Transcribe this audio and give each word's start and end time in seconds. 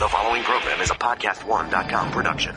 The 0.00 0.08
following 0.08 0.42
program 0.44 0.80
is 0.80 0.90
a 0.90 0.94
podcast1.com 0.94 2.10
production. 2.10 2.56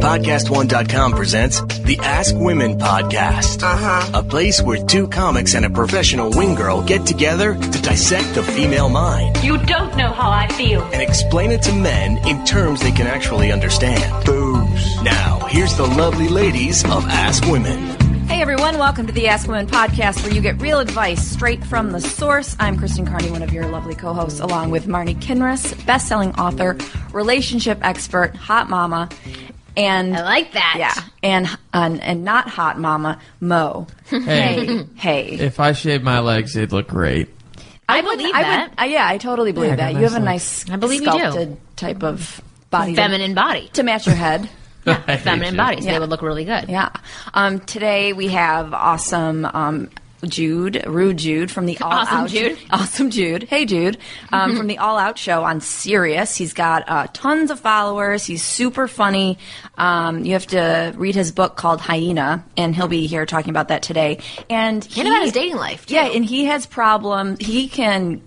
Podcast1.com 0.00 1.12
presents 1.12 1.60
the 1.78 1.96
Ask 2.00 2.34
Women 2.36 2.76
Podcast. 2.76 3.62
Uh-huh. 3.62 4.10
A 4.18 4.22
place 4.24 4.60
where 4.60 4.84
two 4.84 5.06
comics 5.06 5.54
and 5.54 5.64
a 5.64 5.70
professional 5.70 6.30
wing 6.30 6.56
girl 6.56 6.82
get 6.82 7.06
together 7.06 7.54
to 7.54 7.82
dissect 7.82 8.34
the 8.34 8.42
female 8.42 8.88
mind 8.88 9.36
You 9.44 9.58
don't 9.58 9.96
know 9.96 10.10
how 10.12 10.30
I 10.32 10.48
feel. 10.48 10.82
and 10.82 11.00
explain 11.00 11.52
it 11.52 11.62
to 11.62 11.72
men 11.72 12.18
in 12.26 12.44
terms 12.44 12.80
they 12.80 12.90
can 12.90 13.06
actually 13.06 13.52
understand. 13.52 14.26
Boobs. 14.26 15.02
Now, 15.04 15.38
here's 15.50 15.76
the 15.76 15.86
lovely 15.86 16.28
ladies 16.28 16.84
of 16.86 17.06
Ask 17.06 17.46
Women. 17.46 18.01
Hey 18.42 18.50
everyone, 18.52 18.76
welcome 18.78 19.06
to 19.06 19.12
the 19.12 19.28
Ask 19.28 19.46
Women 19.46 19.68
podcast 19.68 20.24
where 20.24 20.34
you 20.34 20.40
get 20.40 20.60
real 20.60 20.80
advice 20.80 21.24
straight 21.24 21.64
from 21.64 21.92
the 21.92 22.00
source. 22.00 22.56
I'm 22.58 22.76
Kristen 22.76 23.06
Carney, 23.06 23.30
one 23.30 23.40
of 23.40 23.52
your 23.52 23.68
lovely 23.68 23.94
co-hosts, 23.94 24.40
along 24.40 24.72
with 24.72 24.86
Marni 24.88 25.14
Kinrys, 25.14 25.86
best-selling 25.86 26.34
author, 26.34 26.76
relationship 27.12 27.78
expert, 27.82 28.34
hot 28.34 28.68
mama, 28.68 29.10
and 29.76 30.16
I 30.16 30.22
like 30.24 30.54
that. 30.54 30.74
Yeah, 30.76 30.92
and 31.22 31.56
and, 31.72 32.02
and 32.02 32.24
not 32.24 32.48
hot 32.48 32.80
mama, 32.80 33.20
Mo. 33.38 33.86
Hey, 34.10 34.86
hey. 34.96 35.28
If 35.38 35.60
I 35.60 35.70
shaved 35.70 36.02
my 36.02 36.18
legs, 36.18 36.56
it'd 36.56 36.72
look 36.72 36.88
great. 36.88 37.28
I, 37.88 38.00
would- 38.00 38.18
believe 38.18 38.34
I 38.34 38.42
that. 38.42 38.70
Would, 38.70 38.80
uh, 38.80 38.84
yeah, 38.86 39.06
I 39.06 39.18
totally 39.18 39.52
believe 39.52 39.68
Yeah, 39.68 39.74
I 39.74 39.76
got 39.76 39.82
that. 39.84 39.94
You 39.94 40.00
nice 40.00 40.12
have 40.12 40.20
a 40.20 40.24
nice, 40.24 40.70
I 40.70 40.76
believe 40.78 41.02
you 41.02 41.12
do. 41.12 41.18
sculpted 41.18 41.76
type 41.76 42.02
of 42.02 42.40
body, 42.70 42.96
to- 42.96 43.00
Feminine 43.02 43.34
body. 43.34 43.68
to 43.74 43.84
match 43.84 44.04
your 44.08 44.16
head. 44.16 44.50
I 44.86 44.92
hate 45.16 45.20
Feminine 45.20 45.56
bodies. 45.56 45.84
Yeah. 45.84 45.92
They 45.92 45.98
would 46.00 46.10
look 46.10 46.22
really 46.22 46.44
good. 46.44 46.68
Yeah. 46.68 46.90
Um, 47.34 47.60
today 47.60 48.12
we 48.12 48.28
have 48.28 48.72
awesome 48.74 49.44
um, 49.44 49.90
Jude, 50.24 50.84
Rude 50.86 51.16
Jude 51.18 51.50
from 51.50 51.66
the 51.66 51.76
All 51.78 51.90
Awesome 51.92 52.16
Out. 52.18 52.28
Jude. 52.30 52.56
Awesome 52.70 53.10
Jude. 53.10 53.42
Hey 53.44 53.64
Jude. 53.66 53.98
Um, 54.32 54.56
from 54.56 54.68
the 54.68 54.78
All 54.78 54.96
Out 54.96 55.18
show 55.18 55.42
on 55.42 55.60
Sirius. 55.60 56.36
He's 56.36 56.52
got 56.52 56.84
uh, 56.88 57.06
tons 57.12 57.50
of 57.50 57.58
followers. 57.58 58.24
He's 58.24 58.42
super 58.44 58.86
funny. 58.86 59.38
Um, 59.76 60.24
you 60.24 60.34
have 60.34 60.46
to 60.48 60.92
read 60.96 61.16
his 61.16 61.32
book 61.32 61.56
called 61.56 61.80
Hyena, 61.80 62.44
and 62.56 62.74
he'll 62.74 62.86
be 62.88 63.06
here 63.08 63.26
talking 63.26 63.50
about 63.50 63.68
that 63.68 63.82
today. 63.82 64.18
And 64.48 64.86
And 64.96 65.08
about 65.08 65.22
his 65.24 65.32
dating 65.32 65.56
life. 65.56 65.86
too. 65.86 65.94
Yeah, 65.94 66.06
and 66.06 66.24
he 66.24 66.44
has 66.44 66.66
problems. 66.66 67.44
He 67.44 67.66
can 67.68 68.14
h- 68.14 68.20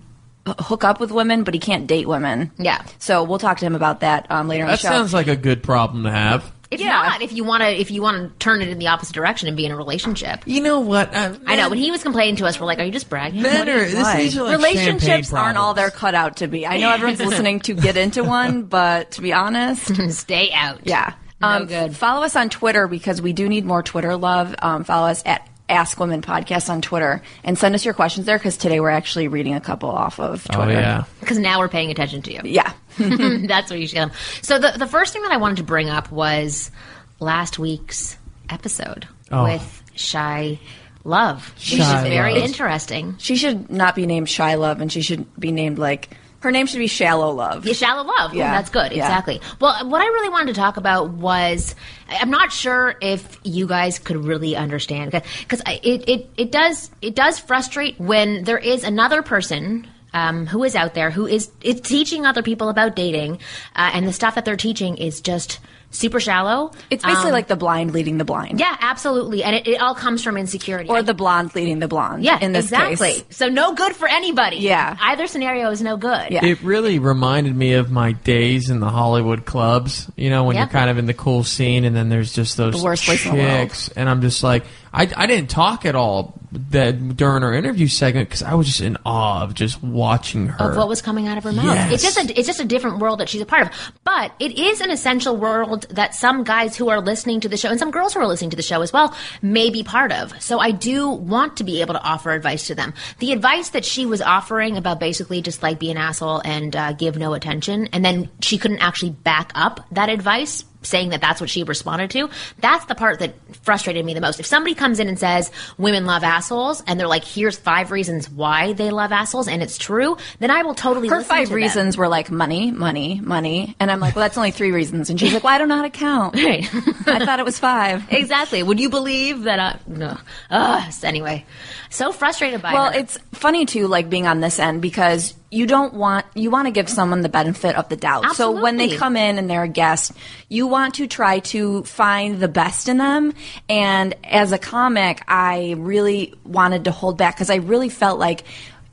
hook 0.46 0.84
up 0.84 1.00
with 1.00 1.10
women, 1.10 1.42
but 1.44 1.54
he 1.54 1.60
can't 1.60 1.86
date 1.86 2.06
women. 2.08 2.50
Yeah. 2.58 2.84
So 2.98 3.22
we'll 3.24 3.38
talk 3.38 3.58
to 3.58 3.64
him 3.66 3.74
about 3.74 4.00
that 4.00 4.26
um, 4.30 4.48
later 4.48 4.62
in 4.64 4.68
That 4.68 4.80
the 4.80 4.88
show. 4.88 4.88
sounds 4.88 5.12
like 5.14 5.26
a 5.28 5.36
good 5.36 5.62
problem 5.62 6.04
to 6.04 6.10
have. 6.10 6.52
It's 6.68 6.82
Yeah. 6.82 6.88
not 6.88 7.22
if 7.22 7.32
you 7.32 7.44
want 7.44 7.62
to 7.62 7.68
if 7.68 7.92
you 7.92 8.02
want 8.02 8.16
to 8.32 8.38
turn 8.44 8.60
it 8.60 8.68
in 8.68 8.78
the 8.80 8.88
opposite 8.88 9.12
direction 9.14 9.46
and 9.46 9.56
be 9.56 9.64
in 9.66 9.70
a 9.70 9.76
relationship. 9.76 10.40
You 10.46 10.60
know 10.60 10.80
what? 10.80 11.14
Uh, 11.14 11.34
I 11.46 11.54
know. 11.54 11.68
When 11.68 11.78
he 11.78 11.92
was 11.92 12.02
complaining 12.02 12.34
to 12.36 12.46
us, 12.46 12.58
we're 12.58 12.66
like, 12.66 12.80
"Are 12.80 12.84
you 12.84 12.90
just 12.90 13.08
bragging?" 13.08 13.42
men 13.42 13.58
What 13.60 13.68
are, 13.68 13.76
is- 13.78 13.92
this, 13.92 14.02
Why? 14.02 14.16
these 14.16 14.36
are 14.36 14.42
like 14.42 14.56
relationships 14.56 15.32
aren't 15.32 15.58
all 15.58 15.74
they're 15.74 15.90
cut 15.92 16.16
out 16.16 16.38
to 16.38 16.48
be. 16.48 16.66
I 16.66 16.78
know 16.78 16.90
everyone's 16.90 17.20
listening 17.24 17.60
to 17.60 17.74
get 17.74 17.96
into 17.96 18.24
one, 18.24 18.64
but 18.64 19.12
to 19.12 19.22
be 19.22 19.32
honest, 19.32 19.94
Stay 20.12 20.50
out. 20.52 20.80
yeah. 20.82 21.14
No 21.40 21.48
Um, 21.48 21.66
good. 21.66 21.94
Follow 21.96 22.24
us 22.24 22.34
on 22.34 22.48
Twitter 22.48 22.88
because 22.88 23.22
we 23.22 23.32
do 23.32 23.48
need 23.48 23.64
more 23.64 23.82
Twitter 23.84 24.16
love. 24.16 24.52
Um, 24.60 24.82
follow 24.82 25.06
us 25.06 25.22
at 25.24 25.46
Ask 25.68 25.98
Women 25.98 26.22
Podcast 26.22 26.70
on 26.70 26.80
Twitter 26.82 27.22
and 27.42 27.58
send 27.58 27.74
us 27.74 27.84
your 27.84 27.94
questions 27.94 28.26
there 28.26 28.38
because 28.38 28.56
today 28.56 28.78
we're 28.80 28.90
actually 28.90 29.26
reading 29.28 29.54
a 29.54 29.60
couple 29.60 29.88
off 29.90 30.20
of 30.20 30.46
Oh 30.50 30.56
Twitter. 30.64 30.72
yeah. 30.80 31.04
Because 31.20 31.38
now 31.38 31.58
we're 31.58 31.68
paying 31.68 31.90
attention 31.90 32.22
to 32.22 32.32
you. 32.32 32.40
Yeah. 32.44 32.72
That's 32.98 33.70
what 33.70 33.80
you 33.80 33.86
should. 33.88 34.10
So 34.42 34.58
the 34.58 34.72
the 34.78 34.86
first 34.86 35.12
thing 35.12 35.22
that 35.22 35.32
I 35.32 35.38
wanted 35.38 35.56
to 35.58 35.64
bring 35.64 35.88
up 35.88 36.10
was 36.12 36.70
last 37.18 37.58
week's 37.58 38.16
episode 38.48 39.08
Oh. 39.32 39.42
with 39.44 39.82
Shy 39.96 40.60
Love, 41.02 41.52
which 41.56 41.72
is 41.74 41.78
very 41.86 42.34
Love. 42.34 42.42
interesting. 42.44 43.16
She 43.18 43.36
should 43.36 43.70
not 43.70 43.94
be 43.96 44.06
named 44.06 44.28
Shy 44.28 44.54
Love 44.54 44.80
and 44.80 44.92
she 44.92 45.02
should 45.02 45.26
be 45.38 45.50
named 45.52 45.78
like, 45.78 46.10
her 46.46 46.52
name 46.52 46.66
should 46.66 46.78
be 46.78 46.86
Shallow 46.86 47.32
Love. 47.32 47.66
Yeah, 47.66 47.72
shallow 47.72 48.04
love. 48.04 48.32
Yeah, 48.32 48.52
that's 48.52 48.70
good. 48.70 48.92
Yeah. 48.92 49.04
Exactly. 49.04 49.40
Well, 49.60 49.88
what 49.88 50.00
I 50.00 50.06
really 50.06 50.28
wanted 50.28 50.54
to 50.54 50.60
talk 50.60 50.76
about 50.76 51.10
was 51.10 51.74
I'm 52.08 52.30
not 52.30 52.52
sure 52.52 52.94
if 53.02 53.40
you 53.42 53.66
guys 53.66 53.98
could 53.98 54.16
really 54.16 54.54
understand 54.54 55.10
because 55.10 55.60
it, 55.66 56.08
it 56.08 56.30
it 56.36 56.52
does 56.52 56.92
it 57.02 57.16
does 57.16 57.40
frustrate 57.40 57.98
when 57.98 58.44
there 58.44 58.58
is 58.58 58.84
another 58.84 59.22
person. 59.22 59.88
Um, 60.12 60.46
who 60.46 60.64
is 60.64 60.74
out 60.74 60.94
there 60.94 61.10
who 61.10 61.26
is 61.26 61.50
is 61.60 61.80
teaching 61.82 62.24
other 62.24 62.42
people 62.42 62.70
about 62.70 62.96
dating, 62.96 63.34
uh, 63.74 63.90
and 63.92 64.06
the 64.08 64.14
stuff 64.14 64.36
that 64.36 64.46
they're 64.46 64.56
teaching 64.56 64.96
is 64.96 65.20
just 65.20 65.58
super 65.90 66.20
shallow. 66.20 66.72
It's 66.90 67.02
basically 67.04 67.28
Um, 67.30 67.32
like 67.32 67.46
the 67.48 67.56
blind 67.56 67.92
leading 67.92 68.18
the 68.18 68.24
blind. 68.24 68.60
yeah, 68.60 68.76
absolutely, 68.80 69.42
and 69.42 69.56
it, 69.56 69.66
it 69.66 69.80
all 69.80 69.94
comes 69.94 70.22
from 70.22 70.36
insecurity. 70.36 70.88
Or 70.90 71.02
the 71.02 71.14
blonde 71.14 71.54
leading 71.54 71.78
the 71.78 71.88
blonde. 71.88 72.22
yeah, 72.24 72.38
in 72.40 72.52
this 72.52 72.66
exactly. 72.66 73.12
case. 73.14 73.24
So 73.30 73.48
no 73.48 73.74
good 73.74 73.94
for 73.96 74.06
anybody. 74.08 74.56
Yeah. 74.58 74.96
either 75.00 75.26
scenario 75.26 75.70
is 75.70 75.80
no 75.82 75.96
good. 75.96 76.30
Yeah. 76.30 76.44
It 76.44 76.62
really 76.62 76.98
reminded 76.98 77.56
me 77.56 77.74
of 77.74 77.90
my 77.90 78.12
days 78.12 78.68
in 78.70 78.80
the 78.80 78.90
Hollywood 78.90 79.44
clubs. 79.46 80.10
You 80.16 80.30
know, 80.30 80.44
when 80.44 80.56
Yep. 80.56 80.68
you're 80.68 80.72
kind 80.80 80.90
of 80.90 80.98
in 80.98 81.06
the 81.06 81.14
cool 81.14 81.44
scene, 81.44 81.84
and 81.84 81.94
then 81.96 82.08
there's 82.08 82.32
just 82.32 82.56
those 82.56 82.76
The 82.78 82.84
worst 82.84 83.04
place 83.04 83.24
in 83.24 83.32
the 83.36 83.42
world. 83.42 83.50
chicks, 83.68 83.88
and 83.96 84.08
I'm 84.08 84.20
just 84.20 84.42
like, 84.42 84.64
I, 84.92 85.08
I 85.16 85.26
didn't 85.26 85.50
talk 85.50 85.86
at 85.86 85.94
all 85.94 86.38
that 86.70 87.16
during 87.16 87.42
our 87.42 87.52
interview 87.52 87.86
segment 87.86 88.28
because 88.28 88.42
I 88.42 88.54
was 88.54 88.66
just 88.66 88.80
in 88.80 88.96
awe 89.04 89.42
of 89.42 89.54
just 89.54 89.82
watching 89.82 90.48
her. 90.48 90.70
of 90.70 90.76
what 90.76 90.88
was 90.88 91.02
coming 91.02 91.26
out 91.26 91.38
of 91.38 91.44
her 91.44 91.52
mouth. 91.52 91.66
Yes. 91.66 91.92
It's 91.92 92.02
just 92.02 92.18
a 92.18 92.38
it's 92.38 92.46
just 92.46 92.60
a 92.60 92.64
different 92.64 92.98
world 92.98 93.20
that 93.20 93.28
she's 93.28 93.40
a 93.40 93.46
part 93.46 93.62
of. 93.66 93.92
But 94.04 94.32
it 94.38 94.58
is 94.58 94.80
an 94.80 94.90
essential 94.90 95.36
world 95.36 95.86
that 95.90 96.14
some 96.14 96.44
guys 96.44 96.76
who 96.76 96.88
are 96.88 97.00
listening 97.00 97.40
to 97.40 97.48
the 97.48 97.56
show 97.56 97.68
and 97.68 97.78
some 97.78 97.90
girls 97.90 98.14
who 98.14 98.20
are 98.20 98.26
listening 98.26 98.50
to 98.50 98.56
the 98.56 98.62
show 98.62 98.82
as 98.82 98.92
well 98.92 99.14
may 99.42 99.70
be 99.70 99.82
part 99.82 100.12
of. 100.12 100.40
So 100.42 100.58
I 100.58 100.70
do 100.70 101.08
want 101.08 101.56
to 101.58 101.64
be 101.64 101.80
able 101.80 101.94
to 101.94 102.02
offer 102.02 102.32
advice 102.32 102.66
to 102.68 102.74
them. 102.74 102.94
The 103.18 103.32
advice 103.32 103.70
that 103.70 103.84
she 103.84 104.06
was 104.06 104.22
offering 104.22 104.76
about 104.76 105.00
basically 105.00 105.42
just 105.42 105.62
like 105.62 105.78
be 105.78 105.90
an 105.90 105.96
asshole 105.96 106.40
and 106.44 106.74
uh, 106.74 106.92
give 106.92 107.16
no 107.16 107.34
attention, 107.34 107.88
and 107.92 108.04
then 108.04 108.30
she 108.40 108.58
couldn't 108.58 108.78
actually 108.78 109.10
back 109.10 109.52
up 109.54 109.86
that 109.92 110.08
advice 110.08 110.64
saying 110.86 111.10
that 111.10 111.20
that's 111.20 111.40
what 111.40 111.50
she 111.50 111.62
responded 111.64 112.10
to. 112.12 112.30
That's 112.58 112.84
the 112.86 112.94
part 112.94 113.18
that 113.20 113.34
frustrated 113.62 114.04
me 114.04 114.14
the 114.14 114.20
most. 114.20 114.40
If 114.40 114.46
somebody 114.46 114.74
comes 114.74 115.00
in 115.00 115.08
and 115.08 115.18
says 115.18 115.50
women 115.78 116.06
love 116.06 116.22
assholes 116.24 116.82
and 116.86 116.98
they're 116.98 117.08
like, 117.08 117.24
here's 117.24 117.58
five 117.58 117.90
reasons 117.90 118.30
why 118.30 118.72
they 118.72 118.90
love 118.90 119.12
assholes 119.12 119.48
and 119.48 119.62
it's 119.62 119.78
true, 119.78 120.16
then 120.38 120.50
I 120.50 120.62
will 120.62 120.74
totally 120.74 121.08
Her 121.08 121.22
five 121.22 121.44
to 121.44 121.50
them. 121.50 121.56
reasons 121.56 121.96
were 121.96 122.08
like 122.08 122.30
money, 122.30 122.70
money, 122.70 123.20
money. 123.20 123.74
And 123.80 123.90
I'm 123.90 124.00
like, 124.00 124.14
well, 124.16 124.24
that's 124.24 124.36
only 124.36 124.50
three 124.50 124.72
reasons. 124.72 125.10
And 125.10 125.18
she's 125.18 125.32
like, 125.32 125.44
well, 125.44 125.54
I 125.54 125.58
don't 125.58 125.68
know 125.68 125.76
how 125.76 125.82
to 125.82 125.90
count. 125.90 126.36
Right. 126.46 126.62
I 127.08 127.24
thought 127.24 127.40
it 127.40 127.44
was 127.44 127.58
five. 127.58 128.06
exactly. 128.12 128.62
Would 128.62 128.78
you 128.78 128.88
believe 128.88 129.44
that 129.44 129.58
I, 129.58 129.78
no. 129.86 130.16
Ugh, 130.50 130.92
anyway. 131.02 131.44
So 131.90 132.12
frustrated 132.12 132.62
by 132.62 132.70
it. 132.70 132.74
Well, 132.74 132.92
her. 132.92 132.98
it's 132.98 133.18
funny 133.32 133.66
too, 133.66 133.88
like 133.88 134.08
being 134.08 134.26
on 134.26 134.40
this 134.40 134.58
end 134.60 134.80
because 134.80 135.34
you 135.50 135.66
don't 135.66 135.94
want 135.94 136.26
you 136.34 136.50
want 136.50 136.66
to 136.66 136.72
give 136.72 136.88
someone 136.88 137.20
the 137.20 137.28
benefit 137.28 137.76
of 137.76 137.88
the 137.88 137.96
doubt. 137.96 138.34
So 138.34 138.50
when 138.50 138.76
they 138.76 138.96
come 138.96 139.16
in 139.16 139.38
and 139.38 139.48
they're 139.48 139.62
a 139.62 139.68
guest, 139.68 140.12
you 140.48 140.66
want 140.66 140.94
to 140.94 141.06
try 141.06 141.38
to 141.40 141.84
find 141.84 142.40
the 142.40 142.48
best 142.48 142.88
in 142.88 142.98
them. 142.98 143.32
And 143.68 144.14
as 144.24 144.52
a 144.52 144.58
comic, 144.58 145.22
I 145.28 145.74
really 145.78 146.34
wanted 146.44 146.84
to 146.84 146.90
hold 146.90 147.16
back 147.16 147.36
because 147.36 147.50
I 147.50 147.56
really 147.56 147.88
felt 147.88 148.18
like 148.18 148.44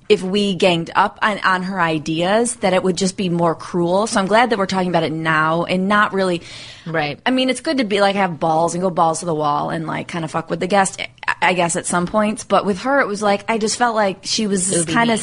if 0.09 0.21
we 0.21 0.53
ganged 0.53 0.91
up 0.95 1.17
on, 1.21 1.39
on 1.39 1.63
her 1.63 1.79
ideas, 1.79 2.57
that 2.57 2.73
it 2.73 2.83
would 2.83 2.97
just 2.97 3.17
be 3.17 3.29
more 3.29 3.55
cruel. 3.55 4.05
So 4.05 4.19
I'm 4.19 4.27
glad 4.27 4.49
that 4.49 4.59
we're 4.59 4.65
talking 4.65 4.89
about 4.89 5.03
it 5.03 5.11
now 5.11 5.63
and 5.63 5.87
not 5.87 6.13
really. 6.13 6.41
Right. 6.85 7.19
I 7.25 7.31
mean, 7.31 7.49
it's 7.49 7.61
good 7.61 7.77
to 7.77 7.83
be 7.85 8.01
like 8.01 8.15
have 8.15 8.39
balls 8.39 8.75
and 8.75 8.83
go 8.83 8.89
balls 8.89 9.21
to 9.21 9.25
the 9.25 9.33
wall 9.33 9.69
and 9.69 9.87
like 9.87 10.09
kind 10.09 10.25
of 10.25 10.31
fuck 10.31 10.49
with 10.49 10.59
the 10.59 10.67
guest. 10.67 11.01
I- 11.41 11.53
guess 11.53 11.75
at 11.75 11.85
some 11.85 12.05
points, 12.05 12.43
but 12.43 12.65
with 12.65 12.79
her, 12.79 13.01
it 13.01 13.07
was 13.07 13.21
like 13.21 13.49
I 13.49 13.57
just 13.57 13.77
felt 13.77 13.95
like 13.95 14.19
she 14.23 14.47
was 14.47 14.85
kind 14.85 15.11
of. 15.11 15.19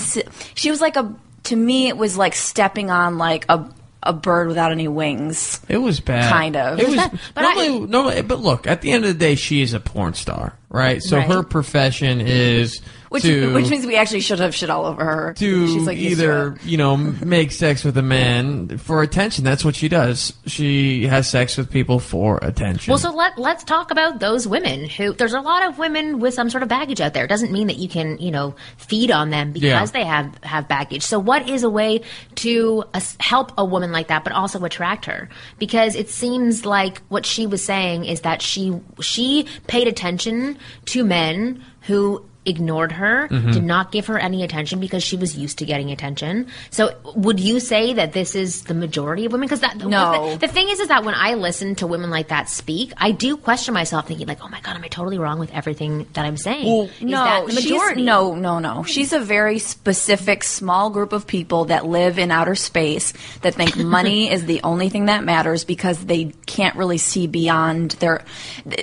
She 0.55 0.71
was 0.71 0.81
like 0.81 0.97
a. 0.97 1.15
To 1.51 1.57
me, 1.57 1.89
it 1.89 1.97
was 1.97 2.17
like 2.17 2.35
stepping 2.35 2.91
on 2.91 3.19
like 3.19 3.45
a 3.49 3.69
a 4.03 4.13
bird 4.15 4.49
without 4.49 4.73
any 4.73 4.89
wings. 4.89 5.61
It 5.69 5.77
was 5.77 6.01
bad. 6.01 6.33
Kind 6.33 6.57
of. 6.57 6.79
It 6.81 6.89
was 6.89 6.97
But 7.35 7.45
I- 7.45 7.55
normally, 7.67 7.87
normally, 7.87 8.23
but 8.23 8.41
look, 8.41 8.67
at 8.67 8.81
the 8.81 8.93
end 8.93 9.05
of 9.05 9.13
the 9.13 9.19
day, 9.19 9.35
she 9.35 9.61
is 9.61 9.75
a 9.75 9.81
porn 9.81 10.15
star. 10.15 10.55
right? 10.71 11.03
So 11.03 11.19
Right. 11.19 11.27
her 11.27 11.43
profession 11.43 12.21
is 12.23 12.81
Which, 13.11 13.25
to 13.25 13.53
which 13.55 13.69
means 13.69 13.85
we 13.87 13.97
actually 13.97 14.21
should 14.21 14.39
have 14.39 14.55
shit 14.55 14.71
all 14.71 14.87
over 14.87 15.05
her. 15.05 15.35
to 15.35 15.67
She's 15.67 15.85
like 15.85 15.99
either 15.99 16.57
you 16.63 16.77
know 16.79 16.97
make 16.97 17.51
sex 17.51 17.83
with 17.85 17.99
a 17.99 18.03
man 18.03 18.79
for 18.79 19.03
attention. 19.03 19.43
That's 19.45 19.65
what 19.65 19.75
she 19.75 19.89
does. 19.89 20.33
She 20.47 21.07
has 21.07 21.29
sex 21.29 21.57
with 21.57 21.71
people 21.71 21.99
for 21.99 22.39
attention. 22.41 22.91
Well, 22.93 22.99
so 22.99 23.11
let 23.13 23.37
let's 23.37 23.65
talk 23.65 23.91
about 23.91 24.21
those 24.21 24.47
women 24.47 24.89
who. 24.89 25.13
There's 25.13 25.35
a 25.35 25.41
lot 25.41 25.67
of 25.67 25.77
women 25.77 26.21
with 26.21 26.35
some 26.35 26.51
sort 26.51 26.63
of 26.63 26.69
baggage 26.69 27.01
out 27.01 27.13
there. 27.13 27.25
It 27.25 27.29
doesn't 27.29 27.51
mean 27.51 27.67
that 27.67 27.79
you 27.79 27.89
can, 27.89 28.17
you 28.19 28.31
know, 28.31 28.55
feed 28.77 29.11
on 29.11 29.31
them 29.31 29.51
because 29.53 29.65
Yeah. 29.69 29.85
they 29.87 30.05
have 30.05 30.33
have 30.45 30.69
baggage. 30.69 31.03
So, 31.03 31.19
what 31.19 31.49
is 31.49 31.65
a 31.65 31.71
way 31.71 32.03
to 32.37 32.85
uh, 32.95 33.01
help 33.19 33.53
a 33.59 33.65
woman 33.65 33.91
like 33.91 34.07
that, 34.07 34.23
but 34.23 34.33
also 34.33 34.63
attract 34.65 35.07
her? 35.07 35.29
Because 35.59 35.97
it 35.97 36.11
seems 36.11 36.65
like 36.65 37.03
what 37.09 37.27
she 37.27 37.47
was 37.49 37.65
saying 37.65 38.05
is 38.05 38.21
that 38.21 38.41
she 38.41 38.79
she 39.01 39.47
paid 39.67 39.89
attention 39.89 40.59
to 40.87 41.03
men 41.05 41.65
who 41.83 42.25
ignored 42.51 42.93
her, 42.93 43.29
Mm-hmm. 43.31 43.53
did 43.53 43.65
not 43.65 43.93
give 43.93 44.07
her 44.07 44.19
any 44.19 44.43
attention 44.43 44.81
because 44.81 45.03
she 45.03 45.17
was 45.17 45.37
used 45.37 45.59
to 45.59 45.65
getting 45.65 45.91
attention. 45.91 46.49
So, 46.71 46.95
would 47.15 47.41
you 47.41 47.61
say 47.61 47.95
that 47.95 48.13
this 48.13 48.35
is 48.35 48.65
the 48.65 48.75
majority 48.75 49.25
of 49.25 49.33
women? 49.33 49.47
Because 49.47 49.61
that 49.61 49.79
No. 49.79 50.33
the, 50.33 50.47
the 50.47 50.53
thing 50.53 50.69
is, 50.69 50.81
is 50.81 50.89
that 50.89 51.05
when 51.05 51.15
I 51.15 51.35
listen 51.35 51.75
to 51.77 51.87
women 51.87 52.11
like 52.11 52.29
that 52.29 52.49
speak, 52.51 52.93
I 52.99 53.13
do 53.13 53.37
question 53.37 53.73
myself, 53.73 54.07
thinking 54.09 54.27
like, 54.27 54.45
"Oh 54.45 54.49
my 54.49 54.61
god, 54.61 54.77
am 54.77 54.85
I 54.85 54.89
totally 54.89 55.19
wrong 55.19 55.39
with 55.39 55.53
everything 55.55 56.07
that 56.13 56.25
I'm 56.27 56.37
saying?" 56.37 56.67
Well, 56.67 56.85
is 56.85 57.01
no, 57.03 57.25
that 57.25 57.47
the 57.47 57.53
she's- 57.53 57.65
majority? 57.71 58.03
no, 58.03 58.35
no, 58.35 58.59
no. 58.59 58.83
She's 58.83 59.13
a 59.13 59.21
very 59.21 59.59
specific, 59.59 60.43
small 60.45 60.91
group 60.91 61.13
of 61.13 61.27
people 61.27 61.67
that 61.67 61.87
live 61.87 62.19
in 62.19 62.31
outer 62.31 62.55
space 62.57 63.13
that 63.43 63.55
think 63.55 63.77
money 63.99 64.31
is 64.31 64.45
the 64.47 64.61
only 64.65 64.89
thing 64.89 65.07
that 65.07 65.25
matters 65.25 65.65
because 65.65 66.05
they 66.05 66.33
can't 66.47 66.77
really 66.77 66.99
see 66.99 67.27
beyond 67.27 67.93
their. 67.93 68.25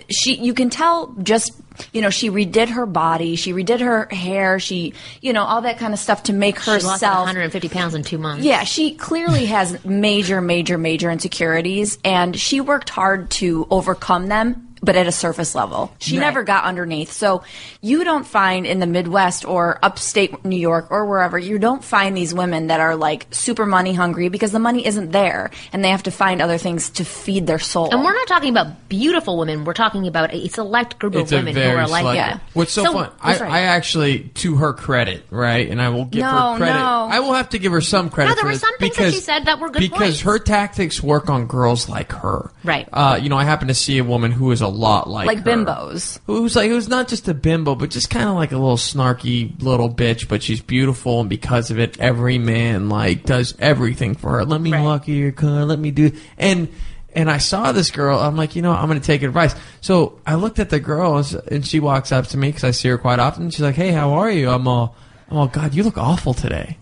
She, 0.10 0.36
you 0.36 0.54
can 0.54 0.70
tell 0.70 1.14
just. 1.22 1.52
You 1.94 2.02
know, 2.02 2.10
she 2.10 2.30
redid 2.30 2.70
her 2.70 2.86
body. 2.86 3.36
She 3.36 3.54
redid 3.54 3.80
her 3.80 4.06
hair. 4.06 4.60
She, 4.60 4.94
you 5.22 5.34
know, 5.34 5.44
all 5.44 5.62
that 5.62 5.78
kind 5.78 5.94
of 5.94 6.00
stuff 6.00 6.24
to 6.24 6.34
make 6.34 6.60
She 6.60 6.72
lost 6.72 7.02
150 7.02 7.70
pounds 7.70 7.94
in 7.96 8.04
two 8.04 8.18
months. 8.18 8.44
Yeah, 8.44 8.64
she 8.64 8.96
clearly 8.96 9.46
has 9.48 9.84
major, 9.86 10.42
major, 10.42 10.78
major 10.78 11.12
insecurities, 11.12 11.98
and 12.04 12.38
she 12.38 12.62
worked 12.62 12.90
hard 12.90 13.30
to 13.32 13.68
overcome 13.70 14.28
them. 14.28 14.67
But 14.82 14.96
at 14.96 15.08
a 15.08 15.12
surface 15.12 15.56
level, 15.56 15.92
she 16.00 16.18
Right. 16.18 16.26
never 16.26 16.44
got 16.44 16.64
underneath. 16.64 17.12
So 17.12 17.42
you 17.82 18.04
don't 18.04 18.28
find 18.28 18.66
in 18.66 18.80
the 18.80 18.86
Midwest 18.86 19.44
or 19.46 19.80
upstate 19.82 20.46
New 20.46 20.56
York 20.58 20.88
or 20.92 21.06
wherever, 21.06 21.38
you 21.40 21.58
don't 21.58 21.84
find 21.84 22.16
these 22.16 22.34
women 22.34 22.68
that 22.68 22.80
are 22.80 22.96
like 22.96 23.26
super 23.32 23.66
money 23.66 23.94
hungry 23.94 24.30
because 24.30 24.52
the 24.52 24.60
money 24.60 24.86
isn't 24.86 25.12
there, 25.12 25.50
and 25.74 25.84
they 25.84 25.90
have 25.90 26.04
to 26.04 26.12
find 26.12 26.42
other 26.42 26.58
things 26.58 26.90
to 26.92 27.04
feed 27.06 27.48
their 27.48 27.60
soul. 27.60 27.90
And 27.92 28.04
we're 28.04 28.14
not 28.14 28.28
talking 28.28 28.50
about 28.52 28.88
beautiful 28.88 29.38
women. 29.38 29.66
We're 29.66 29.74
talking 29.74 30.08
about 30.08 30.34
a 30.34 30.48
select 30.50 31.00
group 31.00 31.16
it's 31.16 31.32
of 31.32 31.40
women 31.40 31.56
who 31.56 31.62
are 31.62 31.88
like 31.88 32.02
select- 32.02 32.18
that. 32.18 32.42
What's 32.54 32.72
so, 32.72 32.84
So- 32.84 32.94
fun? 32.94 33.10
I, 33.22 33.34
sorry. 33.36 33.50
I 33.50 33.60
actually, 33.62 34.20
to 34.36 34.56
her 34.58 34.74
credit, 34.74 35.26
right, 35.32 35.68
and 35.70 35.82
I 35.82 35.90
will 35.90 36.06
give 36.06 36.22
No, 36.22 36.28
her 36.54 36.58
credit. 36.58 36.74
no. 36.74 37.08
I 37.12 37.20
will 37.20 37.34
have 37.34 37.50
to 37.50 37.60
give 37.60 37.72
her 37.72 37.82
some 37.82 38.10
credit. 38.10 38.30
No, 38.30 38.36
there 38.36 38.42
for 38.44 38.48
were 38.48 38.54
this 38.54 38.62
some 38.62 38.78
things 38.78 38.96
that 38.96 39.02
because, 39.02 39.14
she 39.16 39.22
said 39.22 39.46
that 39.46 39.60
were 39.60 39.70
good 39.70 39.80
because 39.82 40.00
points. 40.00 40.22
her 40.22 40.40
tactics 40.40 41.02
work 41.02 41.30
on 41.30 41.48
girls 41.48 41.90
like 41.90 42.12
her. 42.12 42.52
Right. 42.64 42.88
Uh, 42.94 43.20
you 43.22 43.30
know, 43.30 43.38
I 43.38 43.44
happen 43.44 43.68
to 43.70 43.74
see 43.74 43.98
a 43.98 44.04
woman 44.04 44.32
who 44.32 44.52
is 44.52 44.62
a 44.62 44.67
lot 44.68 45.10
like 45.10 45.28
Like 45.28 45.40
her. 45.40 45.44
bimbos. 45.52 46.20
Who's 46.28 46.56
like 46.56 46.70
who's 46.70 46.88
not 46.88 47.08
just 47.08 47.28
a 47.28 47.34
bimbo, 47.34 47.76
but 47.76 47.90
just 47.90 48.10
kind 48.10 48.28
of 48.30 48.36
like 48.36 48.52
a 48.52 48.58
little 48.58 48.78
snarky 48.78 49.62
little 49.62 49.90
bitch, 49.94 50.28
but 50.28 50.42
she's 50.44 50.62
beautiful, 50.62 51.22
and 51.22 51.30
because 51.30 51.72
of 51.72 51.80
it, 51.80 52.00
every 52.00 52.38
man 52.38 52.90
like 52.90 53.24
does 53.26 53.56
everything 53.60 54.16
for 54.16 54.32
her. 54.32 54.46
Let 54.46 54.62
me 54.62 54.72
Right. 54.72 54.84
walk 54.84 55.08
you 55.08 55.16
your 55.16 55.32
car. 55.32 55.66
Let 55.66 55.80
me 55.80 55.92
do 55.92 56.12
and. 56.38 56.68
And 57.16 57.32
I 57.32 57.40
saw 57.40 57.72
this 57.72 57.90
girl. 57.90 58.20
I'm 58.20 58.36
like, 58.36 58.56
you 58.56 58.62
know, 58.62 58.72
I'm 58.74 58.88
going 58.88 59.00
to 59.02 59.06
take 59.08 59.24
advice. 59.24 59.56
So 59.82 60.20
I 60.28 60.36
looked 60.36 60.60
at 60.60 60.70
the 60.70 60.80
girl, 60.80 61.18
and 61.50 61.66
she 61.66 61.80
walks 61.80 62.12
up 62.12 62.28
to 62.28 62.38
me 62.38 62.50
because 62.50 62.64
I 62.64 62.70
see 62.70 62.90
her 62.90 63.00
quite 63.00 63.18
often. 63.18 63.50
She's 63.50 63.62
like, 63.62 63.74
"Hey, 63.74 63.90
how 63.92 64.14
are 64.14 64.30
you?" 64.30 64.52
I'm 64.52 64.68
all, 64.68 64.96
"I'm 65.32 65.38
all, 65.38 65.48
God, 65.48 65.74
you 65.74 65.82
look 65.82 65.98
awful 65.98 66.36
today." 66.36 66.78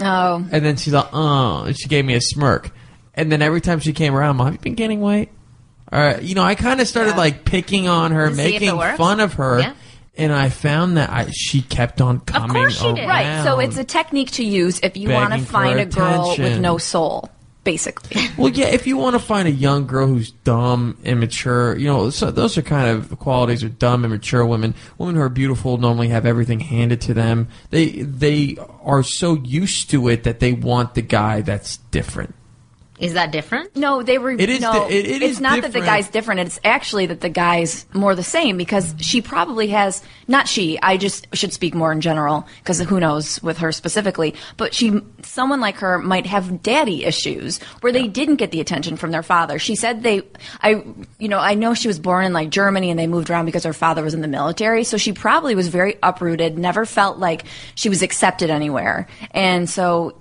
oh, 0.00 0.36
And 0.50 0.64
then 0.64 0.76
she's 0.76 0.94
like, 0.94 1.08
"Oh," 1.12 1.64
and 1.66 1.78
she 1.78 1.86
gave 1.86 2.06
me 2.06 2.14
a 2.14 2.20
smirk. 2.22 2.70
And 3.12 3.30
then 3.30 3.42
every 3.42 3.60
time 3.60 3.80
she 3.80 3.92
came 3.92 4.14
around, 4.14 4.30
I'm 4.30 4.38
like, 4.38 4.46
"Have 4.46 4.54
you 4.54 4.60
been 4.60 4.74
gaining 4.74 5.00
weight?" 5.02 5.28
All 5.92 5.98
right, 6.00 6.22
you 6.22 6.34
know, 6.34 6.42
I 6.42 6.54
kind 6.54 6.80
of 6.80 6.88
started 6.88 7.16
like 7.16 7.44
picking 7.44 7.88
on 7.88 8.12
her, 8.12 8.28
To 8.28 8.34
see 8.34 8.40
if 8.42 8.48
it 8.48 8.52
making 8.60 8.76
works? 8.76 8.98
fun 8.98 9.20
of 9.20 9.34
her, 9.34 9.60
Yeah. 9.60 9.74
and 10.16 10.32
I 10.32 10.50
found 10.50 10.96
that 10.98 11.08
I, 11.10 11.30
she 11.30 11.62
kept 11.62 12.00
on 12.00 12.20
coming 12.20 12.50
course 12.50 12.78
she 12.78 12.86
around. 12.86 12.94
did. 12.96 13.08
right. 13.08 13.44
So 13.44 13.58
it's 13.60 13.78
a 13.78 13.84
technique 13.84 14.32
to 14.32 14.44
use 14.44 14.80
if 14.82 14.96
you 14.96 15.08
want 15.10 15.26
to 15.26 15.30
Begging 15.30 15.44
for 15.46 15.52
find 15.52 15.80
a 15.80 15.86
girl 15.86 16.28
with 16.30 16.38
attention. 16.40 16.62
no 16.62 16.76
soul, 16.76 17.30
basically. 17.64 18.20
well, 18.36 18.50
yeah. 18.50 18.66
If 18.66 18.86
you 18.86 18.98
want 18.98 19.14
to 19.14 19.18
find 19.18 19.48
a 19.48 19.50
young 19.50 19.86
girl 19.86 20.06
who's 20.06 20.30
dumb, 20.30 20.98
immature, 21.04 21.74
you 21.78 21.86
know, 21.86 22.10
so 22.10 22.30
those 22.30 22.58
are 22.58 22.62
kind 22.62 22.88
of 22.90 23.18
qualities 23.18 23.62
of 23.62 23.78
dumb, 23.78 24.04
immature 24.04 24.44
women. 24.44 24.74
Women 24.98 25.14
who 25.14 25.22
are 25.22 25.28
beautiful 25.30 25.78
normally 25.78 26.08
have 26.08 26.26
everything 26.26 26.60
handed 26.60 27.00
to 27.02 27.14
them. 27.14 27.48
They 27.70 28.02
they 28.02 28.58
are 28.82 29.02
so 29.02 29.36
used 29.36 29.88
to 29.90 30.08
it 30.08 30.24
that 30.24 30.40
they 30.40 30.52
want 30.52 30.94
the 30.94 31.02
guy 31.02 31.40
that's 31.40 31.78
different. 31.90 32.34
Is 32.98 33.14
that 33.14 33.30
different? 33.30 33.76
No, 33.76 34.02
they 34.02 34.18
were. 34.18 34.30
It 34.32 34.48
is 34.50 34.60
No, 34.60 34.72
di- 34.72 34.94
it- 34.94 35.06
it 35.06 35.22
it's 35.22 35.32
is 35.36 35.40
not 35.40 35.62
that 35.62 35.72
the 35.72 35.80
guy's 35.80 36.08
different. 36.08 36.40
It's 36.40 36.58
actually 36.64 37.06
that 37.06 37.20
the 37.20 37.28
guy's 37.28 37.86
more 37.92 38.14
the 38.14 38.24
same 38.24 38.56
because 38.56 38.94
she 38.98 39.22
probably 39.22 39.68
has. 39.68 40.02
Not 40.26 40.48
she. 40.48 40.78
I 40.82 40.96
just 40.96 41.26
should 41.34 41.52
speak 41.52 41.74
more 41.74 41.92
in 41.92 42.00
general 42.00 42.46
because 42.58 42.80
who 42.80 42.98
knows 43.00 43.42
with 43.42 43.58
her 43.58 43.70
specifically. 43.72 44.34
But 44.56 44.74
she, 44.74 45.00
someone 45.22 45.60
like 45.60 45.76
her, 45.76 45.98
might 45.98 46.26
have 46.26 46.62
daddy 46.62 47.04
issues 47.04 47.58
where 47.80 47.92
they 47.92 48.08
didn't 48.08 48.36
get 48.36 48.50
the 48.50 48.60
attention 48.60 48.96
from 48.96 49.10
their 49.12 49.22
father. 49.22 49.58
She 49.58 49.76
said 49.76 50.02
they. 50.02 50.22
I, 50.60 50.82
you 51.18 51.28
know, 51.28 51.38
I 51.38 51.54
know 51.54 51.74
she 51.74 51.88
was 51.88 51.98
born 52.00 52.24
in 52.24 52.32
like 52.32 52.50
Germany 52.50 52.90
and 52.90 52.98
they 52.98 53.06
moved 53.06 53.30
around 53.30 53.46
because 53.46 53.64
her 53.64 53.72
father 53.72 54.02
was 54.02 54.12
in 54.14 54.20
the 54.22 54.28
military. 54.28 54.82
So 54.84 54.96
she 54.96 55.12
probably 55.12 55.54
was 55.54 55.68
very 55.68 55.96
uprooted. 56.02 56.58
Never 56.58 56.84
felt 56.84 57.18
like 57.18 57.44
she 57.76 57.88
was 57.88 58.02
accepted 58.02 58.50
anywhere, 58.50 59.06
and 59.30 59.70
so. 59.70 60.16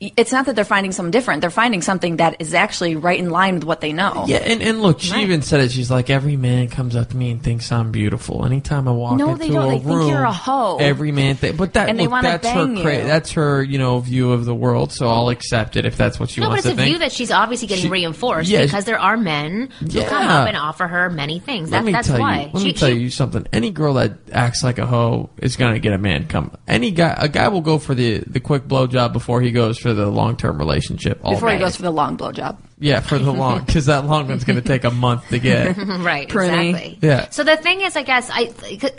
It's 0.00 0.32
not 0.32 0.46
that 0.46 0.56
they're 0.56 0.64
finding 0.64 0.92
something 0.92 1.12
different. 1.12 1.40
They're 1.40 1.50
finding 1.50 1.80
something 1.80 2.16
that 2.16 2.36
is 2.40 2.52
actually 2.52 2.96
right 2.96 3.18
in 3.18 3.30
line 3.30 3.54
with 3.54 3.64
what 3.64 3.80
they 3.80 3.92
know. 3.92 4.24
Yeah, 4.26 4.38
and, 4.38 4.60
and 4.60 4.82
look, 4.82 5.00
she 5.00 5.14
even 5.22 5.40
said 5.40 5.60
it. 5.60 5.70
She's 5.70 5.90
like, 5.90 6.10
every 6.10 6.36
man 6.36 6.68
comes 6.68 6.94
up 6.96 7.10
to 7.10 7.16
me 7.16 7.30
and 7.30 7.42
thinks 7.42 7.70
I'm 7.72 7.90
beautiful. 7.92 8.44
Anytime 8.44 8.88
I 8.88 8.90
walk 8.90 9.18
through 9.18 9.26
a 9.28 9.30
room. 9.30 9.38
No, 9.38 9.44
into 9.44 9.46
they 9.46 9.50
don't. 9.54 9.66
a 9.74 9.78
They 9.78 9.84
think 10.00 10.10
you're 10.10 10.24
a 10.24 10.32
hoe. 10.32 10.76
Every 10.78 11.12
man, 11.12 11.36
th- 11.36 11.56
but 11.56 11.72
that 11.74 11.88
And 11.88 11.98
they 11.98 12.02
look, 12.04 12.12
wanna 12.12 12.28
that's 12.28 12.48
her. 12.48 12.66
bang 12.66 12.82
Cra- 12.82 12.98
you. 12.98 13.04
that's 13.04 13.32
her, 13.32 13.62
you 13.62 13.78
know, 13.78 14.00
view 14.00 14.32
of 14.32 14.44
the 14.44 14.54
world. 14.54 14.92
So 14.92 15.08
I'll 15.08 15.28
accept 15.30 15.76
it 15.76 15.86
if 15.86 15.96
that's 15.96 16.18
what 16.20 16.28
she 16.28 16.40
No, 16.40 16.46
but 16.48 16.50
wants 16.54 16.66
it's 16.66 16.74
a 16.74 16.76
think. 16.76 16.88
view 16.88 16.98
that 16.98 17.12
she's 17.12 17.30
obviously 17.30 17.68
getting 17.68 17.84
She- 17.84 17.88
reinforced 17.90 18.50
Yeah, 18.50 18.62
because 18.64 18.84
there 18.84 18.98
are 18.98 19.16
men 19.16 19.70
who 19.80 19.88
come 20.04 20.26
up 20.26 20.48
and 20.48 20.56
offer 20.56 20.86
her 20.88 21.08
many 21.08 21.38
things. 21.38 21.70
Let 21.70 21.78
That, 21.78 21.84
me 21.84 21.92
that's 21.92 22.08
tell 22.08 22.18
why. 22.18 22.40
you. 22.42 22.50
Let 22.52 22.60
She- 22.60 22.66
me 22.68 22.72
tell 22.74 22.88
she- 22.90 22.96
you 22.98 23.10
something. 23.10 23.46
Any 23.52 23.70
girl 23.70 23.94
that 23.94 24.12
acts 24.32 24.62
like 24.64 24.78
a 24.78 24.86
hoe 24.86 25.30
is 25.40 25.56
gonna 25.56 25.78
get 25.78 25.92
a 25.94 25.98
man 25.98 26.26
come. 26.26 26.50
Any 26.68 26.90
guy, 26.90 27.14
a 27.16 27.28
guy 27.28 27.48
will 27.48 27.60
go 27.62 27.78
for 27.78 27.94
the 27.94 28.18
the 28.26 28.40
quick 28.40 28.68
blowjob 28.68 29.12
before 29.12 29.40
he 29.40 29.50
goes 29.52 29.78
for 29.84 29.92
the 29.92 30.06
long 30.06 30.34
term 30.36 30.56
relationship. 30.56 31.20
all 31.22 31.34
Before 31.34 31.50
he 31.50 31.58
goes 31.58 31.76
for 31.76 31.82
the 31.82 31.90
long 31.90 32.16
blowjob. 32.16 32.56
yeah, 32.78 33.00
for 33.00 33.18
the 33.18 33.30
long 33.32 33.62
because 33.66 33.84
that 33.84 34.06
long 34.06 34.26
one's 34.28 34.42
gonna 34.44 34.62
take 34.62 34.84
a 34.84 34.90
month 34.90 35.28
to 35.28 35.38
get. 35.38 35.76
right 35.78 36.26
Pruny. 36.26 36.70
exactly 36.70 36.98
Yeah. 37.02 37.28
so 37.28 37.44
the 37.44 37.56
thing 37.58 37.82
is 37.82 37.94
i 37.94 38.02
guess 38.02 38.30
i 38.32 38.50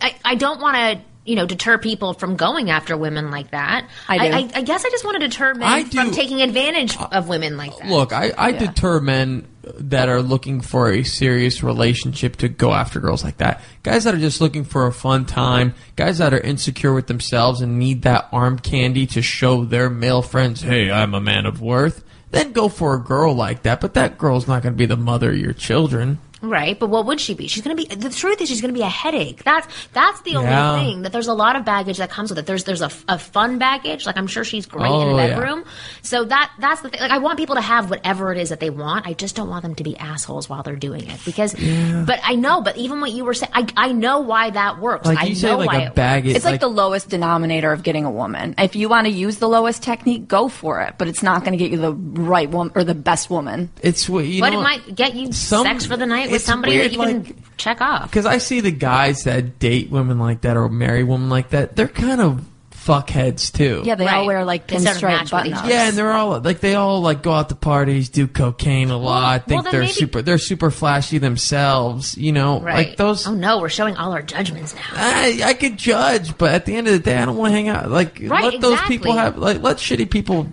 i, 0.02 0.16
I 0.24 0.36
don't 0.36 0.62
want 0.62 0.76
to 0.78 1.02
you 1.25 1.36
know 1.36 1.45
deter 1.45 1.77
people 1.77 2.13
from 2.13 2.36
going 2.36 2.69
after 2.69 2.95
women 2.95 3.31
like 3.31 3.51
that 3.51 3.89
I 4.07 4.18
do. 4.18 4.36
I, 4.36 4.60
I, 4.60 4.62
guess 4.62 4.86
i 4.86 4.89
just 4.89 5.04
want 5.04 5.19
to 5.19 5.27
deter 5.27 5.54
men 5.54 5.68
I 5.68 5.83
from 5.83 6.12
taking 6.12 6.42
advantage 6.42 6.98
of 6.98 7.27
women 7.27 7.57
like 7.57 7.77
that 7.77 7.88
Look, 7.88 8.13
I, 8.13 8.31
I 8.38 8.51
deter 8.51 9.00
men 9.00 9.48
that 9.80 10.10
are 10.10 10.22
looking 10.22 10.62
for 10.62 10.92
a 10.92 11.04
serious 11.04 11.63
relationship 11.63 12.36
to 12.38 12.48
go 12.48 12.72
after 12.72 13.00
girls 13.00 13.24
like 13.24 13.38
that. 13.38 13.62
Guys 13.84 14.03
that 14.03 14.13
are 14.13 14.20
just 14.20 14.41
looking 14.41 14.63
for 14.63 14.86
a 14.88 14.94
fun 14.94 15.25
time, 15.25 15.74
guys 15.96 16.20
that 16.20 16.34
are 16.34 16.39
insecure 16.39 16.94
with 16.94 17.08
themselves 17.08 17.62
and 17.62 17.79
need 17.79 18.03
that 18.03 18.27
arm 18.32 18.60
candy 18.60 19.05
to 19.08 19.22
show 19.22 19.65
their 19.65 19.89
male 19.89 20.22
friends, 20.22 20.62
hey, 20.62 20.91
I'm 20.91 21.13
a 21.13 21.22
man 21.22 21.46
of 21.46 21.62
worth. 21.62 22.03
Then 22.32 22.51
go 22.51 22.67
for 22.70 22.96
a 22.96 23.00
girl 23.00 23.34
like 23.34 23.63
that, 23.63 23.82
but 23.82 23.94
that 23.94 24.17
girl's 24.17 24.48
not 24.48 24.62
going 24.62 24.74
to 24.74 24.77
be 24.77 24.86
the 24.86 24.98
mother 24.98 25.32
of 25.32 25.38
your 25.38 25.53
children. 25.53 26.20
Right, 26.42 26.77
but 26.80 26.89
what 26.89 27.06
would 27.06 27.20
she 27.22 27.34
be? 27.34 27.48
She's 27.48 27.63
going 27.63 27.75
to 27.75 27.82
be. 27.88 27.96
The 27.96 28.10
truth 28.10 28.42
is, 28.42 28.50
she's 28.50 28.62
going 28.62 28.74
to 28.74 28.77
be 28.77 28.84
a 28.86 28.89
headache. 28.89 29.44
That's 29.44 29.68
that's 29.94 30.22
the 30.22 30.36
only 30.36 30.50
Yeah. 30.50 30.80
thing. 30.80 31.01
That 31.04 31.12
there's 31.12 31.27
a 31.27 31.34
lot 31.34 31.56
of 31.56 31.65
baggage 31.65 31.98
that 31.98 32.10
comes 32.10 32.30
with 32.30 32.39
it. 32.39 32.46
There's 32.46 32.65
there's 32.65 32.82
a, 32.82 32.92
a 33.08 33.18
fun 33.18 33.58
baggage. 33.58 34.06
Like 34.06 34.18
I'm 34.18 34.27
sure 34.27 34.44
she's 34.44 34.65
great 34.65 34.86
in 34.88 34.92
Oh, 34.92 35.15
the 35.15 35.22
yeah. 35.24 35.27
bedroom. 35.39 35.63
So 36.01 36.25
that 36.25 36.51
that's 36.60 36.82
the 36.82 36.89
thing. 36.89 37.00
Like 37.00 37.12
I 37.12 37.18
want 37.20 37.38
people 37.38 37.56
to 37.56 37.62
have 37.62 37.89
whatever 37.89 38.32
it 38.32 38.38
is 38.38 38.50
that 38.50 38.60
they 38.60 38.70
want. 38.70 39.08
I 39.08 39.13
just 39.13 39.36
don't 39.36 39.50
want 39.50 39.63
them 39.63 39.75
to 39.75 39.84
be 39.84 39.98
assholes 39.98 40.50
while 40.50 40.62
they're 40.63 40.75
doing 40.75 41.08
it. 41.10 41.20
Because, 41.25 41.54
but 41.54 42.20
I 42.24 42.36
know. 42.36 42.62
But 42.62 42.77
even 42.77 43.00
what 43.01 43.12
you 43.12 43.24
were 43.25 43.34
saying, 43.34 43.51
I 43.56 43.68
I 43.77 43.92
know 43.94 44.20
why 44.20 44.50
that 44.51 44.80
works. 44.80 45.06
Like 45.08 45.18
I 45.20 45.24
you 45.25 45.30
know 45.36 45.39
say, 45.39 45.54
like 45.56 45.68
why 45.68 45.82
a 45.82 45.88
it 45.88 45.96
baggage. 45.96 46.36
It's 46.36 46.46
like, 46.46 46.60
the 46.60 46.68
lowest 46.68 47.10
denominator 47.10 47.72
of 47.72 47.82
getting 47.84 48.06
a 48.06 48.12
woman. 48.12 48.56
If 48.58 48.75
you 48.75 48.89
want 48.89 49.08
to 49.08 49.12
use 49.12 49.38
the 49.38 49.48
lowest 49.50 49.84
technique, 49.84 50.27
go 50.27 50.48
for 50.50 50.82
it. 50.82 50.96
But 50.98 51.08
it's 51.08 51.24
not 51.24 51.42
going 51.44 51.51
to 51.54 51.58
get 51.58 51.72
you 51.72 51.77
the 51.77 51.94
right 51.94 52.50
woman 52.50 52.72
or 52.75 52.84
the 52.84 52.94
best 52.96 53.30
woman. 53.30 53.70
It's 53.82 54.08
what 54.10 54.25
you 54.25 54.42
But 54.42 54.51
know. 54.54 54.60
it 54.60 54.63
might 54.63 54.96
get 54.96 55.15
you 55.15 55.32
Some- 55.32 55.65
sex 55.65 55.86
for 55.86 55.98
the 55.98 56.06
night 56.06 56.30
with 56.36 56.42
it's 56.42 56.46
somebody 56.46 56.74
weird, 56.77 56.86
that 56.86 56.94
you 56.94 57.00
like- 57.00 57.25
can 57.25 57.44
check 57.58 57.82
off. 57.82 58.10
Because 58.10 58.25
I 58.25 58.38
see 58.38 58.60
the 58.62 58.72
guys 58.72 59.24
that 59.24 59.60
date 59.60 59.89
women 59.89 60.20
like 60.20 60.42
that 60.42 60.58
or 60.58 60.70
marry 60.70 61.04
women 61.04 61.30
like 61.30 61.50
that, 61.50 61.75
they're 61.75 61.88
kind 61.88 62.22
of 62.22 62.44
fuckheads 62.72 63.51
too. 63.51 63.82
Yeah, 63.84 63.96
they 63.96 64.06
all 64.08 64.27
wear 64.27 64.46
like 64.46 64.68
They 64.68 64.77
sort 64.77 64.98
pinstripe 64.98 65.22
with 65.24 65.32
button 65.32 65.54
ups. 65.54 65.68
Yeah, 65.68 65.88
and 65.88 65.98
they're 65.98 66.12
all 66.12 66.39
like 66.42 66.60
they 66.60 66.75
all 66.75 67.01
like 67.01 67.24
go 67.24 67.32
out 67.34 67.50
to 67.50 67.56
parties, 67.56 68.10
do 68.10 68.27
cocaine 68.27 68.92
a 68.92 68.98
lot. 68.98 69.48
think 69.48 69.63
well, 69.63 69.72
they're 69.72 69.82
maybe- 69.82 69.94
super 69.94 70.22
they're 70.22 70.38
super 70.38 70.70
flashy 70.70 71.18
themselves. 71.18 72.15
You 72.18 72.32
know, 72.32 72.60
Right. 72.60 72.89
like 72.89 72.98
those. 72.98 73.25
Oh 73.25 73.34
no, 73.34 73.60
we're 73.60 73.70
showing 73.70 73.96
all 73.98 74.12
our 74.12 74.22
judgments 74.22 74.75
now. 74.75 74.82
I, 74.94 75.42
I 75.44 75.54
could 75.56 75.77
judge, 75.77 76.38
but 76.38 76.54
at 76.54 76.65
the 76.65 76.75
end 76.75 76.86
of 76.88 76.94
the 76.94 77.00
day, 77.00 77.18
I 77.18 77.25
don't 77.25 77.38
want 77.38 77.51
to 77.51 77.56
hang 77.56 77.70
out. 77.70 77.89
Like 77.89 78.20
Right, 78.24 78.51
let 78.54 78.62
those 78.62 78.82
people 78.82 79.13
have 79.13 79.38
like 79.38 79.63
let 79.63 79.77
shitty 79.77 80.10
people 80.12 80.48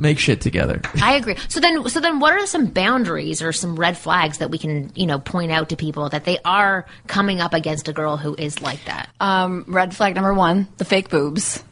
make 0.00 0.18
shit 0.18 0.40
together. 0.40 0.80
I 1.02 1.14
agree. 1.14 1.36
So 1.48 1.60
then, 1.60 1.88
so 1.88 2.00
then, 2.00 2.18
what 2.20 2.32
are 2.32 2.46
some 2.46 2.66
boundaries 2.66 3.42
or 3.42 3.52
some 3.52 3.76
red 3.76 3.96
flags 3.96 4.38
that 4.38 4.50
we 4.50 4.58
can, 4.58 4.90
you 4.94 5.06
know, 5.06 5.18
point 5.18 5.52
out 5.52 5.68
to 5.68 5.76
people 5.76 6.08
that 6.08 6.24
they 6.24 6.38
are 6.44 6.86
coming 7.06 7.40
up 7.40 7.54
against 7.54 7.88
a 7.88 7.92
girl 7.92 8.16
who 8.16 8.34
is 8.34 8.60
like 8.62 8.84
that? 8.86 9.08
Um, 9.20 9.64
red 9.68 9.94
flag 9.94 10.14
number 10.14 10.34
one: 10.34 10.66
the 10.78 10.84
fake 10.84 11.08
boobs. 11.10 11.62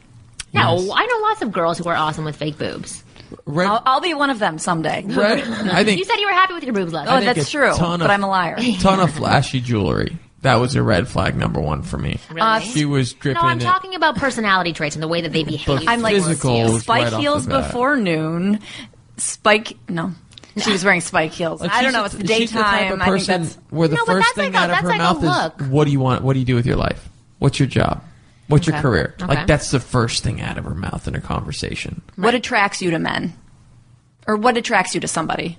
no, 0.53 0.77
Yes. 0.77 0.89
I 0.93 1.05
know 1.05 1.17
lots 1.27 1.41
of 1.41 1.51
girls 1.51 1.77
who 1.77 1.89
are 1.89 1.95
awesome 1.95 2.25
with 2.25 2.35
fake 2.35 2.57
boobs. 2.57 3.03
Red, 3.45 3.67
I'll, 3.67 3.83
I'll 3.85 4.01
be 4.01 4.15
one 4.15 4.31
of 4.31 4.39
them 4.39 4.57
someday. 4.57 5.03
red, 5.05 5.41
I 5.47 5.83
think 5.83 5.99
You 5.99 6.05
said 6.05 6.15
you 6.17 6.25
were 6.25 6.33
happy 6.33 6.53
with 6.55 6.63
your 6.63 6.73
boobs 6.73 6.91
last 6.93 7.07
Oh, 7.07 7.11
time. 7.11 7.23
think 7.23 7.35
that's 7.35 7.51
true, 7.51 7.71
ton 7.75 7.99
but 7.99 8.09
I'm 8.09 8.23
a 8.23 8.27
liar. 8.29 8.57
ton 8.79 8.99
of 8.99 9.11
flashy 9.15 9.61
jewelry. 9.61 10.17
That 10.41 10.55
was 10.55 10.75
a 10.75 10.81
red 10.83 11.07
flag 11.09 11.35
number 11.35 11.59
one 11.59 11.81
for 11.81 11.97
me. 11.97 12.17
Really? 12.29 12.41
Uh, 12.41 12.59
She 12.61 12.85
was 12.85 13.11
dripping. 13.13 13.41
no, 13.41 13.47
I'm 13.49 13.59
it. 13.59 13.63
talking 13.63 13.93
about 13.95 14.15
personality 14.15 14.71
traits 14.73 14.95
and 14.95 15.03
the 15.03 15.07
way 15.07 15.21
that 15.21 15.33
they 15.33 15.43
behave. 15.43 15.83
I'm 15.87 16.01
like 16.01 16.15
Physical 16.15 16.71
was 16.73 16.83
spike 16.83 17.03
right 17.05 17.13
off 17.13 17.19
heels 17.21 17.45
the 17.45 17.51
bat. 17.59 17.67
before 17.67 17.97
noon. 17.97 18.59
Spike 19.17 19.73
no. 19.89 20.13
She 20.57 20.71
was 20.71 20.83
wearing 20.83 21.01
spike 21.01 21.31
heels. 21.31 21.61
Like, 21.61 21.71
I 21.71 21.81
don't 21.83 21.93
know. 21.93 22.05
It's 22.05 22.15
the 22.15 22.25
she's 22.27 22.51
the 22.51 22.59
type 22.59 22.79
daytime. 22.89 22.93
of 22.93 23.01
I 23.01 23.05
think 23.05 23.13
person 23.17 23.41
that's 23.43 23.57
where 23.69 23.87
the 23.87 23.95
No, 23.95 24.05
but 24.05 24.13
first 24.13 24.27
that's 24.27 24.35
thing 24.35 24.53
like 24.53 24.61
a- 24.61 24.63
out 24.63 24.69
of 24.69 24.75
that's 24.75 24.81
her 24.83 24.89
like 24.89 24.99
a 24.99 25.03
mouth 25.03 25.21
look. 25.23 25.61
is, 25.61 25.67
"What 25.67 25.85
do 25.85 25.91
you 25.91 25.99
want? 25.99 26.23
What 26.23 26.33
do 26.33 26.39
you 26.39 26.45
do 26.45 26.55
with 26.55 26.65
your 26.65 26.75
life? 26.75 27.07
What's 27.39 27.59
your 27.59 27.67
job? 27.67 28.03
What's 28.47 28.65
your 28.67 28.77
career?" 28.79 29.15
Okay. 29.21 29.25
Like 29.27 29.47
that's 29.47 29.71
the 29.71 29.79
first 29.79 30.23
thing 30.23 30.41
out 30.41 30.57
of 30.57 30.65
her 30.65 30.73
mouth 30.75 31.07
in 31.07 31.15
a 31.15 31.21
conversation. 31.21 32.01
what 32.15 32.33
attracts 32.33 32.81
you 32.81 32.91
to 32.91 32.99
men, 32.99 33.33
or 34.27 34.35
what 34.37 34.57
attracts 34.57 34.95
you 34.95 35.01
to 35.01 35.07
somebody. 35.07 35.57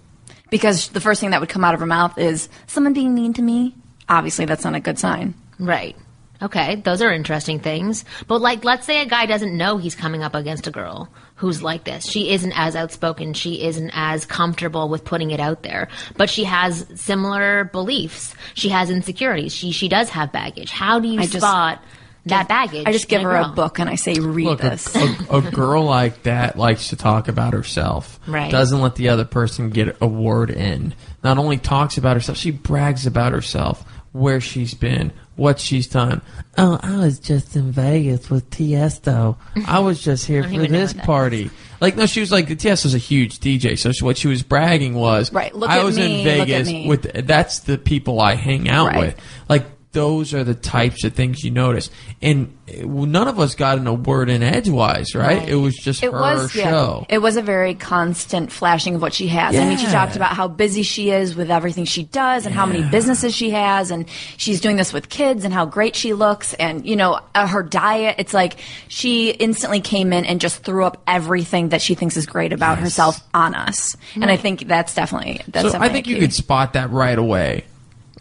Because 0.51 0.89
the 0.89 1.01
first 1.01 1.21
thing 1.21 1.31
that 1.31 1.41
would 1.41 1.49
come 1.49 1.65
out 1.65 1.75
of 1.75 1.81
her 1.81 1.87
mouth 1.87 2.19
is 2.19 2.49
someone 2.67 2.93
being 2.93 3.15
mean 3.15 3.33
to 3.35 3.43
me. 3.43 3.77
Obviously, 4.11 4.45
that's 4.45 4.65
not 4.65 4.75
a 4.75 4.81
good 4.81 4.99
sign. 4.99 5.35
Right. 5.59 5.97
Okay, 6.43 6.77
those 6.77 7.03
are 7.03 7.13
interesting 7.13 7.61
things. 7.61 8.05
But 8.27 8.41
like, 8.41 8.65
let's 8.65 8.87
say 8.87 9.03
a 9.03 9.07
guy 9.07 9.27
doesn't 9.27 9.57
know 9.57 9.77
he's 9.77 9.95
coming 9.95 10.23
up 10.23 10.35
against 10.35 10.67
a 10.67 10.71
girl 10.71 11.11
who's 11.37 11.63
like 11.63 11.85
this. 11.85 12.07
She 12.07 12.31
isn't 12.33 12.53
as 12.57 12.75
outspoken. 12.77 13.35
She 13.35 13.63
isn't 13.63 13.91
as 13.95 14.25
comfortable 14.25 14.89
with 14.89 15.05
putting 15.05 15.31
it 15.31 15.41
out 15.41 15.63
there. 15.63 15.89
But 16.17 16.31
she 16.31 16.45
has 16.45 16.87
similar 16.95 17.65
beliefs. 17.65 18.35
She 18.55 18.71
has 18.71 18.91
insecurities. 18.91 19.55
She 19.55 19.73
she 19.73 19.89
does 19.89 20.09
have 20.11 20.33
baggage. 20.33 20.71
How 20.71 20.99
do 20.99 21.09
you 21.09 21.21
I 21.21 21.27
just 21.27 21.45
spot 21.45 21.83
that 22.27 22.49
baggage? 22.49 22.87
I 22.87 22.93
just 22.93 23.09
give 23.09 23.21
in 23.21 23.27
her 23.27 23.37
a 23.37 23.49
book 23.49 23.79
and 23.79 23.89
I 23.91 23.97
say, 23.97 24.15
read 24.15 24.47
Look, 24.47 24.65
a, 24.65 24.71
this. 24.71 24.95
a, 24.97 25.17
a 25.31 25.43
girl 25.43 25.85
like 25.85 26.23
that 26.25 26.57
likes 26.57 26.89
to 26.89 26.97
talk 26.97 27.29
about 27.29 27.53
herself. 27.53 28.19
Right. 28.27 28.51
Doesn't 28.51 28.81
let 28.81 28.95
the 28.97 29.11
other 29.11 29.25
person 29.27 29.71
get 29.71 29.97
a 30.01 30.07
word 30.07 30.51
in. 30.51 30.95
Not 31.23 31.37
only 31.39 31.59
talks 31.59 31.99
about 31.99 32.17
herself, 32.17 32.39
she 32.39 32.51
brags 32.51 33.07
about 33.07 33.33
herself, 33.33 33.85
where 34.13 34.41
she's 34.41 34.75
been, 34.75 35.13
what 35.37 35.59
she's 35.61 35.87
done. 35.87 36.21
Oh, 36.59 36.79
I 36.83 36.97
was 36.97 37.19
just 37.21 37.55
in 37.55 37.71
Vegas 37.71 38.29
with 38.29 38.51
Tiesto. 38.51 39.37
I 39.67 39.79
was 39.81 40.03
just 40.03 40.27
here 40.27 40.43
for 40.49 40.67
this 40.67 40.93
party. 40.93 41.51
Like, 41.81 41.97
no, 41.97 42.07
she 42.07 42.21
was 42.21 42.33
like, 42.33 42.49
Tiesto's 42.49 42.95
a 42.95 42.99
huge 42.99 43.39
DJ. 43.39 43.79
So 43.79 43.93
she, 43.93 44.05
what 44.05 44.19
she 44.19 44.29
was 44.29 44.43
bragging 44.43 44.95
was, 44.95 45.33
Right, 45.33 45.55
look 45.55 45.71
I 45.71 45.79
at 45.79 45.85
was 45.85 45.97
me, 45.97 46.05
in 46.05 46.11
look 46.39 46.41
at 46.41 46.47
Vegas 46.49 46.69
me. 46.69 46.89
with, 46.89 47.27
that's 47.27 47.61
the 47.61 47.79
people 47.79 48.21
I 48.21 48.35
hang 48.35 48.69
out 48.69 48.89
Right. 48.89 48.99
with. 48.99 49.21
Like, 49.49 49.67
those 49.93 50.35
are 50.35 50.45
the 50.45 50.55
types 50.55 51.03
of 51.05 51.15
things 51.15 51.43
you 51.43 51.51
notice. 51.51 51.91
And 52.23 52.57
none 52.85 53.27
of 53.27 53.41
us 53.41 53.57
got 53.57 53.79
in 53.79 53.87
a 53.89 53.93
word 53.93 54.31
in 54.31 54.43
edgewise, 54.43 55.17
right? 55.17 55.39
Right. 55.39 55.49
It 55.49 55.57
was 55.57 55.77
just 55.77 56.03
it 56.03 56.13
her 56.13 56.21
was 56.21 56.55
yeah, 56.55 56.71
show. 56.71 57.07
it 57.09 57.19
was 57.19 57.37
a 57.37 57.43
very 57.43 57.75
constant 57.75 58.53
flashing 58.53 58.95
of 58.95 59.03
what 59.03 59.13
she 59.13 59.27
has. 59.29 59.57
I 59.57 59.65
mean, 59.65 59.79
she 59.79 59.87
talked 59.87 60.15
about 60.15 60.35
how 60.37 60.47
busy 60.47 60.85
she 60.85 61.11
is 61.11 61.35
with 61.35 61.51
everything 61.51 61.87
she 61.87 62.05
does 62.05 62.47
and 62.47 62.55
how 62.55 62.67
many 62.67 62.89
businesses 62.89 63.35
she 63.35 63.51
has, 63.51 63.91
and 63.91 64.09
she's 64.37 64.61
doing 64.61 64.77
this 64.77 64.93
with 64.93 65.09
kids 65.09 65.45
and 65.45 65.53
how 65.53 65.67
great 65.67 65.97
she 65.97 66.13
looks, 66.13 66.55
and 66.55 66.87
you 66.87 66.95
know 66.95 67.21
uh, 67.35 67.47
her 67.49 67.65
diet. 67.65 68.17
It's 68.19 68.35
like 68.35 68.59
she 68.87 69.31
instantly 69.31 69.81
came 69.81 70.13
in 70.13 70.25
and 70.25 70.41
just 70.41 70.63
threw 70.63 70.85
up 70.85 71.03
everything 71.07 71.71
that 71.71 71.83
she 71.83 71.95
thinks 71.97 72.17
is 72.17 72.27
great 72.27 72.53
about 72.53 72.79
herself 72.79 73.21
on 73.35 73.57
us, 73.57 73.97
and 74.15 74.27
I 74.27 74.37
think 74.37 74.69
that's 74.69 74.95
definitely 74.95 75.41
that's. 75.49 75.73
so 75.73 75.79
I 75.79 75.89
think 75.89 76.07
you 76.07 76.19
could 76.19 76.33
spot 76.33 76.75
that 76.75 76.91
right 76.91 77.19
away. 77.19 77.65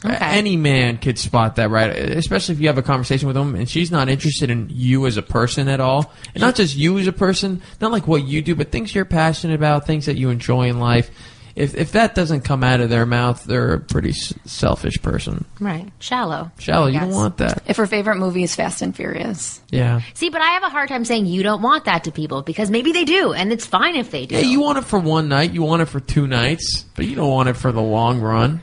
Okay. 0.06 0.16
Any 0.18 0.56
man 0.56 0.98
could 0.98 1.20
spot 1.20 1.58
that 1.58 1.70
right, 1.70 1.90
especially 1.90 2.56
if 2.56 2.62
you 2.62 2.68
have 2.68 2.78
a 2.78 2.82
conversation 2.82 3.28
with 3.28 3.36
them 3.36 3.54
and 3.56 3.68
she's 3.70 3.92
not 3.92 4.08
interested 4.08 4.50
in 4.50 4.68
you 4.72 5.06
as 5.08 5.18
a 5.18 5.22
person 5.22 5.68
at 5.68 5.82
all, 5.82 6.14
and 6.34 6.40
not 6.42 6.56
just 6.56 6.76
you 6.78 6.98
as 7.00 7.08
a 7.08 7.12
person, 7.12 7.62
not 7.82 7.92
like 7.92 8.08
what 8.08 8.24
you 8.24 8.42
do, 8.42 8.56
but 8.56 8.72
things 8.72 8.96
you're 8.96 9.04
passionate 9.04 9.56
about, 9.56 9.86
things 9.86 10.06
that 10.06 10.16
you 10.16 10.30
enjoy 10.30 10.70
in 10.70 10.80
life. 10.80 11.12
If 11.56 11.76
if 11.76 11.92
that 11.92 12.16
doesn't 12.16 12.42
come 12.46 12.64
out 12.64 12.80
of 12.80 12.90
their 12.90 13.06
mouth, 13.06 13.44
they're 13.44 13.74
a 13.74 13.80
pretty 13.82 14.12
s- 14.12 14.34
selfish 14.46 15.02
person. 15.02 15.44
Right. 15.60 15.90
Shallow. 16.00 16.52
Shallow, 16.60 16.88
you 16.88 17.00
don't 17.02 17.10
want 17.12 17.38
that. 17.38 17.64
If 17.68 17.76
her 17.76 17.88
favorite 17.88 18.16
movie 18.20 18.44
is 18.44 18.56
Fast 18.56 18.82
and 18.82 18.96
Furious, 18.96 19.60
Yeah. 19.70 20.00
See, 20.14 20.30
but 20.30 20.40
I 20.42 20.52
have 20.52 20.64
a 20.64 20.70
hard 20.70 20.88
time 20.88 21.04
saying 21.04 21.26
you 21.26 21.44
don't 21.44 21.62
want 21.62 21.84
that 21.86 22.06
to 22.06 22.12
people 22.14 22.44
because 22.44 22.72
maybe 22.72 22.94
they 22.94 23.04
do, 23.04 23.34
and 23.34 23.52
it's 23.52 23.66
fine 23.66 23.98
if 23.98 24.12
they 24.12 24.26
do. 24.28 24.36
Yeah, 24.36 24.42
you 24.42 24.62
want 24.62 24.78
it 24.78 24.86
for 24.86 25.00
one 25.00 25.28
night, 25.28 25.52
you 25.52 25.62
want 25.62 25.82
it 25.82 25.88
for 25.88 26.00
two 26.00 26.28
nights, 26.28 26.86
but 26.96 27.06
you 27.06 27.16
don't 27.16 27.30
want 27.32 27.50
it 27.50 27.58
for 27.58 27.74
the 27.74 27.82
long 27.82 28.22
run. 28.22 28.62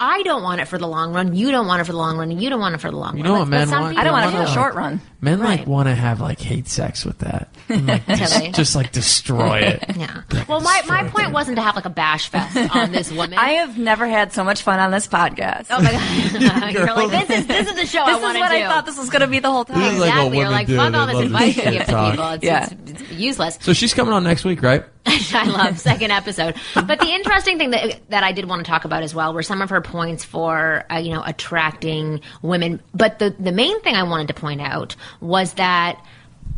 I 0.00 0.22
don't 0.22 0.42
want 0.42 0.60
it 0.62 0.64
for 0.66 0.78
the 0.78 0.88
long 0.88 1.12
run. 1.12 1.34
You 1.34 1.50
don't 1.50 1.66
want 1.66 1.82
it 1.82 1.84
for 1.84 1.92
the 1.92 1.98
long 1.98 2.16
run, 2.16 2.30
and 2.30 2.42
you 2.42 2.48
don't 2.50 2.58
want 2.58 2.74
it 2.74 2.78
for 2.78 2.90
the 2.90 2.96
long 2.96 3.10
run. 3.10 3.18
You 3.18 3.24
run. 3.24 3.32
know 3.32 3.34
But- 3.34 3.40
what 3.40 3.50
but 3.50 3.56
men 3.58 3.68
some 3.68 3.82
want? 3.82 3.98
I 3.98 4.04
don't 4.04 4.12
want 4.12 4.26
it 4.26 4.30
for 4.32 4.38
the 4.38 4.46
short 4.46 4.74
run. 4.74 5.00
Men 5.22 5.38
like 5.40 5.66
want 5.66 5.86
to 5.88 5.94
have 5.94 6.20
like 6.20 6.40
hate 6.40 6.66
sex 6.66 7.04
with 7.04 7.18
that, 7.18 7.54
And, 7.68 7.86
like, 7.86 8.06
just, 8.08 8.38
Really? 8.38 8.52
just 8.52 8.74
like 8.74 8.90
destroy 8.92 9.58
it. 9.58 9.84
Yeah. 10.00 10.22
Well, 10.48 10.60
my, 10.62 10.80
my 10.88 11.04
point 11.08 11.32
wasn't 11.32 11.56
to 11.56 11.62
have 11.62 11.76
like 11.76 11.84
a 11.84 11.90
bash 11.90 12.30
fest 12.30 12.56
on 12.74 12.90
this 12.90 13.10
woman. 13.12 13.34
I 13.38 13.50
have 13.54 13.76
never 13.76 14.06
had 14.06 14.32
so 14.32 14.42
much 14.44 14.62
fun 14.62 14.78
on 14.80 14.90
this 14.90 15.06
podcast. 15.06 15.66
Oh 15.68 15.82
my 15.82 15.92
god! 15.92 16.72
You're 16.72 16.86
like 16.86 17.10
this 17.28 17.38
is 17.40 17.46
this 17.46 17.68
is 17.68 17.74
the 17.74 17.84
show 17.86 18.00
I 18.02 18.06
this 18.12 18.16
is 18.16 18.22
want 18.22 18.34
to 18.36 18.40
what 18.40 18.48
do. 18.50 18.56
I 18.56 18.68
thought 18.68 18.86
this 18.86 18.96
was 18.98 19.10
going 19.10 19.20
to 19.20 19.26
be 19.26 19.40
the 19.40 19.50
whole 19.50 19.64
time. 19.66 19.78
This 19.78 19.92
is 19.94 19.98
like 20.00 20.08
what 20.14 20.16
exactly. 20.32 20.38
You're 20.38 20.46
women 20.46 20.52
like 20.52 20.66
do. 20.68 20.76
fuck 20.76 20.92
They 20.92 20.98
all 20.98 21.06
this 21.06 21.14
love 21.16 21.24
advice 21.24 21.56
this 21.56 21.64
you 21.66 21.70
give 21.72 21.84
to 21.86 21.90
talk. 21.92 22.10
people. 22.12 22.30
It's, 22.30 22.44
Yeah. 22.44 22.68
it's, 22.70 23.00
it's 23.02 23.10
useless. 23.12 23.58
So 23.60 23.72
she's 23.74 23.92
coming 23.92 24.14
on 24.14 24.24
next 24.24 24.44
week, 24.44 24.62
right? 24.62 24.84
I 25.06 25.44
love 25.46 25.78
second 25.78 26.10
episode. 26.12 26.54
But 26.74 27.00
the 27.00 27.08
interesting 27.08 27.58
thing 27.58 27.70
that 27.70 28.00
that 28.10 28.22
I 28.22 28.32
did 28.32 28.46
want 28.48 28.64
to 28.64 28.70
talk 28.70 28.84
about 28.84 29.02
as 29.02 29.14
well 29.14 29.32
were 29.34 29.42
some 29.42 29.60
of 29.62 29.70
her 29.70 29.80
points 29.80 30.24
for 30.24 30.84
uh, 30.90 30.96
you 30.98 31.12
know 31.12 31.22
attracting 31.24 32.20
women. 32.42 32.80
But 32.94 33.18
the 33.18 33.34
the 33.38 33.52
main 33.52 33.80
thing 33.82 33.96
I 33.96 34.02
wanted 34.04 34.28
to 34.28 34.34
point 34.34 34.60
out 34.60 34.96
was 35.20 35.54
that 35.54 36.04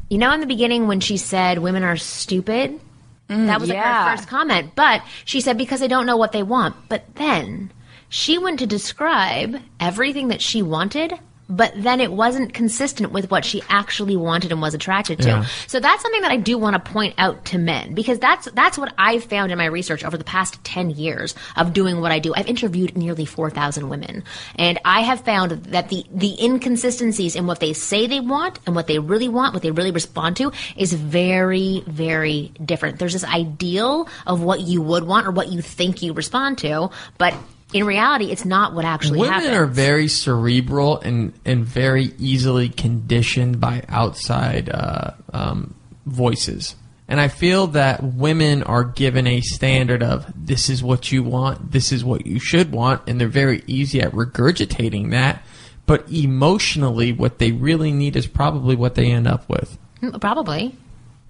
you 0.09 0.19
know 0.19 0.33
in 0.33 0.41
the 0.41 0.47
beginning 0.47 0.87
when 0.87 1.01
she 1.01 1.17
said 1.17 1.59
women 1.59 1.83
are 1.83 1.97
stupid. 1.97 2.81
Mm, 3.29 3.47
that 3.47 3.61
was 3.61 3.69
like 3.69 3.79
her 3.79 4.17
first 4.17 4.29
comment. 4.29 4.75
But 4.75 5.03
she 5.25 5.41
said 5.41 5.57
because 5.57 5.81
they 5.81 5.89
don't 5.89 6.07
know 6.07 6.17
what 6.17 6.33
they 6.33 6.43
want. 6.43 6.77
But 6.89 7.15
then 7.15 7.73
she 8.09 8.37
went 8.37 8.59
to 8.59 8.67
describe 8.67 9.61
everything 9.81 10.29
that 10.29 10.43
she 10.43 10.61
wanted. 10.61 11.19
But 11.49 11.73
then 11.77 12.01
it 12.01 12.13
wasn't 12.13 12.55
consistent 12.55 13.13
with 13.13 13.31
what 13.31 13.45
she 13.45 13.63
actually 13.69 14.17
wanted 14.17 14.53
and 14.53 14.63
was 14.63 14.75
attracted 14.75 15.19
to. 15.21 15.29
Yeah. 15.29 15.45
So 15.67 15.81
that's 15.81 16.01
something 16.03 16.23
that 16.23 16.31
I 16.31 16.37
do 16.37 16.57
want 16.57 16.83
to 16.83 16.93
point 16.93 17.15
out 17.19 17.45
to 17.47 17.59
men 17.59 17.95
because 17.95 18.19
that's 18.19 18.51
that's 18.53 18.79
what 18.79 18.95
I've 18.97 19.25
found 19.25 19.53
in 19.53 19.59
my 19.59 19.67
research 19.67 20.05
over 20.05 20.17
the 20.17 20.25
past 20.25 20.63
10 20.65 20.91
years 20.91 21.35
of 21.57 21.73
doing 21.73 22.01
what 22.01 22.13
I 22.13 22.21
do. 22.21 22.33
I've 22.35 22.47
interviewed 22.47 22.97
nearly 22.97 23.25
4,000 23.27 23.89
women 23.89 24.25
and 24.57 24.79
I 24.85 25.01
have 25.01 25.21
found 25.21 25.51
that 25.51 25.89
the 25.89 26.05
the 26.11 26.43
inconsistencies 26.43 27.37
in 27.37 27.47
what 27.47 27.61
they 27.61 27.73
say 27.73 28.07
they 28.07 28.21
want 28.21 28.59
and 28.67 28.75
what 28.75 28.87
they 28.87 28.99
really 28.99 29.29
want, 29.29 29.53
what 29.53 29.63
they 29.63 29.71
really 29.71 29.91
respond 29.91 30.37
to 30.37 30.53
is 30.77 30.93
very 30.93 31.83
very 31.87 32.53
different. 32.65 32.99
There's 32.99 33.13
this 33.13 33.25
ideal 33.25 34.09
of 34.27 34.43
what 34.43 34.61
you 34.61 34.81
would 34.81 35.05
want 35.05 35.27
or 35.27 35.33
what 35.33 35.49
you 35.49 35.61
think 35.61 36.03
you 36.03 36.13
respond 36.13 36.59
to, 36.59 36.91
but 37.19 37.35
in 37.73 37.87
reality, 37.87 38.31
it's 38.31 38.45
not 38.45 38.75
what 38.75 38.85
actually 38.85 39.21
Women 39.21 39.33
happens. 39.33 39.51
Women 39.51 39.63
are 39.63 39.67
very 39.67 40.09
cerebral 40.09 41.01
and 41.01 41.33
and 41.45 41.65
very 41.65 42.13
easily 42.19 42.69
conditioned 42.69 43.61
by 43.61 43.83
outside 43.89 44.69
uh, 44.69 45.13
um, 45.33 45.75
voices. 46.07 46.77
And 47.09 47.21
I 47.21 47.29
feel 47.29 47.67
that 47.69 48.03
women 48.03 48.63
are 48.63 48.85
given 48.85 49.27
a 49.27 49.41
standard 49.43 50.03
of 50.03 50.33
this 50.35 50.71
is 50.71 50.83
what 50.83 51.13
you 51.13 51.23
want, 51.23 51.73
this 51.73 51.93
is 51.93 52.05
what 52.05 52.27
you 52.27 52.39
should 52.39 52.73
want, 52.73 53.03
and 53.07 53.21
they're 53.21 53.29
very 53.29 53.63
easy 53.67 54.01
at 54.01 54.13
regurgitating 54.13 55.11
that. 55.11 55.43
But 55.85 56.11
emotionally, 56.11 57.13
what 57.13 57.39
they 57.39 57.53
really 57.53 57.93
need 57.93 58.17
is 58.17 58.27
probably 58.27 58.77
what 58.77 58.95
they 58.95 59.11
end 59.11 59.27
up 59.27 59.49
with. 59.49 59.77
Mm, 60.01 60.21
Probably. 60.21 60.77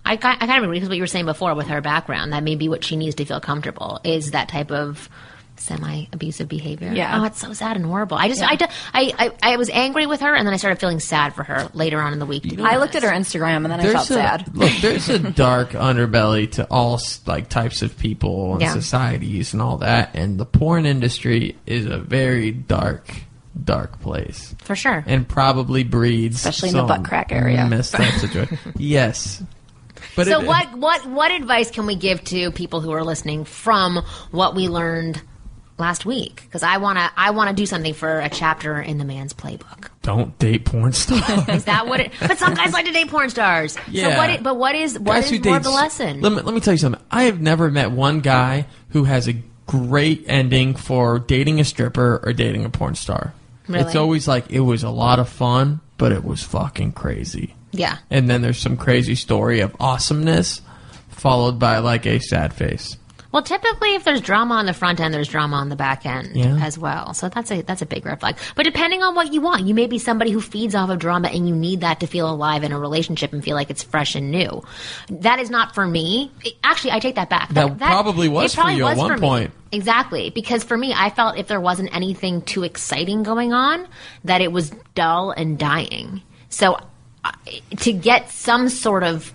I, 0.04 0.12
I 0.12 0.16
kind 0.16 0.42
of 0.42 0.64
agree 0.64 0.80
with 0.80 0.88
what 0.88 0.96
you 0.96 1.02
were 1.02 1.06
saying 1.06 1.26
before 1.26 1.54
with 1.54 1.68
her 1.68 1.80
background. 1.80 2.32
That 2.32 2.42
may 2.42 2.56
be 2.56 2.68
what 2.68 2.84
she 2.84 2.96
needs 2.96 3.14
to 3.16 3.25
feel 3.25 3.40
comfortable 3.40 4.00
is 4.04 4.32
that 4.32 4.49
type 4.49 4.70
of 4.70 5.08
semi-abusive 5.56 6.49
behavior. 6.49 6.92
Yeah. 6.92 7.21
Oh, 7.21 7.25
it's 7.25 7.40
so 7.40 7.52
sad 7.52 7.76
and 7.76 7.87
horrible. 7.87 8.16
I 8.16 8.28
just, 8.28 8.42
I, 8.42 8.59
I, 8.94 9.30
I 9.42 9.56
was 9.56 9.71
angry 9.71 10.06
with 10.06 10.21
her, 10.21 10.35
and 10.35 10.47
then 10.47 10.52
I 10.52 10.56
started 10.56 10.80
feeling 10.80 11.00
sad 11.00 11.35
for 11.35 11.44
her 11.44 11.68
later 11.75 12.00
on 12.00 12.12
in 12.12 12.18
the 12.18 12.26
week. 12.26 12.42
to 12.44 12.56
be 12.56 12.62
I 12.62 12.76
looked 12.78 12.94
at 12.97 13.02
her. 13.02 13.11
Instagram 13.11 13.56
and 13.59 13.66
then 13.66 13.80
I 13.80 13.85
felt 13.92 14.11
a, 14.11 14.14
sad. 14.14 14.54
Look, 14.56 14.73
there's 14.80 15.09
a 15.09 15.18
dark 15.18 15.71
underbelly 15.71 16.50
to 16.52 16.66
all 16.71 17.00
like 17.26 17.49
types 17.49 17.82
of 17.82 17.97
people 17.99 18.52
and 18.52 18.61
Yeah. 18.62 18.73
societies 18.73 19.52
and 19.52 19.62
all 19.62 19.78
that, 19.78 20.11
and 20.14 20.38
the 20.38 20.47
porn 20.47 20.87
industry 20.87 21.56
is 21.66 21.87
a 21.87 21.99
very 21.99 22.50
dark 22.50 23.09
dark 23.64 24.00
place, 24.00 24.54
For 24.64 24.75
sure. 24.75 25.04
and 25.06 25.28
probably 25.28 25.85
breeds, 25.85 26.37
Especially 26.37 26.71
in 26.71 26.76
the 26.76 26.85
butt 26.85 27.04
crack 27.04 27.30
area. 27.32 27.66
Messed 27.66 27.94
up 27.94 28.02
situation. 28.14 28.59
yes, 28.78 29.42
but 30.16 30.26
so 30.26 30.40
it- 30.40 30.47
what 30.47 30.75
what 30.78 31.06
what 31.06 31.30
advice 31.30 31.71
can 31.71 31.87
we 31.87 31.94
give 31.94 32.25
to 32.25 32.50
people 32.52 32.80
who 32.80 32.90
are 32.92 33.04
listening 33.04 33.44
from 33.44 34.02
what 34.30 34.54
we 34.56 34.68
learned 34.68 35.21
last 35.79 36.05
week? 36.07 36.43
Because 36.43 36.62
I 36.62 36.76
wanna 36.79 37.11
I 37.17 37.31
wanna 37.31 37.52
do 37.52 37.67
something 37.67 37.95
for 37.95 38.21
a 38.21 38.29
chapter 38.29 38.81
in 38.81 38.99
the 38.99 39.05
man's 39.05 39.33
playbook. 39.33 39.88
Don't 40.02 40.37
date 40.38 40.64
porn 40.64 40.93
stars. 40.93 41.23
Is 41.49 41.64
that 41.64 41.87
what 41.87 42.00
it? 42.00 42.12
But 42.21 42.38
some 42.38 42.55
guys 42.55 42.73
like 42.73 42.87
to 42.87 42.93
date 42.93 43.09
porn 43.09 43.31
stars. 43.31 43.73
So 43.75 43.81
Yeah. 43.91 44.17
what? 44.19 44.31
It, 44.31 44.43
but 44.43 44.57
what 44.57 44.75
is 44.75 44.99
what 44.99 45.14
Guys 45.14 45.25
is 45.26 45.31
who 45.38 45.41
more 45.49 45.57
of 45.57 45.62
date- 45.62 45.69
the 45.69 45.75
lesson? 45.75 46.21
Let 46.21 46.33
me, 46.33 46.41
let 46.43 46.55
me 46.55 46.61
tell 46.61 46.75
you 46.75 46.79
something. 46.79 47.02
I 47.11 47.25
have 47.25 47.41
never 47.41 47.71
met 47.71 47.91
one 47.93 48.21
guy 48.21 48.67
who 48.91 49.05
has 49.05 49.29
a 49.29 49.35
great 49.67 50.25
ending 50.26 50.75
for 50.75 51.19
dating 51.21 51.61
a 51.61 51.64
stripper 51.64 52.21
or 52.25 52.33
dating 52.33 52.64
a 52.64 52.69
porn 52.71 52.95
star. 52.95 53.33
Really? 53.69 53.85
It's 53.85 53.95
always 53.97 54.26
like 54.26 54.50
it 54.50 54.61
was 54.61 54.83
a 54.83 54.91
lot 54.91 55.19
of 55.21 55.29
fun, 55.29 55.81
but 55.99 56.11
it 56.12 56.25
was 56.25 56.43
fucking 56.43 56.93
crazy. 56.93 57.55
yeah. 57.71 57.99
And 58.11 58.29
then 58.29 58.43
there's 58.43 58.59
some 58.59 58.76
crazy 58.76 59.14
story 59.14 59.61
of 59.61 59.75
awesomeness 59.81 60.61
followed 61.11 61.59
by 61.61 61.79
like 61.79 62.05
a 62.07 62.19
sad 62.19 62.52
face. 62.52 62.97
Well, 63.32 63.42
typically, 63.42 63.94
if 63.94 64.04
there's 64.04 64.20
drama 64.20 64.54
on 64.56 64.66
the 64.66 64.74
front 64.74 65.00
end, 65.00 65.12
there's 65.14 65.28
drama 65.28 65.56
on 65.56 65.68
the 65.70 65.76
back 65.76 66.04
end 66.06 66.30
Yeah. 66.36 66.58
as 66.62 66.78
well. 66.78 67.14
So 67.14 67.28
that's 67.28 67.50
a 67.50 67.62
that's 67.62 67.80
a 67.82 67.86
big 67.86 68.04
red 68.06 68.20
flag. 68.20 68.36
But 68.54 68.64
depending 68.64 69.02
on 69.02 69.14
what 69.14 69.32
you 69.32 69.40
want, 69.40 69.62
you 69.62 69.74
may 69.74 69.86
be 69.86 69.98
somebody 69.98 70.30
who 70.30 70.40
feeds 70.40 70.74
off 70.74 70.90
of 70.90 70.98
drama, 70.98 71.28
and 71.28 71.48
you 71.48 71.56
need 71.56 71.80
that 71.80 72.00
to 72.00 72.06
feel 72.06 72.30
alive 72.30 72.62
in 72.62 72.72
a 72.72 72.78
relationship 72.78 73.32
and 73.32 73.42
feel 73.42 73.54
like 73.56 73.70
it's 73.70 73.82
fresh 73.82 74.14
and 74.14 74.30
new. 74.30 74.62
That 75.08 75.38
is 75.40 75.48
not 75.50 75.74
for 75.74 75.86
me. 75.86 76.30
It- 76.44 76.54
actually, 76.62 76.92
I 76.92 76.98
take 76.98 77.14
that 77.14 77.30
back. 77.30 77.48
That 77.50 77.78
probably 77.78 78.28
was 78.28 78.54
probably 78.54 78.74
for 78.74 78.78
you 78.78 78.86
at 78.86 78.96
one 78.98 79.08
for 79.12 79.16
me. 79.16 79.20
point. 79.28 79.50
Exactly, 79.72 80.28
because 80.28 80.62
for 80.62 80.76
me, 80.76 80.92
I 80.94 81.08
felt 81.08 81.38
if 81.38 81.46
there 81.48 81.60
wasn't 81.60 81.94
anything 81.96 82.42
too 82.42 82.62
exciting 82.64 83.22
going 83.22 83.54
on, 83.54 83.86
that 84.24 84.42
it 84.42 84.52
was 84.52 84.70
dull 84.94 85.30
and 85.30 85.58
dying. 85.58 86.20
So 86.50 86.76
uh, 87.24 87.30
to 87.78 87.92
get 87.94 88.30
some 88.30 88.68
sort 88.68 89.02
of 89.02 89.32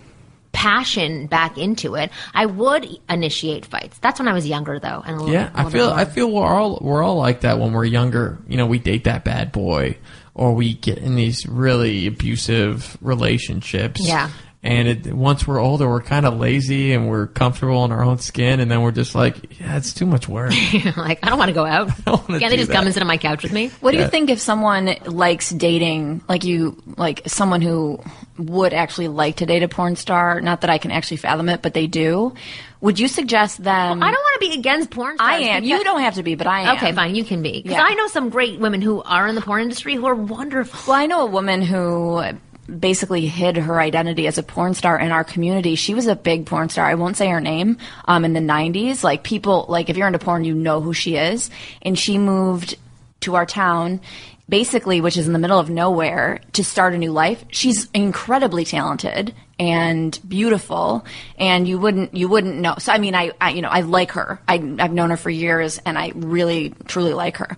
passion 0.58 1.28
back 1.28 1.56
into 1.60 1.94
it, 1.94 2.10
I 2.34 2.48
would 2.48 2.88
initiate 3.08 3.64
fights. 3.64 4.00
That's 4.00 4.20
when 4.20 4.28
I 4.28 4.34
was 4.34 4.48
younger, 4.48 4.80
though, 4.80 5.04
and 5.06 5.16
a 5.16 5.20
little, 5.20 5.32
Yeah, 5.32 5.52
I 5.54 5.70
feel 5.70 5.90
more. 5.90 5.96
I 5.96 6.06
feel 6.06 6.32
we're 6.32 6.48
all 6.48 6.80
we're 6.82 7.04
all 7.04 7.16
like 7.16 7.42
that 7.42 7.60
when 7.60 7.74
we're 7.74 7.86
younger. 7.86 8.40
You 8.48 8.58
know, 8.58 8.66
we 8.66 8.80
date 8.80 9.04
that 9.04 9.24
bad 9.24 9.52
boy, 9.52 9.98
or 10.34 10.56
we 10.56 10.74
get 10.74 10.98
in 10.98 11.14
these 11.14 11.46
really 11.46 12.08
abusive 12.08 12.98
relationships. 13.02 14.02
Yeah. 14.04 14.32
And 14.64 14.88
it, 14.88 15.14
once 15.14 15.48
we're 15.48 15.60
older, 15.60 15.88
we're 15.88 16.02
kind 16.02 16.26
of 16.26 16.40
lazy 16.40 16.92
and 16.94 17.08
we're 17.08 17.28
comfortable 17.28 17.86
in 17.86 17.92
our 17.92 18.04
own 18.04 18.18
skin, 18.18 18.60
and 18.60 18.70
then 18.70 18.82
we're 18.82 18.92
just 18.92 19.14
like, 19.16 19.60
yeah, 19.62 19.78
it's 19.78 19.94
too 19.94 20.06
much 20.08 20.28
work. 20.28 20.52
like 20.98 21.20
I 21.24 21.30
don't 21.30 21.38
want 21.38 21.50
to 21.50 21.54
go 21.54 21.64
out. 21.66 21.90
don't 22.06 22.28
wanna 22.28 22.40
Can't 22.40 22.50
they 22.50 22.58
do 22.58 22.64
just 22.64 22.72
come 22.72 22.86
and 22.86 22.94
sit 22.94 23.02
on 23.02 23.08
my 23.08 23.18
couch 23.18 23.44
with 23.44 23.54
me? 23.54 23.70
What 23.82 23.92
do 23.92 23.98
Yeah. 23.98 24.06
you 24.06 24.10
think 24.10 24.30
if 24.30 24.40
someone 24.40 24.96
likes 25.06 25.52
dating, 25.52 26.22
like 26.28 26.44
you, 26.44 26.82
like 26.98 27.22
someone 27.28 27.62
who 27.62 28.00
would 28.40 28.74
actually 28.74 29.08
like 29.08 29.38
to 29.38 29.46
date 29.46 29.62
a 29.64 29.68
porn 29.68 29.96
star? 29.96 30.42
Not 30.42 30.62
that 30.62 30.70
I 30.72 30.80
can 30.80 30.92
actually 30.92 31.18
fathom 31.18 31.50
it, 31.50 31.62
but 31.62 31.74
they 31.76 31.86
do. 31.88 32.34
Would 32.82 33.00
you 33.00 33.08
suggest 33.08 33.64
them? 33.64 34.04
I 34.04 34.12
don't 34.12 34.22
want 34.22 34.42
to 34.42 34.50
be 34.50 34.54
against 34.56 34.92
porn. 34.92 35.16
Stars 35.18 35.32
I 35.32 35.38
am. 35.40 35.64
You 35.64 35.84
don't 35.84 36.02
have 36.02 36.16
to 36.16 36.24
be, 36.24 36.36
but 36.36 36.46
I 36.46 36.62
am. 36.62 36.78
Okay, 36.78 36.92
fine. 36.92 37.16
You 37.16 37.24
can 37.24 37.42
be. 37.42 37.54
Because 37.64 37.78
Yeah. 37.78 37.84
I 37.84 37.94
know 37.96 38.08
some 38.08 38.30
great 38.30 38.60
women 38.60 38.82
who 38.82 39.02
are 39.02 39.28
in 39.28 39.34
the 39.36 39.42
porn 39.42 39.62
industry 39.64 39.96
who 39.96 40.06
are 40.06 40.14
wonderful. 40.14 40.92
Well, 40.92 41.02
I 41.02 41.08
know 41.08 41.22
a 41.22 41.26
woman 41.26 41.64
who 41.64 42.22
basically 42.68 43.28
hid 43.28 43.58
her 43.58 43.80
identity 43.80 44.28
as 44.28 44.38
a 44.38 44.44
porn 44.44 44.74
star 44.74 45.00
in 45.00 45.12
our 45.12 45.24
community. 45.24 45.76
She 45.76 45.94
was 45.94 46.08
a 46.08 46.16
big 46.16 46.46
porn 46.46 46.70
star. 46.70 46.86
I 46.86 46.96
won't 46.96 47.18
say 47.18 47.30
her 47.30 47.42
name. 47.42 47.78
Um, 48.06 48.26
in 48.26 48.34
the 48.34 48.40
'90s, 48.40 49.04
like 49.04 49.24
people, 49.24 49.66
like 49.70 49.90
if 49.90 49.98
you're 49.98 50.08
into 50.08 50.20
porn, 50.20 50.44
you 50.44 50.54
know 50.54 50.82
who 50.82 50.94
she 50.94 51.16
is. 51.16 51.50
And 51.82 51.98
she 51.98 52.18
moved 52.18 52.76
to 53.22 53.36
our 53.36 53.46
town, 53.46 54.02
basically, 54.48 55.02
which 55.02 55.18
is 55.18 55.28
in 55.28 55.34
the 55.34 55.40
middle 55.40 55.60
of 55.60 55.70
nowhere, 55.70 56.40
to 56.54 56.64
start 56.64 56.94
a 56.94 56.98
new 56.98 57.12
life. 57.12 57.44
She's 57.50 57.90
incredibly 57.94 58.66
talented 58.66 59.34
and 59.60 60.20
beautiful, 60.28 61.06
and 61.38 61.68
you 61.68 61.80
wouldn't 61.80 62.16
you 62.16 62.28
wouldn't 62.28 62.56
know. 62.58 62.76
So 62.80 62.92
I 62.92 62.98
mean, 63.00 63.16
I, 63.16 63.32
I 63.42 63.52
you 63.52 63.62
know 63.62 63.70
I 63.70 63.82
like 63.82 64.12
her. 64.12 64.40
I, 64.48 64.56
I've 64.80 64.94
known 64.94 65.10
her 65.10 65.18
for 65.18 65.30
years, 65.30 65.80
and 65.86 65.98
I 65.98 66.12
really 66.16 66.74
truly 66.86 67.14
like 67.14 67.38
her. 67.38 67.58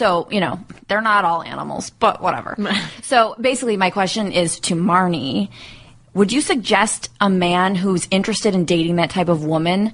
So, 0.00 0.26
you 0.30 0.40
know, 0.40 0.58
they're 0.88 1.02
not 1.02 1.26
all 1.26 1.42
animals, 1.42 1.90
but 1.90 2.22
whatever. 2.22 2.56
so 3.02 3.36
basically, 3.38 3.76
my 3.76 3.90
question 3.90 4.32
is 4.32 4.58
to 4.60 4.74
Marni 4.74 5.50
Would 6.14 6.32
you 6.32 6.40
suggest 6.40 7.10
a 7.20 7.28
man 7.28 7.74
who's 7.74 8.08
interested 8.10 8.54
in 8.54 8.64
dating 8.64 8.96
that 8.96 9.10
type 9.10 9.28
of 9.28 9.44
woman 9.44 9.92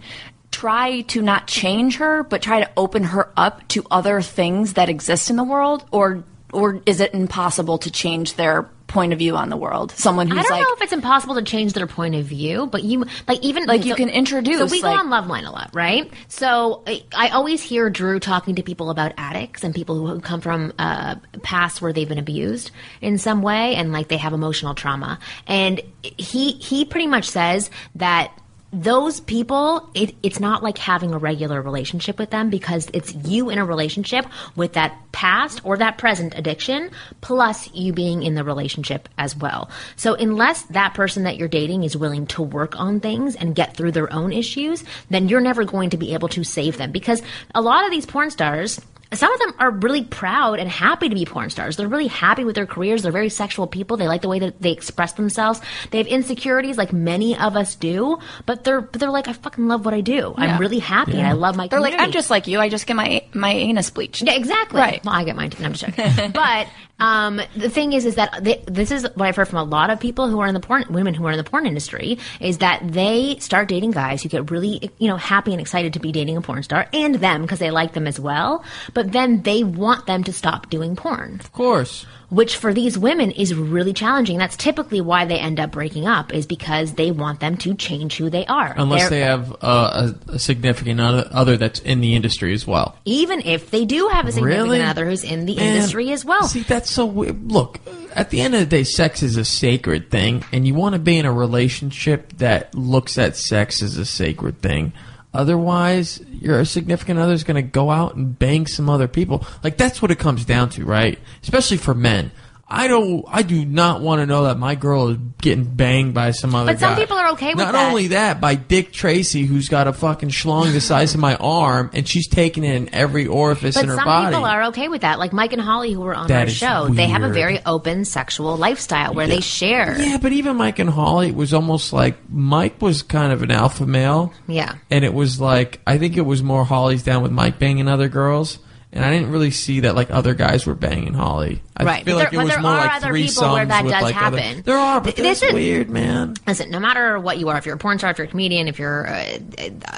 try 0.52 1.00
to 1.00 1.20
not 1.22 1.48
change 1.48 1.96
her, 1.96 2.22
but 2.22 2.40
try 2.40 2.60
to 2.60 2.70
open 2.76 3.02
her 3.02 3.32
up 3.36 3.66
to 3.66 3.84
other 3.90 4.22
things 4.22 4.75
that 4.75 4.88
exist 4.88 5.28
in 5.28 5.34
the 5.34 5.42
world? 5.42 5.84
Or, 5.90 6.22
or 6.52 6.80
is 6.86 7.00
it 7.00 7.12
impossible 7.12 7.78
to 7.78 7.90
change 7.90 8.34
their 8.34 8.70
point 8.87 9.12
of 9.12 9.19
view 9.19 9.37
on 9.37 9.49
the 9.50 9.57
world? 9.57 9.90
Someone 9.93 10.28
who's 10.28 10.38
I 10.38 10.43
don't 10.43 10.50
like, 10.52 10.61
know 10.62 10.73
if 10.76 10.83
it's 10.83 10.93
impossible 10.93 11.35
to 11.37 11.43
change 11.43 11.73
their 11.73 11.87
point 11.87 12.14
of 12.14 12.25
view, 12.25 12.66
but 12.66 12.85
you 12.85 13.05
like 13.26 13.43
even 13.43 13.66
Like, 13.66 13.85
you 13.85 13.95
can 13.95 14.09
introduce, 14.09 14.59
So 14.59 14.66
we 14.66 14.81
like- 14.83 14.95
go 14.95 15.00
on 15.00 15.09
Loveline 15.09 15.47
a 15.47 15.50
lot, 15.50 15.71
right? 15.75 16.11
So 16.28 16.83
I, 16.87 17.05
I 17.16 17.28
always 17.31 17.62
hear 17.62 17.90
Drew 17.90 18.21
talking 18.21 18.55
to 18.57 18.62
people 18.62 18.90
about 18.90 19.12
addicts 19.19 19.64
and 19.64 19.75
people 19.75 20.07
who 20.07 20.21
come 20.21 20.40
from 20.40 20.73
uh, 20.78 21.16
past 21.43 21.83
where 21.83 21.93
they've 21.93 22.09
been 22.09 22.19
abused 22.19 22.71
in 23.00 23.18
some 23.18 23.42
way 23.42 23.75
and 23.75 23.92
like 23.92 24.09
they 24.09 24.16
have 24.18 24.33
emotional 24.33 24.75
trauma, 24.75 25.18
and 25.46 25.81
he 26.03 26.53
he 26.53 26.85
pretty 26.85 27.07
much 27.07 27.29
says 27.29 27.70
that 27.96 28.33
those 28.72 29.20
people, 29.20 29.88
it, 29.94 30.14
it's 30.22 30.40
not 30.40 30.62
like 30.62 30.76
having 30.76 31.14
a 31.14 31.18
regular 31.18 31.62
relationship 31.62 32.18
with 32.18 32.31
them 32.31 32.50
because 32.50 32.88
it's 32.92 33.14
you 33.14 33.48
in 33.48 33.59
a 33.59 33.64
relationship 33.64 34.26
with 34.57 34.74
that 34.74 34.98
past 35.12 35.61
or 35.64 35.76
that 35.76 35.98
present 35.98 36.35
addiction, 36.37 36.90
plus 37.20 37.72
you 37.72 37.92
being 37.92 38.22
in 38.22 38.35
the 38.35 38.44
relationship 38.44 39.09
as 39.16 39.37
well. 39.37 39.70
So, 39.94 40.14
unless 40.14 40.62
that 40.64 40.94
person 40.94 41.22
that 41.22 41.37
you're 41.37 41.48
dating 41.48 41.85
is 41.85 41.96
willing 41.96 42.26
to 42.29 42.42
work 42.42 42.79
on 42.79 43.00
things 43.00 43.37
and 43.37 43.55
get 43.55 43.76
through 43.76 43.92
their 43.92 44.12
own 44.12 44.33
issues, 44.33 44.85
then 45.11 45.29
you're 45.29 45.40
never 45.40 45.64
going 45.64 45.90
to 45.90 45.96
be 45.96 46.12
able 46.14 46.29
to 46.29 46.44
save 46.44 46.76
them 46.76 46.90
because 46.90 47.22
a 47.55 47.62
lot 47.62 47.85
of 47.85 47.90
these 47.90 48.07
porn 48.07 48.31
stars, 48.31 48.81
some 49.16 49.33
of 49.33 49.38
them 49.40 49.55
are 49.59 49.70
really 49.70 50.05
proud 50.05 50.59
and 50.59 50.68
happy 50.68 51.09
to 51.09 51.14
be 51.14 51.24
porn 51.24 51.50
stars. 51.50 51.76
They're 51.76 51.88
really 51.88 52.07
happy 52.07 52.44
with 52.44 52.55
their 52.55 52.66
careers. 52.66 53.02
They're 53.02 53.12
very 53.12 53.29
sexual 53.29 53.66
people. 53.66 53.96
They 53.96 54.09
like 54.09 54.22
the 54.22 54.29
way 54.29 54.38
that 54.38 54.61
they 54.61 54.72
express 54.72 55.12
themselves. 55.12 55.61
They 55.90 55.98
have 55.98 56.07
insecurities 56.07 56.79
like 56.79 56.92
many 56.92 57.37
of 57.37 57.57
us 57.57 57.74
do, 57.74 58.18
but 58.44 58.64
they're 58.64 58.81
but 58.81 59.00
they're 59.00 59.11
like, 59.11 59.29
I 59.29 59.33
fucking 59.33 59.66
love 59.66 59.85
what 59.85 59.94
I 59.94 60.00
do. 60.00 60.35
I'm 60.37 60.59
really 60.61 60.79
happy 60.79 61.18
and 61.18 61.26
I 61.26 61.33
love 61.33 61.57
my 61.57 61.68
they're 61.68 61.81
like. 61.81 61.94
I'm 61.98 62.12
just 62.12 62.31
like 62.31 62.46
you. 62.46 62.61
I 62.61 62.68
just 62.68 62.87
get 62.87 62.94
my 62.96 63.24
my 63.33 63.52
anus 63.52 63.90
bleached. 63.90 64.22
Yeah, 64.22 64.35
exactly. 64.35 64.81
Right. 64.81 65.05
Well, 65.05 65.14
I 65.14 65.24
get 65.24 65.37
mine. 65.37 65.50
too. 65.50 65.64
I'm 65.64 65.72
just 65.72 65.96
joking. 65.96 66.31
but 66.33 66.68
um, 66.98 67.40
the 67.56 67.68
thing 67.68 67.92
is, 67.92 68.06
is 68.06 68.14
that 68.14 68.42
they, 68.42 68.62
this 68.66 68.90
is 68.90 69.02
what 69.14 69.28
I've 69.28 69.37
heard 69.37 69.48
from 69.48 69.59
a 69.59 69.64
lot 69.64 69.90
of 69.90 70.00
people 70.00 70.28
who 70.28 70.40
are 70.40 70.46
in 70.46 70.54
the 70.54 70.61
porn, 70.61 70.85
women 70.88 71.14
who 71.14 71.26
are 71.26 71.32
in 71.32 71.37
the 71.37 71.44
porn 71.44 71.66
industry, 71.66 72.18
is 72.40 72.59
that 72.59 72.80
they 72.85 73.37
start 73.38 73.68
dating 73.68 73.90
guys 73.90 74.22
who 74.22 74.28
get 74.28 74.50
really, 74.50 74.90
you 74.98 75.09
know, 75.09 75.16
happy 75.16 75.52
and 75.52 75.61
excited 75.61 75.92
to 75.92 76.00
be 76.00 76.12
dating 76.12 76.37
a 76.37 76.40
porn 76.40 76.62
star, 76.62 76.88
and 76.92 77.16
them 77.16 77.42
because 77.42 77.59
they 77.59 77.70
like 77.70 77.92
them 77.92 78.06
as 78.06 78.18
well. 78.18 78.64
But 78.94 79.12
then 79.12 79.42
they 79.42 79.62
want 79.62 80.06
them 80.06 80.24
to 80.24 80.32
stop 80.32 80.70
doing 80.70 80.96
porn 80.96 81.40
Of 81.40 81.52
course. 81.52 82.06
Which 82.28 82.56
for 82.56 82.74
these 82.74 82.98
women 82.98 83.30
is 83.30 83.54
really 83.54 83.92
challenging. 83.92 84.38
That's 84.38 84.56
typically 84.56 85.00
why 85.00 85.24
they 85.26 85.38
end 85.38 85.60
up 85.60 85.70
breaking 85.72 86.06
up, 86.06 86.34
is 86.34 86.46
because 86.46 86.94
they 86.94 87.10
want 87.10 87.40
them 87.40 87.56
to 87.58 87.74
change 87.74 88.16
who 88.16 88.28
they 88.30 88.44
are. 88.46 88.74
Unless 88.76 89.02
They're- 89.02 89.10
they 89.10 89.20
have 89.20 89.56
uh, 89.62 90.12
a, 90.28 90.38
significant 90.38 91.00
other, 91.00 91.56
that's 91.56 91.80
in 91.80 92.00
the 92.00 92.14
industry 92.14 92.52
as 92.52 92.66
well. 92.66 92.96
even 93.04 93.40
if 93.42 93.70
they 93.70 93.84
do 93.84 94.08
have 94.08 94.26
a 94.26 94.32
significant 94.32 94.68
Really? 94.70 94.82
other 94.82 95.06
who's 95.06 95.24
in 95.24 95.46
the 95.46 95.56
Man, 95.56 95.74
industry 95.76 96.10
as 96.12 96.24
well. 96.24 96.44
See, 96.44 96.62
that's 96.62 96.90
so. 96.90 97.06
we- 97.06 97.30
Look, 97.30 97.78
at 98.14 98.30
the 98.30 98.40
end 98.40 98.54
of 98.54 98.60
the 98.60 98.66
day, 98.66 98.84
sex 98.84 99.22
is 99.22 99.36
a 99.36 99.44
sacred 99.44 100.10
thing, 100.10 100.44
and 100.52 100.66
you 100.66 100.74
want 100.74 100.94
to 100.94 100.98
be 100.98 101.18
in 101.18 101.26
a 101.26 101.32
relationship 101.32 102.32
that 102.38 102.74
looks 102.74 103.18
at 103.18 103.36
sex 103.36 103.82
as 103.82 103.96
a 103.96 104.04
sacred 104.04 104.60
thing. 104.60 104.92
Otherwise, 105.37 106.22
your 106.31 106.64
significant 106.64 107.18
other 107.18 107.35
is 107.35 107.44
going 107.44 107.62
to 107.62 107.62
go 107.62 107.90
out 107.90 108.14
and 108.16 108.38
bang 108.38 108.66
some 108.66 108.88
other 108.88 109.07
people. 109.07 109.44
Like 109.62 109.77
that's 109.77 110.01
what 110.01 110.11
it 110.11 110.18
comes 110.18 110.44
down 110.44 110.70
to, 110.70 110.85
right? 110.85 111.18
Especially 111.42 111.77
for 111.77 111.94
men. 111.94 112.31
I 112.68 112.88
don't. 112.88 113.24
I 113.29 113.42
do 113.42 113.64
not 113.64 114.00
want 114.00 114.20
to 114.20 114.26
know 114.26 114.44
that 114.44 114.59
my 114.59 114.74
girl 114.74 115.09
is 115.11 115.18
getting 115.40 115.62
banged 115.64 116.14
by 116.14 116.33
some 116.33 116.52
other. 116.52 116.72
But 116.72 116.81
some 116.81 116.94
guy. 116.94 117.00
people 117.00 117.16
are 117.16 117.31
okay 117.31 117.50
with 117.50 117.59
Not 117.59 117.72
that. 117.72 117.81
Not 117.85 117.88
only 117.90 118.09
that, 118.09 118.40
by 118.40 118.57
Dick 118.57 118.92
Tracy, 118.92 119.44
who's 119.44 119.68
got 119.68 119.87
a 119.87 119.92
fucking 119.92 120.31
schlong 120.31 120.72
the 120.72 120.81
size 120.81 121.14
of 121.14 121.20
my 121.20 121.37
arm, 121.37 121.90
and 121.92 122.09
she's 122.09 122.26
taking 122.26 122.64
it 122.64 122.74
in 122.74 122.92
every 122.92 123.29
orifice 123.29 123.76
But 123.76 123.85
in 123.85 123.90
her 123.90 123.96
body. 123.96 124.07
But 124.07 124.22
some 124.22 124.33
people 124.33 124.44
are 124.46 124.64
okay 124.64 124.88
with 124.88 125.02
that. 125.02 125.20
Like 125.20 125.33
Mike 125.33 125.52
and 125.52 125.62
Holly, 125.62 125.92
who 125.92 126.00
were 126.00 126.14
on 126.14 126.26
That 126.26 126.48
our 126.48 126.48
show, 126.48 126.88
they 126.88 127.07
have 127.07 127.22
a 127.22 127.29
very 127.29 127.61
open 127.64 128.05
sexual 128.05 128.57
lifestyle 128.57 129.14
where 129.14 129.29
they 129.29 129.40
share. 129.40 129.96
Yeah, 129.96 130.18
but 130.18 130.33
even 130.33 130.57
Mike 130.57 130.81
and 130.81 130.90
Holly, 130.90 131.29
it 131.29 131.37
was 131.37 131.55
almost 131.55 131.92
like 131.92 132.16
Mike 132.29 132.83
was 132.83 133.05
kind 133.05 133.33
of 133.33 133.42
an 133.42 133.52
alpha 133.52 133.87
male. 133.87 134.33
Yeah. 134.48 134.74
And 134.90 135.05
it 135.05 135.14
was 135.14 135.40
like, 135.40 135.81
I 135.87 135.98
think 135.98 136.16
it 136.16 136.22
was 136.22 136.42
more 136.42 136.64
Holly's 136.64 137.05
down 137.05 137.22
with 137.22 137.31
Mike 137.31 137.61
banging 137.61 137.87
other 137.87 138.09
girls. 138.09 138.59
and 138.92 139.05
I 139.05 139.12
didn't 139.12 139.31
really 139.31 139.50
see 139.50 139.81
that 139.81 139.94
like 139.94 140.11
other 140.11 140.35
guys 140.35 140.66
were 140.66 140.74
banging 140.74 141.14
Holly. 141.14 141.62
I 141.78 141.84
Right. 141.84 142.04
feel 142.04 142.16
But 142.16 142.24
like 142.24 142.30
there- 142.30 142.40
it 142.40 142.44
was 142.44 142.52
there 142.54 142.62
more 142.62 142.70
are 142.72 142.76
like 142.78 142.96
other 142.96 143.06
three 143.08 143.26
people 143.28 143.52
where 143.52 143.66
that 143.66 143.84
with 143.84 143.92
does 143.92 144.02
like 144.02 144.16
other- 144.22 144.38
happen. 144.40 144.62
there 144.64 144.78
are, 144.78 145.00
but 145.00 145.16
Th- 145.16 145.28
this 145.28 145.42
is- 145.42 145.52
weird, 145.52 145.90
man. 145.90 146.34
Listen, 146.46 146.70
no 146.70 146.80
matter 146.80 147.18
what 147.18 147.38
you 147.38 147.48
are, 147.50 147.58
if 147.58 147.66
you're 147.66 147.74
a 147.74 147.78
porn 147.78 147.98
star, 147.98 148.10
if 148.10 148.18
you're 148.18 148.26
a 148.26 148.30
comedian, 148.30 148.66
if 148.68 148.78
you're 148.78 149.04
a, 149.04 149.40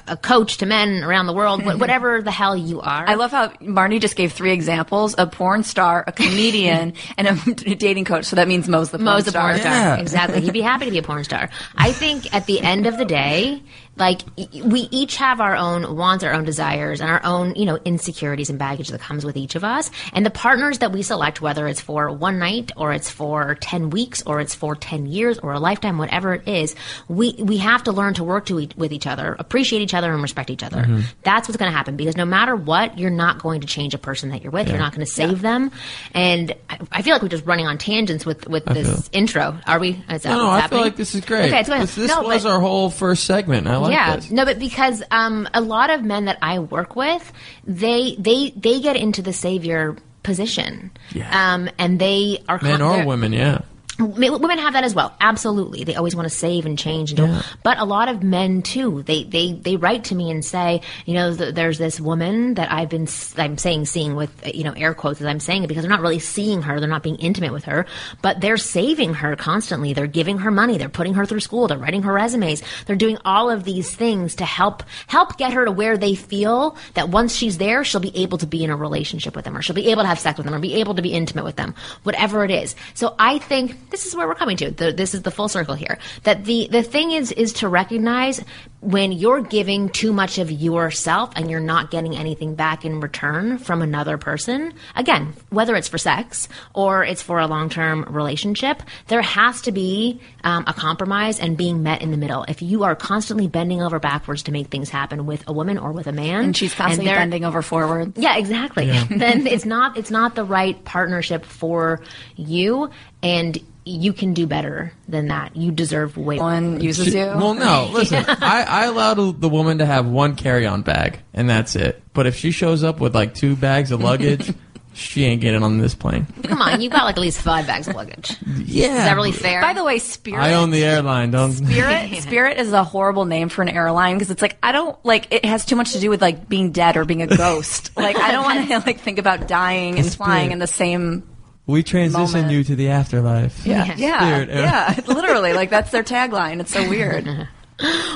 a 0.09 0.17
coach 0.17 0.59
to 0.59 0.67
men 0.67 1.05
around 1.05 1.27
the 1.27 1.33
world, 1.33 1.65
whatever 1.65 2.21
the 2.23 2.31
hell 2.33 2.57
you 2.57 2.81
are. 2.81 3.05
I 3.09 3.15
love 3.15 3.31
how 3.31 3.49
Marni 3.63 4.01
just 4.01 4.17
gave 4.17 4.33
three 4.33 4.53
examples: 4.53 5.15
a 5.19 5.27
porn 5.27 5.63
star, 5.63 6.03
a 6.07 6.13
comedian, 6.13 6.95
and 7.17 7.29
a 7.29 7.75
dating 7.77 8.05
coach. 8.07 8.25
So 8.25 8.37
that 8.37 8.49
means 8.49 8.69
Mo's 8.69 8.91
the 8.91 8.99
porn 8.99 9.05
Mo's 9.05 9.25
the 9.25 9.31
star. 9.31 9.51
porn 9.51 9.61
star. 9.61 9.73
Yeah. 9.73 9.97
Exactly. 9.97 10.41
He'd 10.41 10.53
be 10.53 10.61
happy 10.61 10.87
to 10.87 10.91
be 10.91 10.99
a 10.99 11.03
porn 11.03 11.23
star. 11.25 11.49
I 11.77 11.93
think 11.93 12.35
at 12.35 12.47
the 12.47 12.61
end 12.61 12.87
of 12.87 12.99
the 12.99 13.05
day, 13.05 13.63
like 13.97 14.23
we 14.65 14.89
each 14.91 15.17
have 15.17 15.41
our 15.41 15.57
own 15.57 15.97
wants, 15.97 16.25
our 16.25 16.33
own 16.33 16.45
desires, 16.45 17.01
and 17.01 17.09
our 17.11 17.21
own, 17.25 17.55
you 17.55 17.67
know, 17.67 17.77
insecurities 17.85 18.51
and 18.51 18.59
baggage 18.59 18.89
that 18.89 19.01
comes 19.01 19.25
with 19.25 19.37
each 19.37 19.55
of 19.55 19.65
us. 19.65 19.91
And 20.13 20.25
the 20.27 20.31
partners 20.31 20.79
that 20.79 20.91
we 20.93 21.03
select, 21.03 21.41
whether 21.41 21.68
it's 21.69 21.81
for 21.81 22.11
one 22.11 22.39
night 22.39 22.73
or 22.77 22.93
it's 22.93 23.11
for 23.11 23.55
10 23.55 23.91
weeks 23.91 24.23
or 24.27 24.41
it's 24.41 24.55
for 24.55 24.75
10 24.75 25.07
years 25.07 25.39
or 25.39 25.53
a 25.53 25.61
lifetime, 25.61 25.99
whatever 25.99 26.35
it 26.35 26.49
is, 26.49 26.75
we, 27.09 27.35
we 27.39 27.59
have 27.59 27.85
to 27.85 27.93
learn 27.93 28.15
to 28.15 28.25
work 28.25 28.47
to 28.47 28.59
e- 28.61 28.69
with 28.77 28.93
each 28.93 29.07
other, 29.07 29.37
appreciate 29.39 29.83
each 29.83 29.95
other 29.95 30.13
and 30.13 30.23
respect 30.23 30.51
each 30.51 30.63
other. 30.63 30.83
Mm-hmm. 30.83 31.01
That's 31.23 31.49
what's 31.49 31.57
going 31.59 31.71
to 31.71 31.77
happen 31.77 31.97
because 31.97 32.17
no 32.17 32.25
matter 32.25 32.57
what, 32.57 32.99
you're 32.99 33.11
not 33.11 33.39
going 33.41 33.61
to 33.61 33.67
change 33.67 33.95
a 33.95 33.99
person 33.99 34.31
that 34.31 34.43
you're 34.43 34.53
with. 34.53 34.69
You're 34.69 34.79
not 34.79 34.93
going 34.95 35.07
to 35.07 35.13
save 35.13 35.41
them. 35.41 35.71
And 36.15 36.55
I, 36.69 36.79
I 36.93 37.03
feel 37.03 37.13
like 37.15 37.23
we're 37.23 37.29
just 37.29 37.47
running 37.47 37.67
on 37.67 37.79
tangents 37.79 38.27
with, 38.27 38.49
with 38.49 38.65
this 38.65 39.09
feel- 39.09 39.19
intro. 39.21 39.59
Are 39.67 39.79
we? 39.79 40.03
Is 40.11 40.23
that 40.23 40.31
No, 40.31 40.39
no, 40.39 40.47
what's 40.49 40.65
I 40.65 40.69
feel 40.69 40.81
like 40.81 40.97
this 40.97 41.15
is 41.15 41.25
great. 41.25 41.47
Okay, 41.47 41.61
it's 41.61 41.69
good. 41.69 41.83
This, 41.83 41.95
this 41.95 42.09
No, 42.11 42.23
was 42.23 42.43
but- 42.45 42.51
our 42.53 42.61
whole 42.61 42.91
first 42.91 43.25
segment. 43.25 43.67
I 43.67 43.77
like 43.77 43.93
yeah, 43.93 44.17
this. 44.17 44.31
no, 44.31 44.45
but 44.45 44.59
because 44.59 45.03
um, 45.11 45.49
a 45.55 45.61
lot 45.61 45.91
of 45.91 46.03
men 46.03 46.25
that 46.27 46.39
I 46.43 46.59
work 46.59 46.97
with, 46.97 47.33
they 47.67 48.17
they 48.19 48.51
they 48.57 48.81
get 48.81 48.97
into 48.97 49.23
the 49.23 49.33
savior 49.33 49.97
position, 50.29 50.91
Yeah. 51.13 51.31
um, 51.41 51.69
and 51.79 51.99
they 51.99 52.45
are 52.49 52.61
Men 52.63 52.83
or 52.83 53.05
women, 53.07 53.33
yeah. 53.33 53.59
Women 53.99 54.59
have 54.59 54.75
that 54.75 54.85
as 54.85 54.95
well. 54.95 55.15
Absolutely, 55.21 55.85
they 55.85 55.95
always 55.97 56.15
want 56.15 56.29
to 56.29 56.35
save 56.35 56.67
and 56.67 56.79
change. 56.79 57.11
And 57.13 57.19
Yeah. 57.19 57.43
But 57.65 57.79
a 57.79 57.85
lot 57.85 58.09
of 58.09 58.23
men 58.23 58.63
too. 58.63 59.03
They 59.03 59.25
they 59.25 59.53
they 59.53 59.77
write 59.77 60.05
to 60.05 60.15
me 60.15 60.31
and 60.31 60.45
say, 60.45 60.83
you 61.05 61.15
know, 61.15 61.35
th- 61.35 61.55
there's 61.55 61.79
this 61.79 62.01
woman 62.01 62.55
that 62.55 62.71
I've 62.71 62.89
been 62.89 63.03
s- 63.05 63.35
I'm 63.37 63.59
saying 63.59 63.87
seeing 63.87 64.15
with 64.15 64.31
you 64.55 64.63
know 64.65 64.73
air 64.73 64.95
quotes 64.95 65.21
as 65.21 65.27
I'm 65.27 65.41
saying 65.41 65.65
it 65.65 65.67
because 65.67 65.83
they're 65.83 65.91
not 65.91 66.01
really 66.01 66.19
seeing 66.21 66.63
her. 66.63 66.79
They're 66.81 66.89
not 66.89 67.03
being 67.03 67.17
intimate 67.17 67.53
with 67.53 67.65
her, 67.65 67.87
but 68.23 68.41
they're 68.41 68.57
saving 68.57 69.15
her 69.15 69.35
constantly. 69.37 69.93
They're 69.95 70.07
giving 70.07 70.39
her 70.39 70.51
money. 70.51 70.79
They're 70.79 70.89
putting 70.89 71.15
her 71.15 71.27
through 71.27 71.41
school. 71.41 71.67
They're 71.67 71.79
writing 71.79 72.03
her 72.05 72.13
resumes. 72.13 72.63
They're 72.87 72.97
doing 72.97 73.19
all 73.25 73.51
of 73.51 73.65
these 73.65 73.95
things 73.95 74.37
to 74.37 74.45
help 74.45 74.83
help 75.09 75.39
get 75.39 75.53
her 75.53 75.65
to 75.65 75.73
where 75.73 75.97
they 75.99 76.15
feel 76.15 76.77
that 76.95 77.09
once 77.09 77.35
she's 77.35 77.59
there, 77.59 77.83
she'll 77.85 78.01
be 78.01 78.17
able 78.17 78.39
to 78.39 78.47
be 78.47 78.63
in 78.63 78.71
a 78.71 78.77
relationship 78.77 79.35
with 79.35 79.45
them, 79.45 79.57
or 79.57 79.63
she'll 79.63 79.75
be 79.75 79.91
able 79.91 80.03
to 80.03 80.09
have 80.09 80.19
sex 80.21 80.37
with 80.39 80.45
them, 80.47 80.55
or 80.55 80.61
be 80.61 80.75
able 80.75 80.95
to 80.95 81.03
be 81.03 81.13
intimate 81.13 81.45
with 81.45 81.57
them, 81.57 81.75
whatever 82.05 82.45
it 82.45 82.51
is. 82.51 82.77
So 82.95 83.15
I 83.19 83.39
think 83.39 83.88
this 83.91 84.07
is 84.07 84.15
where 84.15 84.27
we're 84.27 84.35
coming 84.35 84.57
to. 84.59 84.71
The, 84.71 84.93
this 84.93 85.15
is 85.15 85.23
the 85.23 85.31
full 85.31 85.49
circle 85.49 85.75
here. 85.75 85.99
That 86.25 86.45
the 86.45 86.69
the 86.71 86.83
thing 86.83 87.11
is 87.13 87.33
is 87.33 87.53
to 87.55 87.69
recognize 87.69 88.43
when 88.81 89.11
you're 89.11 89.41
giving 89.41 89.89
too 89.89 90.13
much 90.13 90.39
of 90.39 90.51
yourself 90.53 91.33
and 91.35 91.51
you're 91.51 91.59
not 91.59 91.91
getting 91.91 92.15
anything 92.17 92.55
back 92.55 92.85
in 92.85 93.01
return 93.01 93.59
from 93.59 93.83
another 93.83 94.17
person. 94.19 94.73
Again, 94.95 95.33
whether 95.51 95.75
it's 95.75 95.89
for 95.89 95.99
sex 95.99 96.49
or 96.75 97.03
it's 97.05 97.21
for 97.23 97.41
a 97.41 97.47
long 97.49 97.69
term 97.71 98.05
relationship, 98.09 98.81
there 99.09 99.23
has 99.23 99.63
to 99.63 99.73
be 99.73 100.21
um, 100.45 100.65
a 100.69 100.73
compromise 100.73 101.41
and 101.41 101.57
being 101.57 101.83
met 101.83 102.03
in 102.03 102.13
the 102.13 102.17
middle. 102.17 102.45
If 102.47 102.63
you 102.63 102.85
are 102.85 102.95
constantly 102.95 103.49
bending 103.49 103.83
over 103.83 103.99
backwards 103.99 104.45
to 104.45 104.53
make 104.53 104.69
things 104.69 104.91
happen 104.91 105.27
with 105.27 105.43
a 105.49 105.53
woman 105.53 105.77
or 105.79 105.91
with 105.93 106.07
a 106.07 106.13
man, 106.13 106.45
And 106.45 106.57
she's 106.57 106.75
constantly 106.75 107.07
they're- 107.07 107.17
bending 107.17 107.45
over 107.45 107.63
forward. 107.63 108.13
yeah, 108.17 108.37
exactly. 108.37 108.87
then 109.11 109.47
it's 109.49 109.65
not 109.65 109.97
it's 109.99 110.11
not 110.11 110.35
the 110.37 110.45
right 110.45 110.83
partnership 110.85 111.45
for 111.45 112.01
you, 112.37 112.91
and 113.23 113.59
you 113.85 114.13
can 114.13 114.35
do 114.35 114.47
better 114.47 114.93
than 115.09 115.29
that. 115.29 115.57
You 115.57 115.73
deserve 115.73 116.17
way. 116.19 116.39
One 116.39 116.81
uses 116.81 117.15
you. 117.15 117.25
Well, 117.25 117.55
no. 117.55 117.89
Listen, 117.95 118.25
I, 118.29 118.65
I 118.69 118.85
allow 118.85 119.15
the- 119.15 119.33
the 119.33 119.49
woman 119.49 119.79
to 119.79 119.87
have 119.87 120.07
one 120.07 120.37
carry-on 120.37 120.83
bag, 120.83 121.21
and 121.33 121.49
that's 121.49 121.75
it. 121.75 122.03
But 122.13 122.27
if 122.27 122.37
she 122.37 122.51
shows 122.51 122.85
up 122.85 123.01
with 123.01 123.15
like 123.15 123.35
two 123.35 123.57
bags 123.57 123.91
of 123.91 124.03
luggage, 124.03 124.53
she 124.93 125.25
ain't 125.25 125.41
getting 125.41 125.63
on 125.63 125.79
this 125.79 125.95
plane. 125.95 126.27
Come 126.43 126.61
on, 126.61 126.83
you've 126.83 126.93
got 126.93 127.05
like 127.05 127.17
at 127.17 127.21
least 127.21 127.41
five 127.41 127.67
bags 127.67 127.89
of 127.89 127.95
luggage. 127.95 128.37
Yeah. 128.59 128.89
Is 128.89 128.95
that 129.05 129.17
really 129.17 129.33
fair? 129.33 129.63
By 129.63 129.73
the 129.73 129.85
way, 129.85 129.99
Spirit. 130.01 130.43
I 130.43 130.55
own 130.55 130.71
the 130.71 130.85
airline. 130.85 131.31
Don't. 131.31 131.53
Spirit 131.53 132.15
Spirit 132.23 132.59
is 132.59 132.73
a 132.75 132.85
horrible 132.85 133.25
name 133.25 133.49
for 133.49 133.63
an 133.63 133.71
airline 133.71 134.17
because 134.17 134.31
it's 134.31 134.43
like 134.43 134.59
I 134.63 134.73
don't 134.73 135.03
like 135.03 135.29
it 135.33 135.47
has 135.47 135.65
too 135.65 135.77
much 135.77 135.93
to 135.93 136.01
do 136.01 136.11
with 136.11 136.21
like 136.21 136.47
being 136.47 136.73
dead 136.73 136.99
or 136.99 137.07
being 137.07 137.23
a 137.23 137.27
ghost. 137.27 137.97
like 137.97 138.17
I 138.19 138.33
don't 138.33 138.45
want 138.45 138.69
to 138.69 138.79
like 138.81 139.01
think 139.01 139.19
about 139.19 139.49
dying 139.49 139.99
and 139.99 140.13
flying 140.13 140.51
in 140.53 140.59
the 140.59 140.67
same 140.67 141.27
We 141.69 141.83
transition 141.85 142.25
Moment. 142.41 142.51
you 142.51 142.65
to 142.65 142.75
the 142.77 142.89
afterlife. 142.89 143.65
yeah 143.67 143.95
yeah 143.97 144.19
Spirit 144.21 144.49
Air- 144.51 144.63
yeah 144.63 145.01
literally 145.07 145.53
like 145.53 145.71
that's 145.71 145.91
their 145.93 146.03
tagline. 146.03 146.61
It's 146.61 146.73
so 146.73 146.89
weird. 146.89 147.47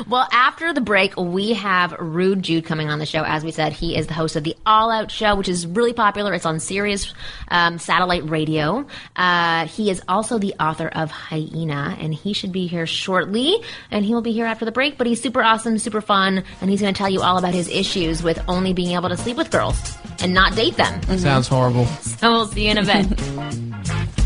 Well, 0.09 0.27
after 0.33 0.73
the 0.73 0.81
break, 0.81 1.17
we 1.17 1.53
have 1.55 1.93
Rude 1.99 2.43
Jude 2.43 2.65
coming 2.65 2.91
on 2.91 2.99
the 2.99 3.07
show. 3.07 3.23
As 3.23 3.45
we 3.45 3.53
said, 3.53 3.73
he 3.73 3.97
is 3.97 4.09
the 4.09 4.15
host 4.15 4.37
of 4.37 4.45
the 4.45 4.57
All 4.67 4.91
Out 4.91 5.11
Show, 5.11 5.37
which 5.37 5.49
is 5.49 5.67
really 5.67 5.93
popular. 5.93 6.35
It's 6.35 6.47
on 6.47 6.59
Sirius 6.59 7.15
um, 7.49 7.79
satellite 7.79 8.29
radio. 8.29 8.87
Uh, 9.15 9.67
he 9.67 9.91
is 9.91 10.03
also 10.09 10.39
the 10.39 10.55
author 10.59 10.89
of 10.89 11.11
Hyena, 11.11 11.97
and 12.01 12.13
he 12.13 12.33
should 12.33 12.53
be 12.53 12.67
here 12.67 12.87
shortly. 12.87 13.63
And 13.91 14.05
he 14.05 14.15
will 14.15 14.23
be 14.23 14.33
here 14.33 14.47
after 14.47 14.65
the 14.65 14.73
break. 14.73 14.99
But 14.99 15.07
he's 15.07 15.23
super 15.23 15.43
awesome, 15.43 15.79
super 15.79 16.01
fun, 16.01 16.45
and 16.61 16.71
he's 16.71 16.81
going 16.81 16.93
to 16.93 16.99
tell 16.99 17.11
you 17.11 17.23
all 17.23 17.39
about 17.39 17.55
his 17.55 17.69
issues 17.69 18.23
with 18.23 18.43
only 18.49 18.73
being 18.73 18.97
able 18.97 19.09
to 19.09 19.17
sleep 19.17 19.37
with 19.37 19.51
girls 19.51 19.97
and 20.21 20.35
not 20.35 20.57
date 20.57 20.77
them. 20.77 21.19
Sounds 21.19 21.49
horrible. 21.49 21.87
So 21.87 22.31
we'll 22.31 22.47
see 22.47 22.65
you 22.65 22.73
in 22.73 22.79
a 22.79 22.85
bit. 22.85 24.19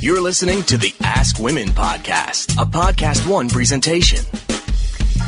You're 0.00 0.20
listening 0.22 0.62
to 0.62 0.78
the 0.78 0.94
Ask 1.02 1.38
Women 1.38 1.68
podcast, 1.68 2.52
a 2.60 2.64
podcast 2.64 3.28
one 3.28 3.50
presentation. 3.50 4.24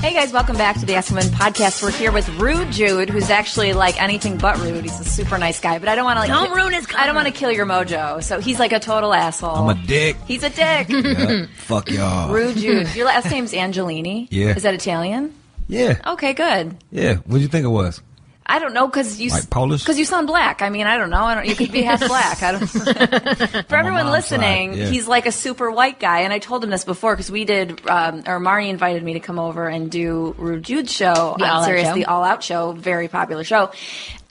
Hey 0.00 0.14
guys, 0.14 0.32
welcome 0.32 0.56
back 0.56 0.80
to 0.80 0.86
the 0.86 0.94
Ask 0.94 1.10
Women 1.10 1.26
podcast. 1.26 1.82
We're 1.82 1.90
here 1.90 2.10
with 2.10 2.26
Rude 2.38 2.70
Jude, 2.72 3.10
who's 3.10 3.28
actually 3.28 3.74
like 3.74 4.00
anything 4.02 4.38
but 4.38 4.58
rude. 4.60 4.82
He's 4.82 4.98
a 4.98 5.04
super 5.04 5.36
nice 5.36 5.60
guy, 5.60 5.78
but 5.78 5.88
I 5.90 5.94
don't 5.94 6.04
want 6.06 6.16
to 6.16 6.20
like 6.20 6.30
Don't 6.30 6.56
ruin 6.56 6.72
his 6.72 6.86
I 6.96 7.04
don't 7.04 7.14
want 7.14 7.26
to 7.28 7.34
kill 7.34 7.52
your 7.52 7.66
mojo. 7.66 8.22
So 8.22 8.40
he's 8.40 8.58
like 8.58 8.72
a 8.72 8.80
total 8.80 9.12
asshole. 9.12 9.68
I'm 9.68 9.78
a 9.78 9.86
dick. 9.86 10.16
He's 10.26 10.42
a 10.42 10.50
dick. 10.50 10.88
Yeah. 10.88 11.46
Fuck 11.56 11.90
y'all. 11.90 12.32
Rude 12.32 12.56
Jude. 12.56 12.94
Your 12.94 13.06
last 13.06 13.30
name's 13.30 13.52
Angelini. 13.52 14.26
Yeah. 14.30 14.56
Is 14.56 14.62
that 14.62 14.72
Italian? 14.72 15.34
Yeah. 15.68 16.00
Okay, 16.06 16.32
good. 16.32 16.76
Yeah. 16.90 17.16
What'd 17.16 17.42
you 17.42 17.48
think 17.48 17.64
it 17.64 17.68
was? 17.68 18.00
I 18.54 18.58
don't 18.58 18.74
know 18.74 18.86
because 18.86 19.18
you 19.20 19.30
Like 19.30 19.48
Polish? 19.48 19.80
because 19.82 19.98
you 19.98 20.04
sound 20.04 20.26
black. 20.26 20.60
I 20.60 20.68
mean, 20.68 20.86
I 20.86 20.98
don't 20.98 21.08
know. 21.10 21.24
I 21.24 21.34
don't. 21.34 21.46
You 21.46 21.54
could 21.56 21.72
be 21.72 21.80
half 21.82 22.00
black. 22.06 22.42
I 22.42 22.52
don't. 22.52 22.66
For 23.68 23.76
everyone 23.76 24.10
listening, 24.10 24.74
yeah. 24.74 24.86
he's 24.86 25.08
like 25.08 25.24
a 25.26 25.32
super 25.32 25.70
white 25.70 25.98
guy, 25.98 26.20
and 26.20 26.32
I 26.32 26.38
told 26.38 26.62
him 26.62 26.70
this 26.70 26.84
before 26.84 27.14
because 27.14 27.30
we 27.30 27.44
did, 27.44 27.86
um, 27.88 28.18
or 28.26 28.38
Marni 28.40 28.68
invited 28.68 29.02
me 29.02 29.14
to 29.14 29.20
come 29.20 29.38
over 29.38 29.68
and 29.68 29.90
do 29.90 30.34
Rude 30.38 30.62
Jude's 30.64 30.92
show 30.92 31.36
The 31.38 31.46
on 31.46 31.64
Sirius, 31.64 31.88
Show. 31.88 31.94
the 31.94 32.04
All 32.06 32.22
Out 32.24 32.42
Show, 32.44 32.72
very 32.72 33.08
popular 33.08 33.42
show, 33.44 33.70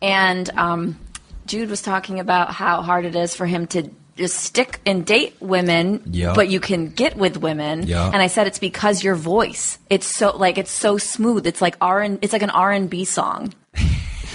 and 0.01 0.49
um, 0.57 0.99
Jude 1.47 1.69
was 1.69 1.81
talking 1.81 2.19
about 2.19 2.51
how 2.51 2.81
hard 2.83 3.05
it 3.05 3.15
is 3.15 3.35
for 3.35 3.45
him 3.45 3.67
to. 3.67 3.89
Just 4.17 4.35
stick 4.41 4.81
and 4.85 5.05
date 5.05 5.37
women, 5.39 6.03
Yeah. 6.05 6.33
but 6.35 6.49
you 6.49 6.59
can 6.59 6.89
get 6.89 7.15
with 7.17 7.37
women. 7.37 7.87
Yeah. 7.87 8.05
And 8.11 8.21
I 8.21 8.27
said 8.27 8.45
it's 8.45 8.59
because 8.59 9.01
your 9.01 9.15
voice. 9.15 9.79
It's 9.89 10.05
so 10.05 10.35
like 10.35 10.57
it's 10.57 10.69
so 10.69 10.97
smooth. 10.97 11.47
It's 11.47 11.61
like 11.61 11.77
R 11.79 12.01
and 12.01 12.19
it's 12.21 12.33
like 12.33 12.41
an 12.43 12.49
R 12.49 12.71
and 12.71 12.89
B 12.89 13.05
song. 13.05 13.53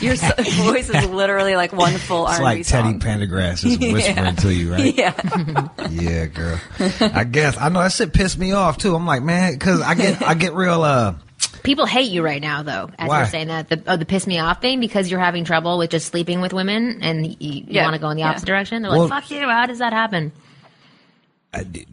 Your 0.00 0.14
voice 0.38 0.90
is 0.90 1.06
literally 1.06 1.56
like 1.56 1.72
one 1.72 1.94
full 1.94 2.26
It's 2.28 2.32
R&B 2.38 2.44
like 2.44 2.66
Teddy 2.66 2.90
song. 2.92 3.00
Pendergrass 3.00 3.64
is 3.64 3.78
whispering 3.78 4.36
to 4.36 4.54
you, 4.54 4.72
right? 4.72 4.94
Yeah. 4.96 5.68
Yeah, 5.90 6.26
girl. 6.26 6.60
I 7.00 7.24
guess 7.24 7.56
I 7.58 7.68
know 7.70 7.80
that 7.82 7.92
shit 7.92 8.12
pissed 8.12 8.38
me 8.38 8.52
off 8.52 8.76
too. 8.78 8.94
I'm 8.94 9.06
like, 9.06 9.22
man, 9.22 9.52
because 9.54 9.80
I 9.80 9.94
get 9.94 10.22
I 10.22 10.34
get 10.34 10.52
real. 10.54 10.82
uh 10.82 11.14
People 11.62 11.86
hate 11.86 12.10
you 12.12 12.22
right 12.22 12.40
now, 12.40 12.62
though, 12.62 12.90
as 12.98 13.08
Why? 13.08 13.18
you're 13.20 13.26
saying 13.28 13.48
that. 13.48 13.68
The, 13.68 13.82
oh, 13.88 13.96
the 13.96 14.04
piss 14.04 14.26
me 14.26 14.38
off 14.38 14.60
thing 14.60 14.78
because 14.78 15.10
you're 15.10 15.18
having 15.20 15.44
trouble 15.44 15.78
with 15.78 15.90
just 15.90 16.06
sleeping 16.08 16.40
with 16.40 16.52
women 16.52 17.00
and 17.02 17.26
you, 17.26 17.36
you 17.40 17.64
Yeah. 17.68 17.82
want 17.84 17.94
to 17.94 18.00
go 18.00 18.08
in 18.10 18.16
the 18.16 18.22
Yeah. 18.22 18.30
opposite 18.30 18.46
direction. 18.46 18.82
They're 18.82 18.90
Well- 18.92 19.08
like, 19.08 19.22
fuck 19.24 19.30
you. 19.30 19.48
How 19.48 19.66
does 19.66 19.78
that 19.80 19.92
happen? 19.92 20.30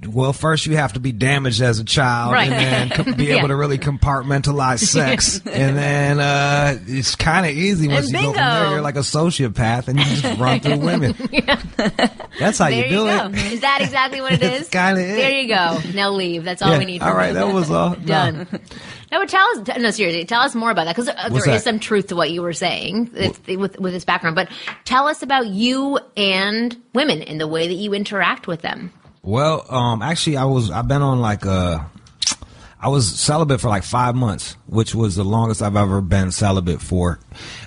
Well, 0.07 0.33
first 0.33 0.65
you 0.65 0.75
have 0.75 0.93
to 0.93 0.99
be 0.99 1.11
damaged 1.11 1.61
as 1.61 1.79
a 1.79 1.83
child, 1.83 2.33
Right. 2.33 2.51
and 2.51 2.91
then 2.91 3.15
be 3.15 3.25
Yeah. 3.27 3.37
able 3.37 3.47
to 3.49 3.55
really 3.55 3.77
compartmentalize 3.77 4.79
sex, 4.79 5.41
and 5.45 5.77
then 5.77 6.19
uh, 6.19 6.77
it's 6.87 7.15
kind 7.15 7.45
of 7.45 7.51
easy 7.51 7.87
once 7.87 8.07
And 8.11 8.15
you 8.15 8.21
go 8.21 8.33
from 8.33 8.35
there. 8.35 8.59
bingo. 8.61 8.69
You're 8.71 8.81
like 8.81 8.95
a 8.95 8.99
sociopath, 8.99 9.87
and 9.87 9.99
you 9.99 10.05
just 10.05 10.37
run 10.39 10.59
through 10.59 10.77
women. 10.77 11.15
That's 12.39 12.57
how 12.57 12.69
There 12.69 12.77
you 12.79 12.83
you, 12.83 12.89
do 12.89 12.95
go. 13.05 13.27
it. 13.27 13.53
Is 13.53 13.61
that 13.61 13.79
exactly 13.81 14.21
what 14.21 14.33
it 14.33 14.43
is? 14.43 14.69
kinda 14.69 15.01
it. 15.01 15.15
There 15.15 15.31
you 15.41 15.47
go. 15.47 15.79
Now 15.93 16.11
leave. 16.11 16.43
That's 16.43 16.61
all 16.61 16.71
Yeah. 16.71 16.79
we 16.79 16.85
need. 16.85 17.01
All 17.01 17.13
right, 17.15 17.27
you. 17.29 17.33
that 17.35 17.53
was 17.53 17.69
all. 17.71 17.95
Done. 17.95 18.47
No, 19.11 19.19
but 19.19 19.29
tell 19.29 19.45
us. 19.59 19.77
No, 19.79 19.91
seriously, 19.91 20.25
tell 20.25 20.41
us 20.41 20.55
more 20.55 20.71
about 20.71 20.85
that 20.85 20.95
because 20.95 21.07
uh, 21.09 21.29
there 21.29 21.49
is 21.55 21.63
some 21.63 21.79
truth 21.79 22.07
to 22.07 22.15
what 22.15 22.31
you 22.31 22.41
were 22.41 22.53
saying 22.53 23.11
it's, 23.13 23.39
with 23.47 23.79
with 23.79 23.93
this 23.93 24.05
background. 24.05 24.35
But 24.35 24.49
tell 24.85 25.07
us 25.07 25.21
about 25.21 25.45
you 25.47 25.99
and 26.17 26.75
women 26.93 27.21
and 27.21 27.39
the 27.39 27.47
way 27.47 27.67
that 27.67 27.75
you 27.75 27.93
interact 27.93 28.47
with 28.47 28.61
them. 28.61 28.91
Well, 29.23 29.65
um, 29.69 30.01
actually, 30.01 30.37
I 30.37 30.43
was 30.43 30.69
I've 30.69 30.87
been 30.87 31.01
on 31.01 31.21
like 31.21 31.45
uh, 31.45 31.79
I 32.79 32.89
was 32.89 33.07
celibate 33.19 33.61
for 33.61 33.69
like 33.69 33.83
five 33.83 34.15
months, 34.15 34.57
which 34.67 34.93
was 34.93 35.15
the 35.15 35.23
longest 35.23 35.61
I've 35.61 35.77
ever 35.77 36.01
been 36.01 36.31
celibate 36.31 36.81
for. 36.81 37.19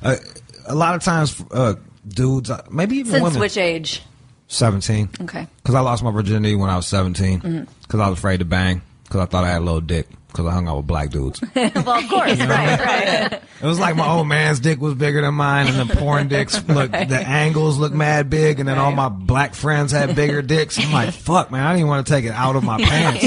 Uh, 0.03 0.17
a 0.67 0.75
lot 0.75 0.95
of 0.95 1.03
times, 1.03 1.43
uh, 1.51 1.75
dudes, 2.07 2.51
uh, 2.51 2.63
maybe 2.71 2.97
even 2.97 3.13
Since 3.13 3.25
women, 3.25 3.41
which 3.41 3.57
age? 3.57 4.03
seventeen. 4.49 5.09
Okay. 5.23 5.47
Because 5.57 5.75
I 5.75 5.81
lost 5.81 6.05
my 6.05 6.11
virginity 6.11 6.55
when 6.55 6.69
I 6.69 6.77
was 6.77 6.87
seventeen. 6.87 7.41
Mm-hmm. 7.41 7.65
Because 7.83 8.01
I 8.01 8.09
was 8.11 8.19
afraid 8.19 8.41
to 8.41 8.45
bang. 8.45 8.83
Because 9.05 9.23
I 9.23 9.27
thought 9.27 9.45
I 9.45 9.49
had 9.49 9.63
a 9.63 9.65
little 9.65 9.81
dick. 9.81 10.09
Because 10.37 10.51
I 10.51 10.53
hung 10.53 10.69
out 10.69 10.77
with 10.77 10.87
black 10.87 11.09
dudes. 11.09 11.41
well, 11.55 11.67
of 11.69 12.09
course, 12.11 12.39
right, 12.39 12.79
right. 12.79 13.33
It 13.63 13.65
was 13.65 13.81
like 13.81 13.97
my 13.97 14.07
old 14.07 14.29
man's 14.29 14.61
dick 14.61 14.79
was 14.79 14.93
bigger 14.93 15.23
than 15.23 15.33
mine, 15.33 15.67
and 15.69 15.89
the 15.89 15.97
porn 15.97 16.29
dicks 16.29 16.63
look 16.69 16.91
the 16.93 17.25
angles 17.27 17.79
look 17.79 17.95
mad 17.95 18.29
big, 18.29 18.61
and 18.61 18.69
then 18.69 18.77
all 18.79 18.93
my 18.93 19.09
black 19.09 19.55
friends 19.55 19.93
had 19.93 20.15
bigger 20.15 20.43
dicks. 20.43 20.79
I'm 20.79 20.93
like, 20.93 21.15
fuck, 21.15 21.51
man, 21.51 21.67
I 21.67 21.73
didn't 21.75 21.89
want 21.89 22.07
to 22.07 22.13
take 22.13 22.27
it 22.27 22.33
out 22.33 22.55
of 22.55 22.65
my 22.65 22.77
pants. 22.85 23.25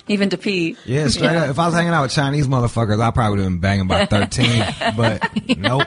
Even 0.08 0.30
to 0.30 0.38
pee. 0.38 0.78
Yeah, 0.86 1.08
straight 1.08 1.36
up. 1.36 1.50
If 1.50 1.58
I 1.58 1.66
was 1.66 1.74
hanging 1.74 1.92
out 1.92 2.02
with 2.04 2.12
Chinese 2.12 2.48
motherfuckers, 2.48 2.98
I 3.00 3.10
probably 3.10 3.36
would 3.36 3.44
have 3.44 3.52
been 3.52 3.60
banging 3.60 3.86
by 3.86 4.06
13. 4.06 4.96
but 4.96 5.30
nope. 5.58 5.86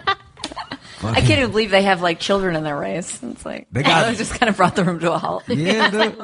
I 1.03 1.19
can't 1.21 1.39
even 1.39 1.49
believe 1.51 1.71
they 1.71 1.83
have 1.83 2.01
like 2.01 2.19
children 2.19 2.55
in 2.55 2.63
their 2.63 2.77
race. 2.77 3.19
It's 3.23 3.45
like 3.45 3.67
They 3.71 3.81
got- 3.83 4.13
it 4.13 4.17
just 4.17 4.39
kind 4.39 4.49
of 4.49 4.57
brought 4.57 4.75
the 4.75 4.83
room 4.83 4.99
to 4.99 5.13
a 5.13 5.17
halt. 5.17 5.43
Yeah, 5.47 5.89
dude. 5.89 6.15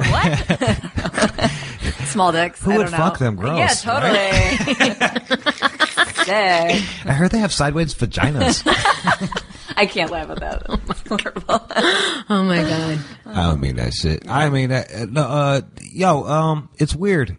Small 2.11 2.31
dicks. 2.31 2.61
Who 2.63 2.71
I 2.71 2.77
would 2.77 2.83
don't 2.83 2.91
know. 2.91 2.97
fuck 2.97 3.17
them? 3.19 3.35
Gross, 3.35 3.57
Yeah, 3.57 3.67
totally. 3.67 5.31
Dang. 6.25 6.75
I 7.05 7.13
heard 7.13 7.31
they 7.31 7.39
have 7.39 7.51
sideways 7.51 7.93
vaginas. 7.95 8.63
I 9.77 9.85
can't 9.85 10.11
laugh 10.11 10.29
at 10.29 10.39
that. 10.39 10.63
That's 10.85 11.07
horrible. 11.07 11.43
Oh 12.29 12.43
my 12.43 12.57
god! 12.61 12.99
I 13.25 13.47
don't 13.47 13.59
mean 13.59 13.77
that 13.77 13.93
shit. 13.93 14.29
I 14.29 14.49
mean 14.49 14.69
that. 14.69 14.93
Uh, 14.93 15.05
no, 15.09 15.21
uh, 15.23 15.61
yo, 15.91 16.23
um, 16.25 16.69
it's 16.77 16.95
weird. 16.95 17.37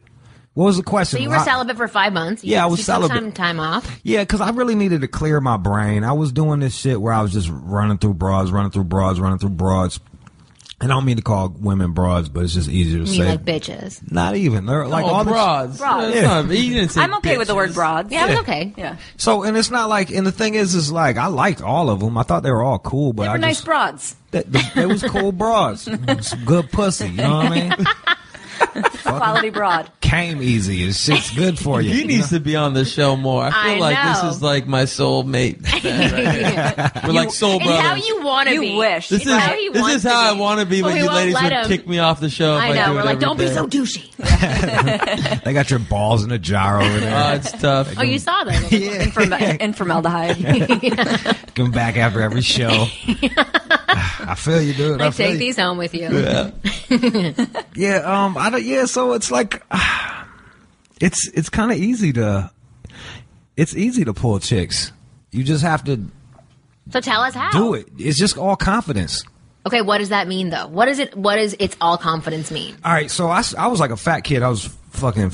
What 0.54 0.64
was 0.66 0.76
the 0.76 0.82
question? 0.82 1.18
So 1.18 1.22
you 1.22 1.30
were 1.30 1.36
I- 1.36 1.44
celibate 1.44 1.76
for 1.76 1.88
five 1.88 2.12
months. 2.12 2.42
You- 2.44 2.52
Yeah, 2.52 2.64
I 2.64 2.66
was 2.66 2.84
celibate. 2.84 3.16
Some 3.16 3.32
time 3.32 3.60
off. 3.60 4.00
Yeah, 4.02 4.20
because 4.22 4.40
I 4.40 4.50
really 4.50 4.74
needed 4.74 5.00
to 5.02 5.08
clear 5.08 5.40
my 5.40 5.56
brain. 5.56 6.04
I 6.04 6.12
was 6.12 6.32
doing 6.32 6.60
this 6.60 6.74
shit 6.76 7.00
where 7.00 7.12
I 7.12 7.22
was 7.22 7.32
just 7.32 7.48
running 7.50 7.98
through 7.98 8.14
broads, 8.14 8.50
running 8.50 8.70
through 8.72 8.84
broads, 8.84 9.20
running 9.20 9.38
through 9.38 9.50
broads. 9.50 10.00
And 10.82 10.90
I 10.90 10.96
don't 10.96 11.04
mean 11.04 11.16
to 11.16 11.22
call 11.22 11.48
women 11.48 11.92
broads, 11.92 12.28
but 12.28 12.42
it's 12.42 12.54
just 12.54 12.68
easier 12.68 13.04
to 13.04 13.10
You 13.10 13.22
say. 13.22 13.28
like 13.28 13.44
bitches. 13.44 14.10
Not 14.10 14.34
even. 14.34 14.66
They're 14.66 14.86
like 14.88 15.04
oh, 15.04 15.08
all 15.08 15.24
the- 15.24 15.30
broads. 15.30 15.78
Broads. 15.78 16.12
That's 16.12 16.26
not- 16.48 16.54
you 16.56 16.74
didn't 16.74 16.90
say 16.90 17.00
I'm 17.02 17.14
okay 17.14 17.38
with 17.38 17.46
the 17.46 17.54
word 17.54 17.70
bitches. 17.70 17.74
broads. 17.74 18.12
Yeah, 18.12 18.26
it 18.26 18.30
was 18.30 18.38
okay. 18.40 18.74
Yeah. 18.76 18.96
So, 19.16 19.44
and 19.44 19.56
it's 19.56 19.70
not 19.70 19.88
like, 19.88 20.10
and 20.10 20.26
the 20.26 20.32
thing 20.32 20.54
is, 20.56 20.74
is 20.74 20.90
like, 20.90 21.16
I 21.18 21.28
liked 21.28 21.62
all 21.62 21.88
of 21.88 22.00
them. 22.00 22.18
I 22.18 22.24
thought 22.24 22.42
they 22.42 22.50
were 22.50 22.64
all 22.64 22.80
cool, 22.80 23.12
but 23.12 23.22
They 23.22 23.28
I 23.28 23.32
were 23.32 23.38
nice 23.38 23.56
just, 23.58 23.64
broads. 23.64 24.16
They, 24.32 24.42
they, 24.42 24.62
they 24.74 24.86
was 24.86 25.02
cool 25.04 25.30
broads. 25.30 25.88
Good 26.44 26.72
pussy, 26.72 27.08
you 27.10 27.16
know 27.18 27.36
what 27.36 27.46
I 27.46 27.50
mean? 27.50 27.74
Quality 29.02 29.50
broad. 29.50 29.90
Came 30.00 30.42
easy. 30.42 30.84
It's 30.84 30.98
shit's 30.98 31.30
good 31.34 31.58
for 31.58 31.80
you. 31.80 31.90
He 31.92 32.00
you 32.02 32.06
needs 32.06 32.30
to 32.30 32.40
be 32.40 32.54
on 32.56 32.74
the 32.74 32.84
show 32.84 33.16
more. 33.16 33.42
I 33.44 33.50
feel 33.50 33.60
I 33.60 33.78
like 33.78 33.96
know. 34.04 34.22
this 34.28 34.36
is 34.36 34.42
like 34.42 34.66
my 34.66 34.84
soul 34.84 35.22
mate. 35.22 35.60
We're 35.84 37.12
like 37.12 37.30
soul 37.30 37.56
It's 37.56 37.64
brothers. 37.66 37.80
how 37.80 37.94
you 37.96 38.22
want 38.22 38.48
to 38.48 38.54
You 38.54 38.60
be. 38.60 38.76
wish. 38.76 39.08
this 39.08 39.22
It's 39.22 39.30
is 39.30 39.36
how 39.36 39.52
he 39.54 39.68
this 39.70 39.80
wants 39.82 39.96
is 39.96 40.02
how 40.04 40.30
I 40.30 40.34
be. 40.34 40.40
want 40.40 40.60
to 40.60 40.66
be 40.66 40.80
But 40.82 40.86
when 40.88 40.94
we 40.94 41.00
you 41.00 41.06
won't 41.06 41.16
ladies 41.16 41.34
let 41.34 41.42
would 41.44 41.52
him. 41.52 41.66
kick 41.66 41.88
me 41.88 41.98
off 41.98 42.20
the 42.20 42.30
show. 42.30 42.56
If 42.56 42.62
I 42.62 42.68
I, 42.68 42.74
know. 42.74 42.86
do 42.86 42.92
We're 42.94 43.00
it 43.00 43.04
like, 43.04 43.14
every 43.16 43.20
don't 43.26 43.38
be 43.38 43.44
day. 43.46 43.54
so 43.54 43.66
douchey. 43.66 45.42
They 45.44 45.52
got 45.52 45.70
your 45.70 45.78
balls 45.80 46.24
in 46.24 46.30
a 46.30 46.38
jar 46.38 46.80
over 46.80 47.00
there. 47.00 47.30
Oh, 47.32 47.34
it's 47.34 47.52
tough. 47.52 47.94
Oh, 47.98 48.02
you 48.02 48.18
saw 48.18 48.44
them. 48.44 48.62
yeah. 48.70 49.10
Form- 49.10 49.32
and 49.32 49.76
formaldehyde. 49.76 50.36
Come 51.54 51.70
back 51.72 51.96
after 51.96 52.20
every 52.22 52.42
show. 52.42 52.86
I 54.26 54.34
feel 54.34 54.60
you, 54.62 54.72
dude. 54.74 55.00
I 55.00 55.06
Like, 55.06 55.14
feel 55.14 55.26
take 55.26 55.32
you. 55.34 55.38
these 55.38 55.56
home 55.58 55.78
with 55.78 55.94
you. 55.94 56.08
Yeah, 56.10 56.50
yeah. 57.76 57.96
um, 58.24 58.36
I 58.38 58.50
don't. 58.50 58.62
Yeah, 58.64 58.84
so 58.86 59.12
it's 59.14 59.30
like, 59.30 59.62
it's 61.00 61.28
it's 61.34 61.48
kind 61.48 61.70
of 61.72 61.78
easy 61.78 62.12
to, 62.14 62.50
it's 63.56 63.74
easy 63.76 64.04
to 64.04 64.14
pull 64.14 64.38
chicks. 64.40 64.92
You 65.30 65.44
just 65.44 65.62
have 65.62 65.84
to 65.84 66.04
So 66.90 67.00
tell 67.00 67.22
us 67.22 67.34
how. 67.34 67.50
do 67.52 67.74
it. 67.74 67.88
It's 67.98 68.18
just 68.18 68.36
all 68.38 68.56
confidence. 68.56 69.22
Okay, 69.66 69.80
what 69.82 69.98
does 69.98 70.08
that 70.10 70.26
mean 70.28 70.50
though? 70.50 70.66
What 70.66 70.88
is 70.88 70.98
it? 70.98 71.16
What 71.16 71.36
does 71.36 71.54
it's 71.58 71.76
all 71.80 71.96
confidence 71.96 72.50
mean? 72.50 72.76
All 72.84 72.92
right, 72.92 73.10
so 73.10 73.28
I, 73.28 73.42
I 73.58 73.68
was 73.68 73.80
like 73.80 73.90
a 73.90 73.96
fat 73.96 74.20
kid. 74.22 74.42
I 74.42 74.48
was 74.48 74.66
fucking 74.90 75.30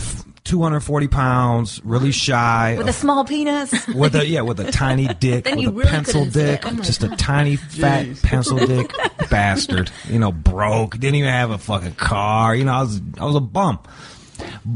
240 0.49 1.09
pounds, 1.09 1.81
really 1.85 2.11
shy, 2.11 2.75
With 2.79 2.89
a 2.89 2.93
small 2.93 3.25
penis. 3.25 3.73
with 3.89 4.15
a 4.15 4.27
yeah, 4.27 4.41
with 4.41 4.59
a 4.61 4.73
tiny 4.73 5.07
dick, 5.21 5.45
Then 5.45 5.57
with 5.57 5.63
you 5.63 5.69
a 5.69 5.73
really 5.73 5.91
pencil 5.91 6.25
dick. 6.25 6.63
Oh 6.67 6.71
my 6.71 6.83
just 6.83 7.03
a 7.05 7.09
tiny 7.17 7.57
fat 7.57 8.07
pencil 8.23 8.59
dick 8.67 8.93
bastard. 9.31 9.91
You 10.09 10.19
know, 10.19 10.33
broke, 10.33 10.99
didn't 10.99 11.17
even 11.17 11.31
have 11.31 11.51
a 11.51 11.59
fucking 11.59 11.95
car. 11.95 12.55
You 12.57 12.65
know, 12.65 12.73
I 12.73 12.81
was 12.83 13.01
I 13.21 13.25
was 13.25 13.37
a 13.37 13.41
bum. 13.41 13.79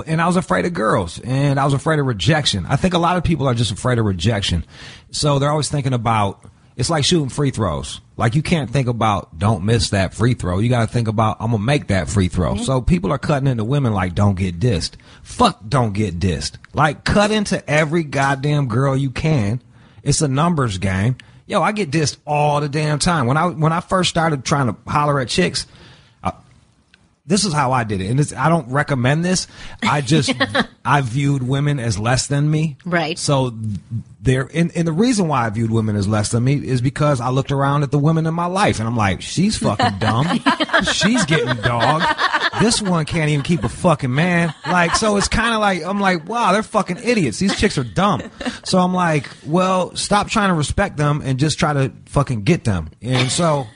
And 0.06 0.20
I 0.20 0.26
was 0.26 0.37
afraid 0.37 0.64
of 0.64 0.74
girls, 0.74 1.20
and 1.20 1.58
I 1.61 1.64
was 1.64 1.72
afraid 1.72 2.00
of 2.00 2.06
rejection. 2.06 2.66
I 2.68 2.74
think 2.76 2.94
a 2.94 2.98
lot 2.98 3.16
of 3.16 3.22
people 3.22 3.46
are 3.46 3.54
just 3.54 3.70
afraid 3.70 3.98
of 3.98 4.04
rejection, 4.04 4.64
so 5.12 5.38
they're 5.38 5.50
always 5.50 5.68
thinking 5.68 5.92
about. 5.92 6.44
It's 6.76 6.90
like 6.90 7.04
shooting 7.04 7.28
free 7.28 7.50
throws. 7.50 8.00
Like 8.16 8.35
you 8.35 8.42
can't 8.42 8.70
think 8.70 8.88
about 8.88 9.38
don't 9.38 9.64
miss 9.64 9.90
that 9.90 10.14
free 10.14 10.35
throw. 10.35 10.58
You 10.58 10.68
got 10.68 10.87
to 10.87 10.92
think 10.92 11.08
about 11.08 11.38
I'm 11.40 11.50
gonna 11.50 11.62
make 11.62 11.88
that 11.88 12.08
free 12.08 12.28
throw. 12.28 12.54
Mm-hmm. 12.54 12.64
So 12.64 12.80
people 12.80 13.12
are 13.12 13.18
cutting 13.18 13.48
into 13.48 13.64
women 13.64 13.92
like 13.92 14.14
don't 14.14 14.37
get 14.37 14.58
dissed. 14.58 14.92
Fuck, 15.22 15.61
don't 15.68 15.92
get 15.92 16.18
dissed. 16.18 16.56
Like 16.72 17.04
cut 17.04 17.30
into 17.30 17.68
every 17.68 18.04
goddamn 18.04 18.68
girl 18.68 18.96
you 18.96 19.11
can. 19.11 19.61
It's 20.02 20.22
a 20.22 20.28
numbers 20.28 20.78
game. 20.78 21.16
Yo, 21.46 21.61
I 21.61 21.72
get 21.72 21.90
dissed 21.90 22.16
all 22.26 22.61
the 22.61 22.68
damn 22.68 22.98
time. 22.98 23.26
When 23.26 23.37
I 23.37 23.46
when 23.46 23.72
I 23.72 23.80
first 23.80 24.11
started 24.11 24.44
trying 24.44 24.68
to 24.68 24.76
holler 24.90 25.20
at 25.20 25.28
chicks, 25.28 25.66
this 27.24 27.44
is 27.44 27.52
how 27.52 27.72
I 27.72 27.85
did 27.85 28.00
it, 28.00 28.11
and 28.11 28.18
it's, 28.18 28.32
I 28.32 28.48
don't 28.48 28.68
recommend 28.68 29.24
this. 29.24 29.46
I 29.82 30.00
just 30.00 30.32
I 30.85 31.00
viewed 31.02 31.42
women 31.42 31.78
as 31.78 31.98
less 31.98 32.26
than 32.26 32.50
me, 32.50 32.76
Right. 32.85 33.18
So 33.18 33.52
there, 34.20 34.48
and, 34.52 34.70
and 34.76 34.87
the 34.87 34.92
reason 34.92 35.28
why 35.28 35.46
I 35.46 35.50
viewed 35.50 35.70
women 35.70 35.94
as 35.96 36.08
less 36.08 36.30
than 36.30 36.42
me 36.44 36.54
is 36.54 36.80
because 36.80 37.20
I 37.20 37.30
looked 37.30 37.52
around 37.52 37.85
at 37.85 37.90
the 37.92 37.98
women 37.98 38.26
in 38.26 38.35
my 38.35 38.46
life, 38.46 38.80
and 38.80 38.88
I'm 38.88 38.96
like, 38.96 39.20
she's 39.20 39.56
fucking 39.56 39.98
dumb, 39.98 40.40
she's 40.92 41.24
getting 41.26 41.54
dogged. 41.62 42.06
This 42.61 42.82
one 42.82 43.04
can't 43.04 43.30
even 43.30 43.42
keep 43.42 43.62
a 43.64 43.68
fucking 43.68 44.12
man. 44.12 44.52
Like, 44.66 44.96
so 44.96 45.16
it's 45.16 45.28
kind 45.28 45.54
of 45.54 45.61
like 45.61 45.85
I'm 45.85 46.00
like, 46.00 46.28
wow, 46.28 46.52
they're 46.52 46.62
fucking 46.62 46.98
idiots. 47.02 47.38
These 47.38 47.58
chicks 47.58 47.78
are 47.78 47.85
dumb. 47.85 48.22
So 48.64 48.78
I'm 48.78 48.92
like, 48.94 49.28
well, 49.46 49.94
stop 49.96 50.28
trying 50.28 50.48
to 50.48 50.54
respect 50.54 50.96
them 50.96 51.22
and 51.24 51.38
just 51.38 51.58
try 51.58 51.72
to 51.72 51.92
fucking 52.06 52.42
get 52.42 52.64
them. 52.64 52.90
And 53.00 53.30
so. 53.30 53.66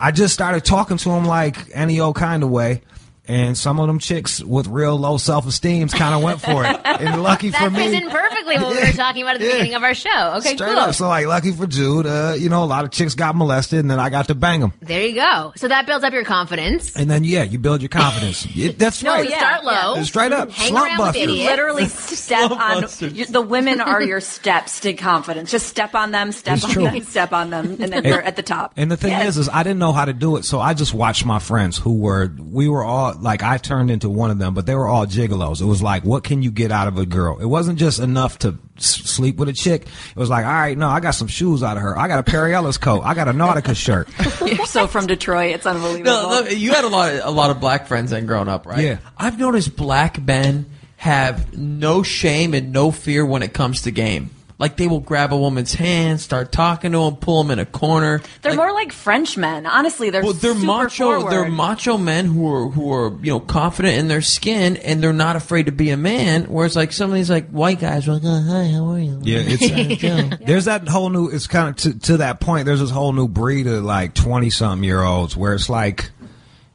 I 0.00 0.10
just 0.12 0.34
started 0.34 0.64
talking 0.64 0.96
to 0.98 1.10
him 1.10 1.24
like 1.24 1.56
any 1.72 2.00
old 2.00 2.16
kind 2.16 2.42
of 2.42 2.50
way. 2.50 2.82
And 3.28 3.58
some 3.58 3.80
of 3.80 3.86
them 3.88 3.98
chicks 3.98 4.42
with 4.42 4.68
real 4.68 4.96
low 4.96 5.16
self 5.18 5.46
esteem 5.46 5.88
kind 5.88 6.14
of 6.14 6.22
went 6.22 6.40
for 6.40 6.64
it. 6.64 6.80
And 6.96 7.22
lucky 7.22 7.50
That 7.50 7.60
for 7.64 7.70
me. 7.70 7.90
fits 7.90 8.02
in 8.04 8.08
perfectly 8.10 8.56
what 8.56 8.70
we 8.74 8.80
were 8.80 8.92
talking 8.92 9.20
about 9.22 9.34
at 9.34 9.40
the 9.40 9.46
Yeah. 9.46 9.52
beginning 9.52 9.74
of 9.74 9.82
our 9.82 9.92
show. 9.94 10.34
Okay, 10.38 10.54
Straight 10.54 10.70
cool. 10.70 10.78
up. 10.78 10.94
So 10.94 11.08
like 11.08 11.26
lucky 11.26 11.52
for 11.52 11.66
Jude, 11.66 12.06
uh, 12.06 12.34
you 12.38 12.48
know, 12.48 12.62
a 12.62 12.64
lot 12.64 12.84
of 12.86 12.90
chicks 12.90 13.14
got 13.14 13.36
molested 13.36 13.80
and 13.80 13.90
then 13.90 14.00
I 14.00 14.08
got 14.08 14.28
to 14.28 14.34
bang 14.34 14.60
them. 14.60 14.72
There 14.80 15.02
you 15.06 15.14
go. 15.14 15.52
So 15.56 15.68
that 15.68 15.84
builds 15.86 16.04
up 16.04 16.12
your 16.14 16.24
confidence. 16.24 16.96
And 16.96 17.10
then 17.10 17.22
yeah, 17.24 17.42
you 17.42 17.58
build 17.58 17.82
your 17.82 17.88
confidence. 17.90 18.46
It- 18.56 18.78
that's 18.78 19.02
No, 19.02 19.10
right. 19.12 19.28
yeah. 19.28 19.38
Start 19.38 19.64
low. 19.64 20.02
Straight 20.04 20.32
up. 20.32 20.50
Hang 20.52 20.68
slump 20.70 20.98
around 20.98 21.14
with 21.14 21.28
Literally 21.28 21.84
step 21.88 22.50
on 22.50 22.84
you- 23.00 23.26
the 23.26 23.42
women 23.42 23.80
are 23.82 24.00
your 24.02 24.20
steps 24.20 24.80
to 24.80 24.94
confidence. 24.94 25.50
Just 25.50 25.66
step 25.66 25.94
on 25.94 26.12
them, 26.12 26.32
step 26.32 26.56
It's 26.56 26.64
on 26.64 26.70
true. 26.70 26.84
them, 26.84 27.02
step 27.02 27.32
on 27.32 27.50
them, 27.50 27.76
and 27.80 27.92
then 27.92 28.04
you're 28.04 28.22
at 28.22 28.36
the 28.36 28.42
top. 28.42 28.72
And 28.76 28.90
the 28.90 28.96
thing 28.96 29.10
Yes. 29.10 29.28
is, 29.30 29.38
is 29.38 29.48
I 29.50 29.62
didn't 29.64 29.78
know 29.80 29.92
how 29.92 30.04
to 30.06 30.12
do 30.14 30.36
it, 30.36 30.44
so 30.44 30.60
I 30.60 30.72
just 30.74 30.94
watched 30.94 31.26
my 31.26 31.38
friends 31.40 31.76
who 31.76 31.98
were, 31.98 32.32
we 32.38 32.68
were 32.68 32.84
all 32.84 33.12
like, 33.22 33.42
I 33.42 33.58
turned 33.58 33.90
into 33.90 34.08
one 34.08 34.30
of 34.30 34.38
them, 34.38 34.54
but 34.54 34.66
they 34.66 34.74
were 34.74 34.86
all 34.86 35.06
gigolos. 35.06 35.60
It 35.60 35.64
was 35.66 35.82
like, 35.82 36.04
what 36.04 36.24
can 36.24 36.42
you 36.42 36.50
get 36.50 36.70
out 36.72 36.88
of 36.88 36.98
a 36.98 37.06
girl? 37.06 37.38
It 37.38 37.46
wasn't 37.46 37.78
just 37.78 37.98
enough 38.00 38.38
to 38.40 38.58
s- 38.76 38.84
sleep 38.86 39.36
with 39.36 39.48
a 39.48 39.52
chick. 39.52 39.82
It 39.82 40.16
was 40.16 40.30
like, 40.30 40.44
all 40.44 40.52
right, 40.52 40.76
no, 40.76 40.88
I 40.88 41.00
got 41.00 41.12
some 41.12 41.28
shoes 41.28 41.62
out 41.62 41.76
of 41.76 41.82
her. 41.82 41.98
I 41.98 42.08
got 42.08 42.18
a 42.18 42.22
Perry 42.22 42.54
Ellis 42.54 42.78
coat. 42.78 43.02
I 43.04 43.14
got 43.14 43.28
a 43.28 43.32
Nautica 43.32 43.74
shirt. 43.76 44.08
you're 44.46 44.66
so 44.66 44.86
from 44.86 45.06
Detroit, 45.06 45.54
it's 45.54 45.66
unbelievable. 45.66 46.04
No, 46.04 46.40
no, 46.42 46.48
you 46.48 46.72
had 46.72 46.84
a 46.84 46.88
lot, 46.88 47.12
of, 47.12 47.20
a 47.24 47.30
lot 47.30 47.50
of 47.50 47.60
black 47.60 47.86
friends 47.86 48.10
then 48.10 48.26
growing 48.26 48.48
up, 48.48 48.66
right? 48.66 48.82
Yeah. 48.82 48.98
I've 49.16 49.38
noticed 49.38 49.76
black 49.76 50.20
men 50.20 50.66
have 50.96 51.56
no 51.56 52.02
shame 52.02 52.54
and 52.54 52.72
no 52.72 52.90
fear 52.90 53.24
when 53.24 53.42
it 53.42 53.52
comes 53.52 53.82
to 53.82 53.90
game. 53.90 54.30
Like 54.58 54.78
they 54.78 54.86
will 54.86 55.00
grab 55.00 55.34
a 55.34 55.36
woman's 55.36 55.74
hand, 55.74 56.18
start 56.18 56.50
talking 56.50 56.92
to 56.92 56.98
them, 56.98 57.16
pull 57.16 57.42
them 57.42 57.50
in 57.50 57.58
a 57.58 57.66
corner. 57.66 58.22
They're 58.40 58.52
Like, 58.52 58.56
more 58.56 58.72
like 58.72 58.90
French 58.90 59.36
men. 59.36 59.66
Honestly, 59.66 60.08
they're 60.08 60.22
well, 60.22 60.32
they're 60.32 60.54
super 60.54 60.66
macho. 60.66 61.04
Forward. 61.16 61.30
They're 61.30 61.50
macho 61.50 61.98
men 61.98 62.24
who 62.24 62.50
are 62.50 62.68
who 62.70 62.90
are 62.90 63.12
you 63.22 63.32
know 63.32 63.40
confident 63.40 63.98
in 63.98 64.08
their 64.08 64.22
skin 64.22 64.78
and 64.78 65.02
they're 65.02 65.12
not 65.12 65.36
afraid 65.36 65.66
to 65.66 65.72
be 65.72 65.90
a 65.90 65.98
man. 65.98 66.44
Whereas 66.44 66.74
like 66.74 66.92
some 66.92 67.10
of 67.10 67.16
these 67.16 67.28
like 67.28 67.50
white 67.50 67.80
guys 67.80 68.08
are 68.08 68.12
like, 68.14 68.22
oh, 68.24 68.40
hi, 68.40 68.68
how 68.68 68.86
are 68.92 68.98
you? 68.98 69.20
Yeah, 69.22 69.40
it's 69.42 70.38
there's 70.46 70.64
that 70.64 70.88
whole 70.88 71.10
new. 71.10 71.28
It's 71.28 71.46
kind 71.46 71.68
of 71.68 71.76
to, 71.76 71.98
to 72.06 72.16
that 72.18 72.40
point. 72.40 72.64
There's 72.64 72.80
this 72.80 72.90
whole 72.90 73.12
new 73.12 73.28
breed 73.28 73.66
of 73.66 73.84
like 73.84 74.14
twenty 74.14 74.48
something 74.48 74.84
year 74.84 75.02
olds 75.02 75.36
where 75.36 75.52
it's 75.52 75.68
like 75.68 76.10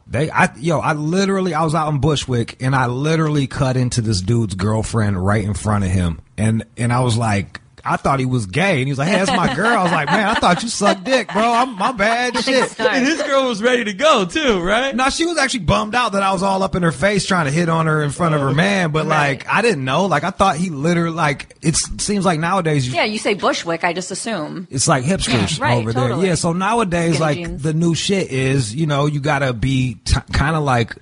they. 0.06 0.30
I 0.30 0.54
yo, 0.58 0.78
I 0.80 0.94
literally 0.94 1.56
I 1.56 1.64
was 1.64 1.74
out 1.74 1.92
in 1.92 2.00
Bushwick 2.00 2.62
and 2.62 2.76
I 2.76 2.86
literally 2.86 3.48
cut 3.48 3.76
into 3.76 4.02
this 4.02 4.22
dude's 4.22 4.54
girlfriend 4.54 5.26
right 5.26 5.44
in 5.44 5.56
front 5.56 5.84
of 5.84 5.90
him, 5.90 6.22
and 6.38 6.64
and 6.78 6.94
I 6.94 7.00
was 7.00 7.18
like. 7.18 7.58
I 7.84 7.98
thought 7.98 8.20
he 8.20 8.26
was 8.26 8.46
gay, 8.46 8.78
and 8.80 8.88
he 8.88 8.92
was 8.92 9.00
like, 9.00 9.08
"Hey, 9.10 9.18
that's 9.18 9.32
my 9.32 9.54
girl." 9.54 9.68
I 9.78 9.84
was 9.84 9.92
like, 9.92 10.08
"Man, 10.08 10.28
I 10.28 10.34
thought 10.36 10.64
you 10.64 10.70
sucked 10.70 11.04
dick, 11.04 11.32
bro. 11.32 11.42
I'm 11.42 11.78
my 11.78 11.92
bad, 11.92 12.38
shit." 12.44 12.80
And 12.80 13.06
his 13.06 13.22
girl 13.22 13.48
was 13.48 13.62
ready 13.62 13.84
to 13.86 13.94
go 13.94 14.26
too, 14.26 14.62
right? 14.62 14.96
No, 14.96 15.10
she 15.10 15.26
was 15.26 15.38
actually 15.38 15.62
bummed 15.62 15.96
out 15.96 16.14
that 16.14 16.24
I 16.24 16.32
was 16.34 16.44
all 16.44 16.64
up 16.64 16.76
in 16.76 16.84
her 16.84 16.92
face 16.92 17.26
trying 17.26 17.46
to 17.46 17.52
hit 17.52 17.70
on 17.70 17.88
her 17.88 18.02
in 18.04 18.12
front 18.12 18.36
of 18.36 18.42
her 18.42 18.50
oh, 18.50 18.54
man, 18.54 18.92
but 18.92 19.06
like 19.06 19.48
I 19.48 19.62
didn't 19.62 19.86
know. 19.86 20.06
Like 20.06 20.24
I 20.24 20.32
thought 20.32 20.58
he 20.58 20.70
literally 20.70 21.16
like 21.16 21.56
it 21.62 21.76
seems 21.76 22.26
like 22.26 22.40
nowadays 22.40 22.88
you 22.88 22.94
yeah, 22.94 23.06
you 23.06 23.18
say 23.18 23.34
Bushwick, 23.34 23.84
I 23.84 23.94
just 23.94 24.12
assume. 24.12 24.68
it's 24.70 24.88
like 24.88 25.04
hipsters 25.04 25.60
Yeah, 25.60 25.64
right, 25.64 25.78
over 25.78 25.94
there. 25.94 26.26
Yeah, 26.26 26.36
so 26.36 26.54
nowadays, 26.54 27.16
Skinny 27.16 27.20
like 27.20 27.38
jeans. 27.38 27.64
the 27.64 27.74
new 27.74 27.96
shit 27.96 28.32
is, 28.32 28.76
you 28.76 28.86
know, 28.88 29.06
you 29.06 29.20
gotta 29.20 29.54
be 29.54 29.96
t- 30.06 30.16
kind 30.32 30.56
of 30.56 30.64
like 30.64 30.96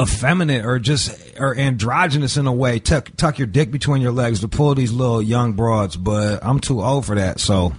effeminate 0.00 0.64
or 0.64 0.78
just 0.78 1.38
or 1.38 1.56
androgynous 1.56 2.36
in 2.36 2.46
a 2.46 2.52
way. 2.52 2.78
Tuck 2.78 3.10
tuck 3.16 3.38
your 3.38 3.46
dick 3.46 3.70
between 3.70 4.02
your 4.02 4.12
legs 4.12 4.40
to 4.40 4.48
pull 4.48 4.74
these 4.74 4.92
little 4.92 5.20
young 5.22 5.52
broads, 5.52 5.96
but 5.96 6.40
I'm 6.42 6.58
too 6.60 6.82
old 6.82 7.04
for 7.06 7.14
that. 7.16 7.40
So 7.40 7.72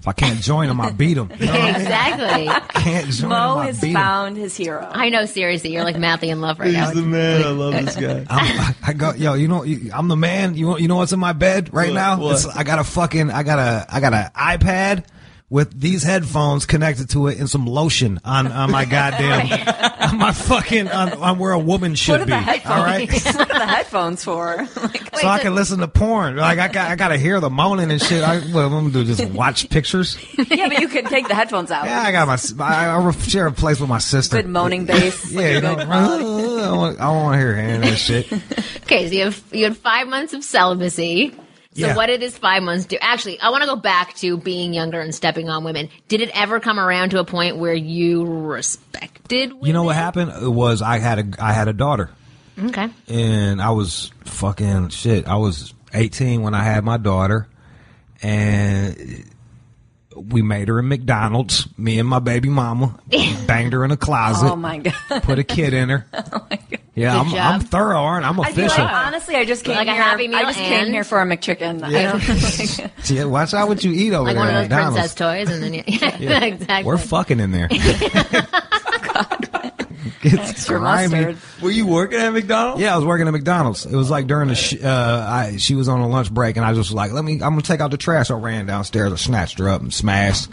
if 0.00 0.08
I 0.08 0.12
can't 0.12 0.40
join 0.40 0.66
them, 0.68 0.80
I 0.80 0.90
beat 0.90 1.14
them. 1.14 1.30
You 1.38 1.46
know 1.46 1.52
what 1.52 1.60
I 1.60 1.66
mean? 1.66 1.74
exactly. 1.80 2.48
Can't 2.82 3.06
join 3.10 3.28
Mo 3.30 3.36
them, 3.54 3.58
I 3.58 3.66
has 3.66 3.80
beat 3.80 3.88
'em. 3.90 3.94
found 3.94 4.36
his 4.36 4.56
hero. 4.56 4.88
I 4.90 5.08
know, 5.10 5.24
seriously, 5.24 5.72
you're 5.72 5.84
like 5.84 5.96
madly 5.96 6.30
in 6.30 6.40
love 6.40 6.58
right 6.58 6.72
now. 6.72 6.92
man. 6.94 7.42
I 7.44 7.50
love 7.50 7.74
this 7.74 7.94
guy. 7.94 8.26
I'm, 8.30 8.74
I 8.82 8.92
go, 8.92 9.12
yo, 9.14 9.34
you 9.34 9.46
know, 9.46 9.64
I'm 9.94 10.08
the 10.08 10.16
man. 10.16 10.56
You, 10.56 10.66
want- 10.66 10.80
you 10.82 10.88
know 10.88 10.96
what's 10.96 11.12
in 11.12 11.20
my 11.20 11.32
bed 11.32 11.72
right 11.72 11.90
What? 11.90 11.94
now? 11.94 12.18
What? 12.20 12.32
It's, 12.32 12.46
I 12.46 12.64
got 12.64 12.80
a 12.80 12.84
fucking, 12.84 13.30
I 13.30 13.44
got 13.44 13.60
a, 13.60 13.86
I 13.88 14.00
got 14.00 14.12
an 14.14 14.30
iPad 14.34 15.04
with 15.52 15.78
these 15.78 16.02
headphones 16.02 16.64
connected 16.64 17.10
to 17.10 17.26
it 17.26 17.38
and 17.38 17.48
some 17.48 17.66
lotion 17.66 18.18
on, 18.24 18.50
on 18.50 18.70
my 18.70 18.86
goddamn, 18.86 19.52
on 20.00 20.16
my 20.16 20.32
fucking, 20.32 20.88
on, 20.88 21.12
on 21.12 21.38
where 21.38 21.52
a 21.52 21.58
woman 21.58 21.94
should 21.94 22.20
what 22.20 22.26
be. 22.26 22.32
All 22.32 22.82
right. 22.82 23.06
what 23.24 23.50
are 23.50 23.58
the 23.58 23.66
headphones 23.66 24.24
for? 24.24 24.66
Like, 24.82 25.16
So 25.16 25.28
I 25.28 25.38
can 25.38 25.54
listen 25.54 25.78
to 25.80 25.88
porn. 25.88 26.36
Like 26.36 26.58
I 26.58 26.66
got, 26.68 26.90
I 26.90 26.96
got 26.96 27.08
to 27.08 27.18
hear 27.18 27.38
the 27.38 27.50
moaning 27.50 27.90
and 27.90 28.00
shit. 28.00 28.24
I, 28.24 28.40
what 28.40 28.64
I'm 28.64 28.70
gonna 28.70 28.90
do? 28.90 29.04
Just 29.04 29.24
watch 29.30 29.68
pictures? 29.68 30.18
yeah, 30.50 30.68
but 30.68 30.80
you 30.80 30.88
could 30.88 31.06
take 31.06 31.28
the 31.28 31.34
headphones 31.34 31.70
out. 31.70 31.84
Yeah, 31.84 32.00
I 32.00 32.10
got 32.10 32.26
my. 32.26 32.64
I, 32.64 32.96
I 32.96 33.10
share 33.12 33.46
a 33.46 33.52
place 33.52 33.78
with 33.78 33.88
my 33.88 33.98
sister. 33.98 34.36
Good 34.36 34.48
moaning 34.48 34.86
bass. 34.86 35.30
Yeah, 35.30 35.50
you 35.50 35.60
know. 35.60 35.76
I 35.76 36.94
I 36.98 37.10
want 37.10 37.34
to 37.34 37.38
hear 37.38 37.54
hearing 37.54 37.80
that 37.82 37.96
shit. 37.96 38.32
Okay, 38.82 39.08
so 39.08 39.14
you 39.14 39.24
have 39.26 39.42
you 39.52 39.64
had 39.64 39.76
five 39.76 40.08
months 40.08 40.32
of 40.32 40.42
celibacy. 40.42 41.36
So 41.74 41.86
Yeah. 41.86 41.96
what 41.96 42.06
did 42.06 42.20
this 42.20 42.36
five 42.36 42.62
months 42.62 42.84
do? 42.84 42.98
Actually, 43.00 43.40
I 43.40 43.48
want 43.50 43.62
to 43.62 43.66
go 43.66 43.76
back 43.76 44.14
to 44.16 44.36
being 44.36 44.74
younger 44.74 45.00
and 45.00 45.14
stepping 45.14 45.48
on 45.48 45.64
women. 45.64 45.88
Did 46.08 46.20
it 46.20 46.30
ever 46.34 46.60
come 46.60 46.78
around 46.78 47.10
to 47.10 47.18
a 47.18 47.24
point 47.24 47.56
where 47.56 47.72
you 47.74 48.24
respected 48.24 49.52
women? 49.52 49.66
You 49.66 49.72
know 49.72 49.82
what 49.84 49.96
happened? 49.96 50.32
It 50.42 50.48
was 50.52 50.82
I 50.82 50.98
had 50.98 51.18
a, 51.18 51.42
I 51.42 51.52
had 51.52 51.68
a 51.68 51.72
daughter. 51.72 52.10
Okay. 52.62 52.90
and 53.08 53.62
I 53.62 53.70
was 53.70 54.12
fucking 54.26 54.90
shit. 54.90 55.26
I 55.26 55.36
was 55.36 55.72
18 55.94 56.42
when 56.42 56.54
I 56.54 56.62
had 56.62 56.84
my 56.84 56.98
daughter, 56.98 57.48
and 58.22 59.24
we 60.16 60.42
made 60.42 60.68
her 60.68 60.78
in 60.78 60.88
McDonald's. 60.88 61.66
Me 61.78 61.98
and 61.98 62.08
my 62.08 62.18
baby 62.18 62.48
mama 62.48 62.98
banged 63.46 63.72
her 63.72 63.84
in 63.84 63.90
a 63.90 63.96
closet. 63.96 64.50
Oh 64.50 64.56
my 64.56 64.78
god. 64.78 65.22
Put 65.22 65.38
a 65.38 65.44
kid 65.44 65.74
in 65.74 65.88
her. 65.88 66.06
Oh 66.14 66.46
my 66.50 66.56
god! 66.70 66.78
Yeah, 66.94 67.18
I'm. 67.18 67.34
I'm 67.34 67.60
thorough, 67.60 67.96
aren't 68.02 68.24
I? 68.26 68.28
I'm 68.28 68.38
I 68.40 68.52
feel 68.52 68.66
official. 68.66 68.84
like 68.84 68.92
honestly, 68.94 69.34
I 69.36 69.44
just 69.46 69.64
came 69.64 69.76
Like 69.76 69.88
a 69.88 69.92
here. 69.94 70.02
Happy 70.02 70.28
Meal 70.28 70.38
I 70.40 70.42
just 70.42 70.58
came 70.58 70.88
here 70.92 71.04
for 71.04 71.20
a 71.22 71.24
McChicken. 71.24 71.82
I 71.82 72.02
don't, 72.02 73.10
yeah, 73.10 73.24
watch 73.24 73.54
out 73.54 73.68
what 73.68 73.82
you 73.82 73.92
eat 73.92 74.12
over 74.12 74.24
Like 74.24 74.34
there 74.36 74.44
one 74.44 74.48
of 74.48 74.54
at 74.54 74.68
those 74.68 74.68
McDonald's. 74.68 75.14
princess 75.14 75.14
toys, 75.14 75.50
and 75.50 75.62
then 75.62 75.74
yeah, 75.74 76.16
Yeah. 76.18 76.44
exactly. 76.44 76.84
We're 76.86 76.98
fucking 76.98 77.40
in 77.40 77.50
there. 77.52 77.68
It's 80.22 80.50
extra 80.50 80.78
grimy. 80.78 81.24
mustard. 81.26 81.38
Were 81.62 81.70
you 81.70 81.86
working 81.86 82.18
at 82.20 82.30
McDonald's? 82.32 82.80
Yeah, 82.80 82.94
I 82.94 82.96
was 82.96 83.04
working 83.04 83.26
at 83.26 83.32
McDonald's. 83.32 83.84
It 83.86 83.94
was 83.96 84.10
like 84.10 84.26
during 84.26 84.48
the, 84.48 84.54
sh- 84.54 84.82
uh, 84.82 85.26
I, 85.28 85.56
she 85.58 85.74
was 85.74 85.88
on 85.88 86.00
a 86.00 86.08
lunch 86.08 86.32
break, 86.32 86.56
and 86.56 86.64
I 86.64 86.70
just 86.74 86.90
was 86.90 86.94
like, 86.94 87.12
"Let 87.12 87.24
me, 87.24 87.34
I'm 87.34 87.40
gonna 87.40 87.62
take 87.62 87.80
out 87.80 87.90
the 87.90 87.96
trash." 87.96 88.30
I 88.30 88.34
ran 88.34 88.66
downstairs, 88.66 89.12
I 89.12 89.16
snatched 89.16 89.58
her 89.58 89.68
up 89.68 89.80
and 89.80 89.92
smashed, 89.92 90.48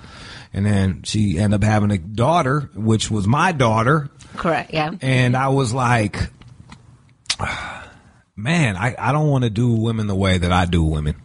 and 0.53 0.65
then 0.65 1.03
she 1.03 1.37
ended 1.39 1.63
up 1.63 1.67
having 1.67 1.91
a 1.91 1.97
daughter, 1.97 2.69
which 2.75 3.09
was 3.11 3.27
my 3.27 3.51
daughter, 3.51 4.09
Correct. 4.37 4.73
Yeah. 4.73 4.91
and 5.01 5.35
I 5.37 5.49
was 5.49 5.73
like, 5.73 6.29
"Man, 8.35 8.75
I, 8.77 8.95
I 8.97 9.11
don't 9.11 9.27
want 9.29 9.43
to 9.43 9.49
do 9.49 9.73
women 9.73 10.07
the 10.07 10.15
way 10.15 10.37
that 10.37 10.51
I 10.51 10.65
do 10.65 10.83
women." 10.83 11.15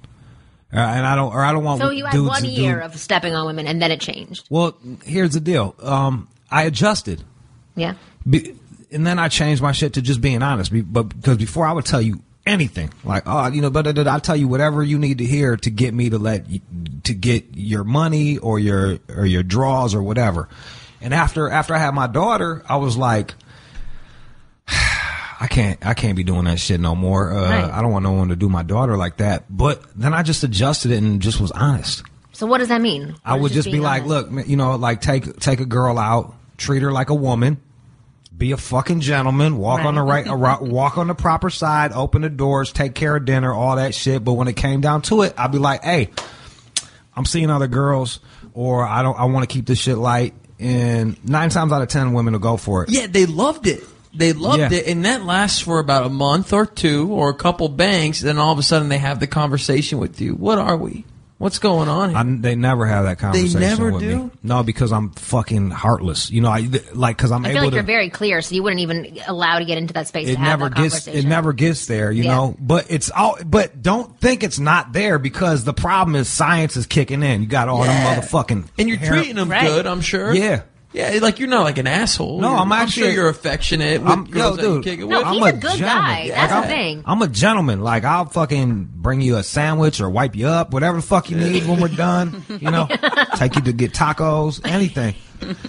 Uh, 0.73 0.79
and 0.79 1.07
I 1.07 1.15
don't, 1.15 1.33
or 1.33 1.45
I 1.45 1.53
don't 1.53 1.63
want 1.63 1.81
So 1.81 1.91
you 1.91 2.05
had 2.05 2.13
dudes 2.13 2.29
one 2.31 2.43
to 2.43 2.49
do- 2.49 2.61
year 2.61 2.81
of 2.81 2.97
stepping 2.97 3.33
on 3.35 3.47
women, 3.47 3.69
and 3.69 3.81
then 3.81 3.93
it 3.93 4.01
changed. 4.01 4.47
Well, 4.51 4.77
here's 5.05 5.33
the 5.35 5.41
deal. 5.41 5.77
Um, 5.81 6.29
I 6.51 6.65
adjusted. 6.65 7.23
Yeah. 7.77 7.95
Be- 8.29 8.55
and 8.91 9.07
then 9.07 9.19
I 9.19 9.29
changed 9.29 9.61
my 9.63 9.73
shit 9.73 9.95
to 9.95 10.03
just 10.03 10.21
being 10.21 10.43
honest. 10.43 10.73
Be- 10.73 10.81
But 10.83 11.05
because 11.05 11.37
before 11.37 11.67
I 11.67 11.73
would 11.73 11.85
tell 11.85 12.01
you 12.03 12.23
anything, 12.47 12.91
like 13.05 13.25
oh, 13.27 13.47
you 13.49 13.61
know, 13.63 13.71
but 13.71 13.99
I'll 14.07 14.21
tell 14.21 14.37
you 14.37 14.49
whatever 14.49 14.83
you 14.83 14.99
need 14.99 15.19
to 15.19 15.25
hear 15.25 15.57
to 15.57 15.71
get 15.71 15.95
me 15.95 16.11
to 16.11 16.19
let 16.19 16.49
you, 16.49 16.61
to 17.05 17.15
get 17.15 17.45
your 17.55 17.85
money 17.85 18.39
or 18.39 18.59
your 18.59 18.99
or 19.09 19.27
your 19.27 19.43
draws 19.43 19.95
or 19.95 20.03
whatever. 20.03 20.49
And 21.01 21.13
after 21.13 21.49
after 21.51 21.75
I 21.75 21.79
had 21.79 21.95
my 21.95 22.07
daughter, 22.07 22.63
I 22.69 22.77
was 22.77 22.97
like. 22.97 23.35
I 25.41 25.47
can't. 25.49 25.85
I 25.85 25.95
can't 25.95 26.17
be 26.17 26.25
doing 26.25 26.45
that 26.45 26.59
shit 26.59 26.81
no 26.81 26.95
more. 26.95 27.31
Uh, 27.33 27.43
Right. 27.51 27.65
I 27.71 27.83
don't 27.83 27.91
want 27.93 28.05
no 28.05 28.13
one 28.13 28.29
to 28.29 28.37
do 28.37 28.49
my 28.49 28.63
daughter 28.63 28.97
like 28.97 29.19
that. 29.19 29.45
But 29.51 29.83
then 29.95 30.15
I 30.15 30.23
just 30.23 30.43
adjusted 30.43 30.91
it 30.91 31.03
and 31.03 31.21
just 31.21 31.41
was 31.41 31.51
honest. 31.51 32.03
So 32.33 32.47
what 32.47 32.59
does 32.59 32.69
that 32.69 32.81
mean? 32.81 33.15
I 33.25 33.37
would 33.37 33.53
just 33.53 33.71
be 33.71 33.81
like, 33.81 34.05
honest? 34.05 34.33
look, 34.33 34.47
you 34.49 34.57
know, 34.57 34.77
like 34.77 35.01
take 35.01 35.39
take 35.41 35.61
a 35.61 35.67
girl 35.67 35.99
out, 35.99 36.35
treat 36.57 36.83
her 36.83 36.93
like 36.93 37.11
a 37.11 37.15
woman, 37.15 37.61
be 38.37 38.53
a 38.53 38.57
fucking 38.57 39.01
gentleman, 39.01 39.59
walk 39.59 39.85
on 39.85 39.95
the 39.95 40.03
right, 40.03 40.27
walk 40.61 40.99
on 40.99 41.07
the 41.07 41.15
proper 41.15 41.51
side, 41.51 41.93
open 41.93 42.23
the 42.23 42.29
doors, 42.31 42.73
take 42.73 42.95
care 42.95 43.17
of 43.17 43.25
dinner, 43.25 43.53
all 43.53 43.77
that 43.77 43.95
shit. 43.95 44.25
But 44.25 44.33
when 44.35 44.49
it 44.49 44.57
came 44.57 44.81
down 44.81 45.03
to 45.03 45.23
it, 45.23 45.35
I'd 45.37 45.53
be 45.53 45.59
like, 45.59 45.85
hey, 45.85 46.11
I'm 47.15 47.25
seeing 47.25 47.51
other 47.51 47.69
girls, 47.69 48.21
or 48.53 48.85
I 48.85 49.03
don't, 49.03 49.19
I 49.19 49.25
want 49.27 49.49
to 49.49 49.53
keep 49.53 49.67
this 49.67 49.79
shit 49.79 49.99
light. 49.99 50.35
And 50.59 51.23
nine 51.29 51.51
times 51.51 51.73
out 51.73 51.83
of 51.83 51.89
ten, 51.89 52.13
women 52.13 52.33
will 52.33 52.41
go 52.41 52.57
for 52.57 52.85
it. 52.85 52.91
Yeah, 52.91 53.07
they 53.07 53.27
loved 53.27 53.67
it. 53.67 53.83
They 54.17 54.33
loved 54.33 54.59
Yeah. 54.61 54.73
it, 54.73 54.87
and 54.87 55.05
that 55.05 55.25
lasts 55.25 55.61
for 55.61 55.81
about 55.81 56.07
a 56.07 56.09
month 56.09 56.53
or 56.53 56.67
two, 56.67 57.09
or 57.13 57.31
a 57.31 57.35
couple 57.35 57.69
banks. 57.69 58.21
Then 58.21 58.39
all 58.39 58.53
of 58.53 58.59
a 58.59 58.63
sudden, 58.63 58.89
they 58.89 58.99
have 58.99 59.19
the 59.21 59.27
conversation 59.27 59.99
with 59.99 60.21
you. 60.21 60.35
What 60.35 60.59
are 60.59 60.77
we? 60.77 61.05
What's 61.39 61.59
going 61.59 61.89
on 61.89 62.11
here? 62.11 62.19
I, 62.19 62.23
they 62.23 62.55
never 62.55 62.87
have 62.87 63.05
that 63.07 63.19
conversation. 63.19 63.61
They 63.61 63.67
never 63.67 63.91
with 63.93 64.03
do? 64.03 64.25
Me. 64.25 64.31
No, 64.45 64.63
because 64.63 64.93
I'm 64.93 65.11
fucking 65.11 65.71
heartless. 65.71 66.31
You 66.31 66.41
know, 66.41 66.49
I 66.49 66.69
like 66.95 67.17
because 67.17 67.33
I'm 67.33 67.45
I 67.45 67.49
able 67.49 67.55
feel 67.57 67.63
like 67.65 67.71
to. 67.73 67.75
you're 67.77 67.83
very 67.85 68.09
clear, 68.09 68.41
so 68.41 68.55
you 68.55 68.63
wouldn't 68.63 68.81
even 68.81 69.19
allow 69.27 69.59
to 69.59 69.65
get 69.65 69.77
into 69.77 69.93
that 69.95 70.07
space 70.07 70.29
it 70.29 70.35
to 70.35 70.39
have 70.39 70.61
never 70.61 70.71
that 70.71 70.81
gets 70.81 71.07
it 71.09 71.25
never 71.25 71.53
gets 71.53 71.87
there 71.87 72.13
you 72.13 72.23
Yeah. 72.25 72.35
know 72.37 72.57
but 72.61 72.87
it's 72.89 73.11
all 73.11 73.37
but 73.45 73.83
don't 73.83 74.19
think 74.21 74.43
it's 74.45 74.59
not 74.61 74.93
there 74.93 75.19
because 75.19 75.65
the 75.65 75.75
problem 75.75 76.15
is 76.17 76.29
science 76.29 76.77
is 76.77 76.87
kicking 76.87 77.23
in 77.23 77.43
you 77.43 77.49
got 77.49 77.69
all 77.69 77.85
Yeah. 77.85 78.15
them 78.15 78.23
motherfucking 78.23 78.65
and 78.79 78.89
you're 78.89 78.99
hair- 78.99 79.13
treating 79.15 79.35
them 79.37 79.51
Right. 79.51 79.67
good, 79.67 79.87
I'm 79.87 80.01
sure. 80.01 80.33
Yeah. 80.35 80.63
Yeah. 80.95 81.19
Like 81.21 81.39
you're 81.39 81.49
not 81.49 81.65
like 81.65 81.77
an 81.79 81.87
asshole. 81.87 82.41
No, 82.41 82.49
You're- 82.51 82.61
I'm 82.61 82.73
actually- 82.73 83.03
sure 83.05 83.13
you're 83.13 83.29
affectionate. 83.29 84.01
With 84.01 84.11
I'm, 84.11 84.25
yo, 84.27 84.33
girls 84.33 84.57
that 84.57 84.63
you 84.63 84.75
dude. 84.77 84.85
kick 84.85 85.01
it 85.01 85.07
No, 85.07 85.19
with. 85.19 85.27
I'm 85.27 85.35
he's 85.35 85.45
a 85.47 85.53
good 85.53 85.61
gentleman. 85.79 85.87
guy. 86.17 86.29
That's 86.29 86.53
I'm, 86.53 86.63
the 86.63 86.69
thing. 86.69 87.03
I'm 87.05 87.21
a 87.23 87.29
gentleman. 87.29 87.81
Like 87.83 88.05
I'll 88.05 88.25
fucking 88.27 88.89
bring 88.95 89.21
you 89.21 89.37
a 89.37 89.43
sandwich 89.43 90.01
or 90.01 90.09
wipe 90.09 90.35
you 90.37 90.47
up, 90.49 90.73
whatever 90.73 90.97
the 90.97 91.03
fuck 91.03 91.29
you 91.31 91.37
need 91.37 91.67
when 91.67 91.81
we're 91.81 91.89
done. 91.89 92.43
You 92.49 92.71
know, 92.71 92.89
take 93.37 93.57
you 93.57 93.63
to 93.63 93.73
get 93.73 93.93
tacos, 93.93 94.61
anything. 94.67 95.15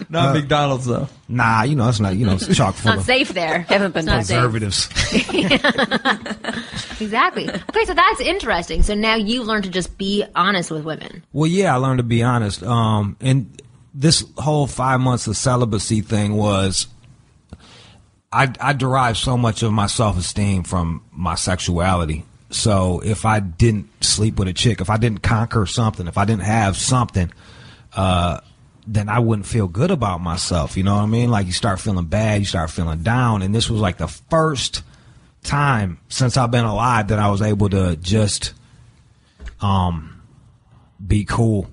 not 0.09 0.33
McDonald's 0.35 0.85
though. 0.85 1.09
Nah, 1.27 1.63
you 1.63 1.75
know 1.75 1.89
it's 1.89 1.99
not. 1.99 2.15
You 2.15 2.25
know, 2.27 2.33
it's 2.35 2.55
chock 2.55 2.75
full 2.75 2.91
Not 2.91 2.99
of 2.99 3.05
safe 3.05 3.29
there. 3.29 3.59
Haven't 3.67 3.93
been 3.93 4.07
It's 4.07 4.29
not 4.29 4.39
safe. 4.39 4.39
preservatives. 4.39 4.89
Exactly. 7.01 7.49
Okay, 7.49 7.85
so 7.85 7.93
that's 7.93 8.21
interesting. 8.21 8.81
So 8.81 8.93
now 8.93 9.15
you 9.15 9.43
learn 9.43 9.61
to 9.63 9.69
just 9.69 9.97
be 9.97 10.23
honest 10.33 10.71
with 10.71 10.85
women. 10.85 11.23
Well, 11.33 11.47
yeah, 11.49 11.73
I 11.73 11.77
learned 11.77 11.97
to 11.99 12.03
be 12.03 12.23
honest. 12.23 12.63
Um, 12.63 13.17
and 13.19 13.61
this 13.97 14.25
whole 14.37 14.67
five 14.67 14.99
months 14.99 15.25
of 15.25 15.37
celibacy 15.37 16.01
thing 16.01 16.35
was, 16.35 16.87
I, 18.31 18.53
I 18.59 18.73
derived 18.73 19.17
so 19.17 19.37
much 19.37 19.63
of 19.63 19.71
my 19.71 19.87
self 19.87 20.17
esteem 20.17 20.63
from 20.63 21.01
my 21.11 21.35
sexuality. 21.35 22.25
So 22.49 22.99
if 22.99 23.25
I 23.25 23.39
didn't 23.39 23.89
sleep 24.03 24.37
with 24.37 24.49
a 24.49 24.53
chick, 24.53 24.81
if 24.81 24.89
I 24.89 24.97
didn't 24.97 25.23
conquer 25.23 25.65
something, 25.65 26.07
if 26.07 26.17
I 26.17 26.25
didn't 26.25 26.43
have 26.43 26.75
something, 26.75 27.31
uh, 27.95 28.41
then 28.85 29.07
I 29.09 29.19
wouldn't 29.19 29.47
feel 29.47 29.67
good 29.67 29.91
about 29.91 30.21
myself. 30.21 30.75
You 30.75 30.83
know 30.83 30.95
what 30.95 31.03
I 31.03 31.07
mean? 31.07 31.31
Like 31.31 31.47
you 31.47 31.53
start 31.53 31.79
feeling 31.79 32.05
bad, 32.05 32.41
you 32.41 32.45
start 32.45 32.69
feeling 32.69 33.01
down. 33.01 33.41
And 33.41 33.55
this 33.55 33.69
was 33.69 33.79
like 33.79 33.97
the 33.97 34.07
first 34.07 34.83
time 35.43 35.99
since 36.09 36.35
I've 36.37 36.51
been 36.51 36.65
alive 36.65 37.07
that 37.07 37.19
I 37.19 37.29
was 37.29 37.41
able 37.41 37.69
to 37.69 37.95
just, 37.95 38.53
um, 39.61 40.21
be 41.05 41.23
cool 41.25 41.67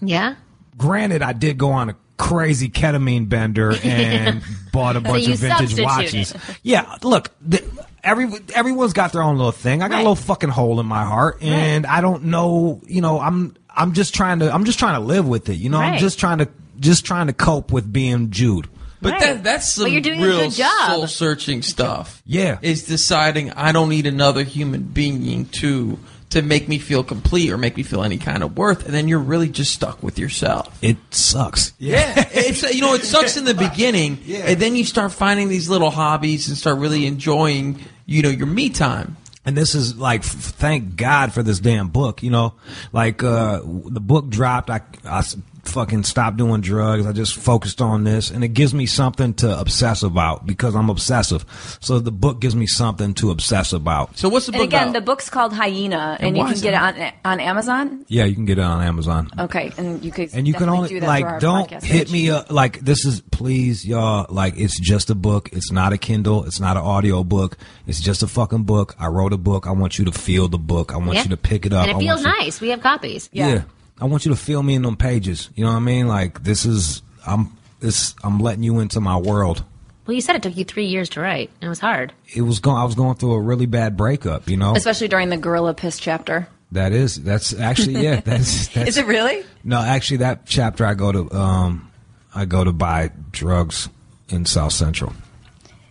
Yeah? 0.00 0.34
Granted, 0.82 1.22
I 1.22 1.32
did 1.32 1.58
go 1.58 1.70
on 1.70 1.90
a 1.90 1.96
crazy 2.18 2.68
ketamine 2.68 3.28
bender 3.28 3.72
and 3.84 4.42
bought 4.72 4.96
a 4.96 5.00
bunch 5.00 5.26
you 5.26 5.34
of 5.34 5.38
vintage 5.38 5.74
substituted. 5.74 5.84
watches. 5.84 6.34
Yeah, 6.62 6.96
look, 7.02 7.30
the, 7.40 7.62
every 8.04 8.28
everyone's 8.54 8.92
got 8.92 9.12
their 9.12 9.22
own 9.22 9.36
little 9.36 9.52
thing. 9.52 9.82
I 9.82 9.88
got 9.88 9.94
Right. 9.96 10.00
a 10.00 10.02
little 10.02 10.16
fucking 10.16 10.50
hole 10.50 10.80
in 10.80 10.86
my 10.86 11.04
heart, 11.04 11.42
and 11.42 11.86
I 11.86 12.00
don't 12.00 12.24
know. 12.24 12.80
You 12.86 13.00
know, 13.00 13.18
I'm 13.20 13.56
I'm 13.74 13.92
just 13.94 14.14
trying 14.14 14.40
to 14.40 14.52
I'm 14.52 14.64
just 14.64 14.78
trying 14.78 14.94
to 14.94 15.00
live 15.06 15.26
with 15.26 15.48
it. 15.48 15.54
You 15.56 15.70
know, 15.70 15.78
I'm 15.78 15.98
just 15.98 16.18
trying 16.18 16.38
to 16.38 16.48
just 16.80 17.04
trying 17.04 17.28
to 17.28 17.32
cope 17.32 17.72
with 17.72 17.90
being 17.92 18.30
Jude. 18.30 18.68
But 19.00 19.12
Right. 19.14 19.20
that 19.20 19.44
that's 19.44 19.72
some 19.72 19.84
Well, 19.84 19.92
you're 19.92 20.00
doing 20.00 20.20
a 20.22 20.26
real 20.26 20.38
good 20.38 20.52
job. 20.52 20.90
soul 20.90 21.06
searching 21.08 21.62
stuff. 21.62 22.22
Yeah. 22.24 22.58
Is 22.62 22.84
deciding 22.84 23.50
I 23.52 23.72
don't 23.72 23.88
need 23.88 24.06
another 24.06 24.44
human 24.44 24.82
being 24.82 25.46
to 25.46 25.98
to 26.32 26.42
make 26.42 26.68
me 26.68 26.78
feel 26.78 27.02
complete 27.04 27.50
or 27.50 27.56
make 27.58 27.76
me 27.76 27.82
feel 27.82 28.02
any 28.02 28.18
kind 28.18 28.42
of 28.42 28.56
worth, 28.56 28.84
and 28.84 28.92
then 28.92 29.08
you're 29.08 29.18
really 29.18 29.48
just 29.48 29.72
stuck 29.72 30.02
with 30.02 30.18
yourself. 30.18 30.76
It 30.82 30.96
sucks. 31.10 31.72
Yeah, 31.78 32.12
it's 32.32 32.62
you 32.74 32.80
know 32.82 32.94
it 32.94 33.04
sucks 33.04 33.36
in 33.36 33.44
the 33.44 33.54
beginning, 33.54 34.18
and 34.28 34.60
then 34.60 34.76
you 34.76 34.84
start 34.84 35.12
finding 35.12 35.48
these 35.48 35.68
little 35.68 35.90
hobbies 35.90 36.48
and 36.48 36.56
start 36.56 36.78
really 36.78 37.06
enjoying 37.06 37.80
you 38.06 38.22
know 38.22 38.28
your 38.30 38.46
me 38.46 38.68
time. 38.70 39.16
and 39.44 39.56
this 39.56 39.74
is 39.74 39.96
like 39.96 40.20
f- 40.20 40.30
thank 40.30 40.96
god 40.96 41.32
for 41.32 41.42
this 41.42 41.58
damn 41.60 41.88
book 41.88 42.22
you 42.22 42.30
know 42.30 42.54
like 42.92 43.22
uh 43.22 43.60
the 43.64 44.00
book 44.00 44.28
dropped 44.28 44.70
i 44.70 44.80
i 45.04 45.22
fucking 45.64 46.02
stopped 46.02 46.36
doing 46.36 46.60
drugs 46.60 47.06
i 47.06 47.12
just 47.12 47.36
focused 47.36 47.80
on 47.80 48.02
this 48.04 48.30
and 48.30 48.42
it 48.42 48.48
gives 48.48 48.74
me 48.74 48.84
something 48.84 49.32
to 49.32 49.58
obsess 49.60 50.02
about 50.02 50.44
because 50.44 50.74
i'm 50.74 50.90
obsessive 50.90 51.44
so 51.80 51.98
the 52.00 52.10
book 52.10 52.40
gives 52.40 52.56
me 52.56 52.66
something 52.66 53.14
to 53.14 53.30
obsess 53.30 53.72
about 53.72 54.16
So 54.18 54.28
what's 54.28 54.46
the 54.46 54.52
And 54.52 54.58
book 54.60 54.66
again, 54.68 54.82
about? 54.88 54.92
the 54.94 55.00
book's 55.02 55.30
called 55.30 55.52
Hyena, 55.52 56.16
and, 56.18 56.28
And 56.28 56.36
you 56.36 56.44
can 56.44 56.60
get 56.60 56.74
it- 56.96 57.00
it 57.00 57.14
on 57.24 57.32
on 57.34 57.40
Amazon. 57.40 58.04
yeah 58.08 58.24
you 58.24 58.34
can 58.34 58.44
get 58.44 58.58
it 58.58 58.62
on 58.64 58.82
amazon 58.82 59.30
Okay, 59.38 59.72
and 59.78 60.04
you 60.04 60.10
could 60.10 60.30
and 60.34 60.48
you 60.48 60.54
can 60.54 60.68
only 60.68 60.88
do 60.88 61.00
that 61.00 61.06
like 61.06 61.40
don't 61.40 61.70
hit 61.70 61.82
page. 62.08 62.12
me 62.12 62.30
up 62.30 62.50
like 62.50 62.80
this 62.80 63.04
is 63.04 63.20
please 63.30 63.86
y'all 63.86 64.26
like 64.30 64.54
it's 64.56 64.78
just 64.80 65.10
a 65.10 65.14
book 65.14 65.48
it's 65.52 65.70
not 65.70 65.92
a 65.92 65.98
kindle 65.98 66.44
it's 66.44 66.58
not 66.60 66.76
an 66.76 66.82
audio 66.82 67.22
book 67.22 67.56
it's 67.86 68.00
just 68.00 68.22
a 68.22 68.26
fucking 68.26 68.64
book 68.64 68.94
i 68.98 69.06
wrote 69.06 69.32
a 69.32 69.38
book 69.38 69.66
i 69.66 69.70
want 69.70 69.98
you 69.98 70.04
to 70.04 70.12
feel 70.12 70.48
the 70.48 70.58
book 70.58 70.92
i 70.92 70.96
want 70.96 71.14
Yeah. 71.14 71.22
you 71.22 71.28
to 71.30 71.36
pick 71.36 71.66
it 71.66 71.72
up 71.72 71.82
And 71.86 71.92
I 71.92 71.96
it 71.96 72.00
feels 72.00 72.22
want 72.24 72.36
you- 72.38 72.44
nice. 72.44 72.60
We 72.60 72.68
have 72.70 72.80
copies. 72.80 73.30
Yeah. 73.32 73.62
I 74.02 74.06
want 74.06 74.26
you 74.26 74.32
to 74.32 74.36
feel 74.36 74.64
me 74.64 74.74
in 74.74 74.82
them 74.82 74.96
pages. 74.96 75.48
You 75.54 75.64
know 75.64 75.70
what 75.70 75.76
I 75.76 75.80
mean? 75.80 76.08
Like 76.08 76.42
this 76.42 76.66
is 76.66 77.02
I'm 77.24 77.56
this 77.78 78.16
I'm 78.24 78.40
letting 78.40 78.64
you 78.64 78.80
into 78.80 79.00
my 79.00 79.16
world. 79.16 79.64
Well, 80.04 80.14
you 80.16 80.20
said 80.20 80.34
it 80.34 80.42
took 80.42 80.56
you 80.56 80.64
three 80.64 80.86
years 80.86 81.08
to 81.10 81.20
write, 81.20 81.50
and 81.60 81.66
it 81.66 81.68
was 81.68 81.78
hard. 81.78 82.12
It 82.34 82.42
was 82.42 82.58
going 82.58 82.78
I 82.78 82.84
was 82.84 82.96
going 82.96 83.14
through 83.14 83.34
a 83.34 83.40
really 83.40 83.66
bad 83.66 83.96
breakup, 83.96 84.48
you 84.48 84.56
know? 84.56 84.74
especially 84.74 85.06
during 85.06 85.28
the 85.28 85.36
gorilla 85.36 85.72
piss 85.72 86.00
chapter. 86.00 86.48
That 86.72 86.90
is 86.90 87.22
that's 87.22 87.56
actually 87.56 88.02
yeah, 88.02 88.20
that's 88.24 88.66
that's 88.68 88.88
Is 88.88 88.98
it 88.98 89.06
really? 89.06 89.44
No, 89.62 89.80
actually 89.80 90.16
that 90.16 90.46
chapter 90.46 90.84
I 90.84 90.94
go 90.94 91.12
to 91.12 91.32
um 91.32 91.88
I 92.34 92.44
go 92.44 92.64
to 92.64 92.72
buy 92.72 93.12
drugs 93.30 93.88
in 94.28 94.46
South 94.46 94.72
Central. 94.72 95.12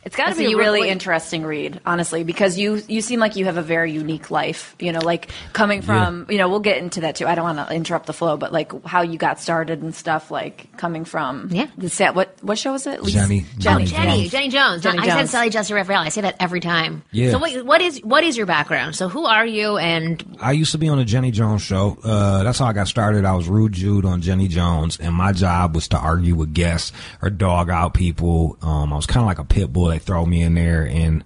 It's 0.03 0.15
got 0.15 0.29
to 0.29 0.35
be 0.35 0.45
a 0.45 0.49
you 0.49 0.57
really 0.57 0.89
interesting 0.89 1.43
read, 1.43 1.79
honestly, 1.85 2.23
because 2.23 2.57
you 2.57 2.81
you 2.87 3.01
seem 3.01 3.19
like 3.19 3.35
you 3.35 3.45
have 3.45 3.57
a 3.57 3.61
very 3.61 3.91
unique 3.91 4.31
life. 4.31 4.75
You 4.79 4.91
know, 4.91 4.99
like 4.99 5.29
coming 5.53 5.83
from 5.83 6.25
you 6.27 6.39
know 6.39 6.49
we'll 6.49 6.59
get 6.59 6.77
into 6.77 7.01
that 7.01 7.15
too. 7.17 7.27
I 7.27 7.35
don't 7.35 7.43
want 7.55 7.69
to 7.69 7.75
interrupt 7.75 8.07
the 8.07 8.13
flow, 8.13 8.35
but 8.35 8.51
like 8.51 8.83
how 8.83 9.03
you 9.03 9.19
got 9.19 9.39
started 9.39 9.83
and 9.83 9.93
stuff, 9.93 10.31
like 10.31 10.75
coming 10.77 11.05
from 11.05 11.49
Yeah. 11.51 11.67
the 11.77 11.87
set. 11.87 12.15
What 12.15 12.35
what 12.41 12.57
show 12.57 12.71
was 12.71 12.87
it? 12.87 13.03
Jenny- 13.03 13.45
Jenny, 13.59 13.85
Jenny 13.85 13.85
Jenny, 13.85 14.27
Jones. 14.27 14.31
Jenny 14.31 14.49
Jones. 14.49 14.81
Jenny 14.83 14.99
I 14.99 15.05
said 15.07 15.29
Sally 15.29 15.49
Jessy 15.51 15.75
Raphael. 15.75 15.99
I 16.01 16.09
say 16.09 16.21
that 16.21 16.35
every 16.39 16.61
time. 16.61 17.03
Yeah. 17.11 17.29
So 17.31 17.37
what, 17.37 17.63
what 17.63 17.81
is 17.81 17.99
what 18.03 18.23
is 18.23 18.35
your 18.35 18.47
background? 18.47 18.95
So 18.95 19.07
who 19.07 19.25
are 19.25 19.45
you? 19.45 19.77
And 19.77 20.37
I 20.41 20.53
used 20.53 20.71
to 20.71 20.79
be 20.79 20.89
on 20.89 20.97
the 20.97 21.05
Jenny 21.05 21.29
Jones 21.29 21.61
show. 21.61 21.99
Uh, 22.03 22.41
that's 22.41 22.57
how 22.57 22.65
I 22.65 22.73
got 22.73 22.87
started. 22.87 23.23
I 23.23 23.35
was 23.35 23.47
Rude 23.47 23.73
Jude 23.73 24.05
on 24.05 24.21
Jenny 24.21 24.47
Jones, 24.47 24.97
and 24.99 25.13
my 25.13 25.31
job 25.31 25.75
was 25.75 25.87
to 25.89 25.97
argue 25.99 26.33
with 26.33 26.55
guests 26.55 26.91
or 27.21 27.29
dog 27.29 27.69
out 27.69 27.93
people. 27.93 28.57
Um, 28.63 28.91
I 28.91 28.95
was 28.95 29.05
kind 29.05 29.21
of 29.21 29.27
like 29.27 29.37
a 29.37 29.43
pit 29.45 29.71
bull. 29.71 29.90
They 29.91 29.99
throw 29.99 30.25
me 30.25 30.41
in 30.41 30.55
there, 30.55 30.87
and 30.87 31.23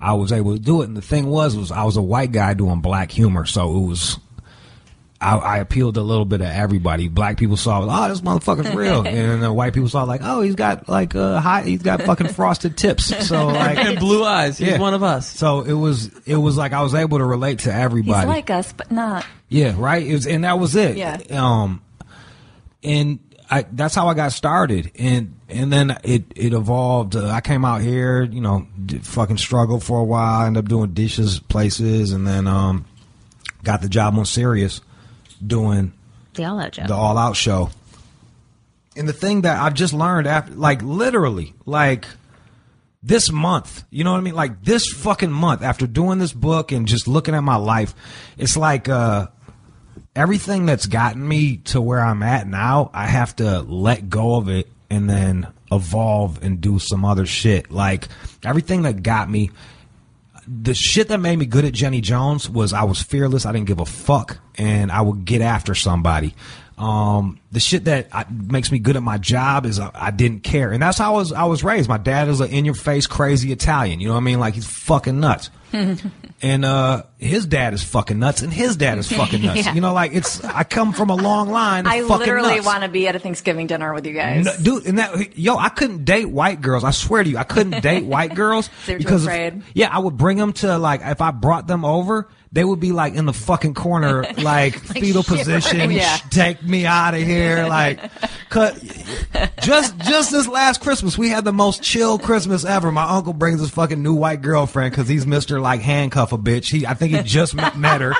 I 0.00 0.14
was 0.14 0.32
able 0.32 0.54
to 0.54 0.58
do 0.62 0.82
it. 0.82 0.86
And 0.88 0.96
the 0.96 1.02
thing 1.02 1.26
was, 1.26 1.56
was 1.56 1.70
I 1.70 1.84
was 1.84 1.96
a 1.96 2.02
white 2.02 2.32
guy 2.32 2.54
doing 2.54 2.80
black 2.80 3.10
humor, 3.12 3.46
so 3.46 3.76
it 3.76 3.86
was. 3.86 4.18
I, 5.18 5.36
I 5.38 5.58
appealed 5.60 5.94
to 5.94 6.00
a 6.00 6.02
little 6.02 6.26
bit 6.26 6.42
of 6.42 6.48
everybody. 6.48 7.08
Black 7.08 7.38
people 7.38 7.56
saw, 7.56 7.80
oh, 7.80 8.08
this 8.10 8.20
motherfucker's 8.20 8.74
real, 8.74 9.00
and 9.06 9.42
uh, 9.42 9.50
white 9.50 9.72
people 9.72 9.88
saw 9.88 10.02
like, 10.02 10.20
oh, 10.22 10.42
he's 10.42 10.56
got 10.56 10.90
like 10.90 11.14
uh, 11.14 11.40
high, 11.40 11.62
he's 11.62 11.82
got 11.82 12.02
fucking 12.02 12.28
frosted 12.28 12.76
tips. 12.76 13.26
So 13.26 13.46
like, 13.48 13.78
and 13.78 13.98
blue 13.98 14.22
eyes. 14.22 14.58
He's 14.58 14.68
Yeah. 14.68 14.78
one 14.78 14.92
of 14.92 15.02
us. 15.02 15.26
so 15.26 15.62
it 15.62 15.72
was, 15.72 16.10
it 16.26 16.36
was 16.36 16.58
like 16.58 16.74
I 16.74 16.82
was 16.82 16.94
able 16.94 17.16
to 17.16 17.24
relate 17.24 17.60
to 17.60 17.72
He's 17.72 17.80
everybody. 17.80 18.26
like 18.26 18.50
us, 18.50 18.74
but 18.74 18.90
not. 18.90 19.24
Yeah, 19.48 19.74
right. 19.78 20.06
It 20.06 20.12
was, 20.12 20.26
and 20.26 20.44
that 20.44 20.58
was 20.58 20.76
it. 20.76 20.98
Yeah. 20.98 21.18
Um, 21.30 21.80
and 22.82 23.18
I 23.50 23.64
that's 23.72 23.94
how 23.94 24.08
I 24.08 24.14
got 24.14 24.32
started, 24.32 24.92
and 24.98 25.35
and 25.48 25.72
then 25.72 25.96
it 26.02 26.24
it 26.34 26.52
evolved. 26.52 27.16
Uh, 27.16 27.28
I 27.28 27.40
came 27.40 27.64
out 27.64 27.80
here, 27.80 28.22
you 28.22 28.40
know, 28.40 28.66
fucking 29.02 29.38
struggled 29.38 29.84
for 29.84 30.00
a 30.00 30.04
while. 30.04 30.46
Ended 30.46 30.64
up 30.64 30.68
doing 30.68 30.92
dishes 30.92 31.38
places, 31.40 32.12
and 32.12 32.26
then 32.26 32.46
um, 32.46 32.84
got 33.62 33.82
the 33.82 33.88
job 33.88 34.16
on 34.18 34.24
Sirius 34.24 34.80
doing 35.44 35.92
the 36.34 36.44
All 36.44 36.58
Out 36.58 36.72
Joe. 36.72 36.86
the 36.86 36.94
All 36.94 37.18
Out 37.18 37.36
show. 37.36 37.70
And 38.96 39.06
the 39.06 39.12
thing 39.12 39.42
that 39.42 39.60
I've 39.60 39.74
just 39.74 39.92
learned 39.92 40.26
after, 40.26 40.54
like 40.54 40.82
literally, 40.82 41.52
like 41.66 42.06
this 43.02 43.30
month, 43.30 43.84
you 43.90 44.04
know 44.04 44.12
what 44.12 44.18
I 44.18 44.22
mean? 44.22 44.34
Like 44.34 44.64
this 44.64 44.90
fucking 44.90 45.30
month 45.30 45.62
after 45.62 45.86
doing 45.86 46.18
this 46.18 46.32
book 46.32 46.72
and 46.72 46.88
just 46.88 47.06
looking 47.06 47.34
at 47.34 47.42
my 47.42 47.56
life, 47.56 47.94
it's 48.38 48.56
like, 48.56 48.88
uh, 48.88 49.26
everything 50.14 50.64
that's 50.64 50.86
gotten 50.86 51.26
me 51.26 51.58
to 51.58 51.80
where 51.80 52.00
I'm 52.00 52.22
at 52.22 52.48
now, 52.48 52.90
I 52.94 53.06
have 53.06 53.36
to 53.36 53.60
let 53.60 54.08
go 54.08 54.36
of 54.36 54.48
it 54.48 54.66
and 54.90 55.08
then 55.08 55.46
evolve 55.70 56.42
and 56.42 56.60
do 56.60 56.78
some 56.78 57.04
other 57.04 57.26
shit. 57.26 57.70
Like 57.70 58.08
everything 58.44 58.82
that 58.82 59.02
got 59.02 59.30
me, 59.30 59.50
the 60.46 60.74
shit 60.74 61.08
that 61.08 61.18
made 61.18 61.38
me 61.38 61.46
good 61.46 61.64
at 61.64 61.72
Jenny 61.72 62.00
Jones 62.00 62.48
was 62.48 62.72
I 62.72 62.84
was 62.84 63.02
fearless. 63.02 63.46
I 63.46 63.52
didn't 63.52 63.66
give 63.66 63.80
a 63.80 63.86
fuck, 63.86 64.38
and 64.56 64.92
I 64.92 65.00
would 65.00 65.24
get 65.24 65.40
after 65.40 65.74
somebody. 65.74 66.34
Um, 66.78 67.40
the 67.52 67.60
shit 67.60 67.84
that 67.84 68.08
I, 68.12 68.26
makes 68.30 68.70
me 68.70 68.78
good 68.78 68.96
at 68.96 69.02
my 69.02 69.16
job 69.16 69.64
is 69.64 69.80
I, 69.80 69.90
I 69.94 70.10
didn't 70.10 70.40
care, 70.40 70.72
and 70.72 70.82
that's 70.82 70.98
how 70.98 71.14
I 71.14 71.16
was. 71.16 71.32
I 71.32 71.44
was 71.44 71.64
raised. 71.64 71.88
My 71.88 71.98
dad 71.98 72.28
is 72.28 72.40
an 72.40 72.50
in 72.50 72.64
your 72.64 72.74
face 72.74 73.06
crazy 73.06 73.50
Italian. 73.50 73.98
You 73.98 74.08
know 74.08 74.14
what 74.14 74.20
I 74.20 74.24
mean? 74.24 74.38
Like 74.38 74.54
he's 74.54 74.66
fucking 74.66 75.18
nuts. 75.18 75.50
and 76.46 76.64
uh, 76.64 77.02
his 77.18 77.44
dad 77.46 77.74
is 77.74 77.82
fucking 77.82 78.18
nuts, 78.18 78.42
and 78.42 78.52
his 78.52 78.76
dad 78.76 78.98
is 78.98 79.10
fucking 79.10 79.42
nuts. 79.44 79.66
Yeah. 79.66 79.74
You 79.74 79.80
know, 79.80 79.92
like 79.92 80.14
it's. 80.14 80.44
I 80.44 80.62
come 80.64 80.92
from 80.92 81.10
a 81.10 81.16
long 81.16 81.50
line. 81.50 81.86
Of 81.86 81.92
I 81.92 82.00
literally 82.00 82.60
want 82.60 82.82
to 82.84 82.88
be 82.88 83.08
at 83.08 83.16
a 83.16 83.18
Thanksgiving 83.18 83.66
dinner 83.66 83.92
with 83.92 84.06
you 84.06 84.12
guys. 84.12 84.44
No, 84.44 84.52
dude, 84.62 84.86
and 84.86 84.98
that 84.98 85.36
yo, 85.36 85.56
I 85.56 85.68
couldn't 85.70 86.04
date 86.04 86.26
white 86.26 86.60
girls. 86.60 86.84
I 86.84 86.92
swear 86.92 87.24
to 87.24 87.28
you, 87.28 87.36
I 87.38 87.44
couldn't 87.44 87.80
date 87.82 88.04
white 88.04 88.34
girls 88.34 88.70
because 88.86 89.26
of- 89.26 89.64
yeah, 89.74 89.88
I 89.90 89.98
would 89.98 90.16
bring 90.16 90.36
them 90.36 90.52
to 90.54 90.78
like 90.78 91.00
if 91.02 91.20
I 91.20 91.32
brought 91.32 91.66
them 91.66 91.84
over, 91.84 92.28
they 92.52 92.64
would 92.64 92.80
be 92.80 92.92
like 92.92 93.14
in 93.14 93.26
the 93.26 93.32
fucking 93.32 93.74
corner, 93.74 94.24
like, 94.38 94.78
fetal 94.78 95.22
position. 95.22 95.90
Yeah. 95.90 96.16
Take 96.30 96.62
me 96.62 96.86
out 96.86 97.14
of 97.14 97.20
here, 97.20 97.66
like, 97.68 98.00
cut. 98.48 98.74
Just 99.60 99.98
just 99.98 100.30
this 100.30 100.48
last 100.48 100.80
Christmas, 100.80 101.18
we 101.18 101.28
had 101.28 101.44
the 101.44 101.52
most 101.52 101.82
chill 101.82 102.18
Christmas 102.18 102.64
ever. 102.64 102.90
My 102.90 103.04
uncle 103.04 103.32
brings 103.32 103.60
his 103.60 103.70
fucking 103.70 104.02
new 104.02 104.14
white 104.14 104.40
girlfriend 104.42 104.92
because 104.92 105.08
he's 105.08 105.26
Mister 105.26 105.60
like 105.60 105.80
handcuff 105.80 106.32
bitch. 106.38 106.70
He, 106.70 106.86
I 106.86 106.94
think 106.94 107.14
he 107.14 107.22
just 107.22 107.54
met, 107.54 107.76
met 107.76 108.00
her. 108.00 108.14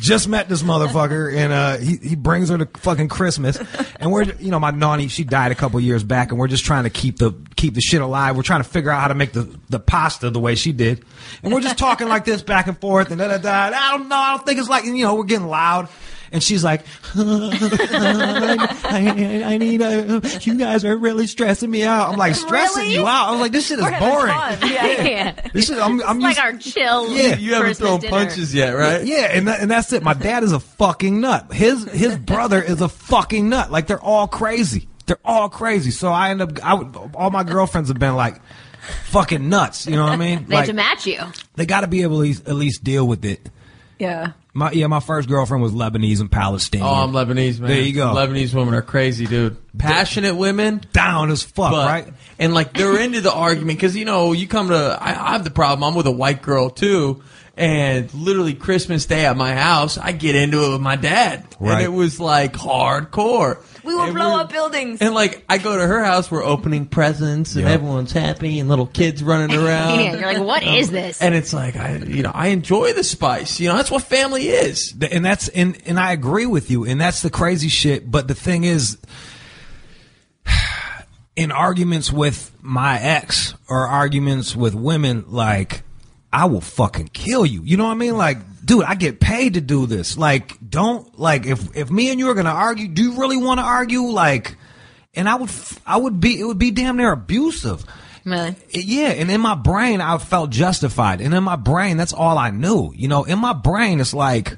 Just 0.00 0.28
met 0.28 0.48
this 0.48 0.62
motherfucker, 0.62 1.34
and 1.34 1.52
uh, 1.52 1.76
he 1.78 1.96
he 1.96 2.16
brings 2.16 2.48
her 2.48 2.58
to 2.58 2.66
fucking 2.80 3.08
Christmas, 3.08 3.56
and 4.00 4.10
we're 4.10 4.24
you 4.24 4.50
know 4.50 4.58
my 4.58 4.72
nanny 4.72 5.06
she 5.06 5.22
died 5.22 5.52
a 5.52 5.54
couple 5.54 5.78
years 5.80 6.02
back, 6.02 6.30
and 6.30 6.40
we're 6.40 6.48
just 6.48 6.64
trying 6.64 6.84
to 6.84 6.90
keep 6.90 7.18
the 7.18 7.32
keep 7.54 7.74
the 7.74 7.80
shit 7.80 8.02
alive. 8.02 8.36
We're 8.36 8.42
trying 8.42 8.62
to 8.62 8.68
figure 8.68 8.90
out 8.90 9.00
how 9.00 9.08
to 9.08 9.14
make 9.14 9.32
the 9.32 9.42
the 9.70 9.78
pasta 9.78 10.28
the 10.30 10.40
way 10.40 10.56
she 10.56 10.72
did, 10.72 11.04
and 11.42 11.52
we're 11.52 11.60
just 11.60 11.78
talking 11.78 12.08
like 12.08 12.24
this 12.24 12.42
back 12.42 12.66
and 12.66 12.78
forth, 12.80 13.10
and 13.12 13.18
da 13.20 13.28
da 13.28 13.38
da. 13.38 13.76
I 13.76 13.96
don't 13.96 14.08
know, 14.08 14.16
I 14.16 14.36
don't 14.36 14.44
think 14.44 14.58
it's 14.58 14.68
like 14.68 14.84
you 14.84 15.04
know 15.04 15.14
we're 15.14 15.24
getting 15.24 15.46
loud, 15.46 15.88
and 16.32 16.42
she's 16.42 16.64
like, 16.64 16.82
I, 17.14 19.42
I 19.44 19.58
need 19.58 19.82
uh, 19.82 20.20
you 20.40 20.56
guys 20.56 20.84
are 20.84 20.96
really 20.96 21.26
stressing 21.26 21.70
me 21.70 21.82
out. 21.84 22.10
I'm 22.10 22.18
like 22.18 22.34
stressing 22.34 22.82
Really? 22.84 22.94
you 22.94 23.06
out. 23.06 23.28
I 23.28 23.32
was 23.32 23.40
like 23.40 23.52
this 23.52 23.66
shit 23.66 23.78
is 23.78 23.84
We're 23.84 23.90
having 23.90 24.08
boring. 24.08 24.34
fun. 24.34 24.58
Yeah. 24.70 25.02
yeah. 25.02 25.48
This 25.52 25.70
is 25.70 25.78
I'm, 25.78 26.02
I'm 26.02 26.20
like 26.20 26.36
used- 26.36 26.40
our 26.40 26.56
chill. 26.58 27.16
Yeah. 27.16 27.36
You 27.36 27.52
haven't 27.54 27.66
Christmas 27.66 27.88
thrown 27.88 28.00
dinner. 28.00 28.10
punches 28.10 28.54
yet, 28.54 28.72
right? 28.72 29.04
Yeah, 29.04 29.28
and 29.32 29.48
that, 29.48 29.60
and 29.60 29.70
that's 29.70 29.92
it. 29.92 30.02
My 30.02 30.14
dad 30.14 30.42
is 30.42 30.52
a 30.52 30.60
fucking 30.60 31.20
nut. 31.20 31.52
His 31.52 31.84
his 31.92 32.16
brother 32.18 32.62
is 32.62 32.80
a 32.80 32.88
fucking 32.88 33.48
nut. 33.48 33.70
Like 33.70 33.86
they're 33.86 34.02
all 34.02 34.28
crazy. 34.28 34.88
They're 35.06 35.18
all 35.24 35.48
crazy. 35.48 35.90
So 35.90 36.10
I 36.10 36.30
end 36.30 36.40
up. 36.40 36.64
I 36.64 36.74
would, 36.74 36.96
all 37.14 37.30
my 37.30 37.44
girlfriends 37.44 37.88
have 37.88 37.98
been 37.98 38.14
like 38.16 38.40
fucking 39.06 39.48
nuts. 39.48 39.86
You 39.86 39.96
know 39.96 40.04
what 40.04 40.12
I 40.12 40.16
mean? 40.16 40.46
They 40.46 40.54
like, 40.56 40.66
have 40.66 40.68
to 40.68 40.72
match 40.74 41.06
you. 41.06 41.20
they 41.56 41.66
got 41.66 41.80
to 41.82 41.86
be 41.88 42.02
able 42.02 42.16
to 42.16 42.20
at 42.22 42.28
least, 42.28 42.48
at 42.48 42.54
least 42.54 42.84
deal 42.84 43.06
with 43.06 43.24
it. 43.24 43.48
Yeah. 44.02 44.32
My 44.52 44.72
yeah, 44.72 44.88
my 44.88 44.98
first 44.98 45.28
girlfriend 45.28 45.62
was 45.62 45.70
Lebanese 45.70 46.20
and 46.20 46.30
Palestinian. 46.30 46.88
Oh, 46.88 46.92
I'm 46.92 47.12
Lebanese, 47.12 47.60
man. 47.60 47.70
There 47.70 47.80
you 47.80 47.92
go. 47.92 48.08
Lebanese 48.08 48.52
women 48.52 48.74
are 48.74 48.82
crazy, 48.82 49.26
dude. 49.26 49.56
Passionate 49.78 50.34
women, 50.34 50.82
down 50.92 51.30
as 51.30 51.44
fuck, 51.44 51.70
but 51.70 51.86
right? 51.86 52.12
and 52.36 52.52
like 52.52 52.74
they're 52.74 52.98
into 53.00 53.20
the 53.20 53.32
argument 53.32 53.78
because 53.78 53.96
you 53.96 54.04
know 54.04 54.32
you 54.32 54.48
come 54.48 54.70
to 54.70 54.98
I, 55.00 55.10
I 55.10 55.32
have 55.32 55.44
the 55.44 55.50
problem. 55.50 55.84
I'm 55.88 55.94
with 55.94 56.08
a 56.08 56.12
white 56.12 56.42
girl 56.42 56.68
too, 56.68 57.22
and 57.56 58.12
literally 58.14 58.54
Christmas 58.54 59.04
Day 59.06 59.26
at 59.26 59.36
my 59.36 59.54
house, 59.54 59.98
I 59.98 60.12
get 60.12 60.34
into 60.34 60.64
it 60.64 60.72
with 60.72 60.80
my 60.80 60.96
dad, 60.96 61.44
Right. 61.60 61.74
and 61.74 61.82
it 61.82 61.92
was 61.92 62.18
like 62.18 62.54
hardcore. 62.54 63.62
We 63.84 63.94
will 63.94 64.04
And 64.04 64.14
blow 64.14 64.38
up 64.38 64.50
buildings. 64.50 65.00
And 65.02 65.12
like 65.14 65.44
I 65.48 65.58
go 65.58 65.76
to 65.76 65.86
her 65.86 66.02
house, 66.04 66.30
we're 66.30 66.44
opening 66.44 66.86
presents, 66.86 67.54
and 67.56 67.64
Yep. 67.64 67.70
everyone's 67.74 68.12
happy, 68.12 68.58
and 68.58 68.68
little 68.68 68.86
kids 68.86 69.22
running 69.22 69.54
around. 69.58 70.00
Yeah, 70.00 70.14
you're 70.14 70.32
like, 70.38 70.46
what 70.46 70.62
is 70.62 70.90
this? 70.90 71.20
And 71.20 71.34
it's 71.34 71.52
like 71.52 71.76
I, 71.76 71.96
you 71.96 72.22
know, 72.22 72.30
I 72.32 72.48
enjoy 72.48 72.92
the 72.94 73.04
spice. 73.04 73.60
You 73.60 73.68
know, 73.68 73.76
that's 73.76 73.90
what 73.90 74.02
family 74.02 74.48
is. 74.48 74.94
And 75.10 75.24
that's 75.24 75.48
and 75.48 75.76
and 75.84 75.98
I 76.00 76.12
agree 76.12 76.46
with 76.46 76.70
you, 76.70 76.84
and 76.84 77.00
that's 77.00 77.22
the 77.22 77.30
crazy 77.30 77.68
shit. 77.68 78.10
But 78.10 78.28
the 78.28 78.34
thing 78.34 78.64
is, 78.64 78.96
in 81.36 81.50
arguments 81.52 82.12
with 82.12 82.50
my 82.60 82.98
ex 83.00 83.54
or 83.68 83.86
arguments 83.86 84.54
with 84.54 84.74
women, 84.74 85.24
like 85.28 85.82
I 86.32 86.46
will 86.46 86.60
fucking 86.60 87.08
kill 87.08 87.44
you. 87.44 87.62
You 87.62 87.76
know 87.76 87.84
what 87.84 87.90
I 87.92 87.94
mean? 87.94 88.16
Like, 88.16 88.38
dude, 88.64 88.84
I 88.84 88.94
get 88.94 89.20
paid 89.20 89.54
to 89.54 89.60
do 89.60 89.86
this. 89.86 90.16
Like, 90.16 90.56
don't 90.68 91.18
like 91.18 91.44
if 91.46 91.76
if 91.76 91.90
me 91.90 92.10
and 92.10 92.18
you 92.18 92.30
are 92.30 92.34
gonna 92.34 92.50
argue, 92.50 92.88
do 92.88 93.02
you 93.02 93.20
really 93.20 93.36
want 93.36 93.60
to 93.60 93.64
argue? 93.64 94.02
Like, 94.02 94.56
and 95.14 95.28
I 95.28 95.34
would 95.34 95.50
I 95.86 95.96
would 95.98 96.20
be 96.20 96.40
it 96.40 96.44
would 96.44 96.58
be 96.58 96.70
damn 96.70 96.96
near 96.96 97.12
abusive. 97.12 97.84
Really? 98.24 98.54
Yeah, 98.70 99.08
and 99.08 99.30
in 99.30 99.40
my 99.40 99.56
brain, 99.56 100.00
I 100.00 100.16
felt 100.18 100.50
justified. 100.50 101.20
And 101.20 101.34
in 101.34 101.42
my 101.42 101.56
brain, 101.56 101.96
that's 101.96 102.12
all 102.12 102.38
I 102.38 102.50
knew. 102.50 102.92
You 102.94 103.08
know, 103.08 103.24
in 103.24 103.38
my 103.40 103.52
brain, 103.52 104.00
it's 104.00 104.14
like, 104.14 104.56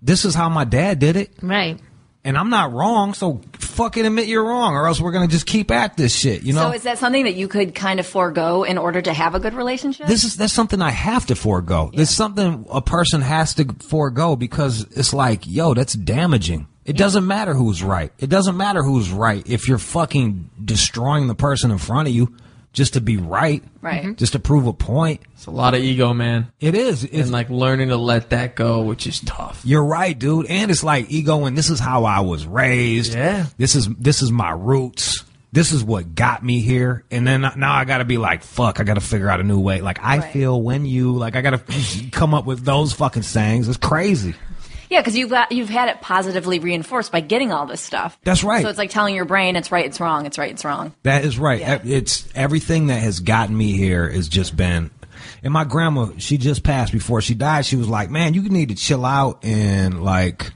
this 0.00 0.24
is 0.24 0.34
how 0.34 0.48
my 0.48 0.64
dad 0.64 1.00
did 1.00 1.16
it, 1.16 1.32
Right. 1.42 1.80
and 2.24 2.38
I'm 2.38 2.50
not 2.50 2.72
wrong. 2.72 3.14
So 3.14 3.40
fucking 3.72 4.06
admit 4.06 4.26
you're 4.28 4.44
wrong, 4.44 4.74
or 4.74 4.86
else 4.86 5.00
we're 5.00 5.12
gonna 5.12 5.28
just 5.28 5.46
keep 5.46 5.70
at 5.70 5.96
this 5.96 6.14
shit. 6.14 6.42
You 6.42 6.52
know, 6.52 6.62
So 6.62 6.72
is 6.72 6.82
that 6.84 6.98
something 6.98 7.24
that 7.24 7.34
you 7.34 7.48
could 7.48 7.74
kind 7.74 7.98
of 8.00 8.06
forego 8.06 8.62
in 8.62 8.78
order 8.78 9.02
to 9.02 9.12
have 9.12 9.34
a 9.34 9.40
good 9.40 9.54
relationship? 9.54 10.06
this 10.06 10.24
is 10.24 10.36
that's 10.36 10.52
something 10.52 10.80
I 10.80 10.90
have 10.90 11.26
to 11.26 11.34
forego. 11.34 11.90
It's 11.92 12.10
something 12.10 12.66
a 12.70 12.80
person 12.82 13.20
has 13.22 13.54
to 13.54 13.66
forego 13.88 14.36
because 14.36 14.82
it's 14.96 15.12
like, 15.12 15.46
yo, 15.46 15.74
that's 15.74 15.94
damaging. 15.94 16.68
It 16.84 16.96
doesn't 16.96 17.26
matter 17.26 17.54
who's 17.54 17.82
right. 17.82 18.12
It 18.18 18.28
doesn't 18.28 18.56
matter 18.56 18.82
who's 18.82 19.10
right 19.10 19.46
if 19.48 19.68
you're 19.68 19.78
fucking 19.78 20.50
destroying 20.64 21.28
the 21.28 21.34
person 21.34 21.70
in 21.70 21.78
front 21.78 22.08
of 22.08 22.14
you 22.14 22.34
just 22.72 22.94
to 22.94 23.00
be 23.00 23.16
right, 23.16 23.62
Right. 23.80 24.04
Mhm. 24.04 24.16
Just 24.16 24.32
to 24.32 24.38
prove 24.38 24.66
a 24.66 24.72
point. 24.72 25.20
It's 25.34 25.46
a 25.46 25.50
lot 25.50 25.74
of 25.74 25.82
ego, 25.82 26.14
man, 26.14 26.46
It 26.60 26.74
is. 26.74 27.04
It's 27.04 27.14
and 27.14 27.30
like 27.30 27.50
learning 27.50 27.88
to 27.88 27.96
let 27.96 28.30
that 28.30 28.54
go, 28.56 28.82
which 28.82 29.06
is 29.06 29.20
tough. 29.20 29.60
You're 29.64 29.84
right, 29.84 30.18
dude. 30.18 30.46
And 30.46 30.70
it's 30.70 30.82
like 30.84 31.06
ego 31.10 31.44
and 31.44 31.56
this 31.58 31.68
is 31.70 31.80
how 31.80 32.04
I 32.04 32.20
was 32.20 32.46
raised. 32.46 33.14
Yeah. 33.14 33.46
This 33.58 33.74
is 33.74 33.88
this 33.98 34.22
is 34.22 34.30
my 34.32 34.50
roots. 34.52 35.24
This 35.52 35.70
is 35.72 35.84
what 35.84 36.14
got 36.14 36.42
me 36.42 36.60
here. 36.60 37.04
And 37.10 37.26
then 37.26 37.42
now 37.42 37.74
I 37.74 37.84
got 37.84 37.98
to 37.98 38.06
be 38.06 38.16
like, 38.16 38.42
fuck, 38.42 38.80
I 38.80 38.84
got 38.84 38.94
to 38.94 39.00
figure 39.02 39.28
out 39.28 39.38
a 39.38 39.42
new 39.42 39.60
way. 39.60 39.82
Like 39.82 39.98
I 40.02 40.18
Right. 40.20 40.32
feel 40.32 40.62
when 40.62 40.86
you 40.86 41.12
like 41.12 41.36
I 41.36 41.42
got 41.42 41.66
to 41.66 42.10
come 42.10 42.32
up 42.32 42.46
with 42.46 42.64
those 42.64 42.94
fucking 42.94 43.22
sayings. 43.24 43.68
It's 43.68 43.76
crazy. 43.76 44.34
Yeah, 44.92 45.00
because 45.00 45.16
you've 45.16 45.30
got 45.30 45.52
you've 45.52 45.70
had 45.70 45.88
it 45.88 46.02
positively 46.02 46.58
reinforced 46.58 47.10
by 47.10 47.20
getting 47.20 47.50
all 47.50 47.64
this 47.64 47.80
stuff. 47.80 48.18
That's 48.24 48.44
right. 48.44 48.62
So 48.62 48.68
it's 48.68 48.76
like 48.76 48.90
telling 48.90 49.14
your 49.14 49.24
brain 49.24 49.56
it's 49.56 49.72
right, 49.72 49.86
it's 49.86 49.98
wrong, 50.00 50.26
it's 50.26 50.36
right, 50.36 50.50
it's 50.50 50.66
wrong. 50.66 50.92
That 51.02 51.24
is 51.24 51.38
right. 51.38 51.60
Yeah. 51.60 51.80
It's 51.82 52.28
everything 52.34 52.88
that 52.88 53.00
has 53.02 53.20
gotten 53.20 53.56
me 53.56 53.72
here 53.72 54.10
has 54.10 54.28
just 54.28 54.54
been. 54.54 54.90
And 55.42 55.50
my 55.50 55.64
grandma, 55.64 56.10
she 56.18 56.36
just 56.36 56.62
passed 56.62 56.92
before 56.92 57.22
she 57.22 57.32
died. 57.32 57.64
She 57.64 57.76
was 57.76 57.88
like, 57.88 58.10
"Man, 58.10 58.34
you 58.34 58.42
need 58.42 58.68
to 58.68 58.74
chill 58.74 59.06
out 59.06 59.42
and 59.42 60.04
like, 60.04 60.52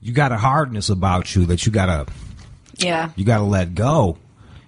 you 0.00 0.12
got 0.12 0.32
a 0.32 0.36
hardness 0.36 0.88
about 0.88 1.36
you 1.36 1.46
that 1.46 1.64
you 1.64 1.70
gotta 1.70 2.06
Yeah. 2.78 3.10
you 3.14 3.24
gotta 3.24 3.44
let 3.44 3.76
go." 3.76 4.18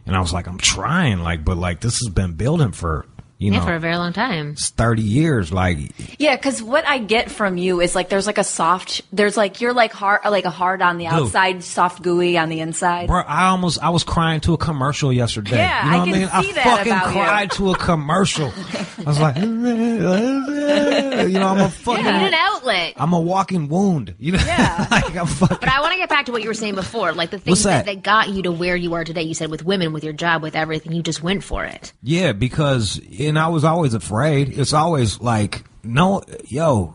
And 0.07 0.15
I 0.15 0.21
was 0.21 0.33
like, 0.33 0.47
"I'm 0.47 0.59
trying, 0.59 1.19
like, 1.19 1.45
but 1.45 1.57
like 1.57 1.81
this 1.81 1.99
has 2.05 2.09
been 2.09 2.35
building 2.35 2.71
for 2.71 3.07
you 3.43 3.53
Yeah, 3.53 3.59
know 3.59 3.65
for 3.67 3.75
a 3.75 3.81
very 3.81 3.97
long 3.97 4.13
time. 4.13 4.51
It's 4.53 4.71
thirty 4.71 5.03
years. 5.03 5.53
Like, 5.53 5.79
Yeah, 6.19 6.37
because 6.37 6.63
what 6.63 6.87
I 6.87 6.99
get 6.99 7.31
from 7.31 7.57
you 7.57 7.81
is 7.81 7.95
like 7.95 8.09
there's 8.09 8.27
like 8.27 8.39
a 8.39 8.45
soft, 8.45 9.03
there's 9.13 9.37
like 9.37 9.61
you're 9.61 9.73
like 9.75 9.93
hard, 9.93 10.21
like 10.25 10.45
a 10.45 10.51
hard 10.51 10.81
on 10.83 10.99
the 10.99 11.07
outside, 11.09 11.63
soft 11.65 12.03
gooey 12.03 12.39
on 12.39 12.49
the 12.49 12.61
inside. 12.61 13.09
bro, 13.09 13.21
I 13.23 13.47
almost 13.49 13.83
I 13.83 13.91
was 13.91 14.05
crying 14.05 14.41
to 14.43 14.55
a 14.55 14.59
commercial 14.59 15.13
yesterday. 15.13 15.57
Yeah, 15.57 15.85
you 15.85 15.91
know 15.91 15.97
I 15.97 15.99
what 15.99 16.05
can 16.07 16.15
I 16.15 16.19
mean? 16.19 16.29
I 16.33 16.43
see 16.43 16.53
that 16.53 16.65
fucking 16.65 16.93
about 16.93 17.07
you. 17.07 17.13
cried 17.13 17.51
to 17.53 17.71
a 17.73 17.77
commercial. 17.77 18.53
I 18.55 19.03
was 19.05 19.21
like, 19.21 19.37
you 19.43 21.39
know, 21.39 21.49
I'm 21.49 21.59
a 21.61 21.69
fucking. 21.69 22.05
You 22.05 22.13
need 22.13 22.27
an 22.29 22.35
outlet. 22.35 22.95
I'm 22.97 23.13
a 23.13 23.21
walking 23.21 23.69
wound. 23.69 24.15
You 24.19 24.33
know, 24.33 24.39
Yeah. 24.45 24.87
like 24.91 25.17
I'm 25.17 25.27
fucking. 25.27 25.59
But 25.61 25.69
I 25.69 25.81
want 25.81 25.93
to 25.93 25.99
get 25.99 26.09
back 26.09 26.27
to 26.27 26.33
what 26.33 26.43
you 26.43 26.49
were 26.49 26.55
saying 26.55 26.75
before, 26.75 27.13
like 27.13 27.31
the 27.31 27.39
things 27.39 27.63
that? 27.65 27.85
that? 27.87 27.95
that 27.97 28.03
got 28.03 28.29
you 28.31 28.43
to 28.43 28.53
where 28.53 28.77
you 28.77 28.95
are 28.95 29.05
today. 29.05 29.23
You 29.23 29.35
said 29.35 29.51
with 29.51 29.65
women, 29.65 29.93
with 29.93 30.05
your 30.05 30.13
job, 30.13 30.43
with 30.43 30.55
everything, 30.57 30.93
you 30.93 31.03
just 31.03 31.23
went 31.23 31.43
for 31.45 31.65
it. 31.65 31.93
Yeah, 32.03 32.33
because 32.33 32.99
and 33.33 33.39
I 33.39 33.49
was 33.49 33.65
always 33.65 33.95
afraid. 33.95 34.59
It's 34.59 34.73
always 34.75 35.21
like, 35.21 35.65
no, 35.83 36.23
yo, 36.47 36.95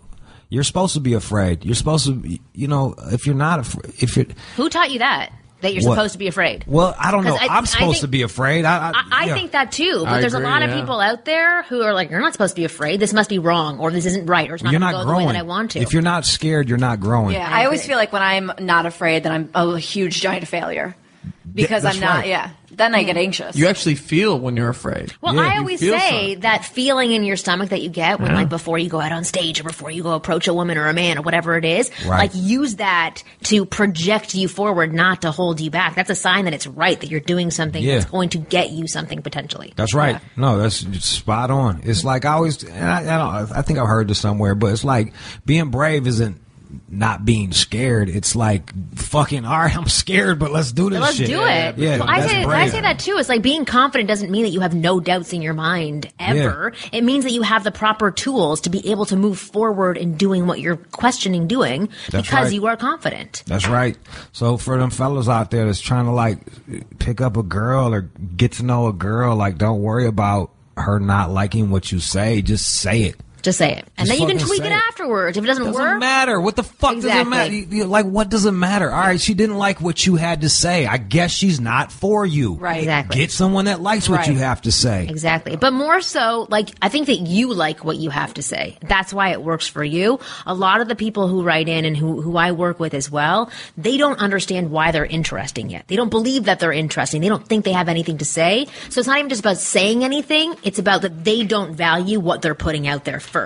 you're 0.50 0.64
supposed 0.64 0.94
to 0.94 1.00
be 1.00 1.14
afraid. 1.14 1.66
You're 1.66 1.76
supposed 1.76 2.06
to, 2.06 2.14
be, 2.14 2.40
you 2.54 2.68
know, 2.68 2.94
if 3.12 3.26
you're 3.26 3.36
not, 3.36 3.60
afraid, 3.60 3.94
if 4.00 4.16
you're, 4.16 4.28
Who 4.56 4.70
taught 4.70 4.92
you 4.92 5.00
that? 5.00 5.32
That 5.62 5.74
you're 5.74 5.84
What? 5.90 5.96
supposed 5.96 6.14
to 6.14 6.20
be 6.20 6.28
afraid. 6.28 6.64
well, 6.68 6.96
I 7.00 7.10
don't 7.10 7.24
know. 7.24 7.36
'Cause 7.36 7.48
I- 7.50 7.58
I'm 7.58 7.66
supposed 7.66 7.94
think- 7.94 8.02
to 8.02 8.08
be 8.10 8.22
afraid. 8.22 8.64
I, 8.64 8.78
I, 8.78 8.92
I, 8.92 9.04
I 9.12 9.26
yeah. 9.26 9.34
think 9.34 9.52
that 9.54 9.72
too, 9.72 10.02
but 10.04 10.14
I 10.14 10.22
there's 10.22 10.36
agree, 10.36 10.46
a 10.46 10.50
lot 10.52 10.62
of 10.62 10.70
yeah. 10.70 10.80
people 10.80 11.00
out 11.00 11.26
there 11.26 11.64
who 11.64 11.82
are 11.82 11.96
like, 11.96 12.12
"You're 12.12 12.20
not 12.20 12.32
supposed 12.34 12.52
to 12.56 12.62
be 12.62 12.66
afraid. 12.66 13.00
This 13.00 13.12
must 13.12 13.28
be 13.28 13.40
wrong, 13.40 13.80
or 13.80 13.90
this 13.90 14.06
isn't 14.06 14.28
right, 14.28 14.52
or 14.52 14.54
it's 14.54 14.64
not 14.64 14.72
you're 14.72 14.80
going 14.80 14.92
not 14.94 15.00
to 15.00 15.04
go 15.06 15.10
the 15.10 15.18
way 15.18 15.24
growing. 15.24 15.34
that 15.34 15.40
I 15.40 15.42
want 15.42 15.72
to." 15.72 15.80
If 15.80 15.94
you're 15.94 16.04
not 16.04 16.26
scared, 16.26 16.70
you're 16.70 16.78
not 16.78 17.00
growing. 17.00 17.34
Yeah, 17.34 17.50
I 17.52 17.64
I 17.64 17.66
always 17.66 17.84
feel 17.84 17.98
like 17.98 18.14
when 18.14 18.22
I'm 18.22 18.52
not 18.60 18.86
afraid 18.86 19.24
that 19.24 19.32
I'm 19.32 19.50
a 19.56 19.80
huge 19.80 20.22
giant 20.22 20.48
failure 20.48 20.96
because 21.54 21.86
I'm 21.86 22.00
not. 22.00 22.18
right. 22.20 22.28
Yeah, 22.28 22.50
Then 22.72 22.94
I 22.94 23.04
get 23.04 23.18
anxious. 23.18 23.56
You 23.56 23.68
actually 23.68 23.96
feel 23.96 24.40
when 24.40 24.56
you're 24.58 24.70
afraid. 24.70 25.14
Well, 25.22 25.34
Yeah, 25.36 25.42
I 25.42 25.58
always 25.58 25.80
say 25.80 25.90
something. 25.98 26.40
that 26.42 26.66
feeling 26.66 27.12
in 27.14 27.24
your 27.24 27.36
stomach 27.38 27.70
that 27.70 27.82
you 27.82 27.90
get 27.90 28.20
when, 28.20 28.32
Yeah. 28.32 28.38
like, 28.38 28.50
before 28.50 28.78
you 28.78 28.90
go 28.90 29.00
out 29.02 29.12
on 29.12 29.24
stage 29.24 29.60
or 29.60 29.64
before 29.64 29.90
you 29.90 30.04
go 30.04 30.12
approach 30.14 30.48
a 30.48 30.54
woman 30.54 30.78
or 30.78 30.88
a 30.88 30.94
man 30.94 31.18
or 31.18 31.22
whatever 31.24 31.58
it 31.58 31.66
is, 31.66 31.90
Right. 32.06 32.20
like, 32.20 32.32
use 32.36 32.76
that 32.76 33.24
to 33.46 33.66
project 33.66 34.36
you 34.36 34.48
forward, 34.48 34.94
not 34.94 35.24
to 35.24 35.32
hold 35.32 35.60
you 35.60 35.72
back. 35.72 35.96
That's 35.96 36.10
a 36.12 36.16
sign 36.16 36.46
that 36.46 36.54
it's 36.54 36.68
right, 36.68 37.00
that 37.00 37.10
you're 37.10 37.20
doing 37.22 37.50
something 37.50 37.84
that's 37.84 38.06
going 38.06 38.30
to 38.30 38.38
get 38.38 38.70
you 38.72 38.88
something 38.88 39.22
potentially. 39.24 39.74
That's 39.76 39.94
right. 39.96 40.20
No, 40.36 40.60
that's 40.60 40.86
spot 41.04 41.50
on. 41.50 41.82
It's 41.84 42.04
like 42.04 42.26
I 42.26 42.34
always, 42.34 42.62
and 42.64 42.86
I, 42.88 43.00
I 43.16 43.18
don't, 43.42 43.58
I 43.58 43.62
think 43.64 43.80
I've 43.80 43.88
heard 43.88 44.08
this 44.08 44.20
somewhere, 44.20 44.54
but 44.54 44.68
it's 44.74 44.84
like 44.84 45.14
being 45.46 45.70
brave 45.72 46.06
isn't 46.06 46.40
not 46.90 47.26
being 47.26 47.52
scared. 47.52 48.10
It's 48.10 48.36
like 48.36 48.72
fucking, 48.96 49.46
all 49.46 49.58
right, 49.58 49.76
I'm 49.78 49.88
scared, 49.88 50.40
but 50.40 50.52
let's 50.52 50.72
do 50.72 50.90
this 50.90 51.00
Let's 51.00 51.16
shit. 51.18 51.28
do 51.28 51.44
it. 51.44 51.78
Yeah, 51.78 52.00
well, 52.00 52.10
I 52.10 52.20
that's 52.20 52.32
say 52.32 52.44
I 52.44 52.68
say 52.70 52.82
that 52.82 53.00
too. 53.00 53.18
It's 53.18 53.30
like 53.30 53.42
being 53.42 53.66
confident 53.66 54.08
doesn't 54.08 54.32
mean 54.32 54.44
that 54.44 54.50
you 54.50 54.60
have 54.62 54.74
no 54.74 55.00
doubts 55.00 55.34
in 55.34 55.42
your 55.42 55.54
mind 55.54 56.12
ever. 56.20 56.74
It 56.92 57.04
means 57.04 57.24
that 57.24 57.32
you 57.32 57.42
have 57.42 57.64
the 57.64 57.72
proper 57.72 58.12
tools 58.12 58.62
to 58.62 58.70
be 58.70 58.92
able 58.92 59.06
to 59.08 59.16
move 59.16 59.40
forward 59.40 59.98
in 59.98 60.16
doing 60.16 60.48
what 60.48 60.60
you're 60.60 60.78
questioning 60.78 61.48
doing 61.48 61.90
That's 62.10 62.28
because 62.28 62.46
right. 62.46 62.54
you 62.54 62.66
are 62.68 62.78
confident. 62.78 63.44
That's 63.48 63.68
right. 63.68 63.98
So 64.32 64.58
for 64.58 64.78
them 64.78 64.90
fellas 64.90 65.28
out 65.30 65.52
there 65.52 65.66
that's 65.66 65.82
trying 65.82 66.06
to 66.06 66.12
like 66.12 66.40
pick 67.00 67.22
up 67.22 67.38
a 67.38 67.44
girl 67.44 67.94
or 67.94 68.02
get 68.02 68.54
to 68.54 68.64
know 68.64 68.88
a 68.88 68.94
girl, 68.94 69.36
like 69.36 69.58
don't 69.58 69.82
worry 69.82 70.06
about 70.08 70.52
her 70.76 71.00
not 71.00 71.32
liking 71.32 71.70
what 71.72 71.92
you 71.92 72.00
say. 72.00 72.42
Just 72.42 72.68
say 72.74 73.04
it. 73.04 73.16
Just 73.48 73.60
say 73.60 73.72
it, 73.78 73.86
and 73.98 74.06
Just 74.06 74.20
then 74.20 74.28
you 74.30 74.36
can 74.38 74.46
tweak 74.46 74.60
it 74.60 74.66
it. 74.66 74.72
afterwards. 74.74 75.38
If 75.38 75.44
it 75.46 75.48
doesn't, 75.48 75.64
Doesn't 75.68 75.82
work, 75.82 76.00
matter. 76.02 76.42
What 76.42 76.58
the 76.58 76.64
fuck 76.64 76.96
does 76.96 77.06
it 77.06 77.26
matter? 77.30 77.54
You- 77.54 77.68
you- 77.72 77.86
Like, 77.86 78.06
what 78.06 78.28
does 78.28 78.46
it 78.46 78.52
matter? 78.52 78.92
All 78.92 79.00
right, 79.00 79.22
she 79.22 79.34
didn't 79.36 79.56
like 79.58 79.80
what 79.80 80.06
you 80.06 80.18
had 80.18 80.42
to 80.42 80.50
say. 80.50 80.86
I 80.86 80.98
guess 80.98 81.32
she's 81.32 81.62
not 81.62 81.90
for 81.90 82.26
you. 82.26 82.56
Right. 82.56 82.80
Exactly. 82.80 83.16
Get 83.22 83.32
someone 83.32 83.64
that 83.66 83.80
likes 83.82 84.10
what 84.10 84.18
Right. 84.20 84.28
you 84.28 84.36
have 84.40 84.64
to 84.64 84.72
say. 84.74 85.08
Exactly. 85.10 85.56
But 85.56 85.72
more 85.72 86.02
so, 86.02 86.46
like, 86.50 86.72
I 86.82 86.90
think 86.90 87.08
that 87.08 87.20
you 87.22 87.54
like 87.54 87.86
what 87.86 87.96
you 87.96 88.10
have 88.10 88.34
to 88.34 88.42
say. 88.42 88.76
That's 88.86 89.14
why 89.14 89.30
it 89.30 89.42
works 89.42 89.66
for 89.66 89.82
you. 89.82 90.20
A 90.46 90.54
lot 90.54 90.82
of 90.82 90.90
the 90.90 90.96
people 90.96 91.30
who 91.30 91.42
write 91.42 91.70
in 91.70 91.86
and 91.86 91.96
who, 91.96 92.22
who 92.22 92.36
I 92.36 92.52
work 92.52 92.82
with 92.82 92.94
as 92.94 93.10
well, 93.10 93.50
they 93.78 93.96
don't 93.96 94.20
understand 94.20 94.72
why 94.72 94.92
they're 94.92 95.06
interesting 95.06 95.70
yet. 95.70 95.86
They 95.88 95.96
don't 95.96 96.10
believe 96.12 96.44
that 96.44 96.60
they're 96.60 96.74
interesting. 96.74 97.22
They 97.22 97.30
don't 97.30 97.48
think 97.48 97.64
they 97.64 97.72
have 97.72 97.88
anything 97.88 98.18
to 98.18 98.26
say. 98.26 98.68
So 98.90 99.00
it's 99.00 99.08
not 99.08 99.20
even 99.20 99.30
just 99.30 99.40
about 99.40 99.56
saying 99.56 100.04
anything. 100.04 100.54
It's 100.64 100.80
about 100.80 101.04
that 101.04 101.24
they 101.24 101.46
don't 101.46 101.74
value 101.74 102.20
what 102.20 102.42
they're 102.42 102.54
putting 102.56 102.90
out 102.90 103.06
there 103.06 103.22
first. 103.22 103.37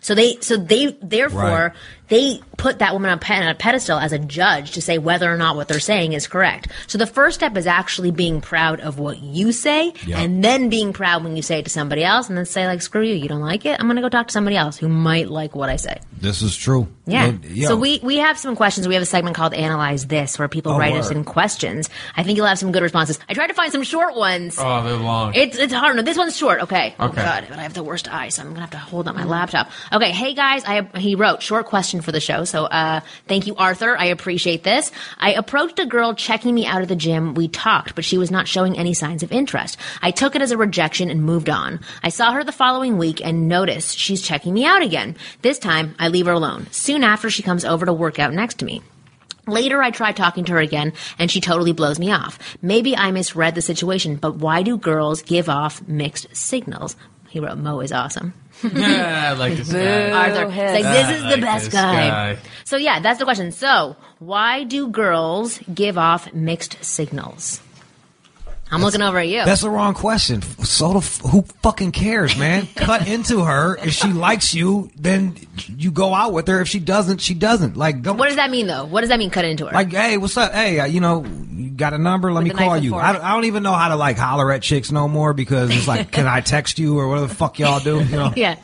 So 0.00 0.14
they, 0.14 0.36
so 0.40 0.56
they, 0.56 0.96
therefore, 1.02 1.40
Right. 1.40 1.72
They 2.08 2.40
put 2.58 2.78
that 2.80 2.92
woman 2.92 3.10
on 3.10 3.16
a 3.18 3.20
pe- 3.20 3.36
on 3.42 3.48
a 3.48 3.54
pedestal 3.54 3.98
as 3.98 4.12
a 4.12 4.18
judge 4.18 4.72
to 4.72 4.82
say 4.82 4.98
whether 4.98 5.32
or 5.32 5.36
not 5.36 5.56
what 5.56 5.68
they're 5.68 5.80
saying 5.80 6.12
is 6.12 6.26
correct. 6.26 6.68
So 6.86 6.98
the 6.98 7.06
first 7.06 7.34
step 7.36 7.56
is 7.56 7.66
actually 7.66 8.10
being 8.10 8.40
proud 8.40 8.80
of 8.80 8.98
what 8.98 9.18
you 9.22 9.52
say, 9.52 9.92
Yep. 10.06 10.18
and 10.18 10.44
then 10.44 10.68
being 10.68 10.92
proud 10.92 11.24
when 11.24 11.34
you 11.36 11.42
say 11.42 11.58
it 11.60 11.64
to 11.64 11.70
somebody 11.70 12.04
else, 12.04 12.28
and 12.28 12.36
then 12.36 12.44
say 12.46 12.66
like, 12.66 12.82
"Screw 12.82 13.02
you, 13.02 13.14
you 13.14 13.28
don't 13.28 13.40
like 13.40 13.64
it. 13.66 13.78
I'm 13.80 13.86
going 13.86 13.96
to 13.96 14.02
go 14.02 14.08
talk 14.08 14.26
to 14.28 14.32
somebody 14.32 14.56
else 14.56 14.76
who 14.76 14.88
might 14.88 15.28
like 15.30 15.56
what 15.56 15.68
I 15.70 15.76
say." 15.76 15.98
This 16.20 16.42
is 16.42 16.56
true. 16.56 16.88
Yeah. 17.06 17.32
But, 17.32 17.50
yo, 17.50 17.68
So 17.68 17.76
we 17.76 18.00
we 18.02 18.18
have 18.18 18.38
some 18.38 18.56
questions. 18.56 18.86
We 18.88 18.94
have 18.94 19.02
a 19.02 19.06
segment 19.06 19.36
called 19.36 19.52
"Analyze 19.54 20.06
This," 20.06 20.38
where 20.38 20.48
people 20.48 20.72
Oh, 20.72 20.78
write 20.78 20.94
us 20.94 21.10
in 21.10 21.24
questions. 21.24 21.90
I 22.16 22.22
think 22.22 22.36
you'll 22.36 22.46
have 22.46 22.58
some 22.58 22.72
good 22.72 22.82
responses. 22.82 23.18
I 23.28 23.34
tried 23.34 23.48
to 23.48 23.54
find 23.54 23.72
some 23.72 23.82
short 23.82 24.14
ones. 24.16 24.56
Oh, 24.58 24.82
they're 24.82 24.96
long. 24.96 25.32
It's 25.34 25.58
it's 25.58 25.72
hard. 25.72 25.96
No, 25.96 26.02
this 26.02 26.16
one's 26.18 26.36
short. 26.36 26.62
Okay. 26.62 26.94
Oh 26.98 27.06
Okay. 27.08 27.22
God, 27.22 27.46
but 27.48 27.58
I 27.58 27.62
have 27.62 27.74
the 27.74 27.82
worst 27.82 28.12
eye, 28.12 28.28
so 28.28 28.42
I'm 28.42 28.48
gonna 28.48 28.60
have 28.60 28.70
to 28.70 28.78
hold 28.78 29.08
up 29.08 29.14
my 29.16 29.24
laptop. 29.24 29.70
Okay. 29.92 30.10
Hey 30.12 30.34
guys, 30.34 30.64
I 30.66 30.86
he 30.98 31.14
wrote 31.14 31.42
short 31.42 31.66
question 31.94 32.02
for 32.04 32.12
the 32.12 32.20
show. 32.20 32.44
So 32.44 32.64
uh, 32.64 33.00
thank 33.28 33.46
you, 33.46 33.54
Arthur. 33.56 33.96
I 33.96 34.06
appreciate 34.06 34.64
this. 34.64 34.90
I 35.18 35.34
approached 35.34 35.78
a 35.78 35.86
girl 35.86 36.14
checking 36.14 36.54
me 36.54 36.66
out 36.66 36.82
of 36.82 36.88
the 36.88 36.96
gym. 36.96 37.34
We 37.34 37.46
talked, 37.48 37.94
but 37.94 38.04
she 38.04 38.18
was 38.18 38.30
not 38.30 38.48
showing 38.48 38.76
any 38.76 38.94
signs 38.94 39.22
of 39.22 39.30
interest. 39.30 39.76
I 40.02 40.10
took 40.10 40.34
it 40.34 40.42
as 40.42 40.50
a 40.50 40.56
rejection 40.56 41.08
and 41.08 41.22
moved 41.22 41.48
on. 41.48 41.80
I 42.02 42.08
saw 42.08 42.32
her 42.32 42.42
the 42.42 42.52
following 42.52 42.98
week 42.98 43.24
and 43.24 43.48
noticed 43.48 43.96
she's 43.96 44.22
checking 44.22 44.52
me 44.52 44.64
out 44.64 44.82
again. 44.82 45.16
This 45.42 45.58
time, 45.58 45.94
I 45.98 46.08
leave 46.08 46.26
her 46.26 46.32
alone. 46.32 46.66
Soon 46.72 47.04
after, 47.04 47.30
she 47.30 47.42
comes 47.42 47.64
over 47.64 47.86
to 47.86 47.92
work 47.92 48.18
out 48.18 48.32
next 48.32 48.58
to 48.58 48.64
me. 48.64 48.82
Later, 49.46 49.82
I 49.82 49.90
try 49.90 50.12
talking 50.12 50.44
to 50.46 50.52
her 50.52 50.58
again, 50.58 50.94
and 51.18 51.30
she 51.30 51.40
totally 51.40 51.72
blows 51.72 51.98
me 51.98 52.10
off. 52.10 52.38
Maybe 52.62 52.96
I 52.96 53.10
misread 53.12 53.54
the 53.54 53.62
situation, 53.62 54.16
but 54.16 54.36
why 54.36 54.62
do 54.62 54.78
girls 54.78 55.22
give 55.22 55.48
off 55.48 55.86
mixed 55.86 56.34
signals? 56.34 56.96
He 57.28 57.40
wrote, 57.40 57.58
Mo 57.58 57.80
is 57.80 57.92
awesome. 57.92 58.32
yeah, 58.74 59.30
I 59.30 59.32
like 59.32 59.56
this 59.56 59.72
guy. 59.72 60.10
Arthur, 60.10 60.44
it's 60.44 60.56
like, 60.56 60.82
this 60.82 61.06
I 61.06 61.14
is 61.14 61.22
the 61.22 61.28
like 61.28 61.40
best 61.40 61.64
this 61.66 61.74
guy. 61.74 62.08
guy. 62.34 62.38
So, 62.64 62.76
yeah, 62.76 63.00
that's 63.00 63.18
the 63.18 63.24
question. 63.24 63.52
So, 63.52 63.96
why 64.18 64.64
do 64.64 64.88
girls 64.88 65.58
give 65.72 65.98
off 65.98 66.32
mixed 66.32 66.82
signals? 66.84 67.60
I'm 68.74 68.82
looking 68.82 69.02
over 69.02 69.18
at 69.18 69.28
you. 69.28 69.44
That's 69.44 69.62
the 69.62 69.70
wrong 69.70 69.94
question. 69.94 70.42
So 70.42 70.92
the 70.92 70.98
f- 70.98 71.20
who 71.20 71.42
fucking 71.62 71.92
cares, 71.92 72.36
man? 72.36 72.66
Cut 72.76 73.06
into 73.08 73.44
her. 73.44 73.76
If 73.76 73.92
she 73.92 74.08
likes 74.08 74.52
you, 74.54 74.90
then 74.96 75.36
you 75.68 75.90
go 75.90 76.12
out 76.14 76.32
with 76.32 76.48
her. 76.48 76.60
If 76.60 76.68
she 76.68 76.80
doesn't, 76.80 77.18
she 77.20 77.34
doesn't. 77.34 77.76
Like, 77.76 78.02
don't, 78.02 78.16
what 78.18 78.26
does 78.26 78.36
that 78.36 78.50
mean, 78.50 78.66
though? 78.66 78.84
What 78.84 79.00
does 79.02 79.10
that 79.10 79.18
mean, 79.18 79.30
cut 79.30 79.44
into 79.44 79.66
her? 79.66 79.72
like, 79.72 79.92
hey, 79.92 80.16
what's 80.16 80.36
up? 80.36 80.52
Hey, 80.52 80.80
uh, 80.80 80.86
you 80.86 81.00
know, 81.00 81.24
you 81.24 81.70
got 81.70 81.92
a 81.94 81.98
number? 81.98 82.32
Let 82.32 82.44
With 82.44 82.52
me 82.52 82.58
call 82.58 82.76
you. 82.76 82.94
I, 82.96 83.12
don't- 83.12 83.22
I 83.24 83.32
don't 83.32 83.44
even 83.44 83.62
know 83.62 83.72
how 83.72 83.88
to 83.88 83.96
like 83.96 84.16
holler 84.18 84.50
at 84.52 84.62
chicks 84.62 84.90
no 84.90 85.06
more 85.08 85.32
because 85.32 85.70
it's 85.74 85.86
like, 85.88 86.10
can 86.10 86.26
I 86.26 86.40
text 86.40 86.78
you 86.78 86.98
or 86.98 87.08
whatever 87.08 87.28
the 87.28 87.34
fuck 87.34 87.58
y'all 87.58 87.80
do? 87.80 87.98
You 88.02 88.16
know, 88.16 88.32
yeah. 88.36 88.56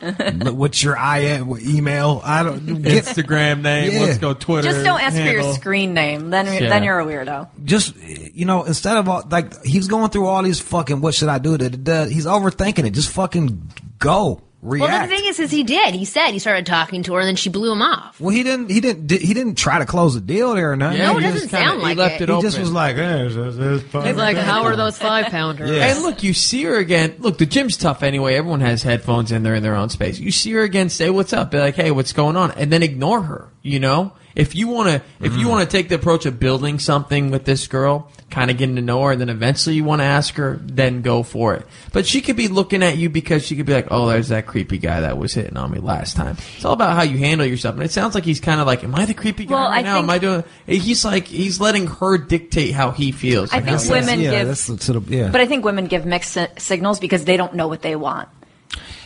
what's 0.50 0.82
your 0.82 0.96
I 0.98 1.38
what 1.42 1.62
email? 1.62 2.20
I 2.24 2.42
don't 2.42 2.82
get 2.82 3.04
Instagram 3.04 3.62
name. 3.62 3.92
Yeah. 3.92 4.00
Let's 4.00 4.18
go 4.18 4.34
Twitter. 4.34 4.68
Just 4.70 4.84
don't 4.84 5.00
ask 5.00 5.16
for 5.16 5.22
your 5.22 5.52
screen 5.54 5.94
name. 5.94 6.30
Then 6.30 6.46
Yeah. 6.46 6.68
then 6.68 6.82
you're 6.84 6.98
a 6.98 7.04
weirdo. 7.04 7.48
just 7.64 7.94
you 7.96 8.44
know 8.44 8.64
instead 8.64 8.96
of 8.96 9.08
all 9.08 9.22
like 9.30 9.64
he's 9.64 9.86
going 9.88 9.99
through 10.08 10.26
all 10.26 10.42
these 10.42 10.60
fucking 10.60 11.00
what 11.00 11.14
should 11.14 11.28
I 11.28 11.38
do? 11.38 11.56
Da, 11.58 11.68
da, 11.68 11.76
da, 11.78 12.04
He's 12.10 12.26
overthinking 12.26 12.86
it. 12.86 12.90
Just 12.90 13.10
fucking 13.10 13.70
go 13.98 14.42
react. 14.62 14.90
Well, 14.90 15.08
the 15.08 15.16
thing 15.16 15.24
is, 15.28 15.40
is 15.40 15.50
he 15.50 15.62
did. 15.62 15.94
He 15.94 16.04
said 16.04 16.32
he 16.32 16.38
started 16.38 16.66
talking 16.66 17.02
to 17.04 17.14
her, 17.14 17.20
and 17.20 17.28
then 17.28 17.36
she 17.36 17.48
blew 17.48 17.72
him 17.72 17.80
off. 17.80 18.20
Well, 18.20 18.34
he 18.34 18.42
didn't. 18.42 18.70
He 18.70 18.80
didn't. 18.80 19.10
He 19.10 19.32
didn't 19.32 19.54
try 19.56 19.78
to 19.78 19.86
close 19.86 20.14
the 20.14 20.20
deal 20.20 20.54
there 20.54 20.72
or 20.72 20.76
nothing. 20.76 20.98
Yeah, 20.98 21.12
No, 21.12 21.18
it 21.18 21.22
he 21.22 21.28
doesn't 21.30 21.40
just 21.48 21.50
kinda- 21.54 21.70
sound 21.70 21.82
like 21.82 21.96
he 21.96 22.02
left 22.02 22.20
it. 22.20 22.28
it, 22.28 22.34
he 22.36 22.42
just 22.42 22.58
was 22.58 22.70
like, 22.72 22.96
eh, 22.96 23.24
it's, 23.24 23.36
it's, 23.36 23.56
it's. 23.94 24.04
He's 24.04 24.16
like, 24.16 24.36
how 24.36 24.64
are 24.64 24.76
those 24.76 24.98
five 24.98 25.26
pounders? 25.26 25.70
Yeah. 25.70 25.86
And 25.86 26.02
look, 26.02 26.22
you 26.22 26.34
see 26.34 26.62
her 26.64 26.76
again. 26.76 27.14
Look, 27.20 27.38
the 27.38 27.46
gym's 27.46 27.76
tough 27.76 28.02
anyway. 28.02 28.34
Everyone 28.34 28.60
has 28.60 28.82
headphones 28.82 29.32
in 29.32 29.42
there 29.42 29.54
in 29.54 29.62
their 29.62 29.76
own 29.76 29.88
space. 29.88 30.18
You 30.18 30.30
see 30.30 30.52
her 30.52 30.62
again, 30.62 30.88
say 30.90 31.08
what's 31.10 31.32
up, 31.32 31.50
be 31.52 31.58
like, 31.58 31.76
hey, 31.76 31.90
what's 31.90 32.12
going 32.12 32.36
on, 32.36 32.50
and 32.52 32.70
then 32.72 32.82
ignore 32.82 33.22
her. 33.22 33.48
You 33.62 33.80
know, 33.80 34.12
if 34.40 34.54
you 34.54 34.68
want 34.68 34.88
to, 34.88 35.02
if 35.24 35.36
you 35.36 35.46
mm. 35.46 35.50
want 35.50 35.68
to 35.68 35.76
take 35.76 35.88
the 35.88 35.96
approach 35.96 36.24
of 36.24 36.40
building 36.40 36.78
something 36.78 37.30
with 37.30 37.44
this 37.44 37.66
girl, 37.66 38.10
kind 38.30 38.50
of 38.50 38.56
getting 38.56 38.76
to 38.76 38.82
know 38.82 39.02
her, 39.02 39.12
and 39.12 39.20
then 39.20 39.28
eventually 39.28 39.76
you 39.76 39.84
want 39.84 40.00
to 40.00 40.04
ask 40.04 40.34
her, 40.36 40.58
then 40.62 41.02
go 41.02 41.22
for 41.22 41.54
it. 41.54 41.66
But 41.92 42.06
she 42.06 42.20
could 42.22 42.36
be 42.36 42.48
looking 42.48 42.82
at 42.82 42.96
you 42.96 43.10
because 43.10 43.44
she 43.44 43.54
could 43.56 43.66
be 43.66 43.74
like, 43.74 43.88
oh, 43.90 44.08
there's 44.08 44.28
that 44.28 44.46
creepy 44.46 44.78
guy 44.78 45.00
that 45.00 45.18
was 45.18 45.34
hitting 45.34 45.56
on 45.56 45.70
me 45.70 45.78
last 45.78 46.16
time. 46.16 46.36
It's 46.56 46.64
all 46.64 46.72
about 46.72 46.94
how 46.96 47.02
you 47.02 47.18
handle 47.18 47.46
yourself, 47.46 47.74
and 47.74 47.84
it 47.84 47.90
sounds 47.90 48.14
like 48.14 48.24
he's 48.24 48.40
kind 48.40 48.60
of 48.60 48.66
like, 48.66 48.82
am 48.82 48.94
I 48.94 49.04
the 49.04 49.14
creepy 49.14 49.44
guy 49.44 49.54
Well, 49.54 49.68
right 49.68 49.78
I 49.78 49.82
now? 49.82 49.94
think- 49.94 50.04
am 50.04 50.10
I 50.10 50.18
doing? 50.18 50.44
He's 50.66 51.04
like, 51.04 51.26
he's 51.26 51.60
letting 51.60 51.86
her 51.86 52.16
dictate 52.16 52.72
how 52.72 52.92
he 52.92 53.12
feels. 53.12 53.52
I 53.52 53.58
and 53.58 53.66
think 53.66 53.78
how 53.78 53.84
he- 53.84 53.90
women 53.90 54.20
yeah, 54.20 54.30
give- 54.30 54.48
that's 54.48 54.66
the, 54.66 54.76
to 54.76 55.00
the, 55.00 55.16
yeah. 55.16 55.28
But 55.30 55.42
I 55.42 55.46
think 55.46 55.64
women 55.64 55.86
give 55.86 56.06
mixed 56.06 56.32
si- 56.32 56.46
signals 56.56 56.98
because 56.98 57.24
they 57.24 57.36
don't 57.36 57.54
know 57.54 57.68
what 57.68 57.82
they 57.82 57.96
want. 57.96 58.28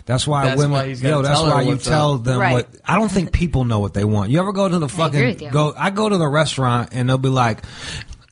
That's 0.07 0.26
why 0.26 0.44
That's 0.44 0.59
women. 0.59 0.72
why 0.72 0.84
yo, 0.84 1.22
that's 1.22 1.40
why 1.40 1.62
you 1.62 1.76
tell 1.78 2.14
up. 2.14 2.24
them 2.24 2.38
Right. 2.40 2.52
what. 2.52 2.68
I 2.84 2.96
don't 2.98 3.11
think 3.11 3.32
people 3.32 3.64
know 3.64 3.78
what 3.80 3.94
they 3.94 4.05
want. 4.05 4.30
You 4.30 4.38
ever 4.40 4.52
go 4.52 4.68
to 4.68 4.78
the 4.78 4.86
agree 4.86 5.05
with 5.26 5.34
fucking 5.36 5.46
you. 5.46 5.50
go? 5.52 5.72
I 5.76 5.90
go 5.90 6.09
to 6.09 6.16
the 6.18 6.28
restaurant 6.28 6.90
and 6.92 7.09
they'll 7.09 7.18
be 7.18 7.28
like. 7.30 7.62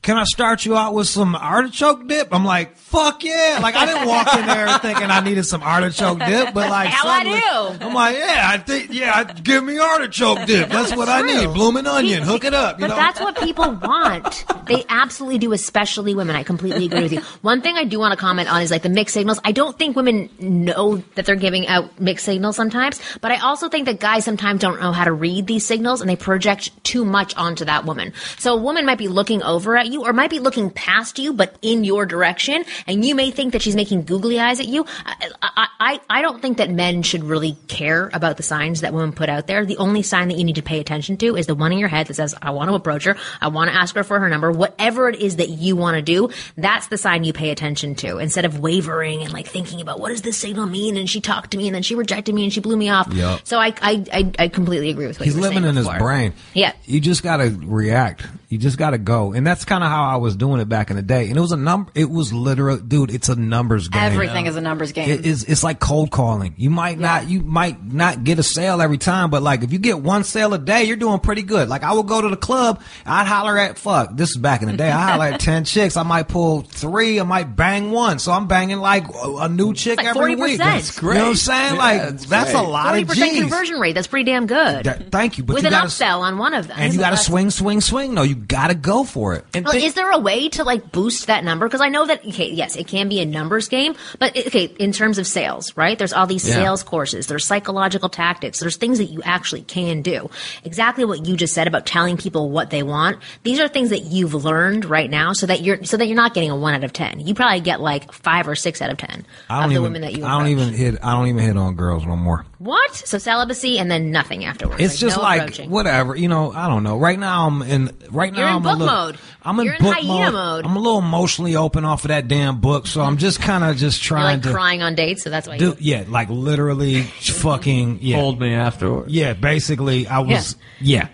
Can 0.03 0.17
I 0.17 0.25
start 0.25 0.65
you 0.65 0.75
out 0.75 0.93
with 0.93 1.07
some 1.07 1.33
artichoke 1.33 2.05
dip? 2.09 2.27
I'm 2.33 2.43
like, 2.43 2.75
fuck 2.75 3.23
yeah! 3.23 3.59
Like 3.63 3.75
I 3.75 3.85
didn't 3.85 4.05
walk 4.05 4.27
in 4.35 4.45
there 4.45 4.77
thinking 4.79 5.09
I 5.09 5.21
needed 5.21 5.45
some 5.45 5.63
artichoke 5.63 6.19
dip, 6.19 6.53
but 6.53 6.69
like, 6.69 6.89
Hell, 6.89 7.07
I 7.07 7.23
do. 7.23 7.85
I'm 7.85 7.93
like, 7.93 8.17
yeah, 8.17 8.43
I 8.51 8.57
think, 8.57 8.93
yeah, 8.93 9.23
give 9.23 9.63
me 9.63 9.79
artichoke 9.79 10.45
dip. 10.45 10.67
That's 10.67 10.93
what 10.93 11.07
I 11.07 11.21
need. 11.21 11.53
Blooming 11.53 11.87
onion, 11.87 12.21
hook 12.23 12.43
it 12.43 12.53
up. 12.53 12.79
You 12.79 12.83
But 12.83 12.87
know? 12.89 12.95
that's 12.97 13.21
what 13.21 13.37
people 13.39 13.71
want. 13.71 14.43
They 14.67 14.83
absolutely 14.89 15.37
do, 15.39 15.53
especially 15.53 16.13
women. 16.13 16.35
I 16.35 16.43
completely 16.43 16.85
agree 16.85 17.03
with 17.03 17.13
you. 17.13 17.21
One 17.41 17.61
thing 17.61 17.77
I 17.77 17.85
do 17.85 17.97
want 17.97 18.11
to 18.11 18.17
comment 18.17 18.51
on 18.51 18.61
is 18.61 18.71
like 18.71 18.81
the 18.83 18.89
mixed 18.89 19.13
signals. 19.13 19.39
I 19.45 19.53
don't 19.53 19.79
think 19.79 19.95
women 19.95 20.29
know 20.39 20.97
that 21.15 21.25
they're 21.25 21.35
giving 21.37 21.65
out 21.67 21.97
mixed 22.01 22.25
signals 22.25 22.57
sometimes, 22.57 22.99
but 23.21 23.31
I 23.31 23.37
also 23.37 23.69
think 23.69 23.85
that 23.85 24.01
guys 24.01 24.25
sometimes 24.25 24.59
don't 24.59 24.81
know 24.81 24.91
how 24.91 25.05
to 25.05 25.13
read 25.13 25.47
these 25.47 25.65
signals 25.65 26.01
and 26.01 26.09
they 26.09 26.17
project 26.17 26.71
too 26.83 27.05
much 27.05 27.33
onto 27.37 27.63
that 27.63 27.85
woman. 27.85 28.11
So 28.37 28.53
a 28.53 28.61
woman 28.61 28.85
might 28.85 28.97
be 28.97 29.07
looking 29.07 29.41
over 29.41 29.77
at 29.77 29.87
you 29.87 29.92
or 30.01 30.13
might 30.13 30.29
be 30.29 30.39
looking 30.39 30.69
past 30.69 31.19
you, 31.19 31.33
but 31.33 31.55
in 31.61 31.83
your 31.83 32.05
direction, 32.05 32.65
and 32.87 33.03
you 33.05 33.15
may 33.15 33.31
think 33.31 33.53
that 33.53 33.61
she's 33.61 33.75
making 33.75 34.03
googly 34.03 34.39
eyes 34.39 34.59
at 34.59 34.67
you. 34.67 34.85
I, 35.05 35.29
I, 35.41 35.67
I, 35.79 35.99
I 36.09 36.21
don't 36.21 36.41
think 36.41 36.57
that 36.57 36.69
men 36.69 37.03
should 37.03 37.23
really 37.23 37.57
care 37.67 38.09
about 38.13 38.37
the 38.37 38.43
signs 38.43 38.81
that 38.81 38.93
women 38.93 39.11
put 39.13 39.29
out 39.29 39.47
there. 39.47 39.65
The 39.65 39.77
only 39.77 40.01
sign 40.01 40.29
that 40.29 40.37
you 40.37 40.43
need 40.43 40.55
to 40.55 40.61
pay 40.61 40.79
attention 40.79 41.17
to 41.17 41.35
is 41.35 41.47
the 41.47 41.55
one 41.55 41.71
in 41.71 41.77
your 41.77 41.89
head 41.89 42.07
that 42.07 42.13
says, 42.13 42.35
I 42.41 42.51
want 42.51 42.69
to 42.69 42.75
approach 42.75 43.03
her. 43.05 43.17
I 43.41 43.49
want 43.49 43.69
to 43.69 43.75
ask 43.75 43.95
her 43.95 44.03
for 44.03 44.19
her 44.19 44.29
number. 44.29 44.51
Whatever 44.51 45.09
it 45.09 45.19
is 45.19 45.37
that 45.37 45.49
you 45.49 45.75
want 45.75 45.95
to 45.95 46.01
do, 46.01 46.29
that's 46.57 46.87
the 46.87 46.97
sign 46.97 47.23
you 47.23 47.33
pay 47.33 47.49
attention 47.49 47.95
to 47.95 48.17
instead 48.17 48.45
of 48.45 48.59
wavering 48.59 49.21
and 49.21 49.33
like 49.33 49.47
thinking 49.47 49.81
about 49.81 49.99
what 49.99 50.09
does 50.09 50.21
this 50.21 50.37
signal 50.37 50.65
mean? 50.65 50.97
And 50.97 51.09
she 51.09 51.21
talked 51.21 51.51
to 51.51 51.57
me 51.57 51.67
and 51.67 51.75
then 51.75 51.83
she 51.83 51.95
rejected 51.95 52.33
me 52.33 52.43
and 52.43 52.53
she 52.53 52.59
blew 52.59 52.77
me 52.77 52.89
off. 52.89 53.11
Yup. 53.13 53.45
So 53.45 53.59
I, 53.59 53.73
I, 53.81 54.05
I, 54.13 54.31
I 54.39 54.47
completely 54.47 54.89
agree 54.89 55.07
with 55.07 55.19
what 55.19 55.25
He's 55.25 55.35
you 55.35 55.41
living 55.41 55.63
saying 55.63 55.69
in 55.69 55.75
his 55.75 55.89
brain. 55.97 56.33
Yeah. 56.53 56.73
You 56.85 56.99
just 56.99 57.23
got 57.23 57.37
to 57.37 57.49
react. 57.63 58.23
You 58.53 58.59
just 58.59 58.77
got 58.77 58.91
to 58.91 58.97
go, 58.97 59.33
and 59.33 59.45
that's 59.45 59.65
kind 59.65 59.83
of 59.83 59.89
how 59.89 60.03
I 60.05 60.15
was 60.17 60.35
doing 60.35 60.61
it 60.61 60.69
back 60.69 60.89
in 60.91 60.95
the 60.95 61.01
day. 61.01 61.27
And 61.27 61.35
it 61.37 61.41
was 61.41 61.51
a 61.51 61.57
number. 61.57 61.91
It 61.95 62.09
was 62.09 62.31
literal, 62.31 62.77
dude. 62.77 63.11
It's 63.11 63.29
a 63.29 63.35
numbers 63.35 63.87
game. 63.87 64.01
Everything 64.03 64.45
is 64.45 64.55
a 64.55 64.61
numbers 64.61 64.91
game. 64.91 65.09
It 65.09 65.25
is. 65.25 65.43
It's 65.43 65.63
like 65.63 65.79
cold 65.79 66.11
calling. 66.11 66.53
You 66.57 66.69
might 66.69 66.99
not. 66.99 67.27
You 67.27 67.41
might 67.41 67.83
not 67.83 68.23
get 68.23 68.39
a 68.39 68.43
sale 68.43 68.81
every 68.81 68.97
time, 68.99 69.29
but 69.29 69.41
like 69.41 69.63
if 69.63 69.73
you 69.73 69.79
get 69.79 69.99
one 69.99 70.23
sale 70.23 70.53
a 70.53 70.59
day, 70.59 70.83
you're 70.83 70.97
doing 70.97 71.19
pretty 71.19 71.41
good. 71.41 71.67
Like 71.67 71.83
I 71.83 71.93
would 71.93 72.07
go 72.07 72.21
to 72.21 72.29
the 72.29 72.37
club. 72.37 72.81
I'd 73.05 73.25
holler 73.27 73.57
at 73.57 73.77
fuck. 73.77 74.15
This 74.15 74.29
is 74.31 74.37
back 74.37 74.61
in 74.61 74.67
the 74.69 74.77
day. 74.77 74.91
I 74.91 75.11
holler 75.11 75.25
at 75.25 75.39
ten 75.39 75.63
chicks. 75.65 75.97
I 75.97 76.03
might 76.03 76.27
pull 76.27 76.61
three. 76.61 77.19
I 77.19 77.23
might 77.23 77.55
bang 77.55 77.91
one. 77.91 78.19
So 78.19 78.31
I'm 78.31 78.47
banging 78.47 78.77
like 78.77 79.05
a 79.13 79.33
a 79.43 79.49
new 79.49 79.73
chick 79.73 79.97
like 79.97 80.05
every 80.07 80.35
40%. 80.35 80.39
week. 80.43 80.57
That's 80.59 80.99
great. 80.99 81.15
You 81.15 81.19
know 81.19 81.25
what 81.25 81.29
I'm 81.31 81.35
saying? 81.37 81.73
Yeah, 81.73 81.79
like 81.79 82.01
that's 82.01 82.25
that's 82.27 82.53
a 82.53 82.61
lot 82.61 82.87
Forty 82.89 83.01
of 83.01 83.07
percent 83.07 83.31
G's. 83.31 83.41
conversion 83.41 83.79
rate. 83.79 83.93
That's 83.93 84.07
pretty 84.07 84.29
damn 84.31 84.45
good. 84.45 84.83
That- 84.85 85.11
thank 85.11 85.37
you, 85.37 85.43
but 85.43 85.55
With 85.55 85.63
you 85.63 85.67
an 85.67 85.71
gotta 85.73 85.87
upsell 85.87 86.19
on 86.19 86.37
one 86.37 86.53
of 86.53 86.67
them. 86.67 86.77
and 86.79 86.93
you 86.93 86.99
got 86.99 87.11
to 87.11 87.17
swing, 87.17 87.49
swing, 87.49 87.81
swing. 87.81 88.13
No, 88.13 88.21
you 88.23 88.35
got 88.47 88.67
to 88.67 88.75
go 88.75 89.03
for 89.03 89.33
it. 89.35 89.45
And 89.53 89.65
Well, 89.65 89.73
think- 89.73 89.85
is 89.85 89.93
there 89.93 90.11
a 90.11 90.17
way 90.19 90.49
to 90.49 90.63
like 90.63 90.91
boost 90.91 91.27
that 91.27 91.43
number? 91.43 91.67
Because 91.67 91.81
I 91.81 91.89
know 91.89 92.05
that 92.05 92.25
okay, 92.25 92.49
yes, 92.51 92.75
it 92.75 92.87
can 92.87 93.09
be 93.09 93.19
a 93.19 93.25
numbers 93.25 93.67
game, 93.69 93.95
but 94.19 94.35
okay, 94.37 94.65
in 94.79 94.91
terms 94.91 95.17
of 95.17 95.27
sales, 95.27 95.75
right? 95.75 95.97
There's 95.97 96.13
all 96.13 96.27
these 96.27 96.47
Yeah. 96.47 96.55
sales 96.55 96.83
courses. 96.83 97.27
There's 97.27 97.45
psychological 97.45 98.09
tactics. 98.09 98.59
There's 98.59 98.77
things 98.77 98.97
that 98.97 99.05
you 99.05 99.21
actually 99.23 99.61
can 99.61 100.01
do. 100.01 100.29
Exactly 100.63 101.05
what 101.05 101.25
you 101.25 101.35
just 101.35 101.53
said 101.53 101.67
about 101.67 101.85
telling 101.85 102.17
people 102.17 102.49
what 102.49 102.69
they 102.69 102.83
want. 102.83 103.17
These 103.43 103.59
are 103.59 103.67
things 103.67 103.89
that 103.89 103.99
you've 104.03 104.33
learned 104.33 104.85
right 104.85 105.09
now, 105.09 105.33
so 105.33 105.45
that 105.47 105.61
you're 105.61 105.83
so 105.83 105.97
that 105.97 106.07
you're 106.07 106.15
not 106.15 106.33
getting 106.33 106.51
a 106.51 106.55
one 106.55 106.73
out 106.73 106.83
of 106.83 106.93
ten. 106.93 107.19
You 107.25 107.33
probably 107.33 107.59
get 107.61 107.81
like 107.81 108.11
five 108.11 108.47
or 108.47 108.55
six 108.55 108.81
out 108.81 108.89
of 108.91 108.97
ten 108.97 109.25
I 109.49 109.57
of 109.57 109.61
don't 109.63 109.69
the 109.69 109.73
even. 109.75 109.83
women 109.83 110.01
that 110.01 110.13
you. 110.17 110.25
I 110.25 110.37
don't 110.37 110.47
even 110.47 110.73
hit. 110.73 110.99
I 111.03 111.13
don't 111.13 111.27
even 111.27 111.43
hit 111.43 111.57
on 111.57 111.75
girls 111.75 112.05
no 112.05 112.15
more. 112.15 112.45
What? 112.63 112.95
So 112.95 113.17
celibacy 113.17 113.77
and 113.77 113.91
then 113.91 114.11
nothing 114.11 114.45
afterwards. 114.45 114.81
It's 114.81 114.97
just 114.97 115.17
no 115.17 115.23
like 115.23 115.41
approaching. 115.41 115.69
whatever, 115.69 116.15
you 116.15 116.27
know. 116.29 116.51
I 116.53 116.67
don't 116.69 116.83
know. 116.83 116.97
Right 116.97 117.19
now, 117.19 117.47
I'm 117.47 117.61
in. 117.61 117.91
Right 118.09 118.31
now, 118.31 118.39
You're 118.39 118.47
in 118.47 118.55
I'm 118.55 118.61
book 118.63 118.75
a 118.75 118.77
little, 118.79 118.95
mode. 118.95 119.17
I'm 119.43 119.59
in 119.59 119.65
You're 119.65 119.73
in 119.75 119.81
book 119.81 119.93
hyena 119.95 120.31
mode. 120.31 120.33
mode. 120.33 120.65
I'm 120.65 120.75
a 120.77 120.79
little 120.79 120.99
emotionally 120.99 121.55
open 121.57 121.83
off 121.83 122.05
of 122.05 122.07
that 122.09 122.27
damn 122.29 122.61
book, 122.61 122.87
so 122.87 123.01
I'm 123.01 123.17
just 123.17 123.41
kind 123.41 123.63
of 123.65 123.75
just 123.75 124.01
You're 124.09 124.17
trying 124.17 124.37
like 124.37 124.43
to 124.43 124.51
crying 124.51 124.81
on 124.81 124.95
dates, 124.95 125.23
so 125.23 125.29
that's 125.29 125.47
why. 125.47 125.57
do. 125.57 125.75
you 125.79 125.95
Yeah, 125.97 126.05
like 126.07 126.29
literally, 126.29 127.01
fucking. 127.21 127.99
Yeah, 128.01 128.17
Hold 128.17 128.39
me 128.39 128.53
afterwards. 128.53 129.11
yeah. 129.11 129.33
Basically, 129.33 130.07
I 130.07 130.19
was. 130.19 130.55
Yeah. 130.79 131.09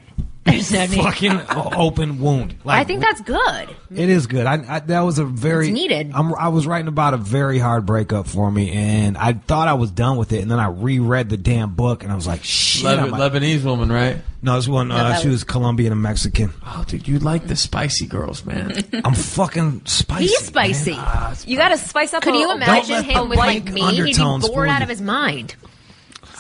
There's 0.52 0.72
no 0.72 0.86
need. 0.86 1.04
Fucking 1.04 1.42
open 1.76 2.20
wound. 2.20 2.56
Like 2.64 2.80
I 2.80 2.84
think 2.84 3.02
that's 3.02 3.22
good. 3.22 3.70
It 3.92 4.10
is 4.10 4.28
good. 4.28 4.46
I, 4.46 4.76
I 4.76 4.80
that 4.80 5.02
was 5.02 5.20
a 5.20 5.26
very 5.26 5.68
It's 5.68 5.74
needed. 5.74 6.12
I'm, 6.14 6.34
I 6.36 6.50
was 6.50 6.68
writing 6.68 6.88
about 6.88 7.14
a 7.14 7.18
very 7.18 7.60
hard 7.60 7.86
breakup 7.86 8.28
for 8.28 8.50
me, 8.52 8.72
and 8.72 9.18
I 9.18 9.34
thought 9.34 9.68
I 9.68 9.74
was 9.74 9.92
done 9.92 10.18
with 10.18 10.34
it, 10.34 10.42
and 10.42 10.52
then 10.52 10.60
I 10.60 10.68
reread 10.68 11.30
the 11.30 11.38
damn 11.38 11.74
book, 11.76 12.04
and 12.04 12.12
I 12.12 12.16
was 12.16 12.28
like, 12.28 12.44
shit. 12.44 12.86
Leb- 12.86 13.00
I'm 13.00 13.12
like- 13.12 13.32
Lebanese 13.32 13.64
woman, 13.64 13.92
right? 13.92 14.18
no, 14.42 14.56
this 14.56 14.68
one. 14.68 14.92
Uh, 14.92 15.10
that 15.10 15.22
she 15.22 15.28
was- 15.28 15.36
was 15.36 15.44
Colombian 15.44 15.92
and 15.92 16.02
Mexican. 16.02 16.54
Oh, 16.66 16.84
dude, 16.88 17.08
you 17.08 17.20
like 17.20 17.48
the 17.48 17.56
spicy 17.56 18.06
girls, 18.08 18.46
man. 18.46 18.84
I'm 19.04 19.14
fucking 19.14 19.82
spicy. 19.86 20.24
He's 20.28 20.38
spicy. 20.38 20.92
man. 20.92 21.36
you 21.46 21.58
got 21.58 21.70
to 21.70 21.78
spice 21.78 22.14
up. 22.14 22.24
Could 22.24 22.36
a, 22.36 22.38
you 22.38 22.50
a 22.50 22.56
imagine 22.56 22.96
let 22.96 23.06
him 23.06 23.30
with 23.30 23.38
like 23.38 23.66
pink 23.66 23.74
me? 23.74 23.82
He'd 23.82 23.92
be 23.92 24.00
undertones 24.02 24.48
bored 24.48 24.68
fool 24.68 24.76
out 24.76 24.82
of 24.82 24.90
his 24.90 25.02
mind. 25.02 25.56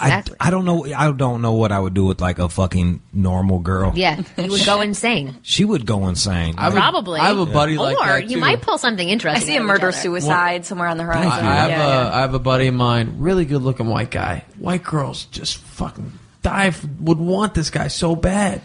I, 0.01 0.07
Exactly. 0.07 0.35
I 0.39 0.49
don't 0.49 0.65
know. 0.65 0.85
I 0.93 1.11
don't 1.11 1.41
know 1.41 1.53
what 1.53 1.71
I 1.71 1.79
would 1.79 1.93
do 1.93 2.05
with 2.05 2.21
like 2.21 2.39
a 2.39 2.47
fucking 2.49 3.01
normal 3.13 3.59
girl. 3.59 3.91
Yeah, 3.95 4.21
you 4.37 4.49
would 4.49 4.65
go 4.65 4.81
insane. 4.81 5.35
she 5.41 5.65
would 5.65 5.85
go 5.85 6.07
insane. 6.07 6.55
I 6.57 6.69
would- 6.69 6.75
Probably. 6.77 7.19
I 7.19 7.27
have 7.27 7.37
a 7.39 7.45
buddy 7.45 7.77
like 7.77 7.97
or 7.97 8.05
that, 8.05 8.29
you 8.29 8.35
too. 8.35 8.39
might 8.41 8.61
pull 8.61 8.77
something 8.77 9.07
interesting. 9.07 9.41
I 9.43 9.45
see 9.45 9.55
a 9.55 9.59
out 9.59 9.61
of 9.63 9.67
murder 9.67 9.89
each 9.89 9.95
other. 9.95 10.01
suicide 10.01 10.65
somewhere 10.65 10.87
on 10.87 10.97
the 10.97 11.03
horizon. 11.03 11.29
I 11.45 11.55
have 11.55 11.69
Yeah, 11.69 11.75
a 11.85 11.87
yeah. 12.05 12.15
I 12.15 12.19
have 12.21 12.33
a 12.33 12.39
buddy 12.39 12.67
of 12.67 12.75
mine, 12.75 13.15
really 13.17 13.45
good 13.45 13.61
looking 13.61 13.87
white 13.87 14.11
guy. 14.11 14.45
White 14.57 14.83
girls 14.83 15.25
just 15.25 15.57
fucking 15.57 16.11
die 16.41 16.67
f- 16.67 16.85
would 16.99 17.19
want 17.19 17.53
this 17.53 17.69
guy 17.69 17.87
so 17.89 18.15
bad. 18.15 18.61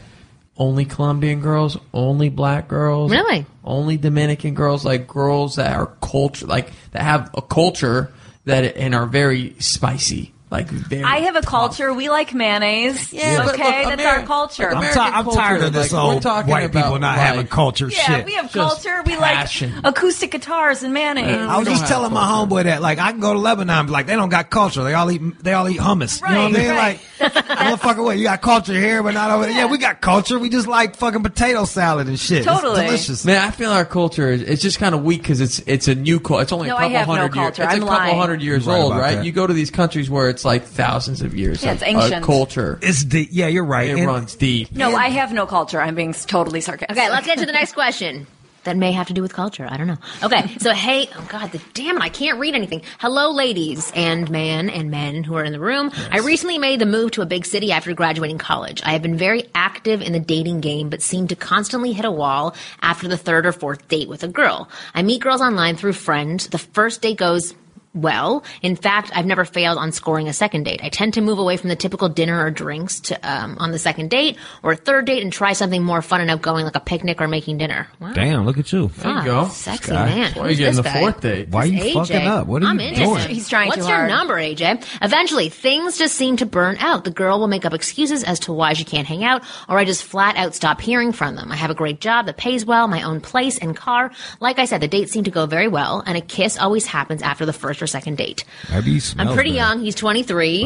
Only 0.57 0.85
Colombian 0.85 1.41
girls, 1.41 1.77
only 1.93 2.29
black 2.29 2.69
girls, 2.69 3.11
Really? 3.11 3.45
only 3.65 3.97
Dominican 3.97 4.55
girls, 4.55 4.85
like 4.85 5.09
girls 5.09 5.57
that 5.57 5.75
are 5.75 5.87
culture, 6.01 6.47
like 6.47 6.71
that 6.93 7.03
have 7.03 7.31
a 7.35 7.43
culture 7.43 8.13
that 8.45 8.77
and 8.77 8.95
are 8.95 9.07
very 9.07 9.57
spicy, 9.59 10.34
like 10.55 10.69
very. 10.71 11.03
I 11.05 11.17
have 11.21 11.37
a 11.37 11.43
culture. 11.43 11.93
We 11.93 12.09
like 12.09 12.33
mayonnaise. 12.35 13.13
Yeah, 13.13 13.45
but 13.45 13.55
okay, 13.55 13.85
look, 13.87 13.97
that's 13.99 14.03
Ameri- 14.03 14.21
our 14.21 14.27
culture. 14.27 14.71
I'm, 14.71 14.77
American 14.79 15.03
ti- 15.03 15.11
I'm 15.11 15.25
tired 15.31 15.63
of 15.63 15.73
this 15.73 15.93
like, 15.93 16.03
we're 16.07 16.13
old 16.15 16.23
talking 16.23 16.51
white 16.51 16.73
people 16.73 16.99
not 16.99 17.17
like- 17.17 17.27
having 17.27 17.47
culture 17.47 17.89
yeah, 17.91 17.99
shit. 18.17 18.25
we 18.27 18.35
have 18.35 18.51
Just 18.53 18.83
culture. 18.83 19.03
We 19.05 19.17
passion. 19.17 19.75
like 19.83 19.97
acoustic 19.97 20.31
guitars 20.31 20.83
and 20.83 20.95
mayonnaise. 20.95 21.37
I 21.49 21.59
was 21.59 21.69
just 21.69 21.87
telling 21.87 22.05
have 22.05 22.13
my 22.13 22.25
homeboy 22.27 22.65
that 22.65 22.81
like 22.83 22.99
I 22.99 23.11
can 23.11 23.21
go 23.21 23.33
to 23.33 23.39
Lebanon, 23.39 23.79
and 23.81 23.87
be 23.89 23.93
like 23.93 24.07
they 24.07 24.15
don't 24.17 24.29
got 24.29 24.51
culture. 24.51 24.83
They 24.85 24.95
all 24.95 25.11
eat 25.11 25.21
they 25.43 25.53
all 25.53 25.69
eat 25.69 25.79
hummus. 25.81 26.21
you 26.27 26.35
know 26.35 26.45
what 26.45 26.55
I 26.55 26.59
mean? 26.59 26.71
Right, 26.71 27.01
Like 27.21 27.33
motherfucker, 27.35 28.05
what 28.05 28.17
you 28.19 28.25
got 28.25 28.41
culture 28.43 28.73
here, 28.75 29.03
but 29.03 29.15
not 29.15 29.31
over 29.31 29.45
there. 29.47 29.53
Yeah, 29.55 29.67
we 29.67 29.79
got 29.79 30.01
culture. 30.01 30.39
We 30.39 30.49
just 30.49 30.67
like 30.67 30.97
fucking 30.97 31.23
potato 31.23 31.65
salad 31.65 32.09
and 32.09 32.19
shit. 32.19 32.39
It's 32.39 32.47
Totally. 32.47 32.83
delicious. 32.87 33.25
Man, 33.25 33.43
I 33.47 33.51
feel 33.51 33.71
our 33.71 33.85
culture 33.85 34.31
is 34.31 34.43
it's 34.43 34.63
just 34.63 34.79
kind 34.79 34.95
of 34.95 35.03
weak 35.05 35.23
because 35.23 35.41
it's 35.41 35.59
it's 35.67 35.89
a 35.89 35.95
new 35.95 36.21
culture. 36.21 36.43
It's 36.43 36.53
only 36.53 36.69
No, 36.69 36.75
a 36.77 36.79
I 36.79 36.83
couple 36.83 36.97
have 36.99 37.07
no 37.09 37.15
hundred 37.15 37.35
years. 37.35 37.45
culture. 37.57 37.63
It's 37.65 37.73
I'm 37.73 37.83
a 37.83 37.87
couple 37.87 37.99
lying. 37.99 38.19
hundred 38.19 38.43
years 38.43 38.69
old, 38.69 38.97
right? 38.97 39.25
You 39.25 39.33
go 39.33 39.47
to 39.47 39.53
these 39.55 39.71
countries 39.71 40.09
where 40.11 40.29
it's 40.29 40.44
like 40.45 40.65
thousands 40.65 41.23
of 41.23 41.35
years. 41.35 41.63
Yeah, 41.63 41.71
of, 41.73 41.77
it's 41.77 41.85
ancient. 41.85 42.23
Uh, 42.23 42.27
culture. 42.27 42.79
It's 42.83 43.05
deep. 43.05 43.29
Yeah, 43.33 43.47
you're 43.49 43.65
right. 43.65 43.89
It 43.91 43.99
And- 43.99 44.07
runs 44.07 44.35
deep. 44.35 44.73
no, 44.73 44.95
I 44.95 45.09
have 45.09 45.33
no 45.33 45.47
culture. 45.47 45.81
I'm 45.81 45.95
being 45.95 46.13
totally 46.13 46.61
sarcastic. 46.61 46.97
Okay, 46.97 47.11
let's 47.11 47.27
get 47.27 47.39
to 47.39 47.47
the 47.47 47.53
next 47.53 47.73
question. 47.73 48.27
That 48.65 48.79
may 48.79 48.93
have 48.93 49.09
to 49.09 49.13
do 49.13 49.21
with 49.21 49.35
culture. 49.35 49.69
I 49.71 49.77
don't 49.77 49.87
know. 49.89 49.99
Okay, 50.23 50.57
so 50.57 50.73
hey, 50.73 51.11
oh 51.15 51.27
god, 51.29 51.53
the 51.53 51.61
damn 51.75 51.99
it, 51.99 52.03
I 52.03 52.09
can't 52.09 52.39
read 52.39 52.55
anything. 52.55 52.81
Hello, 52.99 53.31
ladies 53.31 53.93
and 53.95 54.31
man 54.31 54.71
and 54.71 54.91
men 54.91 55.23
who 55.23 55.35
are 55.35 55.45
in 55.45 55.53
the 55.53 55.61
room. 55.61 55.91
I 56.11 56.21
recently 56.21 56.57
made 56.57 56.79
the 56.81 56.87
move 56.87 57.11
to 57.11 57.21
a 57.21 57.27
big 57.27 57.45
city 57.45 57.73
after 57.73 57.93
graduating 57.93 58.39
college. 58.39 58.81
I 58.83 58.93
have 58.93 59.03
been 59.03 59.19
very 59.19 59.51
active 59.55 60.01
in 60.01 60.15
the 60.15 60.19
dating 60.19 60.61
game, 60.63 60.89
but 60.89 61.03
seem 61.03 61.29
to 61.29 61.37
constantly 61.37 61.93
hit 61.93 62.07
a 62.07 62.11
wall 62.11 62.55
after 62.81 63.07
the 63.07 63.19
third 63.19 63.45
or 63.45 63.53
fourth 63.53 63.87
date 63.89 64.09
with 64.09 64.25
a 64.25 64.29
girl. 64.29 64.71
I 64.95 65.03
meet 65.03 65.21
girls 65.21 65.43
online 65.43 65.77
through 65.77 65.93
friends. 65.93 66.49
The 66.49 66.57
first 66.57 67.03
date 67.03 67.19
goes 67.19 67.55
well. 67.95 68.45
In 68.63 68.77
fact, 68.77 69.11
I've 69.15 69.27
never 69.27 69.45
failed 69.45 69.79
on 69.79 69.93
scoring 69.93 70.29
a 70.29 70.33
second 70.33 70.65
date. 70.65 70.81
I 70.83 70.89
tend 70.89 71.15
to 71.15 71.21
move 71.21 71.39
away 71.39 71.57
from 71.57 71.69
the 71.69 71.77
typical 71.77 72.09
dinner 72.09 72.45
or 72.45 72.51
drinks 72.51 73.01
to 73.01 73.19
um, 73.29 73.57
on 73.59 73.71
the 73.71 73.79
second 73.79 74.11
date 74.11 74.37
or 74.63 74.73
a 74.73 74.77
third 74.77 75.05
date 75.07 75.23
and 75.23 75.33
try 75.33 75.53
something 75.53 75.83
more 75.83 76.03
fun 76.03 76.21
and 76.21 76.31
outgoing 76.31 76.65
like 76.65 76.75
a 76.77 76.81
picnic 76.81 77.21
or 77.21 77.29
making 77.29 77.59
dinner. 77.59 77.89
Wow. 78.01 78.13
Damn, 78.13 78.45
look 78.47 78.59
at 78.59 78.73
you. 78.73 78.89
There 78.89 79.17
you 79.19 79.25
go. 79.25 79.49
Sexy 79.49 79.93
guy. 79.93 80.07
man. 80.07 80.33
Why 80.35 80.41
are 80.41 80.45
you 80.45 80.49
Who's 80.51 80.59
getting 80.59 80.77
the 80.77 80.83
guy? 80.83 81.01
fourth 81.01 81.21
date? 81.21 81.49
Why 81.49 81.61
are 81.63 81.67
you 81.67 81.83
This 81.83 81.95
fucking 81.95 82.27
up? 82.27 82.47
What 82.47 82.63
are 82.63 82.67
I'm 82.67 82.81
you 82.81 82.89
in 82.89 82.95
doing? 82.95 83.21
it. 83.23 83.31
He's 83.31 83.49
trying 83.49 83.69
What's 83.69 83.83
too 83.83 83.89
your 83.89 83.97
hard. 83.99 84.09
number, 84.11 84.35
AJ? 84.35 84.85
Eventually, 85.03 85.49
things 85.49 85.97
just 85.99 86.15
seem 86.17 86.37
to 86.39 86.47
burn 86.47 86.77
out. 86.79 87.05
The 87.05 87.11
girl 87.11 87.39
will 87.39 87.47
make 87.49 87.65
up 87.65 87.73
excuses 87.75 88.25
as 88.25 88.41
to 88.41 88.53
why 88.53 88.73
she 88.73 88.85
can't 88.85 89.07
hang 89.07 89.25
out, 89.25 89.43
or 89.69 89.79
I 89.79 89.85
just 89.85 90.03
flat 90.05 90.37
out 90.37 90.55
stop 90.55 90.81
hearing 90.81 91.13
from 91.13 91.37
them. 91.37 91.53
I 91.53 91.57
have 91.57 91.71
a 91.71 91.75
great 91.75 92.01
job 92.01 92.27
that 92.27 92.37
pays 92.37 92.65
well, 92.65 92.89
my 92.89 93.03
own 93.03 93.21
place 93.21 93.59
and 93.59 93.77
car. 93.77 94.11
Like 94.41 94.59
I 94.59 94.65
said, 94.65 94.81
the 94.81 94.89
dates 94.89 95.13
seem 95.13 95.25
to 95.25 95.31
go 95.31 95.47
very 95.47 95.69
well, 95.69 96.03
and 96.07 96.17
a 96.19 96.21
kiss 96.21 96.59
always 96.59 96.87
happens 96.87 97.23
after 97.23 97.47
the 97.47 97.53
first 97.53 97.81
or 97.85 97.87
second 97.87 98.17
date. 98.19 98.45
I'm 98.73 98.83
pretty 98.83 99.51
bad. 99.51 99.57
young. 99.57 99.81
He's 99.81 99.95
23. 99.95 100.65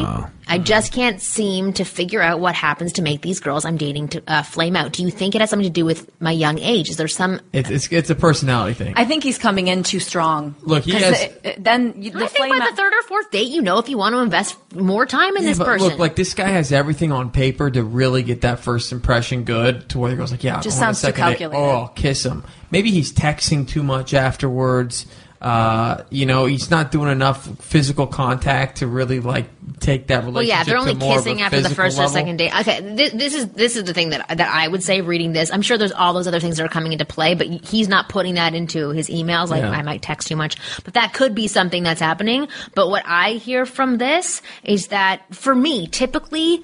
I 0.51 0.57
just 0.57 0.91
can't 0.91 1.21
seem 1.21 1.73
to 1.73 1.83
figure 1.83 2.21
out 2.23 2.39
what 2.39 2.55
happens 2.55 2.93
to 2.93 3.03
make 3.03 3.21
these 3.21 3.39
girls 3.39 3.65
I'm 3.65 3.77
dating 3.77 4.07
to 4.09 4.23
uh, 4.27 4.41
flame 4.41 4.75
out. 4.75 4.93
Do 4.93 5.03
you 5.03 5.11
think 5.11 5.35
it 5.35 5.41
has 5.41 5.49
something 5.51 5.67
to 5.67 5.71
do 5.71 5.85
with 5.85 6.09
my 6.19 6.31
young 6.31 6.57
age? 6.57 6.89
Is 6.89 6.97
there 6.97 7.07
some 7.07 7.39
It's, 7.53 7.69
it's 7.69 7.87
it's 7.91 8.09
a 8.09 8.15
personality 8.15 8.73
thing. 8.73 8.93
I 8.97 9.05
think 9.05 9.23
he's 9.23 9.37
coming 9.37 9.67
in 9.67 9.83
too 9.83 9.99
strong. 9.99 10.55
Look, 10.61 10.85
he 10.85 10.91
'Cause 10.93 11.01
has- 11.03 11.21
it- 11.21 11.41
it- 11.43 11.63
then 11.63 11.93
you, 12.01 12.09
the 12.11 12.23
I 12.23 12.27
think 12.27 12.49
by 12.49 12.57
out- 12.57 12.69
the 12.71 12.75
third 12.75 12.93
or 12.93 13.01
fourth 13.03 13.29
date, 13.29 13.49
you 13.49 13.61
know 13.61 13.77
if 13.77 13.89
you 13.89 13.97
want 13.99 14.13
to 14.15 14.19
invest 14.19 14.57
more 14.73 15.05
time 15.05 15.37
in 15.37 15.43
Yeah, 15.43 15.49
this 15.49 15.57
but 15.59 15.65
person. 15.65 15.87
Look, 15.89 15.99
like 15.99 16.15
this 16.15 16.33
guy 16.33 16.47
has 16.47 16.71
everything 16.71 17.11
on 17.11 17.29
paper 17.29 17.69
to 17.69 17.83
really 17.83 18.23
get 18.23 18.41
that 18.41 18.59
first 18.59 18.91
impression 18.91 19.43
good. 19.43 19.87
To 19.89 19.99
where 19.99 20.09
he 20.09 20.17
goes 20.17 20.31
like, 20.31 20.43
"Yeah, 20.43 20.61
Just 20.61 20.77
I 20.79 20.85
want 20.87 20.95
a 20.95 20.95
sounds 20.95 21.01
too 21.01 21.07
second 21.07 21.25
date. 21.25 21.29
calculated. 21.37 21.59
Oh, 21.63 21.69
I'll 21.81 21.87
kiss 21.89 22.25
him. 22.25 22.43
Maybe 22.71 22.89
he's 22.91 23.13
texting 23.13 23.67
too 23.67 23.83
much 23.83 24.13
afterwards. 24.15 25.05
Uh, 25.41 26.03
you 26.09 26.25
know, 26.25 26.45
he's 26.45 26.69
not 26.69 26.91
doing 26.91 27.09
enough 27.09 27.45
physical 27.61 28.05
contact 28.05 28.79
to 28.79 28.87
really 28.87 29.21
like 29.21 29.45
take 29.79 30.07
that 30.07 30.25
relationship. 30.25 30.33
well, 30.35 30.43
yeah, 30.43 30.63
they're 30.65 30.77
only 30.77 30.93
to 30.93 30.99
more 30.99 31.17
of 31.17 31.25
a 31.25 31.29
kissing 31.29 31.41
after 31.41 31.61
the 31.61 31.69
first 31.69 31.97
or 31.97 32.01
level. 32.01 32.13
second 32.13 32.37
date. 32.37 32.53
Okay, 32.59 32.81
this, 32.81 33.13
this 33.13 33.33
is 33.33 33.47
this 33.49 33.77
is 33.77 33.85
the 33.85 33.93
thing 33.93 34.09
that 34.09 34.27
that 34.27 34.53
I 34.53 34.67
would 34.67 34.83
say 34.83 34.99
reading 34.99 35.31
this. 35.31 35.49
I'm 35.51 35.61
sure 35.61 35.77
there's 35.77 35.93
all 35.93 36.13
those 36.13 36.27
other 36.27 36.41
things 36.41 36.57
that 36.57 36.65
are 36.65 36.69
coming 36.69 36.91
into 36.91 37.05
play, 37.05 37.35
but 37.35 37.47
he's 37.47 37.87
not 37.87 38.09
putting 38.09 38.35
that 38.35 38.53
into 38.53 38.89
his 38.89 39.07
emails. 39.09 39.47
Like 39.47 39.61
Yeah. 39.61 39.71
I 39.71 39.81
might 39.81 40.01
text 40.01 40.27
too 40.27 40.35
much, 40.35 40.57
but 40.83 40.95
that 40.95 41.13
could 41.13 41.33
be 41.33 41.47
something 41.47 41.83
that's 41.83 42.01
happening. 42.01 42.49
But 42.75 42.89
what 42.89 43.03
I 43.05 43.33
hear 43.33 43.65
from 43.65 43.97
this 43.97 44.41
is 44.65 44.87
that 44.87 45.21
for 45.33 45.55
me, 45.55 45.87
typically 45.87 46.61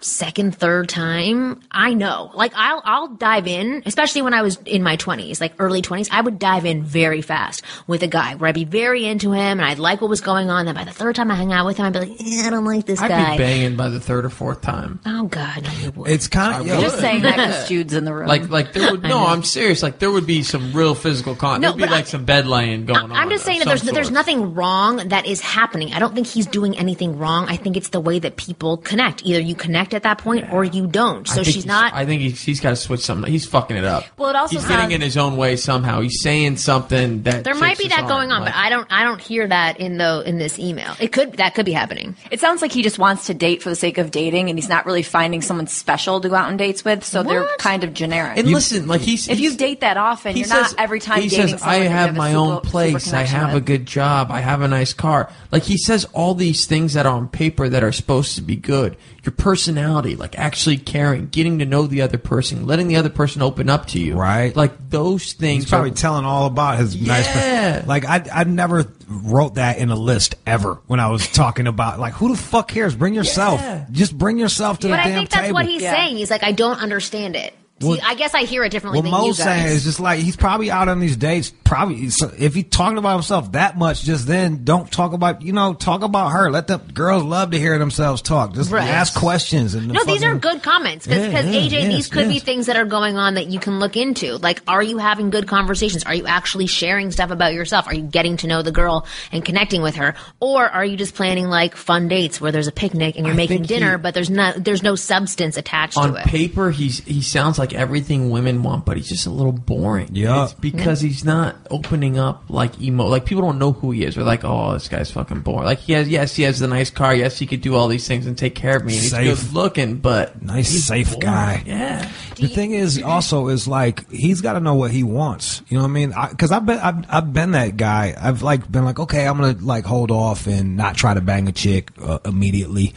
second, 0.00 0.54
third 0.56 0.88
time, 0.88 1.60
I 1.70 1.94
know. 1.94 2.30
Like 2.34 2.52
I'll 2.54 2.82
I'll 2.84 3.08
dive 3.08 3.46
in, 3.46 3.82
especially 3.86 4.22
when 4.22 4.34
I 4.34 4.42
was 4.42 4.58
in 4.66 4.82
my 4.82 4.96
twenties, 4.96 5.40
like 5.40 5.54
early 5.58 5.82
twenties, 5.82 6.08
I 6.10 6.20
would 6.20 6.38
dive 6.38 6.64
in 6.66 6.82
very 6.82 7.22
fast 7.22 7.62
with 7.86 8.02
a 8.02 8.06
guy 8.06 8.34
where 8.34 8.48
I'd 8.48 8.54
be 8.54 8.64
very 8.64 9.04
into 9.06 9.32
him 9.32 9.58
and 9.58 9.62
I'd 9.64 9.78
like 9.78 10.00
what 10.00 10.10
was 10.10 10.20
going 10.20 10.50
on. 10.50 10.66
Then 10.66 10.74
by 10.74 10.84
the 10.84 10.92
third 10.92 11.16
time 11.16 11.30
I 11.30 11.34
hang 11.34 11.52
out 11.52 11.66
with 11.66 11.76
him, 11.78 11.86
I'd 11.86 11.92
be 11.92 11.98
like, 12.00 12.20
eh, 12.20 12.46
I 12.46 12.50
don't 12.50 12.64
like 12.64 12.86
this 12.86 13.00
I'd 13.00 13.08
guy. 13.08 13.32
be 13.36 13.42
banging 13.42 13.76
by 13.76 13.88
the 13.88 14.00
third 14.00 14.24
or 14.24 14.30
fourth 14.30 14.60
time. 14.62 15.00
Oh 15.06 15.24
God, 15.26 15.62
no, 15.64 15.70
you 15.80 15.90
would. 15.92 16.10
It's 16.10 16.28
kind 16.28 16.60
of 16.60 16.66
yo, 16.66 16.80
just 16.80 16.98
saying 16.98 17.22
that 17.22 17.36
because 17.36 17.68
Jude's 17.68 17.94
in 17.94 18.04
the 18.04 18.14
room. 18.14 18.28
Like, 18.28 18.48
like 18.50 18.72
there 18.72 18.90
would 18.92 19.02
no. 19.02 19.26
I'm 19.26 19.42
serious. 19.42 19.82
Like 19.82 19.98
there 19.98 20.10
would 20.10 20.26
be 20.26 20.42
some 20.42 20.72
real 20.72 20.94
physical 20.94 21.34
contact. 21.34 21.62
No, 21.62 21.68
There'd 21.70 21.76
be 21.78 21.82
but 21.84 21.90
like 21.90 22.04
I- 22.04 22.08
some 22.08 22.24
bed 22.24 22.46
laying 22.46 22.86
going 22.86 22.98
on. 23.00 23.12
I'm 23.12 23.30
just 23.30 23.42
of 23.42 23.46
saying 23.46 23.58
that 23.60 23.64
some 23.64 23.86
there's 23.86 23.94
there's 23.94 24.06
sort. 24.08 24.14
nothing 24.14 24.54
wrong 24.54 25.08
that 25.08 25.26
is 25.26 25.40
happening. 25.40 25.92
I 25.92 25.98
don't 25.98 26.14
think 26.14 26.26
he's 26.26 26.46
doing 26.46 26.76
anything 26.78 27.18
wrong. 27.18 27.46
I 27.48 27.56
think 27.56 27.76
it's 27.76 27.88
the 27.90 28.00
way 28.00 28.18
that 28.18 28.36
people 28.36 28.76
connect. 28.78 29.24
Either 29.24 29.40
you 29.40 29.54
connect 29.54 29.85
connect 29.86 29.94
at 29.94 30.02
that 30.04 30.18
point, 30.22 30.52
or 30.52 30.64
you 30.64 30.86
don't. 30.86 31.26
So 31.26 31.42
she's 31.42 31.66
not. 31.66 31.94
I 31.94 32.04
think 32.06 32.22
he's, 32.22 32.42
he's 32.42 32.60
got 32.60 32.70
to 32.70 32.76
switch 32.76 33.00
something. 33.00 33.30
He's 33.30 33.46
fucking 33.46 33.76
it 33.76 33.84
up. 33.84 34.04
Well, 34.18 34.30
it 34.30 34.36
also 34.36 34.56
he's 34.56 34.66
getting 34.66 34.90
in 34.92 35.00
his 35.00 35.16
own 35.16 35.36
way 35.36 35.56
somehow. 35.56 36.00
He's 36.00 36.22
saying 36.22 36.56
something 36.56 37.22
that 37.22 37.44
there 37.44 37.54
might 37.54 37.78
be 37.78 37.84
his 37.84 37.92
that 37.92 38.08
going 38.08 38.30
arm. 38.32 38.42
on, 38.42 38.48
but 38.48 38.54
I 38.54 38.68
don't. 38.70 38.86
I 38.90 39.04
don't 39.04 39.20
hear 39.20 39.46
that 39.46 39.78
in 39.80 39.98
the 39.98 40.22
in 40.26 40.38
this 40.38 40.58
email. 40.58 40.94
It 41.00 41.12
could 41.12 41.34
that 41.34 41.54
could 41.54 41.66
be 41.66 41.72
happening. 41.72 42.16
It 42.30 42.40
sounds 42.40 42.62
like 42.62 42.72
he 42.72 42.82
just 42.82 42.98
wants 42.98 43.26
to 43.26 43.34
date 43.34 43.62
for 43.62 43.68
the 43.70 43.76
sake 43.76 43.98
of 43.98 44.10
dating, 44.10 44.50
and 44.50 44.58
he's 44.58 44.68
not 44.68 44.86
really 44.86 45.02
finding 45.02 45.42
someone 45.42 45.66
special 45.66 46.20
to 46.20 46.28
go 46.28 46.34
out 46.34 46.48
on 46.48 46.56
dates 46.56 46.84
with. 46.84 47.04
So 47.04 47.22
they're 47.22 47.46
kind 47.58 47.84
of 47.84 47.94
generic. 47.94 48.38
And 48.38 48.50
listen, 48.50 48.86
like 48.86 49.00
he's 49.00 49.28
if 49.28 49.40
you 49.40 49.56
date 49.56 49.80
that 49.80 49.96
often, 49.96 50.32
he 50.34 50.40
you're 50.40 50.48
says- 50.48 50.72
not 50.72 50.80
every 50.80 51.00
time 51.00 51.22
he 51.22 51.28
dating 51.28 51.48
says, 51.48 51.60
someone 51.60 51.74
I 51.76 51.78
that 51.80 51.84
you 51.84 51.90
have 51.90 52.16
my 52.16 52.30
super- 52.30 52.38
own 52.40 52.56
super 52.56 52.68
place. 52.68 53.06
I 53.06 53.10
connection 53.10 53.36
have 53.40 53.54
a 53.54 53.60
good 53.60 53.86
job. 53.86 54.30
I 54.30 54.40
have 54.40 54.62
a 54.62 54.68
nice 54.68 54.92
car. 54.92 55.30
Like 55.52 55.62
he 55.62 55.76
says 55.78 56.04
all 56.12 56.34
these 56.34 56.66
things 56.66 56.94
that 56.94 57.06
are 57.06 57.14
on 57.16 57.28
paper 57.28 57.68
that 57.68 57.82
are 57.84 57.92
supposed 57.92 58.36
to 58.36 58.42
be 58.42 58.56
good. 58.56 58.96
Your 59.26 59.32
personality, 59.32 60.14
like 60.14 60.38
actually 60.38 60.76
caring, 60.76 61.26
getting 61.26 61.58
to 61.58 61.64
know 61.66 61.88
the 61.88 62.02
other 62.02 62.16
person, 62.16 62.64
letting 62.64 62.86
the 62.86 62.94
other 62.94 63.08
person 63.10 63.42
open 63.42 63.68
up 63.68 63.86
to 63.88 63.98
you. 63.98 64.14
Right. 64.14 64.54
Like 64.54 64.88
those 64.88 65.32
things. 65.32 65.64
He's 65.64 65.70
probably 65.70 65.90
are- 65.90 65.94
telling 65.94 66.24
all 66.24 66.46
about 66.46 66.78
his 66.78 66.94
nice. 67.00 67.26
Yeah. 67.26 67.82
Like 67.86 68.04
I, 68.04 68.24
I 68.32 68.44
never 68.44 68.84
wrote 69.08 69.56
that 69.56 69.78
in 69.78 69.90
a 69.90 69.96
list 69.96 70.36
ever 70.46 70.74
when 70.86 71.00
I 71.00 71.08
was 71.10 71.26
talking 71.32 71.66
about 71.66 71.98
like 71.98 72.12
who 72.14 72.28
the 72.28 72.40
fuck 72.40 72.68
cares? 72.68 72.94
Bring 72.94 73.14
yourself. 73.14 73.60
Yeah. 73.60 73.86
Just 73.90 74.16
bring 74.16 74.38
yourself 74.38 74.78
to 74.80 74.88
But 74.88 74.96
the 74.98 75.02
I 75.02 75.04
damn 75.08 75.08
table. 75.08 75.16
I 75.16 75.18
think 75.18 75.30
that's 75.30 75.42
table. 75.46 75.54
what 75.54 75.66
he's 75.66 75.82
Yeah. 75.82 75.92
saying. 75.92 76.16
He's 76.18 76.30
like, 76.30 76.44
I 76.44 76.52
don't 76.52 76.78
understand 76.80 77.34
it. 77.34 77.52
See, 77.78 77.88
Well- 77.88 77.98
I 78.06 78.14
guess 78.14 78.32
I 78.32 78.44
hear 78.44 78.64
it 78.64 78.70
differently 78.70 79.00
What 79.00 79.10
than 79.10 79.12
you 79.20 79.26
Mo's 79.28 79.36
saying 79.36 79.66
is 79.66 79.84
just 79.84 80.00
like 80.00 80.20
he's 80.20 80.34
probably 80.36 80.70
out 80.70 80.88
on 80.88 80.98
these 80.98 81.14
dates. 81.16 81.52
Probably 81.62 82.08
so 82.08 82.32
if 82.38 82.54
he's 82.54 82.64
talking 82.70 82.96
about 82.96 83.14
himself 83.14 83.52
that 83.52 83.76
much, 83.76 84.02
just 84.02 84.26
then 84.26 84.64
don't 84.64 84.90
talk 84.90 85.12
about 85.12 85.42
you 85.42 85.52
know 85.52 85.74
talk 85.74 86.02
about 86.02 86.30
her. 86.30 86.50
Let 86.50 86.68
the 86.68 86.78
girls 86.78 87.22
love 87.22 87.50
to 87.50 87.58
hear 87.58 87.78
themselves 87.78 88.22
talk. 88.22 88.54
Just 88.54 88.70
Right. 88.70 88.88
ask 88.88 89.14
questions 89.14 89.74
and 89.74 89.88
No, 89.88 90.04
these 90.04 90.22
are 90.22 90.34
good 90.36 90.62
comments 90.62 91.06
because 91.06 91.44
Yeah, 91.44 91.50
yeah, 91.50 91.60
AJ, 91.60 91.70
yes, 91.82 91.92
these 91.92 92.06
could 92.08 92.28
be 92.28 92.38
things 92.38 92.64
that 92.66 92.76
are 92.78 92.86
going 92.86 93.18
on 93.18 93.34
that 93.34 93.48
you 93.48 93.58
can 93.60 93.78
look 93.78 93.94
into. 93.98 94.36
Like, 94.38 94.62
are 94.66 94.82
you 94.82 94.96
having 94.96 95.28
good 95.28 95.46
conversations? 95.46 96.02
Are 96.04 96.14
you 96.14 96.26
actually 96.26 96.68
sharing 96.68 97.10
stuff 97.10 97.30
about 97.30 97.52
yourself? 97.52 97.86
Are 97.88 97.94
you 97.94 98.02
getting 98.02 98.38
to 98.38 98.46
know 98.46 98.62
the 98.62 98.72
girl 98.72 99.04
and 99.32 99.44
connecting 99.44 99.82
with 99.82 99.96
her, 99.96 100.14
or 100.40 100.66
are 100.66 100.84
you 100.84 100.96
just 100.96 101.14
planning 101.14 101.48
like 101.48 101.76
fun 101.76 102.08
dates 102.08 102.40
where 102.40 102.52
there's 102.52 102.68
a 102.68 102.72
picnic 102.72 103.16
and 103.16 103.26
you're 103.26 103.34
I 103.34 103.36
making 103.36 103.64
dinner, 103.64 103.98
he- 103.98 104.02
but 104.02 104.14
there's 104.14 104.30
not 104.30 104.64
there's 104.64 104.82
no 104.82 104.94
substance 104.94 105.58
attached 105.58 105.98
on 105.98 106.12
to 106.14 106.20
it? 106.20 106.24
paper 106.24 106.70
he's 106.70 107.00
he 107.04 107.20
sounds 107.20 107.58
like 107.58 107.65
everything 107.72 108.30
women 108.30 108.62
want 108.62 108.84
but 108.84 108.96
he's 108.96 109.08
just 109.08 109.26
a 109.26 109.30
little 109.30 109.52
boring 109.52 110.08
Yeah. 110.12 110.44
it's 110.44 110.52
because 110.54 111.00
he's 111.00 111.24
not 111.24 111.56
opening 111.70 112.18
up 112.18 112.44
like 112.48 112.80
emo 112.80 113.06
like 113.06 113.24
people 113.24 113.42
don't 113.42 113.58
know 113.58 113.72
who 113.72 113.90
he 113.90 114.04
is 114.04 114.14
they're 114.14 114.24
like 114.24 114.44
oh 114.44 114.72
this 114.74 114.88
guy's 114.88 115.10
fucking 115.10 115.40
boring 115.40 115.64
like 115.64 115.78
he 115.78 115.92
has 115.94 116.08
yes 116.08 116.34
he 116.36 116.42
has 116.44 116.58
the 116.58 116.66
nice 116.68 116.90
car 116.90 117.14
yes 117.14 117.38
he 117.38 117.46
could 117.46 117.60
do 117.60 117.74
all 117.74 117.88
these 117.88 118.06
things 118.06 118.26
and 118.26 118.36
take 118.36 118.54
care 118.54 118.76
of 118.76 118.84
me 118.84 118.92
and 118.94 119.02
he's 119.02 119.10
Safe. 119.10 119.44
good 119.44 119.52
looking 119.54 119.96
but 119.96 120.42
Nice, 120.42 120.70
he's 120.70 120.86
safe 120.86 121.06
boring. 121.08 121.20
guy. 121.20 121.62
yeah 121.66 122.10
The 122.36 122.48
thing 122.48 122.72
is, 122.72 123.02
also, 123.02 123.48
is 123.48 123.66
like 123.66 124.10
he's 124.10 124.40
got 124.42 124.52
to 124.54 124.60
know 124.60 124.74
what 124.74 124.90
he 124.90 125.02
wants. 125.02 125.62
You 125.68 125.78
know 125.78 125.84
what 125.84 125.88
I 125.88 125.92
mean? 125.92 126.12
Because 126.30 126.52
I've 126.52 126.66
been, 126.66 126.78
I've, 126.78 127.04
I've 127.08 127.32
been 127.32 127.52
that 127.52 127.78
guy. 127.78 128.14
I've 128.20 128.42
like 128.42 128.70
been 128.70 128.84
like, 128.84 128.98
okay, 129.00 129.26
I'm 129.26 129.38
gonna 129.40 129.56
like 129.58 129.86
hold 129.86 130.10
off 130.10 130.46
and 130.46 130.76
not 130.76 130.96
try 130.96 131.14
to 131.14 131.22
bang 131.22 131.48
a 131.48 131.52
chick 131.52 131.90
uh, 132.00 132.18
immediately. 132.26 132.92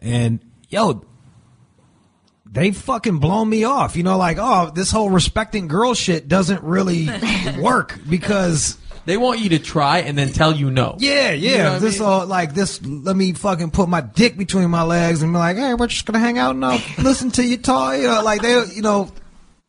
And 0.00 0.38
yo, 0.68 1.04
they 2.50 2.70
fucking 2.70 3.18
blown 3.18 3.48
me 3.48 3.64
off. 3.64 3.96
You 3.96 4.02
know, 4.02 4.16
like, 4.16 4.38
oh, 4.40 4.70
this 4.74 4.90
whole 4.90 5.10
respecting 5.10 5.68
girl 5.68 5.94
shit 5.94 6.28
doesn't 6.28 6.62
really 6.62 7.08
work 7.58 7.98
because. 8.08 8.78
they 9.06 9.16
want 9.16 9.38
you 9.40 9.50
to 9.50 9.58
try 9.60 9.98
and 10.00 10.18
then 10.18 10.32
tell 10.32 10.52
you 10.56 10.68
no 10.70 10.96
Yeah, 10.98 11.30
You 11.30 11.50
yeah. 11.50 11.56
know 11.58 11.64
what 11.70 11.76
I 11.76 11.78
this 11.78 12.00
mean? 12.00 12.08
all 12.08 12.26
like 12.26 12.54
this. 12.54 12.82
Let 12.84 13.14
me 13.14 13.32
fucking 13.34 13.70
put 13.70 13.88
my 13.88 14.00
dick 14.00 14.36
between 14.36 14.68
my 14.70 14.82
legs 14.82 15.22
and 15.22 15.32
be 15.32 15.38
like, 15.38 15.56
"Hey, 15.56 15.74
we're 15.74 15.86
just 15.86 16.06
gonna 16.06 16.18
hang 16.18 16.38
out 16.38 16.56
and 16.56 16.64
uh, 16.64 16.78
listen 16.98 17.30
to 17.32 17.44
you 17.44 17.56
talk." 17.56 17.96
You 17.98 18.08
know, 18.08 18.22
like 18.24 18.42
they, 18.42 18.64
you 18.74 18.82
know, 18.82 19.12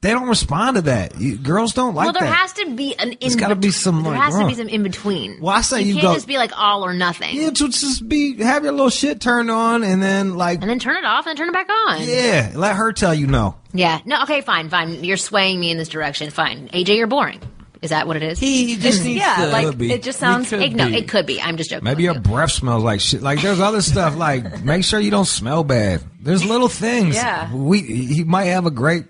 they 0.02 0.12
don't 0.12 0.28
respond 0.28 0.76
to 0.76 0.82
that. 0.84 1.20
You, 1.20 1.38
girls 1.38 1.74
don't 1.74 1.96
like 1.96 2.06
well, 2.06 2.14
there 2.14 2.22
that. 2.22 2.34
has 2.36 2.54
to 2.54 2.70
be 2.76 2.94
an. 3.00 3.14
In 3.14 3.18
There's 3.20 3.36
gotta 3.36 3.56
be 3.56 3.72
some, 3.72 4.04
There 4.04 4.14
like, 4.14 4.22
has 4.22 4.38
to 4.38 4.46
be 4.46 4.54
some 4.54 4.68
in 4.68 4.84
between. 4.84 5.40
Well, 5.42 5.56
I 5.56 5.62
say 5.62 5.82
you 5.82 5.88
you 5.88 5.94
can't 5.96 6.04
go- 6.04 6.14
just 6.14 6.28
be 6.28 6.38
like 6.38 6.52
all 6.56 6.86
or 6.86 6.94
nothing, 6.94 7.36
yeah, 7.36 7.50
so 7.56 7.68
just 7.68 8.08
be 8.08 8.38
have 8.44 8.64
your 8.64 8.74
little 8.74 8.92
shit 8.92 9.20
turned 9.20 9.50
on 9.50 9.84
and 9.84 10.02
then 10.02 10.36
like, 10.38 10.62
and 10.62 10.70
then 10.70 10.78
turn 10.78 10.98
it 10.98 11.06
off 11.06 11.26
and 11.26 11.32
then 11.32 11.36
turn 11.38 11.50
it 11.50 11.54
back 11.54 11.68
on. 11.70 12.04
yeah, 12.04 12.52
let 12.56 12.76
her 12.76 12.94
tell 12.94 13.14
you 13.14 13.26
no. 13.26 13.56
Yeah. 13.74 14.00
No. 14.06 14.22
Okay. 14.24 14.42
Fine. 14.42 14.70
Fine. 14.70 15.04
You're 15.04 15.18
swaying 15.18 15.60
me 15.60 15.72
in 15.72 15.78
this 15.78 15.90
direction. 15.90 16.30
Fine. 16.30 16.70
AJ, 16.70 16.96
you're 16.98 17.08
boring. 17.08 17.42
Is 17.82 17.92
that 17.92 18.08
what 18.08 18.18
it 18.18 18.24
is? 18.24 18.40
he 18.40 18.76
just 18.76 19.04
needs 19.04 19.20
yeah, 19.20 19.36
to 19.36 19.48
like 19.48 19.68
Could 19.68 19.78
be. 19.78 19.92
it 19.92 20.02
just 20.02 20.20
sounds. 20.20 20.50
could 20.50 20.62
It, 20.62 20.74
no, 20.74 20.88
be. 20.88 20.96
it 20.96 21.08
could 21.08 21.26
be. 21.28 21.40
I'm 21.40 21.58
just 21.58 21.70
joking. 21.70 21.84
Maybe 21.84 22.04
your 22.04 22.16
you. 22.16 22.20
breath 22.22 22.52
smells 22.52 22.84
like 22.84 23.00
shit. 23.02 23.22
Like 23.22 23.42
there's 23.42 23.60
other 23.60 23.82
stuff. 23.82 24.16
Like 24.16 24.64
make 24.64 24.84
sure 24.84 25.00
you 25.00 25.12
don't 25.12 25.26
smell 25.28 25.64
bad. 25.64 26.04
There's 26.20 26.44
little 26.44 26.70
things. 26.70 27.16
Yeah. 27.16 27.54
We 27.54 27.82
he 27.82 28.24
might 28.24 28.46
have 28.46 28.66
a 28.66 28.72
great 28.72 29.06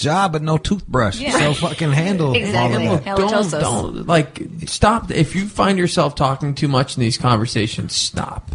job 0.00 0.32
but 0.32 0.42
no 0.42 0.58
toothbrush. 0.58 1.20
Yeah. 1.20 1.38
So 1.38 1.54
fucking 1.54 1.92
handle 1.92 2.34
Exactly. 2.34 2.86
don't, 3.04 3.50
don't 3.50 4.06
like 4.06 4.40
stop 4.66 5.10
if 5.10 5.34
you 5.34 5.46
find 5.46 5.78
yourself 5.78 6.14
talking 6.14 6.54
too 6.54 6.68
much 6.68 6.96
in 6.96 7.00
these 7.00 7.18
conversations 7.18 7.94
stop 7.94 8.50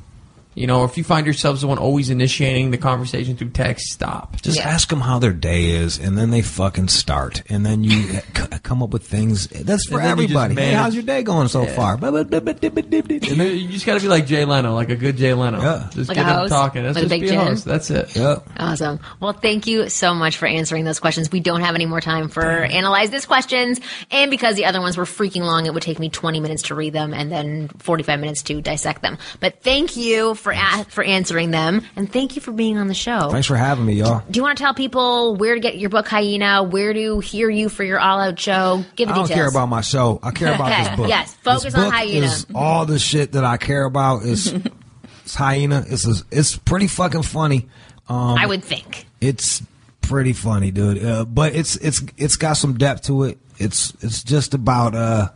you 0.56 0.66
know 0.68 0.84
if 0.86 0.97
you 0.97 1.03
find 1.03 1.26
yourselves 1.28 1.62
the 1.62 1.68
one 1.68 1.78
always 1.78 2.10
initiating 2.10 2.72
the 2.72 2.78
conversation 2.78 3.36
through 3.38 3.49
text 3.49 3.86
stop 3.91 4.41
Just 4.41 4.58
Yeah. 4.58 4.68
ask 4.70 4.89
them 4.89 5.01
how 5.01 5.20
their 5.20 5.34
day 5.34 5.66
is, 5.72 5.99
and 5.99 6.18
then 6.18 6.32
they 6.32 6.41
fucking 6.41 6.88
start, 6.88 7.43
and 7.49 7.66
then 7.66 7.84
you 7.84 8.01
c- 8.14 8.22
come 8.64 8.82
up 8.82 8.89
with 8.91 9.06
things. 9.06 9.47
That's 9.47 9.88
for 9.88 9.99
And 9.99 10.06
then 10.10 10.18
you 10.18 10.28
just 10.28 10.36
everybody. 10.36 10.56
Hey, 10.56 10.74
how's 10.74 10.93
your 10.95 11.03
day 11.03 11.22
going 11.24 11.47
so 11.49 11.64
Yeah. 11.64 11.76
far? 11.76 11.93
And 11.95 12.03
And 12.06 13.39
then 13.39 13.58
you 13.58 13.68
just 13.70 13.86
got 13.86 13.95
to 13.95 13.99
be 14.01 14.08
like 14.08 14.26
Jay 14.28 14.45
Leno, 14.45 14.74
like 14.74 14.89
a 14.89 14.95
good 14.95 15.18
Jay 15.18 15.34
Leno. 15.34 15.62
Yeah. 15.62 15.89
Just 15.93 16.10
Like 16.10 16.18
get 16.18 16.26
a 16.28 16.43
him 16.43 16.49
talking. 16.49 16.84
That's 16.84 16.95
Like 16.95 17.06
a 17.06 17.10
just 17.10 17.22
big 17.22 17.30
be 17.30 17.36
a 17.36 17.39
host. 17.39 17.66
That's 17.66 17.89
it. 17.89 18.16
Yep. 18.16 18.47
Awesome. 18.58 18.99
Well, 19.20 19.34
thank 19.34 19.68
you 19.68 19.89
so 19.89 20.14
much 20.14 20.38
for 20.38 20.47
answering 20.47 20.86
those 20.86 20.99
questions. 20.99 21.32
We 21.32 21.39
don't 21.39 21.62
have 21.62 21.76
any 21.76 21.86
more 21.86 22.01
time 22.01 22.30
for 22.30 22.45
analyze 22.64 23.10
this 23.10 23.26
questions, 23.26 23.80
and 24.12 24.32
because 24.32 24.56
the 24.56 24.66
other 24.66 24.82
ones 24.82 24.97
were 24.97 25.06
freaking 25.06 25.41
long, 25.41 25.66
it 25.66 25.74
would 25.74 25.84
take 25.84 25.99
me 25.99 26.10
20 26.10 26.39
minutes 26.39 26.64
to 26.64 26.76
read 26.76 26.93
them 26.93 27.14
and 27.14 27.32
then 27.32 27.70
45 27.80 28.20
minutes 28.20 28.43
to 28.43 28.62
dissect 28.62 29.01
them. 29.01 29.18
But 29.39 29.62
thank 29.62 29.97
you 29.97 30.36
for 30.46 30.54
a- 30.54 30.86
for 30.89 31.04
answering 31.04 31.50
them, 31.50 31.82
and 31.96 32.10
thank 32.12 32.36
you 32.36 32.41
for 32.41 32.52
being 32.52 32.78
on 32.78 32.88
the 32.88 32.93
show. 32.93 33.30
Thanks 33.32 33.48
for 33.48 33.56
having 33.56 33.84
me, 33.86 33.93
y'all. 33.96 34.24
Do 34.30 34.38
you 34.38 34.43
want 34.43 34.58
to 34.58 34.64
tell 34.64 34.76
people 34.76 35.36
where 35.36 35.56
to 35.56 35.60
get 35.60 35.78
your 35.80 35.89
book, 35.89 36.08
Hyena? 36.08 36.62
Where 36.64 36.93
to 36.93 37.20
hear 37.20 37.50
you 37.50 37.68
for 37.68 37.84
your 37.84 38.00
all 38.00 38.20
out 38.20 38.39
show? 38.39 38.86
Give 38.96 39.08
the 39.08 39.14
I 39.14 39.18
don't 39.18 39.26
details. 39.28 39.39
care 39.39 39.50
about 39.50 39.70
my 39.70 39.82
show. 39.82 40.20
I 40.22 40.30
care 40.30 40.54
about 40.54 40.70
this 40.86 40.96
book. 40.98 41.08
yes, 41.10 41.34
focus 41.41 41.64
this 41.64 41.76
on 41.76 41.86
book 41.86 41.93
Hyena. 41.93 42.26
Is 42.28 42.46
all 42.54 42.86
the 42.86 43.00
shit 43.00 43.32
that 43.32 43.43
I 43.43 43.58
care 43.58 43.84
about 43.86 44.22
is 44.24 44.54
it's 45.24 45.34
hyena. 45.36 45.84
It's 45.88 46.08
a, 46.08 46.14
it's 46.32 46.56
pretty 46.56 46.88
fucking 46.88 47.24
funny. 47.24 47.68
Um, 48.08 48.38
I 48.38 48.46
would 48.46 48.64
think. 48.64 49.08
it's 49.20 49.64
pretty 50.02 50.34
funny, 50.34 50.70
dude. 50.70 51.04
Uh, 51.04 51.26
but 51.26 51.56
it's 51.56 51.76
it's 51.78 52.04
it's 52.18 52.36
got 52.36 52.54
some 52.54 52.78
depth 52.78 53.06
to 53.06 53.24
it. 53.24 53.39
It's 53.58 53.93
it's 54.02 54.22
just 54.24 54.54
about 54.54 54.93
uh, 54.93 55.30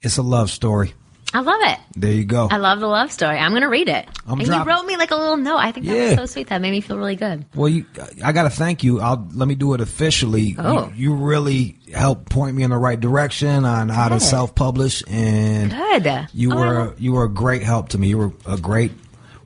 it's 0.00 0.16
a 0.16 0.22
love 0.22 0.50
story. 0.50 0.94
I 1.32 1.40
love 1.40 1.60
it. 1.62 1.78
There 1.96 2.12
you 2.12 2.24
go. 2.24 2.48
I 2.50 2.56
love 2.56 2.80
the 2.80 2.88
love 2.88 3.12
story. 3.12 3.36
I'm 3.38 3.52
going 3.52 3.62
to 3.62 3.68
read 3.68 3.88
it. 3.88 4.08
I'm 4.26 4.38
and 4.40 4.46
dropping- 4.46 4.68
you 4.68 4.76
wrote 4.76 4.84
me 4.86 4.96
like 4.96 5.10
a 5.12 5.16
little 5.16 5.36
note. 5.36 5.58
I 5.58 5.70
think 5.70 5.86
that 5.86 5.96
Yeah. 5.96 6.04
was 6.06 6.14
so 6.16 6.26
sweet. 6.26 6.48
That 6.48 6.60
made 6.60 6.72
me 6.72 6.80
feel 6.80 6.98
really 6.98 7.14
good. 7.14 7.44
Well, 7.54 7.68
you, 7.68 7.86
I 8.24 8.32
got 8.32 8.44
to 8.44 8.50
thank 8.50 8.82
you. 8.82 9.00
I'll 9.00 9.28
let 9.32 9.46
me 9.46 9.54
do 9.54 9.74
it 9.74 9.80
officially. 9.80 10.56
Oh. 10.58 10.88
You, 10.96 11.12
you 11.12 11.14
really 11.14 11.78
helped 11.94 12.28
point 12.30 12.56
me 12.56 12.64
in 12.64 12.70
the 12.70 12.78
right 12.78 12.98
direction 12.98 13.64
on 13.64 13.88
how 13.88 14.08
to 14.08 14.18
self-publish, 14.18 15.04
and 15.08 15.70
Good. 15.70 16.28
you 16.34 16.52
Oh, 16.52 16.56
were 16.56 16.94
you 16.98 17.12
were 17.12 17.24
a 17.24 17.28
great 17.28 17.62
help 17.62 17.90
to 17.90 17.98
me. 17.98 18.08
You 18.08 18.18
were 18.18 18.32
a 18.46 18.56
great 18.56 18.90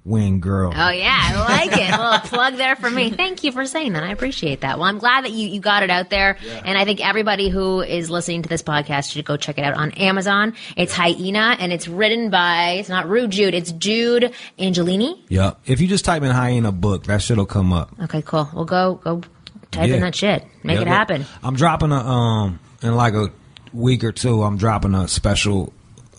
wing 0.05 0.39
girl. 0.41 0.73
Oh 0.77 0.91
yeah, 0.91 1.19
I 1.19 1.41
like 1.67 1.73
it. 1.73 1.91
A 1.95 2.03
little 2.03 2.19
plug 2.29 2.57
there 2.57 2.77
for 2.77 2.91
me. 2.91 3.11
Thank 3.11 3.43
you 3.43 3.53
for 3.53 3.65
saying 3.67 3.95
that. 3.95 4.03
I 4.03 4.11
appreciate 4.11 4.61
that. 4.61 4.79
Well, 4.79 4.87
I'm 4.87 4.99
glad 4.99 5.25
that 5.25 5.33
you, 5.33 5.49
you 5.49 5.61
got 5.61 5.83
it 5.83 5.91
out 5.91 6.11
there, 6.11 6.37
and 6.65 6.77
I 6.77 6.85
think 6.85 7.01
everybody 7.07 7.49
who 7.49 7.81
is 7.81 8.11
listening 8.11 8.43
to 8.43 8.49
this 8.49 8.63
podcast 8.63 9.13
should 9.13 9.25
go 9.25 9.37
check 9.37 9.57
it 9.59 9.65
out 9.65 9.75
on 9.75 9.93
Amazon. 9.93 10.55
It's 10.77 10.93
Hyena, 10.93 11.57
and 11.59 11.73
it's 11.73 11.89
written 11.89 12.31
by 12.31 12.73
it's 12.81 12.89
not 12.89 13.09
Rude 13.09 13.31
Jude, 13.31 13.55
it's 13.55 13.73
Jude 13.73 14.33
Angelini. 14.59 15.21
Yeah. 15.29 15.53
If 15.67 15.81
you 15.81 15.87
just 15.89 16.05
type 16.05 16.23
in 16.23 16.31
hyena 16.31 16.71
book, 16.73 17.05
that 17.05 17.23
shit'll 17.23 17.47
come 17.47 17.73
up. 17.73 17.91
Okay, 18.05 18.23
cool. 18.23 18.49
We'll 18.55 18.65
go 18.67 18.97
go 18.97 19.23
type 19.71 19.89
Yeah. 19.89 19.95
in 19.97 20.01
that 20.03 20.15
shit. 20.15 20.45
Make 20.63 20.77
Yeah, 20.77 20.83
it 20.83 20.89
happen. 20.89 21.25
I'm 21.43 21.57
dropping 21.57 21.93
a 21.93 21.97
um 21.99 22.59
in 22.83 22.95
like 22.95 23.15
a 23.15 23.31
week 23.73 24.05
or 24.05 24.13
two. 24.13 24.43
I'm 24.43 24.57
dropping 24.59 24.95
a 24.95 25.09
special 25.09 25.73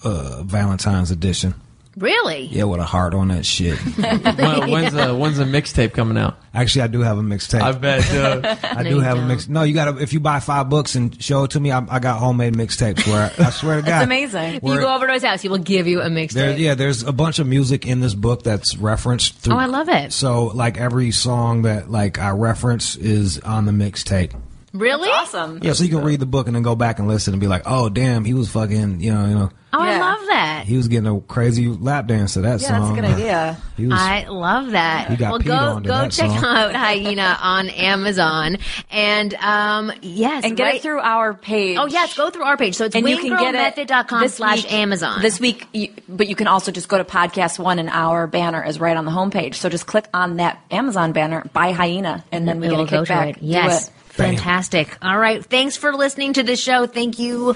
uh 0.03 0.41
Valentine's 0.43 1.11
edition. 1.11 1.53
Really? 1.97 2.47
Yeah, 2.47 2.65
with 2.65 2.81
a 2.81 2.85
heart 2.85 3.13
on 3.13 3.29
that 3.29 3.45
shit. 3.45 3.77
When- 3.95 4.69
when's 4.69 4.93
the 4.93 5.15
when's 5.15 5.37
the 5.37 5.45
mixtape 5.45 5.93
coming 5.93 6.17
out? 6.17 6.37
Actually, 6.53 6.81
I 6.83 6.87
do 6.87 7.01
have 7.01 7.17
a 7.17 7.21
mixtape. 7.21 7.61
I 7.61 7.71
bet. 7.71 8.03
dude. 8.09 8.45
I 8.63 8.83
No, 8.83 8.89
do 8.89 8.99
have 8.99 9.17
a 9.17 9.19
don't. 9.21 9.27
mix. 9.29 9.47
No, 9.47 9.63
you 9.63 9.73
got 9.73 9.95
to 9.95 10.01
if 10.01 10.11
you 10.13 10.19
buy 10.19 10.39
five 10.41 10.69
books 10.69 10.95
and 10.95 11.21
show 11.23 11.45
it 11.45 11.51
to 11.51 11.59
me, 11.59 11.71
I, 11.71 11.85
I 11.89 11.99
got 11.99 12.19
homemade 12.19 12.53
mixtapes. 12.53 13.05
Where 13.07 13.31
I, 13.37 13.45
I 13.45 13.49
swear 13.51 13.77
to 13.77 13.81
God, 13.81 13.87
That's 13.91 14.03
amazing. 14.05 14.55
If 14.55 14.63
you 14.63 14.79
go 14.79 14.93
over 14.93 15.07
to 15.07 15.13
his 15.13 15.23
house, 15.23 15.41
he 15.41 15.47
will 15.49 15.57
give 15.57 15.87
you 15.87 16.01
a 16.01 16.09
There, 16.09 16.27
mixtape. 16.27 16.59
yeah, 16.59 16.75
there's 16.75 17.03
a 17.03 17.13
bunch 17.13 17.39
of 17.39 17.47
music 17.47 17.85
in 17.87 18.01
this 18.01 18.13
book 18.13 18.43
that's 18.43 18.75
referenced. 18.77 19.35
Through, 19.35 19.53
Oh, 19.53 19.57
I 19.57 19.65
love 19.67 19.87
it. 19.89 20.11
So, 20.11 20.45
like 20.47 20.77
every 20.77 21.11
song 21.11 21.61
that 21.63 21.89
like 21.89 22.19
I 22.19 22.31
reference 22.31 22.95
is 22.97 23.39
on 23.39 23.65
the 23.65 23.71
mixtape. 23.71 24.33
Really? 24.77 25.09
Awesome. 25.09 25.59
Yeah, 25.61 25.73
so 25.73 25.83
you 25.83 25.89
can 25.89 26.03
read 26.03 26.19
the 26.19 26.25
book 26.25 26.47
and 26.47 26.55
then 26.55 26.63
go 26.63 26.75
back 26.75 26.99
and 26.99 27.07
listen 27.07 27.33
and 27.33 27.41
be 27.41 27.47
like, 27.47 27.63
oh 27.65 27.89
damn, 27.89 28.25
he 28.25 28.33
was 28.33 28.49
fucking, 28.49 28.99
you 29.01 29.13
know, 29.13 29.25
you 29.25 29.35
know, 29.35 29.49
Oh, 29.77 29.79
I 29.81 29.91
Yeah. 29.91 29.99
love 29.99 30.19
that. 30.27 30.63
he 30.65 30.77
was 30.77 30.87
getting 30.87 31.07
a 31.13 31.19
crazy 31.19 31.67
lap 31.67 32.07
dance 32.07 32.35
to 32.35 32.41
that 32.43 32.61
Yeah, 32.61 32.67
song. 32.69 32.95
that's 32.95 32.97
a 32.97 33.01
good 33.01 33.11
idea. 33.19 33.57
He 33.75 33.87
was, 33.87 33.99
I 33.99 34.25
love 34.29 34.71
that. 34.71 35.09
He 35.09 35.17
got 35.17 35.31
well, 35.31 35.39
peed 35.41 35.45
go 35.47 35.53
on 35.53 35.83
to 35.83 35.87
go 35.89 35.93
that 35.97 36.11
check 36.13 36.29
song. 36.29 36.45
out 36.45 36.73
Hyena 36.73 37.37
on 37.41 37.67
Amazon, 37.67 38.55
and 38.89 39.33
um, 39.33 39.91
yes, 40.01 40.45
And 40.45 40.55
get 40.55 40.63
right- 40.63 40.75
it 40.75 40.81
through 40.81 41.01
our 41.01 41.33
page. 41.33 41.77
Oh 41.77 41.87
yes, 41.87 42.15
go 42.15 42.29
through 42.29 42.43
our 42.45 42.55
page. 42.55 42.75
So 42.75 42.85
it's 42.85 42.95
and 42.95 43.05
you 43.05 43.17
can 43.17 43.31
get 43.37 43.53
it 43.53 43.75
wingirlmethod.com 43.87 44.21
this 44.21 44.35
slash 44.35 44.63
week- 44.63 44.71
Amazon. 44.71 45.21
This 45.21 45.41
week, 45.41 45.67
you, 45.73 45.89
but 46.07 46.29
you 46.29 46.35
can 46.35 46.47
also 46.47 46.71
just 46.71 46.87
go 46.87 46.97
to 46.97 47.03
podcast 47.03 47.59
one, 47.59 47.77
and 47.79 47.89
our 47.89 48.27
banner 48.27 48.63
is 48.65 48.79
right 48.79 48.95
on 48.95 49.03
the 49.03 49.11
homepage. 49.11 49.55
So 49.55 49.67
just 49.67 49.85
click 49.87 50.05
on 50.13 50.37
that 50.37 50.57
Amazon 50.71 51.11
banner, 51.11 51.43
buy 51.51 51.73
Hyena, 51.73 52.23
and 52.31 52.47
then 52.47 52.61
we 52.61 52.67
It 52.67 52.69
get 52.69 52.75
a 52.75 52.77
will 52.79 52.85
go 52.85 53.03
to 53.03 53.11
kickback. 53.13 53.29
it. 53.31 53.39
Do 53.41 53.45
Yes. 53.45 53.87
it. 53.89 53.93
Fantastic. 54.15 54.97
All 55.01 55.17
right. 55.17 55.43
Thanks 55.45 55.77
for 55.77 55.93
listening 55.93 56.33
to 56.33 56.43
the 56.43 56.55
show. 56.55 56.85
Thank 56.87 57.19
you, 57.19 57.55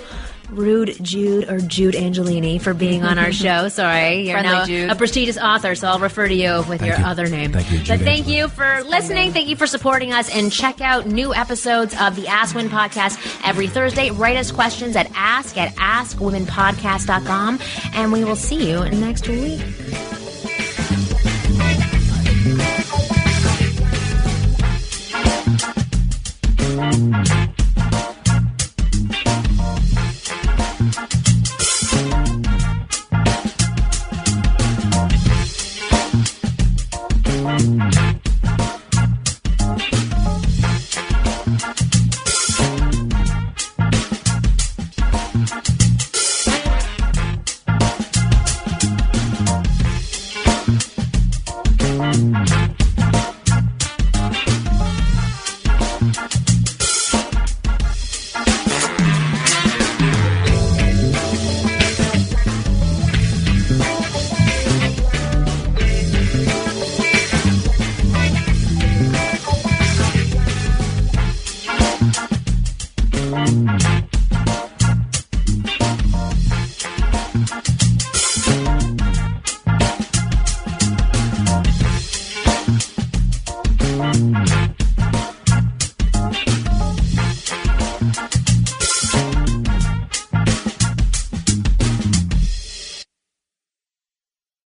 Rude 0.50 0.98
Jude 1.02 1.50
or 1.50 1.60
Jude 1.60 1.94
Angelini, 1.96 2.60
for 2.60 2.74
being 2.74 3.04
on 3.04 3.18
our 3.20 3.32
show. 3.32 3.70
Sorry, 3.70 4.24
you're 4.28 4.34
Friendly 4.34 4.52
now 4.52 4.66
Jude. 4.66 4.90
a 4.90 4.96
prestigious 4.96 5.38
author, 5.38 5.76
so 5.76 5.88
I'll 5.88 6.00
refer 6.00 6.28
to 6.28 6.34
you 6.34 6.64
with 6.68 6.84
your 6.86 6.98
you. 6.98 7.06
other 7.06 7.28
name. 7.28 7.52
Thank 7.54 7.72
you, 7.72 7.80
but 7.80 8.00
thank 8.02 8.26
Angelini. 8.26 8.36
you 8.36 8.48
for 8.50 8.84
listening. 8.84 9.32
Thank 9.32 9.48
you 9.48 9.56
for 9.56 9.68
supporting 9.68 10.12
us, 10.12 10.30
and 10.36 10.52
check 10.52 10.82
out 10.82 11.06
new 11.06 11.34
episodes 11.34 11.96
of 12.00 12.16
the 12.16 12.28
Ask 12.28 12.56
Women 12.56 12.72
Podcast 12.72 13.20
every 13.48 13.68
Thursday. 13.68 14.10
Write 14.12 14.38
us 14.38 14.52
questions 14.52 14.96
at 14.96 15.10
ask 15.16 15.56
at 15.58 15.76
askwomenpodcast.com, 15.76 17.60
and 17.94 18.12
we 18.12 18.24
will 18.24 18.36
see 18.36 18.70
you 18.72 18.90
next 18.90 19.28
week. 19.30 19.62